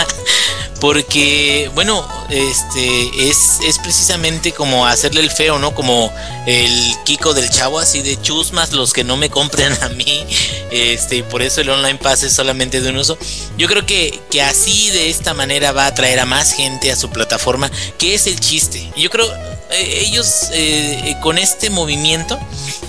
Porque, 0.80 1.72
bueno, 1.74 2.08
este 2.30 3.30
es, 3.30 3.60
es 3.66 3.80
precisamente 3.80 4.52
como 4.52 4.86
hacerle 4.86 5.22
el 5.22 5.32
feo, 5.32 5.58
¿no? 5.58 5.74
Como 5.74 6.14
el 6.46 6.96
Kiko 7.04 7.34
del 7.34 7.50
chavo, 7.50 7.80
así 7.80 8.02
de 8.04 8.22
chusmas 8.22 8.72
los 8.74 8.94
que 8.94 9.04
no 9.04 9.18
me 9.18 9.30
compren 9.30 9.74
a 9.82 9.90
mí. 9.90 10.26
Este, 10.70 11.18
y 11.18 11.24
por 11.24 11.42
eso 11.42 11.62
el 11.62 11.70
Online 11.70 11.98
Pass 11.98 12.24
es 12.24 12.34
solamente 12.34 12.82
de 12.82 12.90
un 12.90 12.98
uso. 12.98 13.18
Yo 13.58 13.68
creo 13.68 13.86
que, 13.86 14.20
que 14.30 14.42
así 14.42 14.90
de 14.92 15.10
esta 15.10 15.34
manera 15.34 15.72
va 15.72 15.86
a 15.86 15.88
atraer 15.88 16.20
a 16.20 16.26
más 16.26 16.54
gente 16.54 16.92
a 16.92 16.96
su 16.96 17.10
plataforma, 17.10 17.72
que 17.98 18.14
es 18.14 18.28
el 18.28 18.40
chiste. 18.40 18.92
Yo 18.96 19.10
creo 19.10 19.28
eh, 19.72 20.04
ellos 20.08 20.50
eh, 20.54 21.16
con 21.22 21.38
este 21.38 21.70
movimiento 21.70 22.40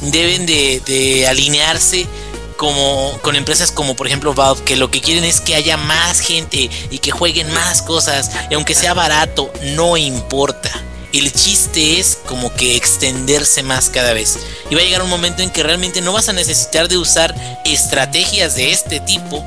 deben 0.00 0.46
de, 0.46 0.80
de 0.86 1.26
alinearse 1.26 2.06
como 2.58 3.18
con 3.22 3.36
empresas 3.36 3.72
como 3.72 3.96
por 3.96 4.06
ejemplo 4.08 4.34
Valve 4.34 4.62
que 4.64 4.76
lo 4.76 4.90
que 4.90 5.00
quieren 5.00 5.24
es 5.24 5.40
que 5.40 5.54
haya 5.54 5.78
más 5.78 6.20
gente 6.20 6.68
y 6.90 6.98
que 6.98 7.12
jueguen 7.12 7.50
más 7.54 7.80
cosas 7.80 8.30
y 8.50 8.54
aunque 8.54 8.74
sea 8.74 8.92
barato 8.92 9.50
no 9.76 9.96
importa 9.96 10.70
el 11.12 11.32
chiste 11.32 11.98
es 11.98 12.18
como 12.26 12.52
que 12.52 12.76
extenderse 12.76 13.62
más 13.62 13.88
cada 13.88 14.12
vez. 14.12 14.38
Y 14.70 14.74
va 14.74 14.82
a 14.82 14.84
llegar 14.84 15.02
un 15.02 15.08
momento 15.08 15.42
en 15.42 15.50
que 15.50 15.62
realmente 15.62 16.02
no 16.02 16.12
vas 16.12 16.28
a 16.28 16.34
necesitar 16.34 16.88
de 16.88 16.98
usar 16.98 17.34
estrategias 17.64 18.56
de 18.56 18.72
este 18.72 19.00
tipo 19.00 19.42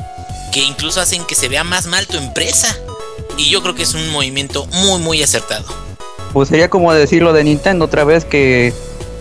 que 0.51 0.61
incluso 0.61 0.99
hacen 0.99 1.23
que 1.25 1.35
se 1.35 1.49
vea 1.49 1.63
más 1.63 1.85
mal 1.85 2.07
tu 2.07 2.17
empresa. 2.17 2.75
Y 3.37 3.49
yo 3.51 3.61
creo 3.61 3.75
que 3.75 3.83
es 3.83 3.93
un 3.93 4.09
movimiento 4.09 4.65
muy 4.67 4.99
muy 5.01 5.21
acertado. 5.21 5.65
Pues 6.33 6.49
sería 6.49 6.69
como 6.69 6.91
decirlo 6.93 7.31
de 7.31 7.43
Nintendo 7.43 7.85
otra 7.85 8.05
vez 8.05 8.25
que 8.25 8.73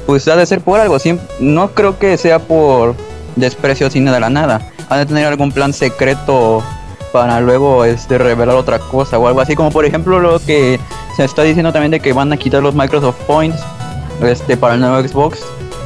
pues 0.07 0.27
ha 0.29 0.37
de 0.37 0.47
ser 0.47 0.63
por 0.63 0.81
algo. 0.81 0.97
No 1.41 1.75
creo 1.75 1.99
que 1.99 2.17
sea 2.17 2.39
por 2.39 2.97
desprecio 3.37 3.91
cine 3.91 4.11
de 4.11 4.21
la 4.21 4.31
nada. 4.31 4.61
Ha 4.89 4.99
de 4.99 5.07
tener 5.07 5.27
algún 5.27 5.53
plan 5.53 5.73
secreto 5.73 6.63
para 7.13 7.41
luego 7.41 7.85
este 7.85 8.19
revelar 8.19 8.57
otra 8.57 8.79
cosa 8.79 9.19
o 9.19 9.27
algo 9.27 9.41
así 9.41 9.57
como 9.57 9.71
por 9.71 9.85
ejemplo 9.85 10.21
lo 10.21 10.39
que 10.39 10.79
se 11.17 11.25
está 11.25 11.43
diciendo 11.43 11.73
también 11.73 11.91
de 11.91 12.01
que 12.01 12.13
van 12.13 12.33
a 12.33 12.37
quitar 12.37 12.63
los 12.63 12.75
Microsoft 12.75 13.17
Points 13.27 13.59
este 14.23 14.57
para 14.57 14.75
el 14.75 14.81
nuevo 14.81 15.01
Xbox 15.07 15.41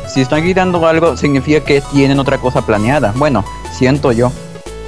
si 0.06 0.20
están 0.20 0.42
quitando 0.42 0.86
algo 0.86 1.16
significa 1.16 1.60
que 1.60 1.80
tienen 1.92 2.18
otra 2.18 2.36
cosa 2.36 2.60
planeada 2.66 3.14
bueno 3.16 3.42
siento 3.72 4.12
yo 4.12 4.30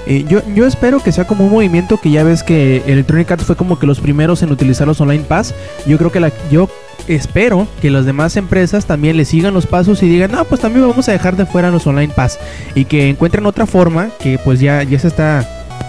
Eh, 0.09 0.25
yo, 0.29 0.41
yo 0.55 0.67
espero 0.67 1.01
que 1.03 1.11
sea 1.11 1.27
como 1.27 1.47
un 1.47 1.51
movimiento 1.51 1.97
que 1.97 2.11
ya 2.13 2.23
ves 2.23 2.45
que 2.45 2.81
Electronic 2.87 3.29
Arts 3.33 3.45
fue 3.45 3.57
como 3.57 3.77
que 3.77 3.87
los 3.87 3.99
primeros 3.99 4.41
en 4.43 4.53
utilizar 4.53 4.87
los 4.87 5.01
Online 5.01 5.25
Pass. 5.25 5.53
Yo 5.85 5.99
creo 5.99 6.13
que 6.13 6.21
la, 6.21 6.31
yo 6.49 6.69
espero 7.09 7.67
que 7.81 7.91
las 7.91 8.07
demás 8.07 8.37
empresas 8.37 8.87
también 8.87 9.17
le 9.17 9.25
sigan 9.25 9.55
los 9.55 9.67
pasos 9.67 10.03
y 10.03 10.09
digan, 10.09 10.33
no, 10.33 10.45
pues 10.45 10.61
también 10.61 10.89
vamos 10.89 11.09
a 11.09 11.13
dejar 11.13 11.37
de 11.37 11.47
fuera 11.47 11.71
los 11.71 11.87
Online 11.87 12.13
Pass. 12.15 12.39
Y 12.75 12.85
que 12.85 13.09
encuentren 13.09 13.47
otra 13.47 13.67
forma 13.67 14.11
que 14.21 14.39
pues 14.39 14.61
ya, 14.61 14.83
ya 14.83 14.99
se 14.99 15.09
está 15.09 15.47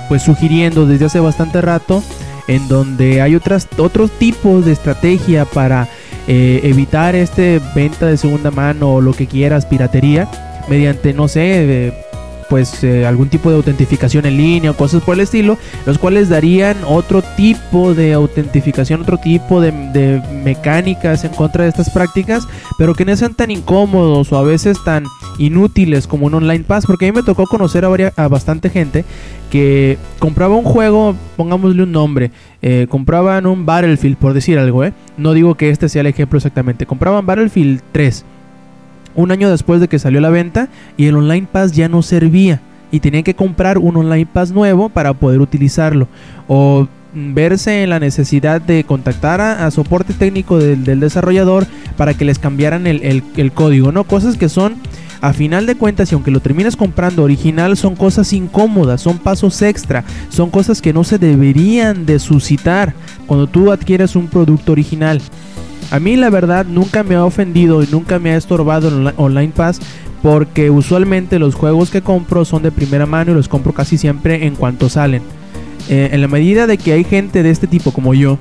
pues 0.10 0.22
sugiriendo 0.22 0.86
desde 0.86 1.06
hace 1.06 1.20
bastante 1.20 1.62
rato 1.62 2.04
en 2.48 2.68
donde 2.68 3.22
hay 3.22 3.36
otras 3.36 3.68
otros 3.78 4.12
tipos 4.12 4.66
de 4.66 4.72
estrategia 4.72 5.46
para 5.46 5.88
eh, 6.28 6.62
evitar 6.64 7.16
este 7.16 7.62
venta 7.76 8.06
de 8.06 8.18
segunda 8.18 8.52
mano 8.52 8.96
o 8.96 9.02
lo 9.02 9.14
que 9.14 9.28
quieras 9.28 9.66
piratería 9.66 10.30
mediante 10.70 11.14
no 11.14 11.28
sé 11.28 11.88
eh, 11.88 12.07
pues 12.50 12.84
eh, 12.84 13.06
algún 13.06 13.30
tipo 13.30 13.50
de 13.50 13.56
autentificación 13.58 14.26
en 14.26 14.38
línea 14.38 14.72
o 14.72 14.78
cosas 14.78 15.04
por 15.04 15.16
el 15.16 15.22
estilo, 15.22 15.58
los 15.86 15.98
cuales 15.98 16.30
darían 16.30 16.78
otro 16.88 17.22
tipo 17.36 17.94
de 17.94 18.14
autentificación, 18.14 19.02
otro 19.02 19.18
tipo 19.18 19.60
de, 19.62 19.72
mecánicas 20.44 21.24
en 21.24 21.32
contra 21.32 21.64
de 21.64 21.70
estas 21.70 21.90
prácticas, 21.90 22.48
pero 22.78 22.94
que 22.94 23.06
no 23.06 23.16
sean 23.16 23.34
tan 23.34 23.52
incómodos 23.52 24.32
o 24.32 24.38
a 24.38 24.44
veces 24.44 24.78
tan 24.84 25.06
inútiles 25.38 26.08
como 26.08 26.26
un 26.28 26.34
online 26.36 26.64
pass, 26.64 26.86
porque 26.86 27.08
a 27.08 27.12
mí 27.12 27.16
me 27.16 27.24
tocó 27.24 27.46
conocer 27.46 27.86
a, 27.86 27.90
varia- 27.90 28.14
a 28.16 28.28
bastante 28.28 28.70
gente 28.70 29.04
que 29.52 29.98
compraba 30.20 30.56
un 30.56 30.64
juego, 30.64 31.16
pongámosle 31.36 31.84
un 31.84 31.92
nombre, 31.92 32.32
eh, 32.62 32.88
compraban 32.90 33.46
un 33.46 33.66
Battlefield, 33.66 34.18
por 34.18 34.34
decir 34.34 34.58
algo, 34.60 34.84
¿eh? 34.84 34.94
No 35.18 35.34
digo 35.34 35.56
que 35.56 35.70
este 35.70 35.90
sea 35.90 36.02
el 36.02 36.08
ejemplo 36.08 36.38
exactamente, 36.38 36.86
compraban 36.86 37.26
Battlefield 37.26 37.82
3 37.92 38.26
un 39.18 39.32
año 39.32 39.50
después 39.50 39.82
de 39.82 39.90
que 39.90 40.00
salió 40.00 40.20
a 40.20 40.22
la 40.22 40.30
venta 40.30 40.70
y 40.96 41.08
el 41.08 41.18
Online 41.18 41.48
Pass 41.52 41.74
ya 41.74 41.90
no 41.90 42.02
servía 42.02 42.62
y 42.90 43.02
tenían 43.02 43.24
que 43.24 43.36
comprar 43.36 43.78
un 43.78 43.98
Online 43.98 44.26
Pass 44.26 44.52
nuevo 44.52 44.88
para 44.88 45.14
poder 45.14 45.42
utilizarlo 45.42 46.08
o 46.48 46.88
verse 47.14 47.84
en 47.84 47.90
la 47.90 48.00
necesidad 48.00 48.62
de 48.62 48.84
contactar 48.86 49.42
a, 49.42 49.70
soporte 49.72 50.14
técnico 50.14 50.58
del, 50.60 51.00
desarrollador 51.00 51.68
para 51.98 52.14
que 52.14 52.24
les 52.24 52.40
cambiaran 52.40 52.88
el 52.88 53.52
código, 53.54 53.92
¿no? 53.92 54.06
Cosas 54.06 54.38
que 54.38 54.48
son 54.48 54.76
a 55.22 55.34
final 55.34 55.66
de 55.66 55.76
cuentas 55.76 56.12
y 56.12 56.16
aunque 56.16 56.32
lo 56.32 56.40
termines 56.40 56.76
comprando 56.76 57.24
original 57.24 57.78
son 57.78 57.96
cosas 57.96 58.34
incómodas, 58.34 59.02
son 59.02 59.18
pasos 59.18 59.62
extra, 59.62 60.04
son 60.30 60.50
cosas 60.50 60.82
que 60.82 60.94
no 60.94 61.04
se 61.04 61.18
deberían 61.18 62.06
de 62.06 62.20
suscitar 62.20 62.94
cuando 63.26 63.48
tú 63.48 63.72
adquieres 63.72 64.16
un 64.16 64.28
producto 64.28 64.72
original. 64.72 65.22
A 65.92 66.00
mí 66.00 66.16
la 66.18 66.30
verdad 66.30 66.66
nunca 66.66 67.04
me 67.04 67.16
ha 67.16 67.24
ofendido 67.24 67.82
y 67.84 67.88
nunca 67.92 68.20
me 68.20 68.32
ha 68.32 68.38
estorbado 68.38 68.90
el 68.90 68.96
onli- 68.96 69.14
Online 69.18 69.54
Pass 69.56 69.80
porque 70.22 70.70
usualmente 70.70 71.40
los 71.40 71.56
juegos 71.56 71.90
que 71.90 72.02
compro 72.02 72.44
son 72.44 72.64
de 72.64 72.72
primera 72.72 73.06
mano 73.06 73.32
y 73.32 73.36
los 73.36 73.48
compro 73.48 73.74
casi 73.74 73.98
siempre 73.98 74.46
en 74.46 74.56
cuanto 74.56 74.90
salen. 74.90 75.22
Eh, 75.90 76.10
en 76.12 76.22
la 76.22 76.28
medida 76.28 76.68
de 76.68 76.78
que 76.78 76.92
hay 76.92 77.04
gente 77.06 77.44
de 77.44 77.50
este 77.52 77.68
tipo 77.68 77.92
como 77.92 78.14
yo, 78.14 78.38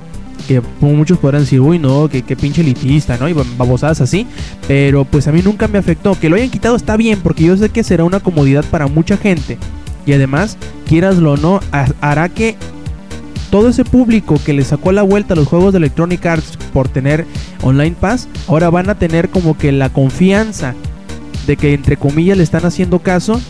que 0.47 0.61
muchos 0.81 1.17
podrán 1.17 1.41
decir, 1.41 1.61
uy 1.61 1.79
no, 1.79 2.09
que, 2.09 2.21
que 2.23 2.35
pinche 2.35 2.61
elitista, 2.61 3.17
¿no? 3.17 3.29
Y 3.29 3.33
babosadas 3.33 4.01
así, 4.01 4.27
pero 4.67 5.05
pues 5.05 5.27
a 5.27 5.31
mí 5.31 5.41
nunca 5.41 5.67
me 5.67 5.77
afectó. 5.77 6.19
Que 6.19 6.29
lo 6.29 6.35
hayan 6.35 6.49
quitado 6.49 6.75
está 6.75 6.97
bien 6.97 7.19
porque 7.23 7.43
yo 7.45 7.55
sé 7.55 7.69
que 7.69 7.83
será 7.83 8.03
una 8.03 8.19
comodidad 8.19 8.65
para 8.69 8.87
mucha 8.87 9.15
gente. 9.17 9.57
Y 10.05 10.13
además, 10.13 10.57
quieraslo 10.85 11.33
o 11.33 11.37
no, 11.37 11.59
ha- 11.71 11.87
hará 12.01 12.29
que 12.29 12.55
todo 13.49 13.69
ese 13.69 13.85
público 13.85 14.39
que 14.43 14.53
le 14.53 14.63
sacó 14.63 14.91
la 14.91 15.03
vuelta 15.03 15.33
a 15.33 15.37
los 15.37 15.47
juegos 15.47 15.73
de 15.73 15.77
Electronic 15.77 16.25
Arts 16.25 16.57
por 16.73 16.87
tener 16.87 17.25
Online 17.63 17.95
Pass, 17.99 18.27
ahora 18.47 18.69
van 18.69 18.89
a 18.89 18.95
tener 18.95 19.29
como 19.29 19.57
que 19.57 19.71
la 19.71 19.89
confianza 19.89 20.75
de 21.45 21.57
que 21.57 21.73
entre 21.73 21.97
comillas 21.97 22.37
le 22.37 22.43
están 22.43 22.65
haciendo 22.65 22.99
caso 22.99 23.41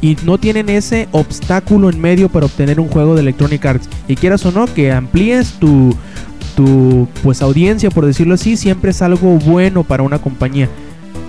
y 0.00 0.16
no 0.24 0.38
tienen 0.38 0.68
ese 0.68 1.08
obstáculo 1.12 1.88
en 1.88 2.00
medio 2.00 2.28
para 2.28 2.46
obtener 2.46 2.80
un 2.80 2.88
juego 2.88 3.14
de 3.14 3.22
Electronic 3.22 3.64
Arts. 3.64 3.88
Y 4.08 4.16
quieras 4.16 4.44
o 4.44 4.52
no, 4.52 4.66
que 4.66 4.92
amplíes 4.92 5.52
tu, 5.54 5.94
tu 6.54 7.08
pues 7.22 7.40
audiencia, 7.42 7.90
por 7.90 8.04
decirlo 8.04 8.34
así, 8.34 8.56
siempre 8.56 8.90
es 8.90 9.00
algo 9.00 9.38
bueno 9.38 9.84
para 9.84 10.02
una 10.02 10.18
compañía. 10.18 10.68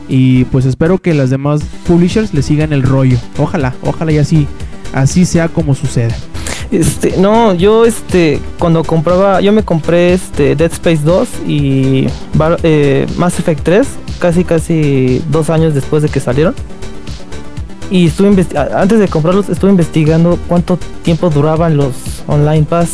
Y 0.10 0.46
pues 0.46 0.66
espero 0.66 1.00
que 1.00 1.14
las 1.14 1.30
demás 1.30 1.62
publishers 1.86 2.34
le 2.34 2.42
sigan 2.42 2.74
el 2.74 2.84
rollo. 2.84 3.18
Ojalá, 3.38 3.74
ojalá 3.84 4.12
y 4.12 4.18
así, 4.18 4.48
así 4.94 5.26
sea 5.26 5.48
como 5.48 5.76
suceda. 5.76 6.16
Este, 6.72 7.16
no, 7.18 7.54
yo 7.54 7.86
este, 7.86 8.42
cuando 8.60 8.84
compraba, 8.84 9.40
yo 9.40 9.54
me 9.54 9.64
compré 9.64 10.14
este 10.14 10.56
Dead 10.56 10.72
Space 10.74 11.02
2 11.04 11.28
y 11.48 12.08
Bar- 12.34 12.60
eh, 12.64 13.06
Mass 13.18 13.40
Effect 13.40 13.64
3, 13.64 13.88
casi 14.20 14.44
casi 14.44 15.22
dos 15.30 15.50
años 15.50 15.74
después 15.74 16.04
de 16.04 16.10
que 16.10 16.20
salieron. 16.20 16.54
Y 17.90 18.08
estuve 18.08 18.28
antes 18.76 19.00
de 19.00 19.08
comprarlos 19.08 19.48
estuve 19.48 19.72
investigando 19.72 20.38
cuánto 20.50 20.78
tiempo 21.04 21.30
duraban 21.30 21.78
los 21.78 21.94
online 22.28 22.64
pass. 22.66 22.90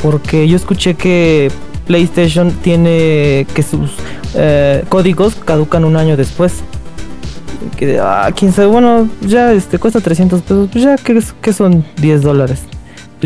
Porque 0.00 0.46
yo 0.46 0.56
escuché 0.56 0.94
que 0.94 1.50
PlayStation 1.88 2.52
tiene 2.62 3.48
que 3.52 3.64
sus 3.64 3.90
eh, 4.34 4.84
códigos 4.88 5.34
caducan 5.34 5.84
un 5.84 5.96
año 5.96 6.16
después. 6.16 6.52
Que, 7.76 7.98
ah, 7.98 8.30
quién 8.36 8.52
sabe, 8.52 8.68
bueno, 8.68 9.08
ya 9.22 9.52
este 9.52 9.78
cuesta 9.80 10.00
300 10.00 10.40
pesos, 10.42 10.68
pues 10.70 10.84
ya 10.84 10.94
que, 10.96 11.20
que 11.40 11.52
son 11.52 11.84
10 12.00 12.22
dólares. 12.22 12.60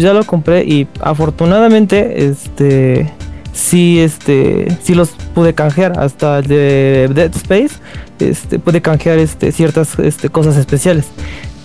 Pues 0.01 0.09
ya 0.09 0.15
lo 0.15 0.25
compré 0.25 0.65
y 0.65 0.89
afortunadamente, 1.03 2.25
este, 2.25 3.13
sí, 3.53 4.01
este, 4.01 4.75
sí 4.83 4.95
los 4.95 5.11
pude 5.35 5.53
canjear 5.53 6.01
hasta 6.01 6.41
de 6.41 7.11
Dead 7.13 7.31
Space, 7.37 7.75
este, 8.19 8.59
pude 8.59 8.81
canjear 8.81 9.19
este, 9.19 9.53
ciertas 9.53 9.99
este, 9.99 10.31
cosas 10.31 10.57
especiales. 10.57 11.09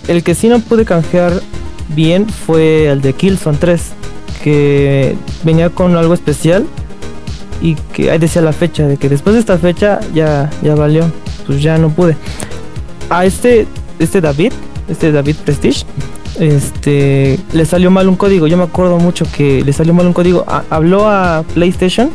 El 0.06 0.22
que 0.22 0.34
sí 0.34 0.48
no 0.48 0.58
pude 0.58 0.84
canjear 0.84 1.32
bien 1.94 2.28
fue 2.28 2.88
el 2.88 3.00
de 3.00 3.14
Killzone 3.14 3.56
3, 3.56 3.80
que 4.44 5.16
venía 5.42 5.70
con 5.70 5.96
algo 5.96 6.12
especial 6.12 6.66
y 7.62 7.74
que 7.94 8.10
ahí 8.10 8.18
decía 8.18 8.42
la 8.42 8.52
fecha, 8.52 8.86
de 8.86 8.98
que 8.98 9.08
después 9.08 9.32
de 9.32 9.40
esta 9.40 9.56
fecha 9.56 9.98
ya, 10.12 10.50
ya 10.62 10.74
valió, 10.74 11.10
pues 11.46 11.62
ya 11.62 11.78
no 11.78 11.88
pude. 11.88 12.18
A 13.08 13.24
este, 13.24 13.66
este 13.98 14.20
David, 14.20 14.52
este 14.90 15.10
David 15.10 15.36
Prestige, 15.42 15.86
este, 16.38 17.38
le 17.52 17.64
salió 17.64 17.90
mal 17.90 18.08
un 18.08 18.16
código. 18.16 18.46
Yo 18.46 18.56
me 18.56 18.64
acuerdo 18.64 18.98
mucho 18.98 19.26
que 19.36 19.62
le 19.64 19.72
salió 19.72 19.94
mal 19.94 20.06
un 20.06 20.12
código. 20.12 20.44
Habló 20.70 21.08
a 21.08 21.44
PlayStation 21.54 22.10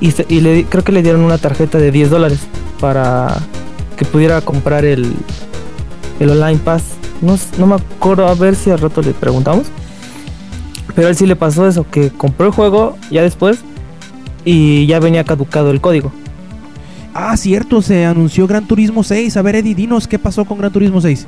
y, 0.00 0.40
le, 0.40 0.64
creo 0.64 0.84
que 0.84 0.92
le 0.92 1.02
dieron 1.02 1.22
una 1.22 1.38
tarjeta 1.38 1.78
de 1.78 1.90
10 1.90 2.10
dólares 2.10 2.40
para 2.80 3.36
que 3.96 4.04
pudiera 4.04 4.40
comprar 4.40 4.84
el, 4.84 5.12
el 6.20 6.30
Online 6.30 6.58
Pass. 6.58 6.82
No, 7.20 7.38
no 7.58 7.66
me 7.66 7.74
acuerdo, 7.76 8.26
a 8.26 8.34
ver 8.34 8.56
si 8.56 8.70
al 8.70 8.78
rato 8.78 9.02
le 9.02 9.12
preguntamos. 9.12 9.66
Pero 10.94 11.06
a 11.06 11.10
él 11.10 11.16
sí 11.16 11.26
le 11.26 11.36
pasó 11.36 11.66
eso, 11.66 11.86
que 11.88 12.10
compró 12.10 12.46
el 12.46 12.52
juego 12.52 12.96
ya 13.10 13.22
después 13.22 13.60
y 14.44 14.86
ya 14.86 15.00
venía 15.00 15.24
caducado 15.24 15.70
el 15.70 15.80
código. 15.80 16.12
Ah, 17.14 17.36
cierto, 17.36 17.82
se 17.82 18.06
anunció 18.06 18.46
Gran 18.46 18.66
Turismo 18.66 19.02
6. 19.02 19.36
A 19.36 19.42
ver, 19.42 19.56
Eddie, 19.56 19.74
dinos 19.74 20.08
qué 20.08 20.18
pasó 20.18 20.44
con 20.44 20.58
Gran 20.58 20.72
Turismo 20.72 21.00
6. 21.00 21.26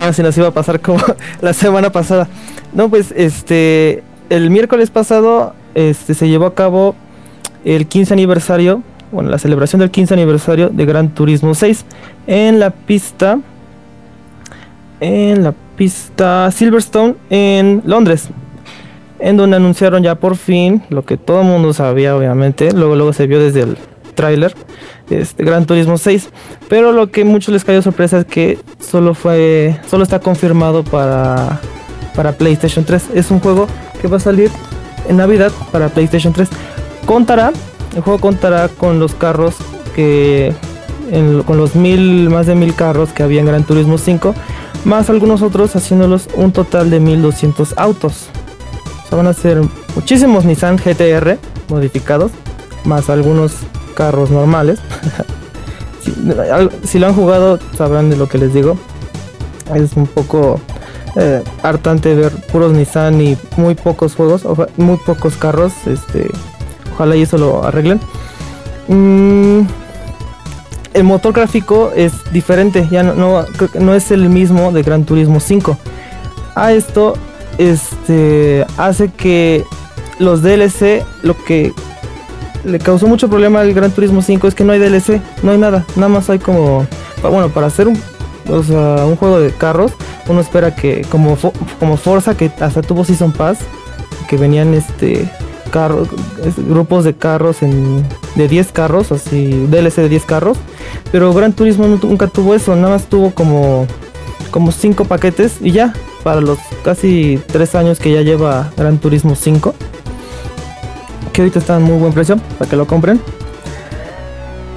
Ah, 0.00 0.14
se 0.14 0.22
nos 0.22 0.36
iba 0.38 0.48
a 0.48 0.50
pasar 0.50 0.80
como 0.80 0.98
la 1.42 1.52
semana 1.52 1.92
pasada. 1.92 2.26
No, 2.72 2.88
pues 2.88 3.12
este 3.14 4.02
el 4.30 4.48
miércoles 4.50 4.90
pasado 4.90 5.54
este 5.74 6.14
se 6.14 6.28
llevó 6.28 6.46
a 6.46 6.54
cabo 6.54 6.94
el 7.64 7.86
15 7.86 8.14
aniversario, 8.14 8.82
bueno, 9.12 9.28
la 9.28 9.38
celebración 9.38 9.80
del 9.80 9.90
15 9.90 10.14
aniversario 10.14 10.70
de 10.70 10.86
Gran 10.86 11.10
Turismo 11.10 11.54
6 11.54 11.84
en 12.26 12.58
la 12.58 12.70
pista 12.70 13.40
en 15.00 15.44
la 15.44 15.52
pista 15.76 16.50
Silverstone 16.50 17.16
en 17.28 17.82
Londres. 17.84 18.28
En 19.18 19.36
donde 19.36 19.56
anunciaron 19.56 20.02
ya 20.02 20.14
por 20.14 20.36
fin 20.36 20.82
lo 20.88 21.04
que 21.04 21.18
todo 21.18 21.42
el 21.42 21.46
mundo 21.46 21.74
sabía, 21.74 22.16
obviamente. 22.16 22.72
Luego, 22.72 22.96
luego 22.96 23.12
se 23.12 23.26
vio 23.26 23.38
desde 23.38 23.62
el 23.62 23.76
tráiler. 24.14 24.54
Este 25.10 25.44
Gran 25.44 25.66
Turismo 25.66 25.98
6. 25.98 26.28
Pero 26.68 26.92
lo 26.92 27.10
que 27.10 27.24
muchos 27.24 27.52
les 27.52 27.64
cayó 27.64 27.82
sorpresa 27.82 28.18
es 28.18 28.24
que 28.24 28.58
solo 28.78 29.14
fue. 29.14 29.78
Solo 29.88 30.04
está 30.04 30.20
confirmado 30.20 30.84
para. 30.84 31.60
Para 32.14 32.32
PlayStation 32.32 32.84
3. 32.84 33.08
Es 33.14 33.30
un 33.30 33.40
juego 33.40 33.66
que 34.00 34.08
va 34.08 34.16
a 34.16 34.20
salir 34.20 34.50
en 35.08 35.16
Navidad 35.16 35.52
para 35.72 35.88
PlayStation 35.88 36.32
3. 36.32 36.48
Contará 37.06 37.52
el 37.96 38.02
juego 38.02 38.18
contará 38.20 38.68
con 38.68 39.00
los 39.00 39.14
carros 39.14 39.56
que 39.94 40.52
con 41.44 41.56
los 41.56 41.74
mil 41.74 42.30
más 42.30 42.46
de 42.46 42.54
mil 42.54 42.74
carros 42.74 43.10
que 43.10 43.22
había 43.22 43.40
en 43.40 43.46
Gran 43.46 43.64
Turismo 43.64 43.98
5 43.98 44.34
más 44.84 45.10
algunos 45.10 45.42
otros 45.42 45.74
haciéndolos 45.74 46.28
un 46.34 46.52
total 46.52 46.88
de 46.90 47.00
1200 47.00 47.74
autos 47.76 48.28
o 49.04 49.08
sea, 49.08 49.18
van 49.18 49.26
a 49.26 49.32
ser 49.32 49.60
muchísimos 49.96 50.44
Nissan 50.44 50.76
GTR 50.76 51.38
modificados 51.68 52.30
más 52.84 53.10
algunos 53.10 53.54
carros 54.00 54.30
normales 54.30 54.78
si, 56.84 56.98
lo 56.98 57.06
han 57.06 57.14
jugado 57.14 57.58
sabrán 57.76 58.08
de 58.08 58.16
lo 58.16 58.28
que 58.30 58.38
les 58.38 58.54
digo 58.54 58.78
es 59.74 59.92
un 59.94 60.06
poco 60.06 60.58
eh, 61.16 61.42
hartante 61.62 62.14
ver 62.14 62.32
puros 62.52 62.72
Nissan 62.72 63.20
y 63.20 63.36
muy 63.56 63.74
pocos 63.74 64.14
juegos, 64.14 64.42
muy 64.76 64.96
pocos 64.98 65.36
carros. 65.36 65.72
Este, 65.86 66.28
ojalá 66.92 67.16
y 67.16 67.22
eso 67.22 67.38
lo 67.38 67.64
arreglen. 67.64 68.00
Mm, 68.88 69.60
el 70.94 71.04
motor 71.04 71.32
gráfico 71.32 71.92
es 71.94 72.12
diferente, 72.32 72.88
ya 72.90 73.02
no, 73.02 73.14
no, 73.14 73.44
no 73.78 73.94
es 73.94 74.10
el 74.10 74.28
mismo 74.28 74.72
de 74.72 74.82
Gran 74.82 75.04
Turismo 75.04 75.40
5. 75.40 75.76
A 76.54 76.72
esto 76.72 77.14
este, 77.58 78.66
hace 78.76 79.08
que 79.08 79.64
los 80.18 80.42
DLC, 80.42 81.04
lo 81.22 81.36
que 81.44 81.72
le 82.64 82.78
causó 82.78 83.06
mucho 83.06 83.28
problema 83.28 83.60
al 83.60 83.72
Gran 83.72 83.90
Turismo 83.90 84.22
5 84.22 84.48
es 84.48 84.54
que 84.54 84.64
no 84.64 84.72
hay 84.72 84.78
DLC, 84.78 85.20
no 85.42 85.52
hay 85.52 85.58
nada, 85.58 85.84
nada 85.96 86.08
más 86.08 86.30
hay 86.30 86.38
como, 86.38 86.86
bueno, 87.22 87.48
para 87.48 87.66
hacer 87.66 87.88
un, 87.88 88.00
o 88.48 88.62
sea, 88.62 89.06
un 89.06 89.16
juego 89.16 89.40
de 89.40 89.52
carros, 89.52 89.92
uno 90.28 90.40
espera 90.40 90.74
que 90.74 91.02
como 91.10 91.36
como 91.78 91.96
Forza 91.96 92.36
que 92.36 92.50
hasta 92.60 92.82
tuvo 92.82 93.04
Season 93.04 93.32
Pass, 93.32 93.58
que 94.28 94.36
venían 94.36 94.74
este 94.74 95.28
carros, 95.70 96.08
grupos 96.56 97.04
de 97.04 97.14
carros 97.14 97.62
en, 97.62 98.04
de 98.34 98.48
10 98.48 98.72
carros, 98.72 99.12
así 99.12 99.66
DLC 99.68 99.96
de 99.96 100.08
10 100.08 100.24
carros, 100.24 100.58
pero 101.12 101.32
Gran 101.32 101.52
Turismo 101.52 101.86
nunca 101.86 102.26
tuvo 102.26 102.54
eso, 102.54 102.74
nada 102.76 102.94
más 102.94 103.06
tuvo 103.06 103.30
como 103.30 103.86
como 104.50 104.72
5 104.72 105.04
paquetes 105.04 105.58
y 105.60 105.70
ya 105.70 105.92
para 106.24 106.40
los 106.40 106.58
casi 106.82 107.40
3 107.52 107.74
años 107.76 107.98
que 108.00 108.12
ya 108.12 108.22
lleva 108.22 108.70
Gran 108.76 108.98
Turismo 108.98 109.36
5 109.36 109.74
que 111.32 111.42
ahorita 111.42 111.58
está 111.58 111.76
en 111.76 111.82
muy 111.82 111.98
buen 111.98 112.12
precio 112.12 112.36
para 112.58 112.70
que 112.70 112.76
lo 112.76 112.86
compren. 112.86 113.20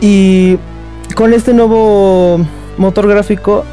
Y 0.01 0.57
con 1.15 1.33
este 1.33 1.53
nuevo 1.53 2.39
motor 2.77 3.07
gráfico 3.07 3.63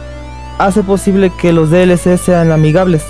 hace 0.59 0.83
posible 0.83 1.33
que 1.41 1.53
los 1.53 1.71
DLC 1.71 2.19
sean 2.19 2.53
amigables. 2.53 3.03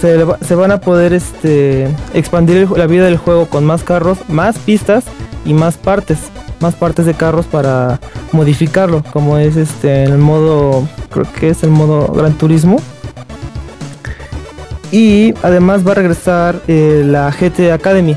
Se, 0.00 0.54
van 0.56 0.72
a 0.72 0.80
poder 0.80 1.12
este, 1.12 1.88
expandir 2.12 2.68
la 2.72 2.86
vida 2.86 3.04
del 3.04 3.18
juego 3.18 3.46
con 3.46 3.64
más 3.64 3.84
carros, 3.84 4.18
más 4.28 4.58
pistas 4.58 5.04
y 5.44 5.54
más 5.54 5.76
partes. 5.76 6.18
Más 6.60 6.74
partes 6.74 7.06
de 7.06 7.14
carros 7.14 7.46
para 7.46 8.00
modificarlo, 8.32 9.02
como 9.12 9.38
es 9.38 9.56
este 9.56 10.04
el 10.04 10.18
modo, 10.18 10.86
creo 11.10 11.26
que 11.38 11.48
es 11.50 11.62
el 11.64 11.70
modo 11.70 12.12
Gran 12.12 12.34
Turismo. 12.34 12.80
Y 14.92 15.34
además 15.42 15.86
va 15.86 15.92
a 15.92 15.94
regresar 15.94 16.60
eh, 16.68 17.02
la 17.04 17.30
GT 17.32 17.72
Academy, 17.72 18.16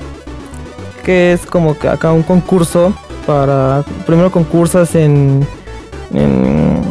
que 1.05 1.33
es 1.33 1.45
como 1.45 1.77
que 1.77 1.87
acá 1.87 2.11
un 2.11 2.23
concurso 2.23 2.93
para 3.27 3.83
primero 4.05 4.31
concursas 4.31 4.95
en, 4.95 5.47
en 6.13 6.81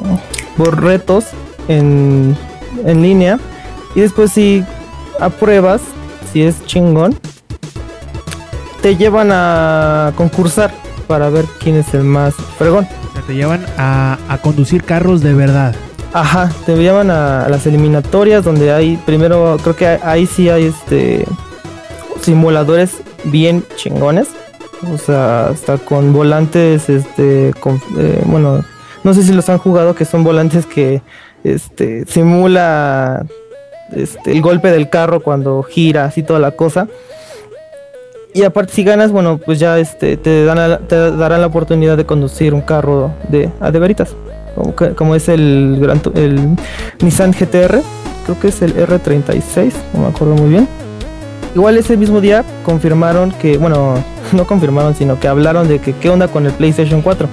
por 0.57 0.83
retos 0.83 1.27
en, 1.69 2.37
en 2.85 3.03
línea 3.03 3.39
y 3.95 4.01
después 4.01 4.31
si 4.31 4.65
apruebas 5.21 5.83
si 6.33 6.43
es 6.43 6.65
chingón 6.65 7.19
te 8.81 8.97
llevan 8.97 9.31
a 9.33 10.12
concursar 10.17 10.73
para 11.09 11.29
ver 11.29 11.45
quién 11.59 11.77
es 11.77 11.93
el 11.93 12.05
más 12.05 12.35
fregón 12.59 12.87
O 13.11 13.12
sea, 13.12 13.23
te 13.27 13.35
llevan 13.35 13.67
a, 13.77 14.19
a 14.29 14.39
conducir 14.39 14.85
carros 14.85 15.23
de 15.23 15.35
verdad. 15.35 15.75
Ajá, 16.12 16.53
te 16.65 16.77
llevan 16.77 17.11
a, 17.11 17.45
a 17.45 17.49
las 17.49 17.67
eliminatorias 17.67 18.45
donde 18.45 18.73
hay 18.73 18.97
primero, 19.05 19.57
creo 19.62 19.75
que 19.75 19.87
ahí 19.87 20.27
sí 20.27 20.49
hay 20.49 20.67
este 20.67 21.25
simuladores 22.23 22.93
bien 23.27 23.64
chingones. 23.77 24.29
O 24.93 24.99
sea, 24.99 25.49
hasta 25.49 25.79
con 25.79 26.12
volantes, 26.12 26.89
este, 26.91 27.49
eh, 27.49 28.22
bueno, 28.27 28.62
no 29.03 29.14
sé 29.14 29.22
si 29.22 29.33
los 29.33 29.49
han 29.49 29.59
jugado, 29.59 29.95
que 29.95 30.05
son 30.05 30.25
volantes 30.25 30.66
que, 30.66 31.01
este, 31.43 32.05
simula, 32.07 33.25
este, 33.93 34.33
el 34.33 34.43
golpe 34.43 34.70
del 34.70 34.91
carro 34.91 35.20
cuando 35.20 35.62
gira, 35.62 36.05
así 36.05 36.22
toda 36.22 36.39
la 36.41 36.51
cosa. 36.51 36.87
Y 38.35 38.43
aparte 38.43 38.72
si 38.72 38.83
ganas, 38.85 39.12
bueno, 39.12 39.39
pues 39.39 39.59
ya, 39.59 39.79
este, 39.79 40.16
te 40.16 40.45
dan, 40.45 40.57
la- 40.59 40.79
te 40.81 40.97
darán 41.12 41.41
la 41.41 41.47
oportunidad 41.47 41.97
de 41.97 42.05
conducir 42.05 42.53
un 42.53 42.62
carro 42.62 43.12
de, 43.29 43.49
a 43.61 43.70
de 43.70 43.79
veritas 43.79 44.14
como, 44.57 44.75
como 44.97 45.14
es 45.14 45.29
el, 45.29 45.81
el 46.14 46.57
Nissan 47.01 47.33
GTR, 47.33 47.81
creo 48.25 48.41
que 48.41 48.49
es 48.49 48.61
el 48.62 48.75
R36, 48.77 49.72
no 49.95 50.01
me 50.03 50.07
acuerdo 50.09 50.35
muy 50.35 50.51
bien. 50.51 50.68
Igual 51.55 51.77
ese 51.77 51.97
mismo 51.97 52.21
día 52.21 52.45
confirmaron 52.65 53.31
que, 53.31 53.59
bueno, 53.59 53.95
no 54.33 54.47
confirmaron, 54.47 54.95
sino 54.95 55.21
que 55.21 55.29
hablaron 55.29 55.69
de 55.69 55.79
que 55.79 55.93
qué 55.93 56.11
onda 56.11 56.29
con 56.29 56.47
el 56.47 56.53
PlayStation 56.53 57.01
4, 57.01 57.29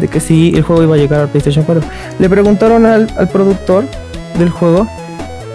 de 0.00 0.08
que 0.08 0.20
sí 0.20 0.52
el 0.54 0.62
juego 0.62 0.82
iba 0.82 0.94
a 0.94 0.98
llegar 0.98 1.20
al 1.20 1.28
PlayStation 1.28 1.64
4. 1.64 1.82
Le 2.18 2.28
preguntaron 2.28 2.86
al, 2.86 3.12
al 3.16 3.28
productor 3.28 3.84
del 4.38 4.50
juego 4.50 4.86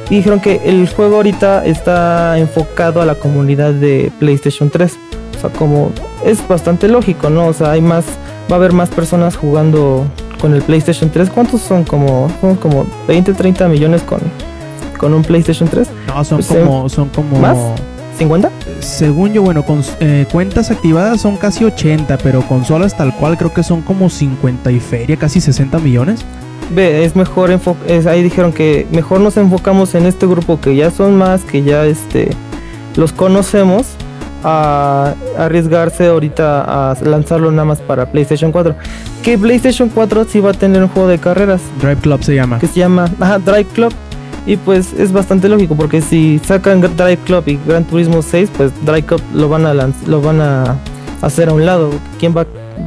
y 0.10 0.18
dijeron 0.18 0.39
que 0.39 0.62
el 0.66 0.88
juego 0.89 1.16
ahorita 1.16 1.66
está 1.66 2.38
enfocado 2.38 3.02
a 3.02 3.06
la 3.06 3.16
comunidad 3.16 3.74
de 3.74 4.12
PlayStation 4.20 4.70
3. 4.70 4.98
O 5.36 5.39
sea, 5.39 5.50
como 5.50 5.91
es 6.24 6.46
bastante 6.48 6.88
lógico, 6.88 7.30
¿no? 7.30 7.48
O 7.48 7.54
sea, 7.54 7.72
hay 7.72 7.82
más, 7.82 8.06
va 8.52 8.56
a 8.56 8.60
haber 8.60 8.74
más 8.74 8.89
personas 8.89 9.36
jugando 9.36 10.06
con 10.39 10.54
el 10.54 10.62
PlayStation 10.62 11.10
3. 11.10 11.30
¿Cuántos 11.30 11.62
son? 11.62 11.86
Como, 11.86 12.30
como 12.62 12.86
20, 13.08 13.34
30 13.34 13.68
millones 13.68 14.04
con, 14.04 14.20
con 14.98 15.14
un 15.14 15.24
PlayStation 15.24 15.68
3. 15.70 15.88
No, 16.08 16.24
son 16.24 16.38
Pues, 16.39 16.48
como, 16.48 16.89
son 16.89 17.10
como. 17.10 17.39
¿más? 17.39 17.58
¿50? 18.20 18.50
Según 18.80 19.34
yo, 19.34 19.41
bueno, 19.41 19.66
con 19.66 19.84
eh, 20.00 20.26
cuentas 20.32 20.72
activadas 20.72 21.20
son 21.22 21.36
casi 21.36 21.66
80, 21.66 22.18
pero 22.20 22.41
consolas 22.43 22.96
tal 22.96 23.14
cual 23.16 23.38
creo 23.38 23.54
que 23.54 23.62
son 23.64 23.82
como 23.82 24.10
50 24.10 24.72
y 24.72 24.80
feria, 24.80 25.18
casi 25.18 25.41
60 25.41 25.80
millones. 25.80 26.22
Ve, 26.74 27.04
es 27.04 27.16
mejor 27.16 27.52
enfo- 27.52 27.76
es, 27.88 28.06
ahí 28.08 28.24
dijeron 28.24 28.54
que 28.54 28.88
mejor 28.91 29.20
nos 29.20 29.36
enfocamos 29.38 29.93
en 29.96 30.06
este 30.06 30.26
grupo 30.28 30.60
que 30.62 30.76
ya 30.76 30.91
son 30.91 31.18
más, 31.18 31.41
que 31.43 31.64
ya 31.64 31.86
este 31.86 32.30
los 32.96 33.12
conocemos 33.12 33.86
a 34.43 35.14
arriesgarse 35.38 36.08
ahorita 36.08 36.91
a 36.91 36.96
lanzarlo 37.04 37.52
nada 37.52 37.66
más 37.66 37.82
para 37.82 38.06
PlayStation 38.12 38.52
4. 38.52 38.76
Que 39.24 39.38
PlayStation 39.38 39.89
4 39.89 40.26
sí 40.30 40.39
va 40.39 40.52
a 40.52 40.54
tener 40.54 40.82
un 40.84 40.88
juego 40.89 41.08
de 41.10 41.18
carreras 41.18 41.62
Drive 41.82 41.98
Club 41.98 42.24
se 42.24 42.36
llama. 42.36 42.60
que 42.60 42.68
se 42.68 42.80
llama 42.80 43.10
ajá, 43.20 43.39
Drive 43.39 43.66
Club 43.74 43.91
y 44.46 44.58
pues 44.58 44.93
es 44.93 45.12
bastante 45.12 45.50
lógico 45.50 45.76
porque 45.76 46.02
si 46.02 46.39
sacan 46.46 46.82
Drive 46.82 47.18
Club 47.26 47.43
y 47.48 47.60
Gran 47.68 47.84
Turismo 47.86 48.22
6, 48.22 48.50
pues 48.56 48.72
Drive 48.86 49.04
Club 49.04 49.22
lo 49.34 49.50
van 49.50 49.66
a 49.66 49.74
lo 49.74 50.22
van 50.22 50.41
a 50.41 50.76
hacer 51.22 51.50
a 51.50 51.54
un 51.54 51.66
lado. 51.66 51.89
¿Quién 52.20 52.36
va 52.36 52.46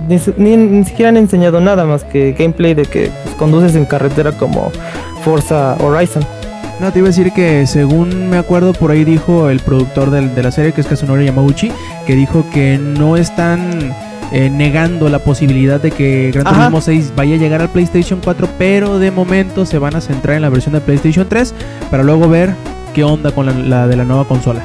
ni, 0.09 0.19
ni- 0.37 0.57
ni 0.57 0.85
siquiera 0.85 1.09
han 1.09 1.17
enseñado 1.17 1.61
nada 1.61 1.85
más 1.85 2.05
que 2.05 2.33
gameplay 2.39 2.75
de 2.75 2.85
que 2.85 3.11
pues, 3.25 3.35
conduces 3.37 3.75
en 3.75 3.87
carretera 3.87 4.33
como 4.33 4.71
Forza 5.25 5.77
Horizon. 5.81 6.23
No, 6.81 6.93
te 6.93 7.01
iba 7.01 7.07
a 7.09 7.11
decir 7.11 7.33
que 7.33 7.67
según 7.67 8.31
me 8.31 8.37
acuerdo 8.39 8.73
por 8.73 8.93
ahí 8.93 9.03
dijo 9.03 9.49
el 9.51 9.59
productor 9.61 10.11
del- 10.11 10.33
de 10.35 10.43
la 10.45 10.53
serie, 10.53 10.73
que 10.73 10.81
es 10.83 10.87
Kazunori 10.87 11.25
Yamauchi, 11.25 11.73
que 12.07 12.15
dijo 12.15 12.45
que 12.53 12.79
no 12.79 13.17
están 13.17 13.93
eh, 14.33 14.51
negando 14.51 15.09
la 15.09 15.19
posibilidad 15.21 15.81
de 15.81 15.91
que 15.91 16.31
Gran 16.33 16.47
Ajá. 16.47 16.57
Turismo 16.57 16.81
6 16.81 17.13
vaya 17.17 17.35
a 17.35 17.39
llegar 17.39 17.61
al 17.61 17.69
PlayStation 17.69 18.21
4, 18.23 18.49
pero 18.59 18.99
de 18.99 19.11
momento 19.11 19.65
se 19.65 19.79
van 19.79 19.97
a 19.97 20.01
centrar 20.01 20.37
en 20.37 20.43
la 20.43 20.51
versión 20.51 20.75
de 20.75 20.81
PlayStation 20.81 21.27
3 21.29 21.55
para 21.91 22.03
luego 22.03 22.29
ver 22.29 22.55
qué 22.95 23.05
onda 23.05 23.31
con 23.33 23.47
la, 23.47 23.53
la 23.53 23.87
de 23.87 23.97
la 23.97 24.05
nueva 24.05 24.25
consola. 24.25 24.63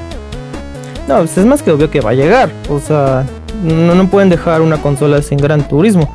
No, 1.08 1.18
pues 1.18 1.38
es 1.38 1.46
más 1.46 1.62
que 1.62 1.72
obvio 1.72 1.90
que 1.90 2.02
va 2.02 2.12
a 2.12 2.14
llegar. 2.14 2.50
O 2.70 2.80
sea, 2.80 3.26
no, 3.64 3.96
no 3.96 4.08
pueden 4.08 4.30
dejar 4.30 4.62
una 4.62 4.78
consola 4.78 5.22
sin 5.22 5.38
Gran 5.38 5.68
Turismo. 5.68 6.10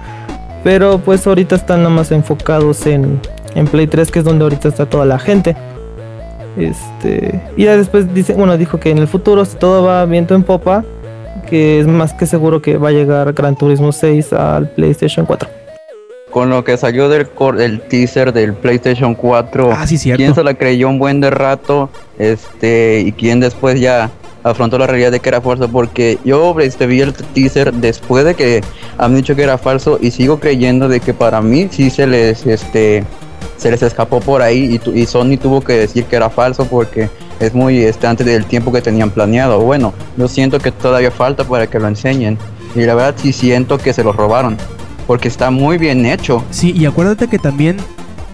Pero 0.64 0.98
pues 0.98 1.26
ahorita 1.26 1.56
están 1.56 1.82
nada 1.82 1.94
más 1.94 2.10
enfocados 2.10 2.86
en, 2.86 3.20
en 3.54 3.66
Play 3.66 3.86
3, 3.86 4.10
que 4.10 4.18
es 4.20 4.24
donde 4.24 4.44
ahorita 4.44 4.68
está 4.68 4.86
toda 4.86 5.04
la 5.04 5.18
gente. 5.18 5.56
Este, 6.56 7.40
y 7.56 7.64
ya 7.64 7.76
después 7.76 8.12
dice, 8.12 8.34
bueno, 8.34 8.56
dijo 8.56 8.80
que 8.80 8.90
en 8.90 8.98
el 8.98 9.06
futuro, 9.06 9.44
si 9.44 9.56
todo 9.56 9.84
va 9.84 10.04
viento 10.06 10.34
en 10.34 10.42
popa, 10.42 10.84
que 11.48 11.80
es 11.80 11.86
más 11.86 12.12
que 12.14 12.26
seguro 12.26 12.62
que 12.62 12.76
va 12.76 12.88
a 12.88 12.92
llegar 12.92 13.32
Gran 13.32 13.56
Turismo 13.56 13.92
6 13.92 14.32
al 14.32 14.70
PlayStation 14.70 15.26
4. 15.26 15.48
Con 16.30 16.50
lo 16.50 16.62
que 16.62 16.76
salió 16.76 17.08
del, 17.08 17.26
del 17.56 17.80
teaser 17.80 18.32
del 18.32 18.52
PlayStation 18.52 19.14
4, 19.14 19.70
Ah, 19.72 19.86
sí, 19.86 19.96
cierto. 19.96 20.18
quién 20.18 20.34
se 20.34 20.44
la 20.44 20.54
creyó 20.54 20.88
un 20.88 20.98
buen 20.98 21.20
de 21.20 21.30
rato, 21.30 21.88
este, 22.18 23.02
y 23.06 23.12
quién 23.12 23.40
después 23.40 23.80
ya 23.80 24.10
afrontó 24.42 24.78
la 24.78 24.86
realidad 24.86 25.10
de 25.10 25.20
que 25.20 25.28
era 25.30 25.40
falso, 25.40 25.68
porque 25.68 26.18
yo 26.24 26.54
este, 26.60 26.86
vi 26.86 27.00
el 27.00 27.12
teaser 27.14 27.72
después 27.72 28.24
de 28.24 28.34
que 28.34 28.60
han 28.98 29.16
dicho 29.16 29.34
que 29.34 29.42
era 29.42 29.58
falso 29.58 29.98
y 30.00 30.10
sigo 30.10 30.38
creyendo 30.38 30.88
de 30.88 31.00
que 31.00 31.14
para 31.14 31.40
mí 31.40 31.68
sí 31.70 31.90
se 31.90 32.06
les, 32.06 32.46
este, 32.46 33.04
se 33.56 33.70
les 33.70 33.82
escapó 33.82 34.20
por 34.20 34.42
ahí 34.42 34.74
y, 34.74 34.78
tu- 34.78 34.94
y 34.94 35.06
Sony 35.06 35.36
tuvo 35.40 35.60
que 35.62 35.72
decir 35.74 36.04
que 36.04 36.16
era 36.16 36.30
falso 36.30 36.66
porque 36.66 37.08
es 37.40 37.54
muy 37.54 37.82
este, 37.82 38.06
antes 38.06 38.26
del 38.26 38.44
tiempo 38.44 38.72
que 38.72 38.82
tenían 38.82 39.10
planeado. 39.10 39.60
Bueno, 39.60 39.94
yo 40.16 40.28
siento 40.28 40.58
que 40.58 40.72
todavía 40.72 41.10
falta 41.10 41.44
para 41.44 41.66
que 41.66 41.78
lo 41.78 41.88
enseñen. 41.88 42.38
Y 42.74 42.80
la 42.80 42.94
verdad 42.94 43.14
sí 43.16 43.32
siento 43.32 43.78
que 43.78 43.92
se 43.92 44.04
los 44.04 44.14
robaron. 44.14 44.56
Porque 45.06 45.28
está 45.28 45.50
muy 45.50 45.78
bien 45.78 46.04
hecho. 46.04 46.44
Sí, 46.50 46.72
y 46.76 46.84
acuérdate 46.84 47.28
que 47.28 47.38
también 47.38 47.78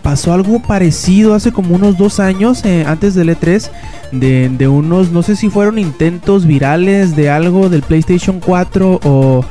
pasó 0.02 0.34
algo 0.34 0.60
parecido 0.60 1.34
hace 1.34 1.52
como 1.52 1.74
unos 1.74 1.96
dos 1.96 2.20
años, 2.20 2.64
eh, 2.64 2.84
antes 2.86 3.14
del 3.14 3.30
E3, 3.30 3.70
de, 4.12 4.50
de 4.50 4.68
unos, 4.68 5.10
no 5.10 5.22
sé 5.22 5.34
si 5.34 5.48
fueron 5.48 5.78
intentos 5.78 6.46
virales 6.46 7.16
de 7.16 7.30
algo 7.30 7.70
del 7.70 7.82
PlayStation 7.82 8.38
4 8.38 9.00
o, 9.02 9.44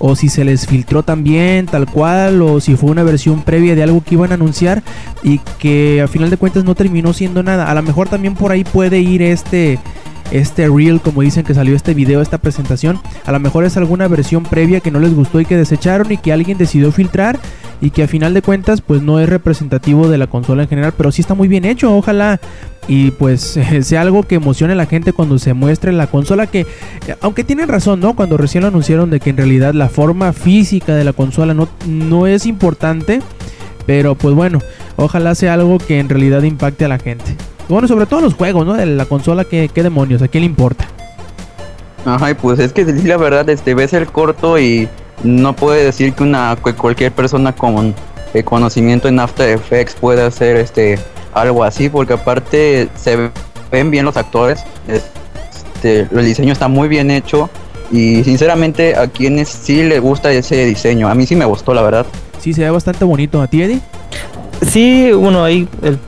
o 0.00 0.16
si 0.16 0.28
se 0.28 0.44
les 0.44 0.66
filtró 0.66 1.04
también 1.04 1.66
tal 1.66 1.86
cual, 1.86 2.42
o 2.42 2.60
si 2.60 2.74
fue 2.74 2.90
una 2.90 3.04
versión 3.04 3.42
previa 3.42 3.76
de 3.76 3.84
algo 3.84 4.02
que 4.02 4.16
iban 4.16 4.32
a 4.32 4.34
anunciar 4.34 4.82
y 5.22 5.38
que 5.60 6.00
a 6.02 6.08
final 6.08 6.30
de 6.30 6.38
cuentas 6.38 6.64
no 6.64 6.74
terminó 6.74 7.12
siendo 7.12 7.44
nada. 7.44 7.70
A 7.70 7.74
lo 7.74 7.82
mejor 7.82 8.08
también 8.08 8.34
por 8.34 8.50
ahí 8.50 8.64
puede 8.64 8.98
ir 8.98 9.22
este 9.22 9.78
este 10.30 10.68
reel, 10.68 11.00
como 11.00 11.22
dicen 11.22 11.44
que 11.44 11.54
salió 11.54 11.74
este 11.74 11.94
video, 11.94 12.22
esta 12.22 12.38
presentación, 12.38 13.00
a 13.24 13.32
lo 13.32 13.40
mejor 13.40 13.64
es 13.64 13.76
alguna 13.76 14.08
versión 14.08 14.44
previa 14.44 14.80
que 14.80 14.90
no 14.90 15.00
les 15.00 15.14
gustó 15.14 15.40
y 15.40 15.44
que 15.44 15.56
desecharon 15.56 16.10
y 16.12 16.16
que 16.16 16.32
alguien 16.32 16.58
decidió 16.58 16.92
filtrar 16.92 17.38
y 17.80 17.90
que 17.90 18.02
a 18.02 18.08
final 18.08 18.34
de 18.34 18.42
cuentas 18.42 18.80
pues 18.80 19.02
no 19.02 19.20
es 19.20 19.28
representativo 19.28 20.08
de 20.08 20.18
la 20.18 20.26
consola 20.26 20.62
en 20.62 20.68
general, 20.68 20.92
pero 20.96 21.10
sí 21.12 21.22
está 21.22 21.34
muy 21.34 21.48
bien 21.48 21.64
hecho, 21.64 21.96
ojalá 21.96 22.40
y 22.88 23.12
pues 23.12 23.58
sea 23.82 24.00
algo 24.02 24.22
que 24.24 24.36
emocione 24.36 24.72
a 24.72 24.76
la 24.76 24.86
gente 24.86 25.12
cuando 25.12 25.38
se 25.38 25.54
muestre 25.54 25.92
la 25.92 26.06
consola 26.06 26.46
que 26.46 26.66
aunque 27.20 27.44
tienen 27.44 27.68
razón, 27.68 28.00
¿no? 28.00 28.14
Cuando 28.14 28.36
recién 28.36 28.62
lo 28.62 28.68
anunciaron 28.68 29.10
de 29.10 29.20
que 29.20 29.30
en 29.30 29.36
realidad 29.36 29.74
la 29.74 29.88
forma 29.88 30.32
física 30.32 30.94
de 30.94 31.04
la 31.04 31.12
consola 31.12 31.54
no, 31.54 31.68
no 31.86 32.26
es 32.26 32.46
importante, 32.46 33.20
pero 33.86 34.14
pues 34.14 34.34
bueno, 34.34 34.60
ojalá 34.96 35.34
sea 35.34 35.54
algo 35.54 35.78
que 35.78 35.98
en 35.98 36.08
realidad 36.08 36.42
impacte 36.42 36.84
a 36.84 36.88
la 36.88 36.98
gente. 36.98 37.36
Bueno, 37.70 37.86
sobre 37.86 38.06
todo 38.06 38.20
los 38.20 38.34
juegos, 38.34 38.66
¿no? 38.66 38.74
De 38.74 38.84
la 38.84 39.06
consola, 39.06 39.44
¿qué, 39.44 39.70
qué 39.72 39.84
demonios? 39.84 40.20
¿A 40.22 40.28
quién 40.28 40.42
le 40.42 40.46
importa? 40.46 40.88
Ajá, 42.04 42.32
y 42.32 42.34
pues 42.34 42.58
es 42.58 42.72
que 42.72 42.84
sí, 42.84 43.06
la 43.06 43.16
verdad, 43.16 43.48
este, 43.48 43.74
ves 43.74 43.92
el 43.92 44.08
corto 44.08 44.58
y 44.58 44.88
no 45.22 45.54
puede 45.54 45.84
decir 45.84 46.12
que 46.14 46.24
una 46.24 46.56
que 46.64 46.74
cualquier 46.74 47.12
persona 47.12 47.54
con 47.54 47.94
eh, 48.34 48.42
conocimiento 48.42 49.06
en 49.06 49.20
After 49.20 49.48
Effects 49.48 49.94
pueda 49.94 50.26
hacer 50.26 50.56
este 50.56 50.98
algo 51.32 51.62
así, 51.62 51.88
porque 51.88 52.14
aparte 52.14 52.88
se 52.96 53.30
ven 53.70 53.90
bien 53.92 54.04
los 54.04 54.16
actores, 54.16 54.64
este, 54.88 56.08
el 56.10 56.24
diseño 56.24 56.52
está 56.52 56.66
muy 56.66 56.88
bien 56.88 57.08
hecho 57.10 57.48
y 57.92 58.24
sinceramente 58.24 58.96
a 58.96 59.06
quienes 59.06 59.48
sí 59.48 59.84
les 59.84 60.00
gusta 60.00 60.32
ese 60.32 60.66
diseño, 60.66 61.08
a 61.08 61.14
mí 61.14 61.24
sí 61.24 61.36
me 61.36 61.44
gustó 61.44 61.72
la 61.72 61.82
verdad. 61.82 62.06
Sí, 62.40 62.52
se 62.52 62.62
ve 62.62 62.70
bastante 62.70 63.04
bonito. 63.04 63.40
¿A 63.40 63.46
ti, 63.46 63.62
Eddie? 63.62 63.80
Sí, 64.66 65.12
bueno, 65.12 65.44
ahí 65.44 65.68
el 65.82 65.98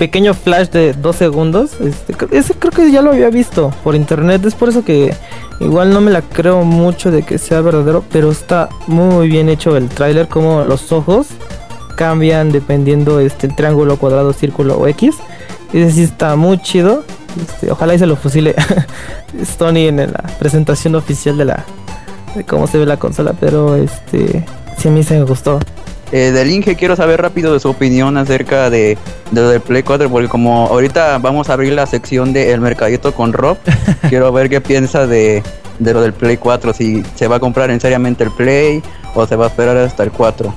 pequeño 0.00 0.32
flash 0.32 0.70
de 0.70 0.94
dos 0.94 1.16
segundos. 1.16 1.72
Este, 1.78 2.14
ese 2.34 2.54
creo 2.54 2.72
que 2.72 2.90
ya 2.90 3.02
lo 3.02 3.10
había 3.10 3.28
visto 3.28 3.70
por 3.84 3.94
internet. 3.94 4.42
Es 4.46 4.54
por 4.54 4.70
eso 4.70 4.82
que 4.82 5.14
igual 5.60 5.92
no 5.92 6.00
me 6.00 6.10
la 6.10 6.22
creo 6.22 6.64
mucho 6.64 7.10
de 7.10 7.22
que 7.22 7.36
sea 7.36 7.60
verdadero. 7.60 8.02
Pero 8.10 8.30
está 8.30 8.70
muy 8.86 9.28
bien 9.28 9.50
hecho 9.50 9.76
el 9.76 9.90
tráiler. 9.90 10.26
Como 10.26 10.64
los 10.64 10.90
ojos 10.90 11.26
cambian 11.96 12.50
dependiendo 12.50 13.20
este 13.20 13.48
triángulo, 13.48 13.98
cuadrado, 13.98 14.32
círculo 14.32 14.78
o 14.78 14.88
X. 14.88 15.16
Ese 15.74 15.92
sí 15.92 16.02
está 16.04 16.34
muy 16.34 16.56
chido. 16.62 17.04
Este, 17.38 17.70
ojalá 17.70 17.94
y 17.94 17.98
se 17.98 18.06
lo 18.06 18.16
fusile 18.16 18.54
Sony 19.58 19.86
en 19.86 19.98
la 19.98 20.24
presentación 20.38 20.94
oficial 20.94 21.36
de 21.36 21.44
la 21.44 21.66
de 22.34 22.44
cómo 22.44 22.66
se 22.66 22.78
ve 22.78 22.86
la 22.86 22.96
consola. 22.96 23.34
Pero 23.38 23.76
este 23.76 24.46
sí 24.78 24.88
a 24.88 24.90
mí 24.90 25.02
se 25.02 25.18
me 25.18 25.24
gustó. 25.26 25.60
Eh, 26.12 26.32
del 26.32 26.50
Inge 26.50 26.76
quiero 26.76 26.96
saber 26.96 27.22
rápido 27.22 27.52
de 27.52 27.60
su 27.60 27.68
opinión 27.68 28.16
acerca 28.16 28.68
de, 28.68 28.98
de 29.30 29.40
lo 29.40 29.48
del 29.48 29.60
Play 29.60 29.82
4, 29.82 30.10
porque 30.10 30.28
como 30.28 30.66
ahorita 30.66 31.18
vamos 31.18 31.48
a 31.48 31.52
abrir 31.52 31.72
la 31.72 31.86
sección 31.86 32.32
de 32.32 32.52
El 32.52 32.60
Mercadito 32.60 33.14
con 33.14 33.32
Rob, 33.32 33.58
quiero 34.08 34.32
ver 34.32 34.50
qué 34.50 34.60
piensa 34.60 35.06
de, 35.06 35.42
de 35.78 35.92
lo 35.92 36.00
del 36.00 36.12
Play 36.12 36.36
4, 36.36 36.74
si 36.74 37.04
se 37.16 37.28
va 37.28 37.36
a 37.36 37.40
comprar 37.40 37.70
en 37.70 37.80
seriamente 37.80 38.24
el 38.24 38.32
Play 38.32 38.82
o 39.14 39.26
se 39.26 39.36
va 39.36 39.46
a 39.46 39.48
esperar 39.48 39.76
hasta 39.76 40.02
el 40.02 40.10
4. 40.10 40.54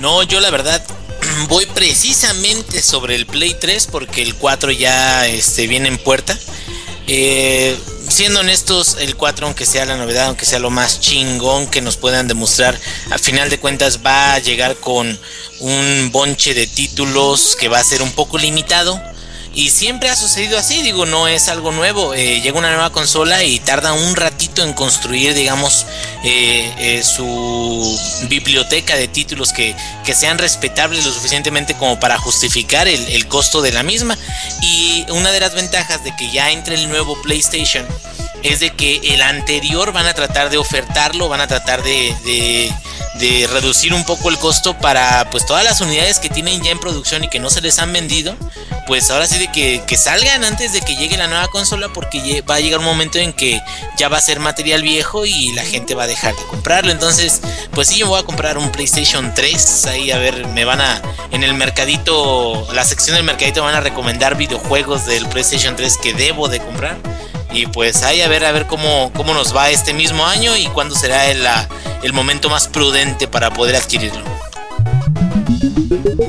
No, 0.00 0.22
yo 0.22 0.40
la 0.40 0.50
verdad 0.50 0.82
voy 1.48 1.66
precisamente 1.66 2.80
sobre 2.82 3.16
el 3.16 3.26
Play 3.26 3.54
3 3.58 3.88
porque 3.90 4.22
el 4.22 4.34
4 4.34 4.70
ya 4.72 5.26
este, 5.26 5.66
viene 5.66 5.88
en 5.88 5.98
puerta. 5.98 6.36
Eh, 7.08 7.78
siendo 8.08 8.40
honestos, 8.40 8.96
el 9.00 9.16
4, 9.16 9.46
aunque 9.46 9.64
sea 9.64 9.84
la 9.84 9.96
novedad, 9.96 10.26
aunque 10.26 10.44
sea 10.44 10.58
lo 10.58 10.70
más 10.70 11.00
chingón 11.00 11.68
que 11.68 11.80
nos 11.80 11.96
puedan 11.96 12.26
demostrar, 12.26 12.78
a 13.10 13.18
final 13.18 13.48
de 13.48 13.58
cuentas 13.58 14.00
va 14.04 14.34
a 14.34 14.38
llegar 14.38 14.76
con 14.76 15.18
un 15.60 16.10
bonche 16.12 16.54
de 16.54 16.66
títulos 16.66 17.56
que 17.56 17.68
va 17.68 17.78
a 17.78 17.84
ser 17.84 18.02
un 18.02 18.12
poco 18.12 18.38
limitado. 18.38 19.00
Y 19.56 19.70
siempre 19.70 20.10
ha 20.10 20.16
sucedido 20.16 20.58
así, 20.58 20.82
digo, 20.82 21.06
no 21.06 21.28
es 21.28 21.48
algo 21.48 21.72
nuevo. 21.72 22.12
eh, 22.12 22.42
llega 22.42 22.58
una 22.58 22.68
nueva 22.68 22.90
consola 22.90 23.42
y 23.42 23.58
tarda 23.58 23.94
un 23.94 24.14
ratito 24.14 24.62
en 24.62 24.74
construir, 24.74 25.32
digamos, 25.32 25.86
eh, 26.24 26.70
eh, 26.78 27.02
su 27.02 27.98
biblioteca 28.28 28.96
de 28.96 29.08
títulos 29.08 29.54
que, 29.54 29.74
que 30.04 30.14
sean 30.14 30.36
respetables 30.36 31.06
lo 31.06 31.10
suficientemente 31.10 31.72
como 31.72 31.98
para 31.98 32.18
justificar 32.18 32.86
el, 32.86 33.28
costo 33.28 33.62
de 33.62 33.72
la 33.72 33.82
misma. 33.82 34.18
Y 34.60 35.06
una 35.08 35.32
de 35.32 35.40
las 35.40 35.54
ventajas 35.54 36.04
de 36.04 36.14
que 36.16 36.30
ya 36.30 36.50
entre 36.50 36.74
el 36.74 36.90
nuevo 36.90 37.20
PlayStation 37.22 37.86
es 38.42 38.60
de 38.60 38.74
que 38.74 39.00
el 39.14 39.22
anterior 39.22 39.90
van 39.90 40.04
a 40.04 40.12
tratar 40.12 40.50
de 40.50 40.58
ofertarlo, 40.58 41.30
van 41.30 41.40
a 41.40 41.46
tratar 41.46 41.82
de, 41.82 42.70
de 43.18 43.48
reducir 43.50 43.94
un 43.94 44.04
poco 44.04 44.30
el 44.30 44.38
costo 44.38 44.76
para 44.78 45.28
pues 45.30 45.46
todas 45.46 45.64
las 45.64 45.80
unidades 45.80 46.18
que 46.18 46.28
tienen 46.28 46.62
ya 46.62 46.70
en 46.70 46.78
producción 46.78 47.24
y 47.24 47.28
que 47.28 47.38
no 47.38 47.50
se 47.50 47.60
les 47.60 47.78
han 47.78 47.92
vendido, 47.92 48.36
pues 48.86 49.10
ahora 49.10 49.26
sí 49.26 49.38
de 49.38 49.50
que, 49.50 49.82
que 49.86 49.96
salgan 49.96 50.44
antes 50.44 50.72
de 50.72 50.80
que 50.80 50.96
llegue 50.96 51.16
la 51.16 51.26
nueva 51.26 51.48
consola 51.48 51.88
porque 51.92 52.42
va 52.48 52.56
a 52.56 52.60
llegar 52.60 52.80
un 52.80 52.84
momento 52.84 53.18
en 53.18 53.32
que 53.32 53.60
ya 53.96 54.08
va 54.08 54.18
a 54.18 54.20
ser 54.20 54.40
material 54.40 54.82
viejo 54.82 55.26
y 55.26 55.52
la 55.52 55.64
gente 55.64 55.94
va 55.94 56.04
a 56.04 56.06
dejar 56.06 56.34
de 56.36 56.42
comprarlo. 56.44 56.92
Entonces, 56.92 57.40
pues 57.72 57.88
sí, 57.88 57.98
yo 57.98 58.08
voy 58.08 58.20
a 58.20 58.24
comprar 58.24 58.58
un 58.58 58.70
PlayStation 58.70 59.32
3. 59.34 59.86
Ahí 59.86 60.10
a 60.10 60.18
ver, 60.18 60.46
me 60.48 60.64
van 60.64 60.80
a, 60.80 61.02
en 61.30 61.42
el 61.42 61.54
mercadito, 61.54 62.66
la 62.72 62.84
sección 62.84 63.16
del 63.16 63.24
mercadito 63.24 63.62
van 63.62 63.74
a 63.74 63.80
recomendar 63.80 64.36
videojuegos 64.36 65.06
del 65.06 65.26
PlayStation 65.28 65.76
3 65.76 65.98
que 65.98 66.14
debo 66.14 66.48
de 66.48 66.60
comprar. 66.60 66.96
Y 67.52 67.66
pues 67.66 68.02
ahí 68.02 68.20
a 68.20 68.28
ver, 68.28 68.44
a 68.44 68.52
ver 68.52 68.66
cómo, 68.66 69.12
cómo 69.14 69.32
nos 69.32 69.56
va 69.56 69.70
este 69.70 69.92
mismo 69.92 70.26
año 70.26 70.56
y 70.56 70.66
cuándo 70.66 70.94
será 70.94 71.26
el, 71.30 71.46
el 72.02 72.12
momento 72.12 72.50
más 72.50 72.68
prudente 72.68 73.28
para 73.28 73.52
poder 73.52 73.76
adquirirlo. 73.76 74.35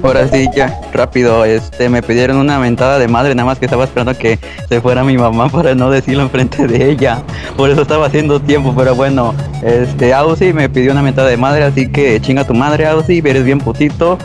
Ahora 0.03 0.27
sí, 0.27 0.48
ya, 0.56 0.80
rápido, 0.94 1.44
este, 1.44 1.89
me 1.89 2.02
pidieron 2.02 2.38
una 2.38 2.60
mentada 2.60 2.99
de 2.99 3.07
madre, 3.07 3.35
nada 3.35 3.45
más 3.45 3.60
que 3.60 3.65
estaba 3.65 3.84
esperando 3.84 4.18
que 4.18 4.39
se 4.69 4.80
fuera 4.81 5.03
mi 5.03 5.18
mamá 5.18 5.49
para 5.52 5.76
no 5.76 5.89
decirlo 5.89 6.23
enfrente 6.23 6.68
de 6.68 6.91
ella. 6.91 7.23
Por 7.56 7.69
eso 7.69 7.81
estaba 7.81 8.07
haciendo 8.07 8.39
tiempo, 8.39 8.73
pero 8.76 8.95
bueno, 8.95 9.34
este, 9.64 10.14
Ausi 10.14 10.53
me 10.53 10.69
pidió 10.69 10.91
una 10.91 11.02
mentada 11.02 11.30
de 11.30 11.38
madre, 11.38 11.64
así 11.64 11.89
que 11.89 12.19
chinga 12.22 12.45
tu 12.45 12.53
madre, 12.53 12.88
Ausi, 12.88 13.22
eres 13.26 13.44
bien 13.44 13.60
putito. 13.60 14.18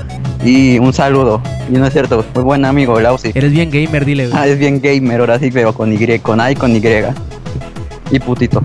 Y 0.45 0.81
un 0.81 0.93
saludo. 0.93 1.41
Y 1.71 1.75
no 1.75 1.87
es 1.87 1.93
cierto, 1.93 2.25
muy 2.35 2.43
buen 2.43 2.65
amigo, 2.65 2.99
el 2.99 3.07
Ausi. 3.07 3.31
Eres 3.33 3.53
bien 3.53 3.71
gamer, 3.71 4.05
dile, 4.05 4.27
güey. 4.27 4.37
Ah, 4.37 4.49
es 4.49 4.59
bien 4.59 4.81
gamer, 4.81 5.21
ahora 5.21 5.39
sí, 5.39 5.51
pero 5.53 5.73
con 5.73 5.93
Y, 5.93 6.19
con 6.19 6.41
A 6.41 6.51
y 6.51 6.57
con 6.57 6.75
Y. 6.75 6.83
Y 8.11 8.19
putito. 8.19 8.61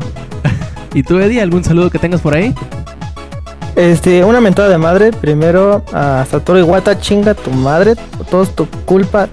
¿Y 0.96 1.04
tú, 1.04 1.20
Eddie, 1.20 1.42
algún 1.42 1.64
saludo 1.64 1.92
que 1.92 2.00
tengas 2.00 2.22
por 2.22 2.36
ahí? 2.36 2.54
Este, 3.78 4.24
una 4.26 4.42
mentada 4.42 4.68
de 4.70 4.78
madre. 4.78 5.12
Primero 5.12 5.84
a 5.94 6.26
Satoru 6.30 6.60
Iwata, 6.60 7.00
chinga 7.00 7.34
tu 7.36 7.52
madre. 7.52 7.94
Todo 8.30 8.44
es 8.44 8.54
tu 8.56 8.68
culpa, 8.86 9.28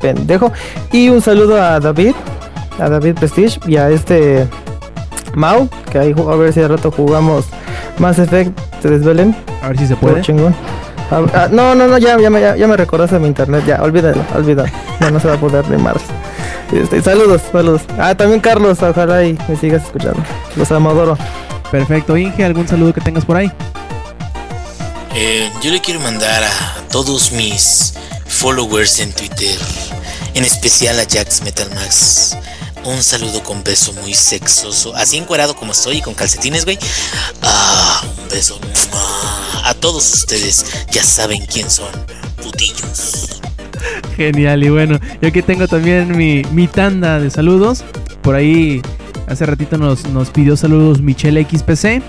pendejo. 0.00 0.52
Y 0.92 1.08
un 1.08 1.22
saludo 1.22 1.62
a 1.62 1.78
David, 1.80 2.14
a 2.80 2.88
David 2.90 3.14
Prestige 3.14 3.58
y 3.66 3.76
a 3.76 3.88
este 3.88 4.46
Mau, 5.34 5.68
que 5.90 5.98
ahí 6.00 6.12
a 6.18 6.34
ver 6.36 6.52
si 6.52 6.60
de 6.60 6.66
rato 6.68 6.90
jugamos 6.90 7.46
Mass 7.98 8.18
Effect, 8.18 8.58
se 8.82 8.90
desvelen. 8.90 9.36
A 9.62 9.68
ver 9.68 9.78
si 9.78 9.86
se 9.86 9.94
puede. 9.96 10.20
chingón. 10.20 10.54
Ah, 11.12 11.48
no, 11.50 11.74
no, 11.74 11.86
no, 11.88 11.98
ya, 11.98 12.18
ya, 12.18 12.30
me- 12.30 12.40
ya, 12.40 12.56
ya 12.56 12.66
me 12.68 12.76
recordaste 12.76 13.18
mi 13.18 13.26
internet, 13.28 13.64
ya, 13.66 13.82
olvídalo, 13.82 14.22
olvídalo. 14.34 14.68
No, 15.00 15.10
no 15.10 15.18
se 15.20 15.26
va 15.28 15.34
a 15.34 15.38
poder 15.38 15.68
ni 15.70 15.76
madres. 15.80 16.02
Este, 16.72 17.02
saludos, 17.02 17.42
saludos. 17.50 17.82
Ah, 17.98 18.14
también 18.14 18.40
Carlos, 18.40 18.80
ojalá 18.82 19.24
y 19.24 19.36
me 19.48 19.56
sigas 19.56 19.82
escuchando. 19.84 20.20
Los 20.56 20.70
amo, 20.70 20.90
adoro. 20.90 21.16
Perfecto, 21.70 22.16
Inge, 22.16 22.44
algún 22.44 22.66
saludo 22.66 22.92
que 22.92 23.00
tengas 23.00 23.24
por 23.24 23.36
ahí. 23.36 23.50
Eh, 25.14 25.50
yo 25.62 25.70
le 25.70 25.80
quiero 25.80 26.00
mandar 26.00 26.42
a 26.42 26.88
todos 26.90 27.32
mis 27.32 27.94
followers 28.26 29.00
en 29.00 29.12
Twitter, 29.12 29.58
en 30.34 30.44
especial 30.44 30.98
a 30.98 31.04
Jax 31.08 31.42
Metal 31.42 31.68
Max, 31.74 32.36
un 32.84 33.02
saludo 33.02 33.42
con 33.42 33.62
beso 33.62 33.92
muy 33.94 34.14
sexoso, 34.14 34.94
así 34.96 35.16
encuerado 35.16 35.54
como 35.54 35.72
estoy 35.72 35.98
y 35.98 36.00
con 36.00 36.14
calcetines, 36.14 36.64
güey. 36.64 36.78
Ah, 37.42 38.02
un 38.18 38.28
beso 38.28 38.58
a 39.64 39.74
todos 39.74 40.14
ustedes, 40.14 40.64
ya 40.90 41.02
saben 41.02 41.44
quién 41.46 41.70
son, 41.70 41.90
putillos. 42.42 43.40
Genial, 44.16 44.62
y 44.62 44.70
bueno, 44.70 44.98
yo 45.20 45.28
aquí 45.28 45.42
tengo 45.42 45.68
también 45.68 46.16
mi, 46.16 46.42
mi 46.52 46.66
tanda 46.68 47.18
de 47.18 47.30
saludos. 47.30 47.84
Por 48.22 48.34
ahí 48.34 48.82
hace 49.30 49.46
ratito 49.46 49.78
nos, 49.78 50.06
nos 50.08 50.30
pidió 50.30 50.56
saludos 50.56 51.00
Michelle 51.00 51.42
XPC. 51.48 52.02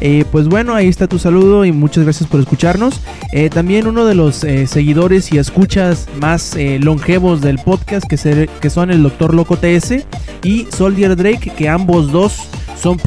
Eh, 0.00 0.24
pues 0.30 0.46
bueno, 0.46 0.74
ahí 0.74 0.88
está 0.88 1.06
tu 1.08 1.18
saludo 1.18 1.64
y 1.64 1.72
muchas 1.72 2.04
gracias 2.04 2.28
por 2.28 2.38
escucharnos. 2.40 3.00
Eh, 3.32 3.48
también 3.50 3.86
uno 3.86 4.04
de 4.04 4.14
los 4.14 4.44
eh, 4.44 4.66
seguidores 4.66 5.32
y 5.32 5.38
escuchas 5.38 6.06
más 6.20 6.56
longevos 6.80 7.40
del 7.40 7.58
podcast, 7.58 8.06
que, 8.06 8.16
se- 8.16 8.48
que 8.60 8.70
son 8.70 8.90
el 8.90 9.02
Dr. 9.02 9.34
Loco 9.34 9.56
TS 9.56 10.04
y 10.44 10.66
Soldier 10.70 11.16
Drake, 11.16 11.50
que 11.56 11.68
ambos 11.68 12.12
dos 12.12 12.36
son, 12.80 12.98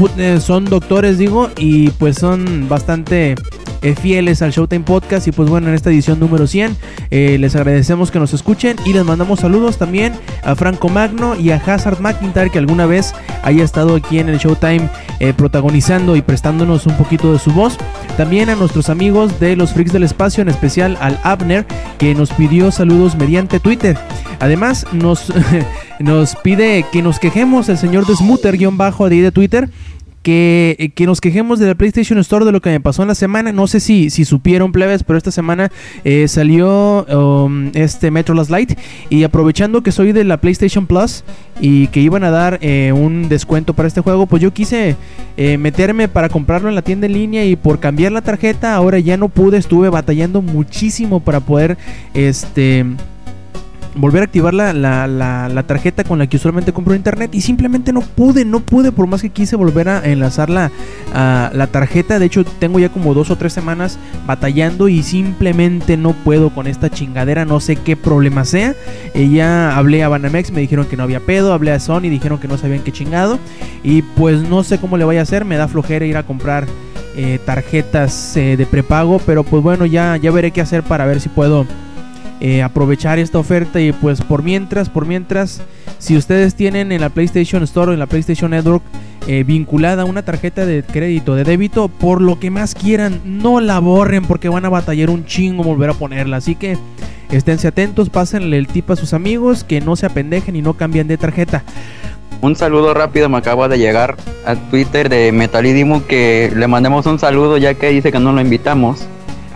son 0.42 0.66
doctores, 0.66 1.18
digo, 1.20 1.50
y 1.58 1.90
pues 1.92 2.18
son 2.18 2.68
bastante 2.68 3.36
eh, 3.82 3.96
fieles 3.96 4.42
al 4.42 4.52
Showtime 4.52 4.84
Podcast. 4.84 5.28
Y 5.28 5.32
pues 5.32 5.50
bueno, 5.50 5.68
en 5.70 5.74
esta 5.74 5.90
edición 5.90 6.20
número 6.20 6.48
100, 6.48 6.76
eh, 7.12 7.38
les 7.40 7.56
agradecemos 7.56 8.12
que 8.12 8.20
nos 8.20 8.34
escuchen 8.34 8.78
y 8.86 8.94
les 8.94 9.06
mandamos 9.06 9.40
saludos 9.40 9.78
también 9.78 10.14
a 10.44 10.56
Franco 10.56 10.90
Magno 10.90 11.36
y 11.36 11.52
a 11.52 11.56
Hazard 11.58 12.00
McIntyre, 12.00 12.50
que 12.50 12.60
alguna 12.60 12.86
vez 12.86 13.14
haya 13.44 13.64
estado 13.64 13.96
aquí 13.96 14.20
en 14.20 14.30
el 14.30 14.38
Showtime 14.38 14.90
eh, 15.20 15.34
protagonizando 15.34 16.16
y 16.16 16.22
prestándonos 16.22 16.86
un 16.86 16.96
poquito 16.98 17.34
de 17.34 17.40
su 17.40 17.52
voz. 17.52 17.78
También 18.18 18.50
a 18.50 18.56
nuestros 18.56 18.90
amigos 18.90 19.40
de 19.40 19.56
los 19.56 19.74
Freaks 19.74 19.94
del 19.94 20.04
Espacio, 20.04 20.42
en 20.42 20.50
especial 20.50 20.98
al 21.00 21.20
Abner, 21.24 21.66
que 21.98 22.16
nos 22.16 22.32
pidió 22.32 22.72
saludos 22.72 23.16
mediante 23.16 23.60
Twitter. 23.60 23.98
Además, 24.40 24.86
nos, 24.92 25.32
nos 26.00 26.36
pide 26.36 26.86
que 26.92 27.02
nos 27.02 27.20
quejemos 27.20 27.70
el 27.70 27.78
señor 27.78 28.06
de 29.10 29.16
ahí 29.16 29.22
de 29.22 29.32
Twitter. 29.32 29.70
Que, 30.22 30.92
que 30.96 31.06
nos 31.06 31.22
quejemos 31.22 31.60
de 31.60 31.68
la 31.68 31.76
PlayStation 31.76 32.20
Store 32.20 32.44
de 32.44 32.52
lo 32.52 32.62
que 32.62 32.70
me 32.70 32.82
pasó 32.82 33.02
en 33.02 33.08
la 33.08 33.16
semana. 33.16 33.54
No 33.54 33.68
sé 33.68 33.80
si, 33.80 34.10
si 34.10 34.26
supieron, 34.26 34.72
plebes, 34.72 35.04
pero 35.04 35.18
esta 35.18 35.32
semana 35.32 35.72
eh, 36.04 36.28
salió 36.28 37.06
um, 37.06 37.72
este 37.74 38.12
Metro 38.12 38.36
Last 38.36 38.52
Light. 38.52 38.78
Y 39.10 39.24
aprovechando 39.24 39.82
que 39.82 39.92
soy 39.92 40.12
de 40.12 40.24
la 40.26 40.38
PlayStation 40.38 40.88
Plus 40.88 41.24
y 41.62 41.88
que 41.88 42.02
iban 42.02 42.24
a 42.24 42.32
dar 42.32 42.60
eh, 42.62 42.92
un 42.94 43.30
descuento 43.30 43.74
para 43.74 43.88
este 43.88 44.02
juego, 44.02 44.26
pues 44.28 44.42
yo 44.42 44.54
quise 44.54 44.98
eh, 45.38 45.58
meterme 45.58 46.08
para 46.08 46.30
comprarlo 46.30 46.70
en 46.70 46.76
la 46.76 46.82
tienda 46.82 47.08
en 47.08 47.14
línea. 47.14 47.46
Y 47.46 47.56
por 47.56 47.80
cambiar 47.80 48.12
la 48.12 48.22
tarjeta, 48.22 48.76
ahora 48.76 49.00
ya 49.00 49.16
no 49.16 49.30
pude. 49.30 49.58
Estuve 49.58 49.90
batallando 49.90 50.42
muchísimo 50.42 51.22
para 51.22 51.40
poder 51.40 51.78
este 52.14 52.86
volver 53.96 54.22
a 54.22 54.26
activar 54.26 54.54
la, 54.54 54.74
la, 54.74 55.08
la, 55.08 55.64
tarjeta 55.64 56.04
con 56.04 56.20
la 56.20 56.28
que 56.28 56.38
usualmente 56.38 56.74
compro 56.74 56.96
internet 56.96 57.34
y 57.34 57.42
simplemente 57.42 57.92
no 57.92 58.02
pude, 58.02 58.46
no 58.46 58.60
pude 58.60 58.92
por 58.92 59.08
más 59.08 59.22
que 59.22 59.30
quise 59.30 59.56
volver 59.56 59.90
a 59.90 60.06
enlazar 60.06 60.50
la, 60.50 60.72
la 61.14 61.68
tarjeta. 61.68 62.20
De 62.20 62.26
hecho, 62.26 62.46
tengo 62.46 62.80
ya 62.80 62.90
como 62.90 63.14
dos 63.14 63.30
o 63.32 63.36
tres 63.36 63.54
semanas 63.54 64.00
batallando 64.26 64.88
y 64.88 65.04
simplemente 65.04 65.98
no 65.98 66.14
puedo 66.14 66.50
con 66.52 66.68
esta 66.68 66.90
chingadera, 66.90 67.46
no 67.46 67.60
sé 67.60 67.76
qué 67.76 67.96
problema 67.96 68.46
sea. 68.46 68.76
Eh, 69.14 69.30
ya 69.30 69.76
hablé 69.76 70.04
a 70.04 70.10
Banamex, 70.10 70.52
me 70.52 70.62
dijeron 70.62 70.86
que 70.86 70.98
no 70.98 71.04
había 71.04 71.20
pedo, 71.20 71.54
hablé 71.54 71.72
a 71.72 71.80
Sony, 71.80 72.02
dijeron 72.02 72.40
que 72.40 72.48
no 72.48 72.58
sabían 72.58 72.82
qué 72.84 72.92
chingado 72.92 73.40
y 73.84 74.02
pues 74.02 74.42
no 74.42 74.64
sé 74.64 74.78
cómo 74.78 74.98
le 74.98 75.06
voy 75.06 75.18
a 75.18 75.22
hacer, 75.22 75.46
me 75.46 75.58
da 75.58 75.68
flojera 75.68 76.06
ir 76.06 76.18
a 76.18 76.24
comprar 76.24 76.66
eh, 77.16 77.40
tarjetas 77.46 78.38
eh, 78.38 78.56
de 78.56 78.66
prepago, 78.66 79.20
pero 79.26 79.44
pues 79.44 79.64
bueno, 79.64 79.86
ya, 79.86 80.16
ya 80.18 80.32
veré 80.32 80.52
qué 80.52 80.62
hacer 80.62 80.84
para 80.84 81.06
ver 81.06 81.20
si 81.20 81.30
puedo 81.30 81.66
eh, 82.42 82.64
aprovechar 82.64 83.20
esta 83.20 83.38
oferta 83.38 83.82
y 83.82 83.92
pues 83.92 84.22
por 84.22 84.44
mientras, 84.44 84.90
por 84.90 85.06
mientras, 85.06 85.62
si 85.98 86.16
ustedes 86.16 86.56
tienen 86.56 86.92
en 86.92 87.02
la 87.02 87.10
PlayStation 87.10 87.64
Store 87.64 87.92
o 87.92 87.94
en 87.94 88.00
la 88.00 88.06
PlayStation 88.06 88.52
Network 88.52 88.84
eh, 89.28 89.44
vinculada 89.44 90.06
una 90.06 90.24
tarjeta 90.24 90.66
de 90.66 90.84
crédito, 90.84 91.36
de 91.36 91.44
débito, 91.44 91.90
por 91.90 92.22
lo 92.22 92.40
que 92.40 92.50
más 92.50 92.76
quieran, 92.76 93.22
no 93.26 93.60
la 93.60 93.80
borren 93.80 94.24
porque 94.24 94.50
van 94.50 94.66
a 94.66 94.70
batallar 94.70 95.10
un 95.10 95.26
chingo 95.26 95.64
volver 95.64 95.90
a 95.90 95.94
ponerla. 95.94 96.38
Así 96.38 96.56
que 96.56 96.78
esténse 97.30 97.68
atentos, 97.68 98.10
pásenle 98.10 98.58
el 98.58 98.68
tip 98.68 98.90
a 98.90 98.96
sus 98.96 99.14
amigos, 99.14 99.64
que 99.64 99.82
no 99.82 99.96
se 99.96 100.06
apendejen 100.06 100.56
y 100.56 100.62
no 100.62 100.76
cambien 100.76 101.08
de 101.08 101.18
tarjeta. 101.18 101.64
Un 102.42 102.56
saludo 102.56 102.94
rápido, 102.94 103.28
me 103.28 103.38
acaba 103.38 103.68
de 103.68 103.78
llegar 103.78 104.16
a 104.46 104.56
Twitter 104.56 105.10
de 105.10 105.34
Metalidimu 105.34 106.06
que 106.06 106.52
le 106.56 106.68
mandemos 106.68 107.06
un 107.06 107.20
saludo 107.20 107.58
ya 107.58 107.74
que 107.74 107.90
dice 107.90 108.14
que 108.14 108.20
no 108.20 108.32
lo 108.32 108.40
invitamos. 108.40 109.06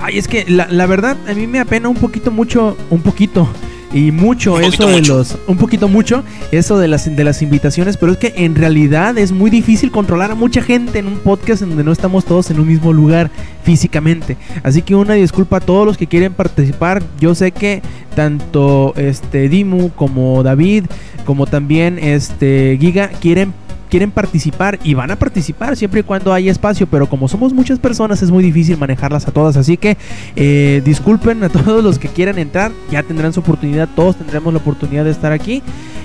Ay, 0.04 0.18
es 0.18 0.28
que 0.28 0.44
la, 0.50 0.68
la 0.68 0.86
verdad 0.86 1.16
a 1.30 1.34
mí 1.34 1.48
me 1.48 1.62
apena 1.62 1.88
un 1.88 1.96
poquito 1.96 2.30
mucho, 2.30 2.76
un 2.90 3.00
poquito 3.02 3.48
y 3.94 4.12
mucho 4.12 4.56
Un 4.56 4.64
eso 4.64 4.88
de 4.88 4.96
mucho. 4.98 5.18
los, 5.18 5.38
un 5.48 5.58
poquito 5.58 5.88
mucho 5.88 6.24
eso 6.52 6.78
de 6.78 6.88
las 6.90 7.16
de 7.16 7.24
las 7.24 7.42
invitaciones, 7.42 7.96
pero 7.96 8.12
es 8.12 8.18
que 8.18 8.34
en 8.36 8.56
realidad 8.56 9.18
es 9.18 9.32
muy 9.32 9.50
difícil 9.50 9.92
controlar 9.92 10.32
a 10.32 10.36
mucha 10.36 10.62
gente 10.62 11.00
en 11.00 11.08
un 11.08 11.20
podcast 11.20 11.62
en 11.62 11.70
donde 11.70 11.86
no 11.86 11.94
estamos 11.94 12.26
todos 12.26 12.52
en 12.52 12.60
un 12.60 12.68
mismo 12.68 12.92
lugar 12.92 13.32
físicamente. 13.64 14.36
Así 14.64 14.82
que 14.82 14.96
una 14.96 15.14
disculpa 15.14 15.58
a 15.58 15.62
todos 15.62 15.86
los 15.86 15.98
que 15.98 16.08
quieren 16.08 16.34
participar. 16.34 17.02
Yo 17.20 17.34
sé 17.34 17.52
que 17.52 17.82
tanto 18.16 18.94
este 18.98 19.48
Dimu 19.48 19.92
como 19.92 20.44
David 20.44 20.86
como 21.24 21.46
también 21.46 21.98
este 22.00 22.78
Giga 22.82 23.08
quieren 23.08 23.54
quieren 23.94 24.10
participar 24.10 24.80
y 24.84 24.95
van 24.95 25.11
a 25.11 25.18
participar 25.18 25.78
siempre 25.78 25.99
y 25.99 26.03
cuando 26.03 26.34
haya 26.34 26.52
espacio, 26.52 26.88
pero 26.88 27.07
como 27.07 27.28
somos 27.28 27.53
muchas 27.53 27.78
personas 27.78 28.24
es 28.24 28.32
muy 28.32 28.44
difícil 28.44 28.76
manejarlas 28.76 29.28
a 29.28 29.32
todas, 29.32 29.56
así 29.56 29.78
que 29.78 29.98
eh, 30.36 30.82
disculpen 30.84 31.44
a 31.44 31.49
todos 31.49 31.84
los 31.84 31.99
que 31.99 32.07
quieran 32.07 32.40
entrar, 32.40 32.72
ya 32.90 33.03
tendrán 33.03 33.34
su 33.34 33.41
oportunidad, 33.41 33.88
todos 33.95 34.15
tendremos 34.15 34.52
la 34.52 34.57
oportunidad 34.57 35.03
de 35.03 35.11
estar 35.11 35.32
aquí 35.32 35.61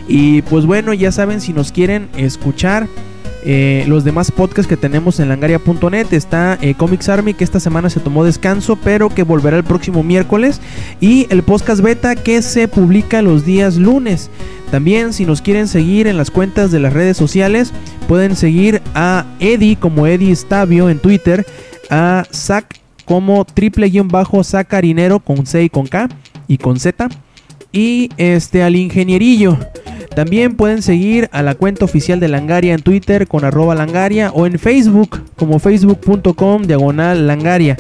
y 0.06 0.42
pues 0.42 0.66
bueno, 0.66 0.92
ya 0.92 1.10
saben 1.12 1.40
si 1.40 1.54
nos 1.54 1.72
quieren 1.72 2.10
escuchar. 2.18 2.88
Eh, 3.50 3.84
los 3.86 4.04
demás 4.04 4.30
podcasts 4.30 4.68
que 4.68 4.76
tenemos 4.76 5.20
en 5.20 5.30
langaria.net 5.30 6.12
está 6.12 6.58
eh, 6.60 6.74
Comics 6.74 7.08
Army 7.08 7.32
que 7.32 7.44
esta 7.44 7.60
semana 7.60 7.88
se 7.88 7.98
tomó 7.98 8.22
descanso 8.22 8.76
pero 8.76 9.08
que 9.08 9.22
volverá 9.22 9.56
el 9.56 9.64
próximo 9.64 10.02
miércoles. 10.02 10.60
Y 11.00 11.26
el 11.30 11.42
podcast 11.42 11.80
beta 11.80 12.14
que 12.14 12.42
se 12.42 12.68
publica 12.68 13.22
los 13.22 13.46
días 13.46 13.76
lunes. 13.76 14.28
También 14.70 15.14
si 15.14 15.24
nos 15.24 15.40
quieren 15.40 15.66
seguir 15.66 16.08
en 16.08 16.18
las 16.18 16.30
cuentas 16.30 16.70
de 16.70 16.78
las 16.78 16.92
redes 16.92 17.16
sociales, 17.16 17.72
pueden 18.06 18.36
seguir 18.36 18.82
a 18.94 19.24
Eddie 19.40 19.76
como 19.76 20.06
Eddie 20.06 20.36
Stavio 20.36 20.90
en 20.90 20.98
Twitter, 20.98 21.46
a 21.88 22.26
Zac 22.30 22.78
como 23.06 23.46
triple 23.46 23.88
guion 23.88 24.08
bajo 24.08 24.44
Zacarinero 24.44 25.20
con 25.20 25.46
C 25.46 25.62
y 25.62 25.70
con 25.70 25.86
K 25.86 26.10
y 26.48 26.58
con 26.58 26.78
Z. 26.78 27.08
Y 27.72 28.10
este 28.16 28.62
al 28.62 28.76
ingenierillo. 28.76 29.58
También 30.14 30.56
pueden 30.56 30.82
seguir 30.82 31.28
a 31.30 31.42
la 31.42 31.54
cuenta 31.54 31.84
oficial 31.84 32.18
de 32.18 32.26
Langaria 32.26 32.74
en 32.74 32.82
Twitter 32.82 33.28
con 33.28 33.44
arroba 33.44 33.76
Langaria 33.76 34.32
o 34.32 34.46
en 34.46 34.58
Facebook 34.58 35.20
como 35.36 35.60
facebook.com 35.60 36.62
diagonal 36.62 37.26
Langaria. 37.28 37.76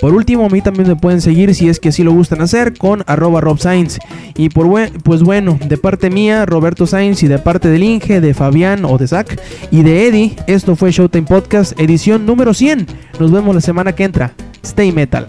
Por 0.00 0.14
último, 0.14 0.44
a 0.44 0.48
mí 0.48 0.60
también 0.60 0.86
me 0.86 0.96
pueden 0.96 1.20
seguir 1.20 1.54
si 1.54 1.68
es 1.68 1.80
que 1.80 1.88
así 1.88 2.04
lo 2.04 2.12
gustan 2.12 2.42
hacer 2.42 2.76
con 2.76 3.04
arroba 3.06 3.40
Rob 3.40 3.58
Sainz. 3.58 3.98
Y 4.36 4.50
por 4.50 4.68
pues 5.02 5.22
bueno, 5.22 5.58
de 5.66 5.78
parte 5.78 6.10
mía, 6.10 6.44
Roberto 6.44 6.86
Sainz, 6.86 7.22
y 7.22 7.26
de 7.26 7.38
parte 7.38 7.68
del 7.68 7.82
Inge, 7.82 8.20
de 8.20 8.34
Fabián 8.34 8.84
o 8.84 8.98
de 8.98 9.08
Zach 9.08 9.40
y 9.70 9.82
de 9.82 10.06
Eddie, 10.06 10.36
esto 10.46 10.76
fue 10.76 10.92
Showtime 10.92 11.26
Podcast, 11.26 11.78
edición 11.80 12.26
número 12.26 12.52
100. 12.52 12.86
Nos 13.18 13.32
vemos 13.32 13.54
la 13.54 13.60
semana 13.62 13.94
que 13.94 14.04
entra. 14.04 14.34
Stay 14.62 14.92
metal. 14.92 15.26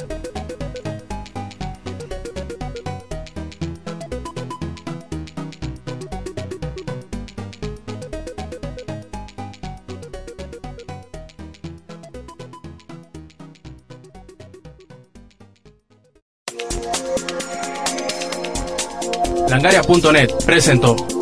Langaria.net 19.89 20.45
presentó 20.45 21.18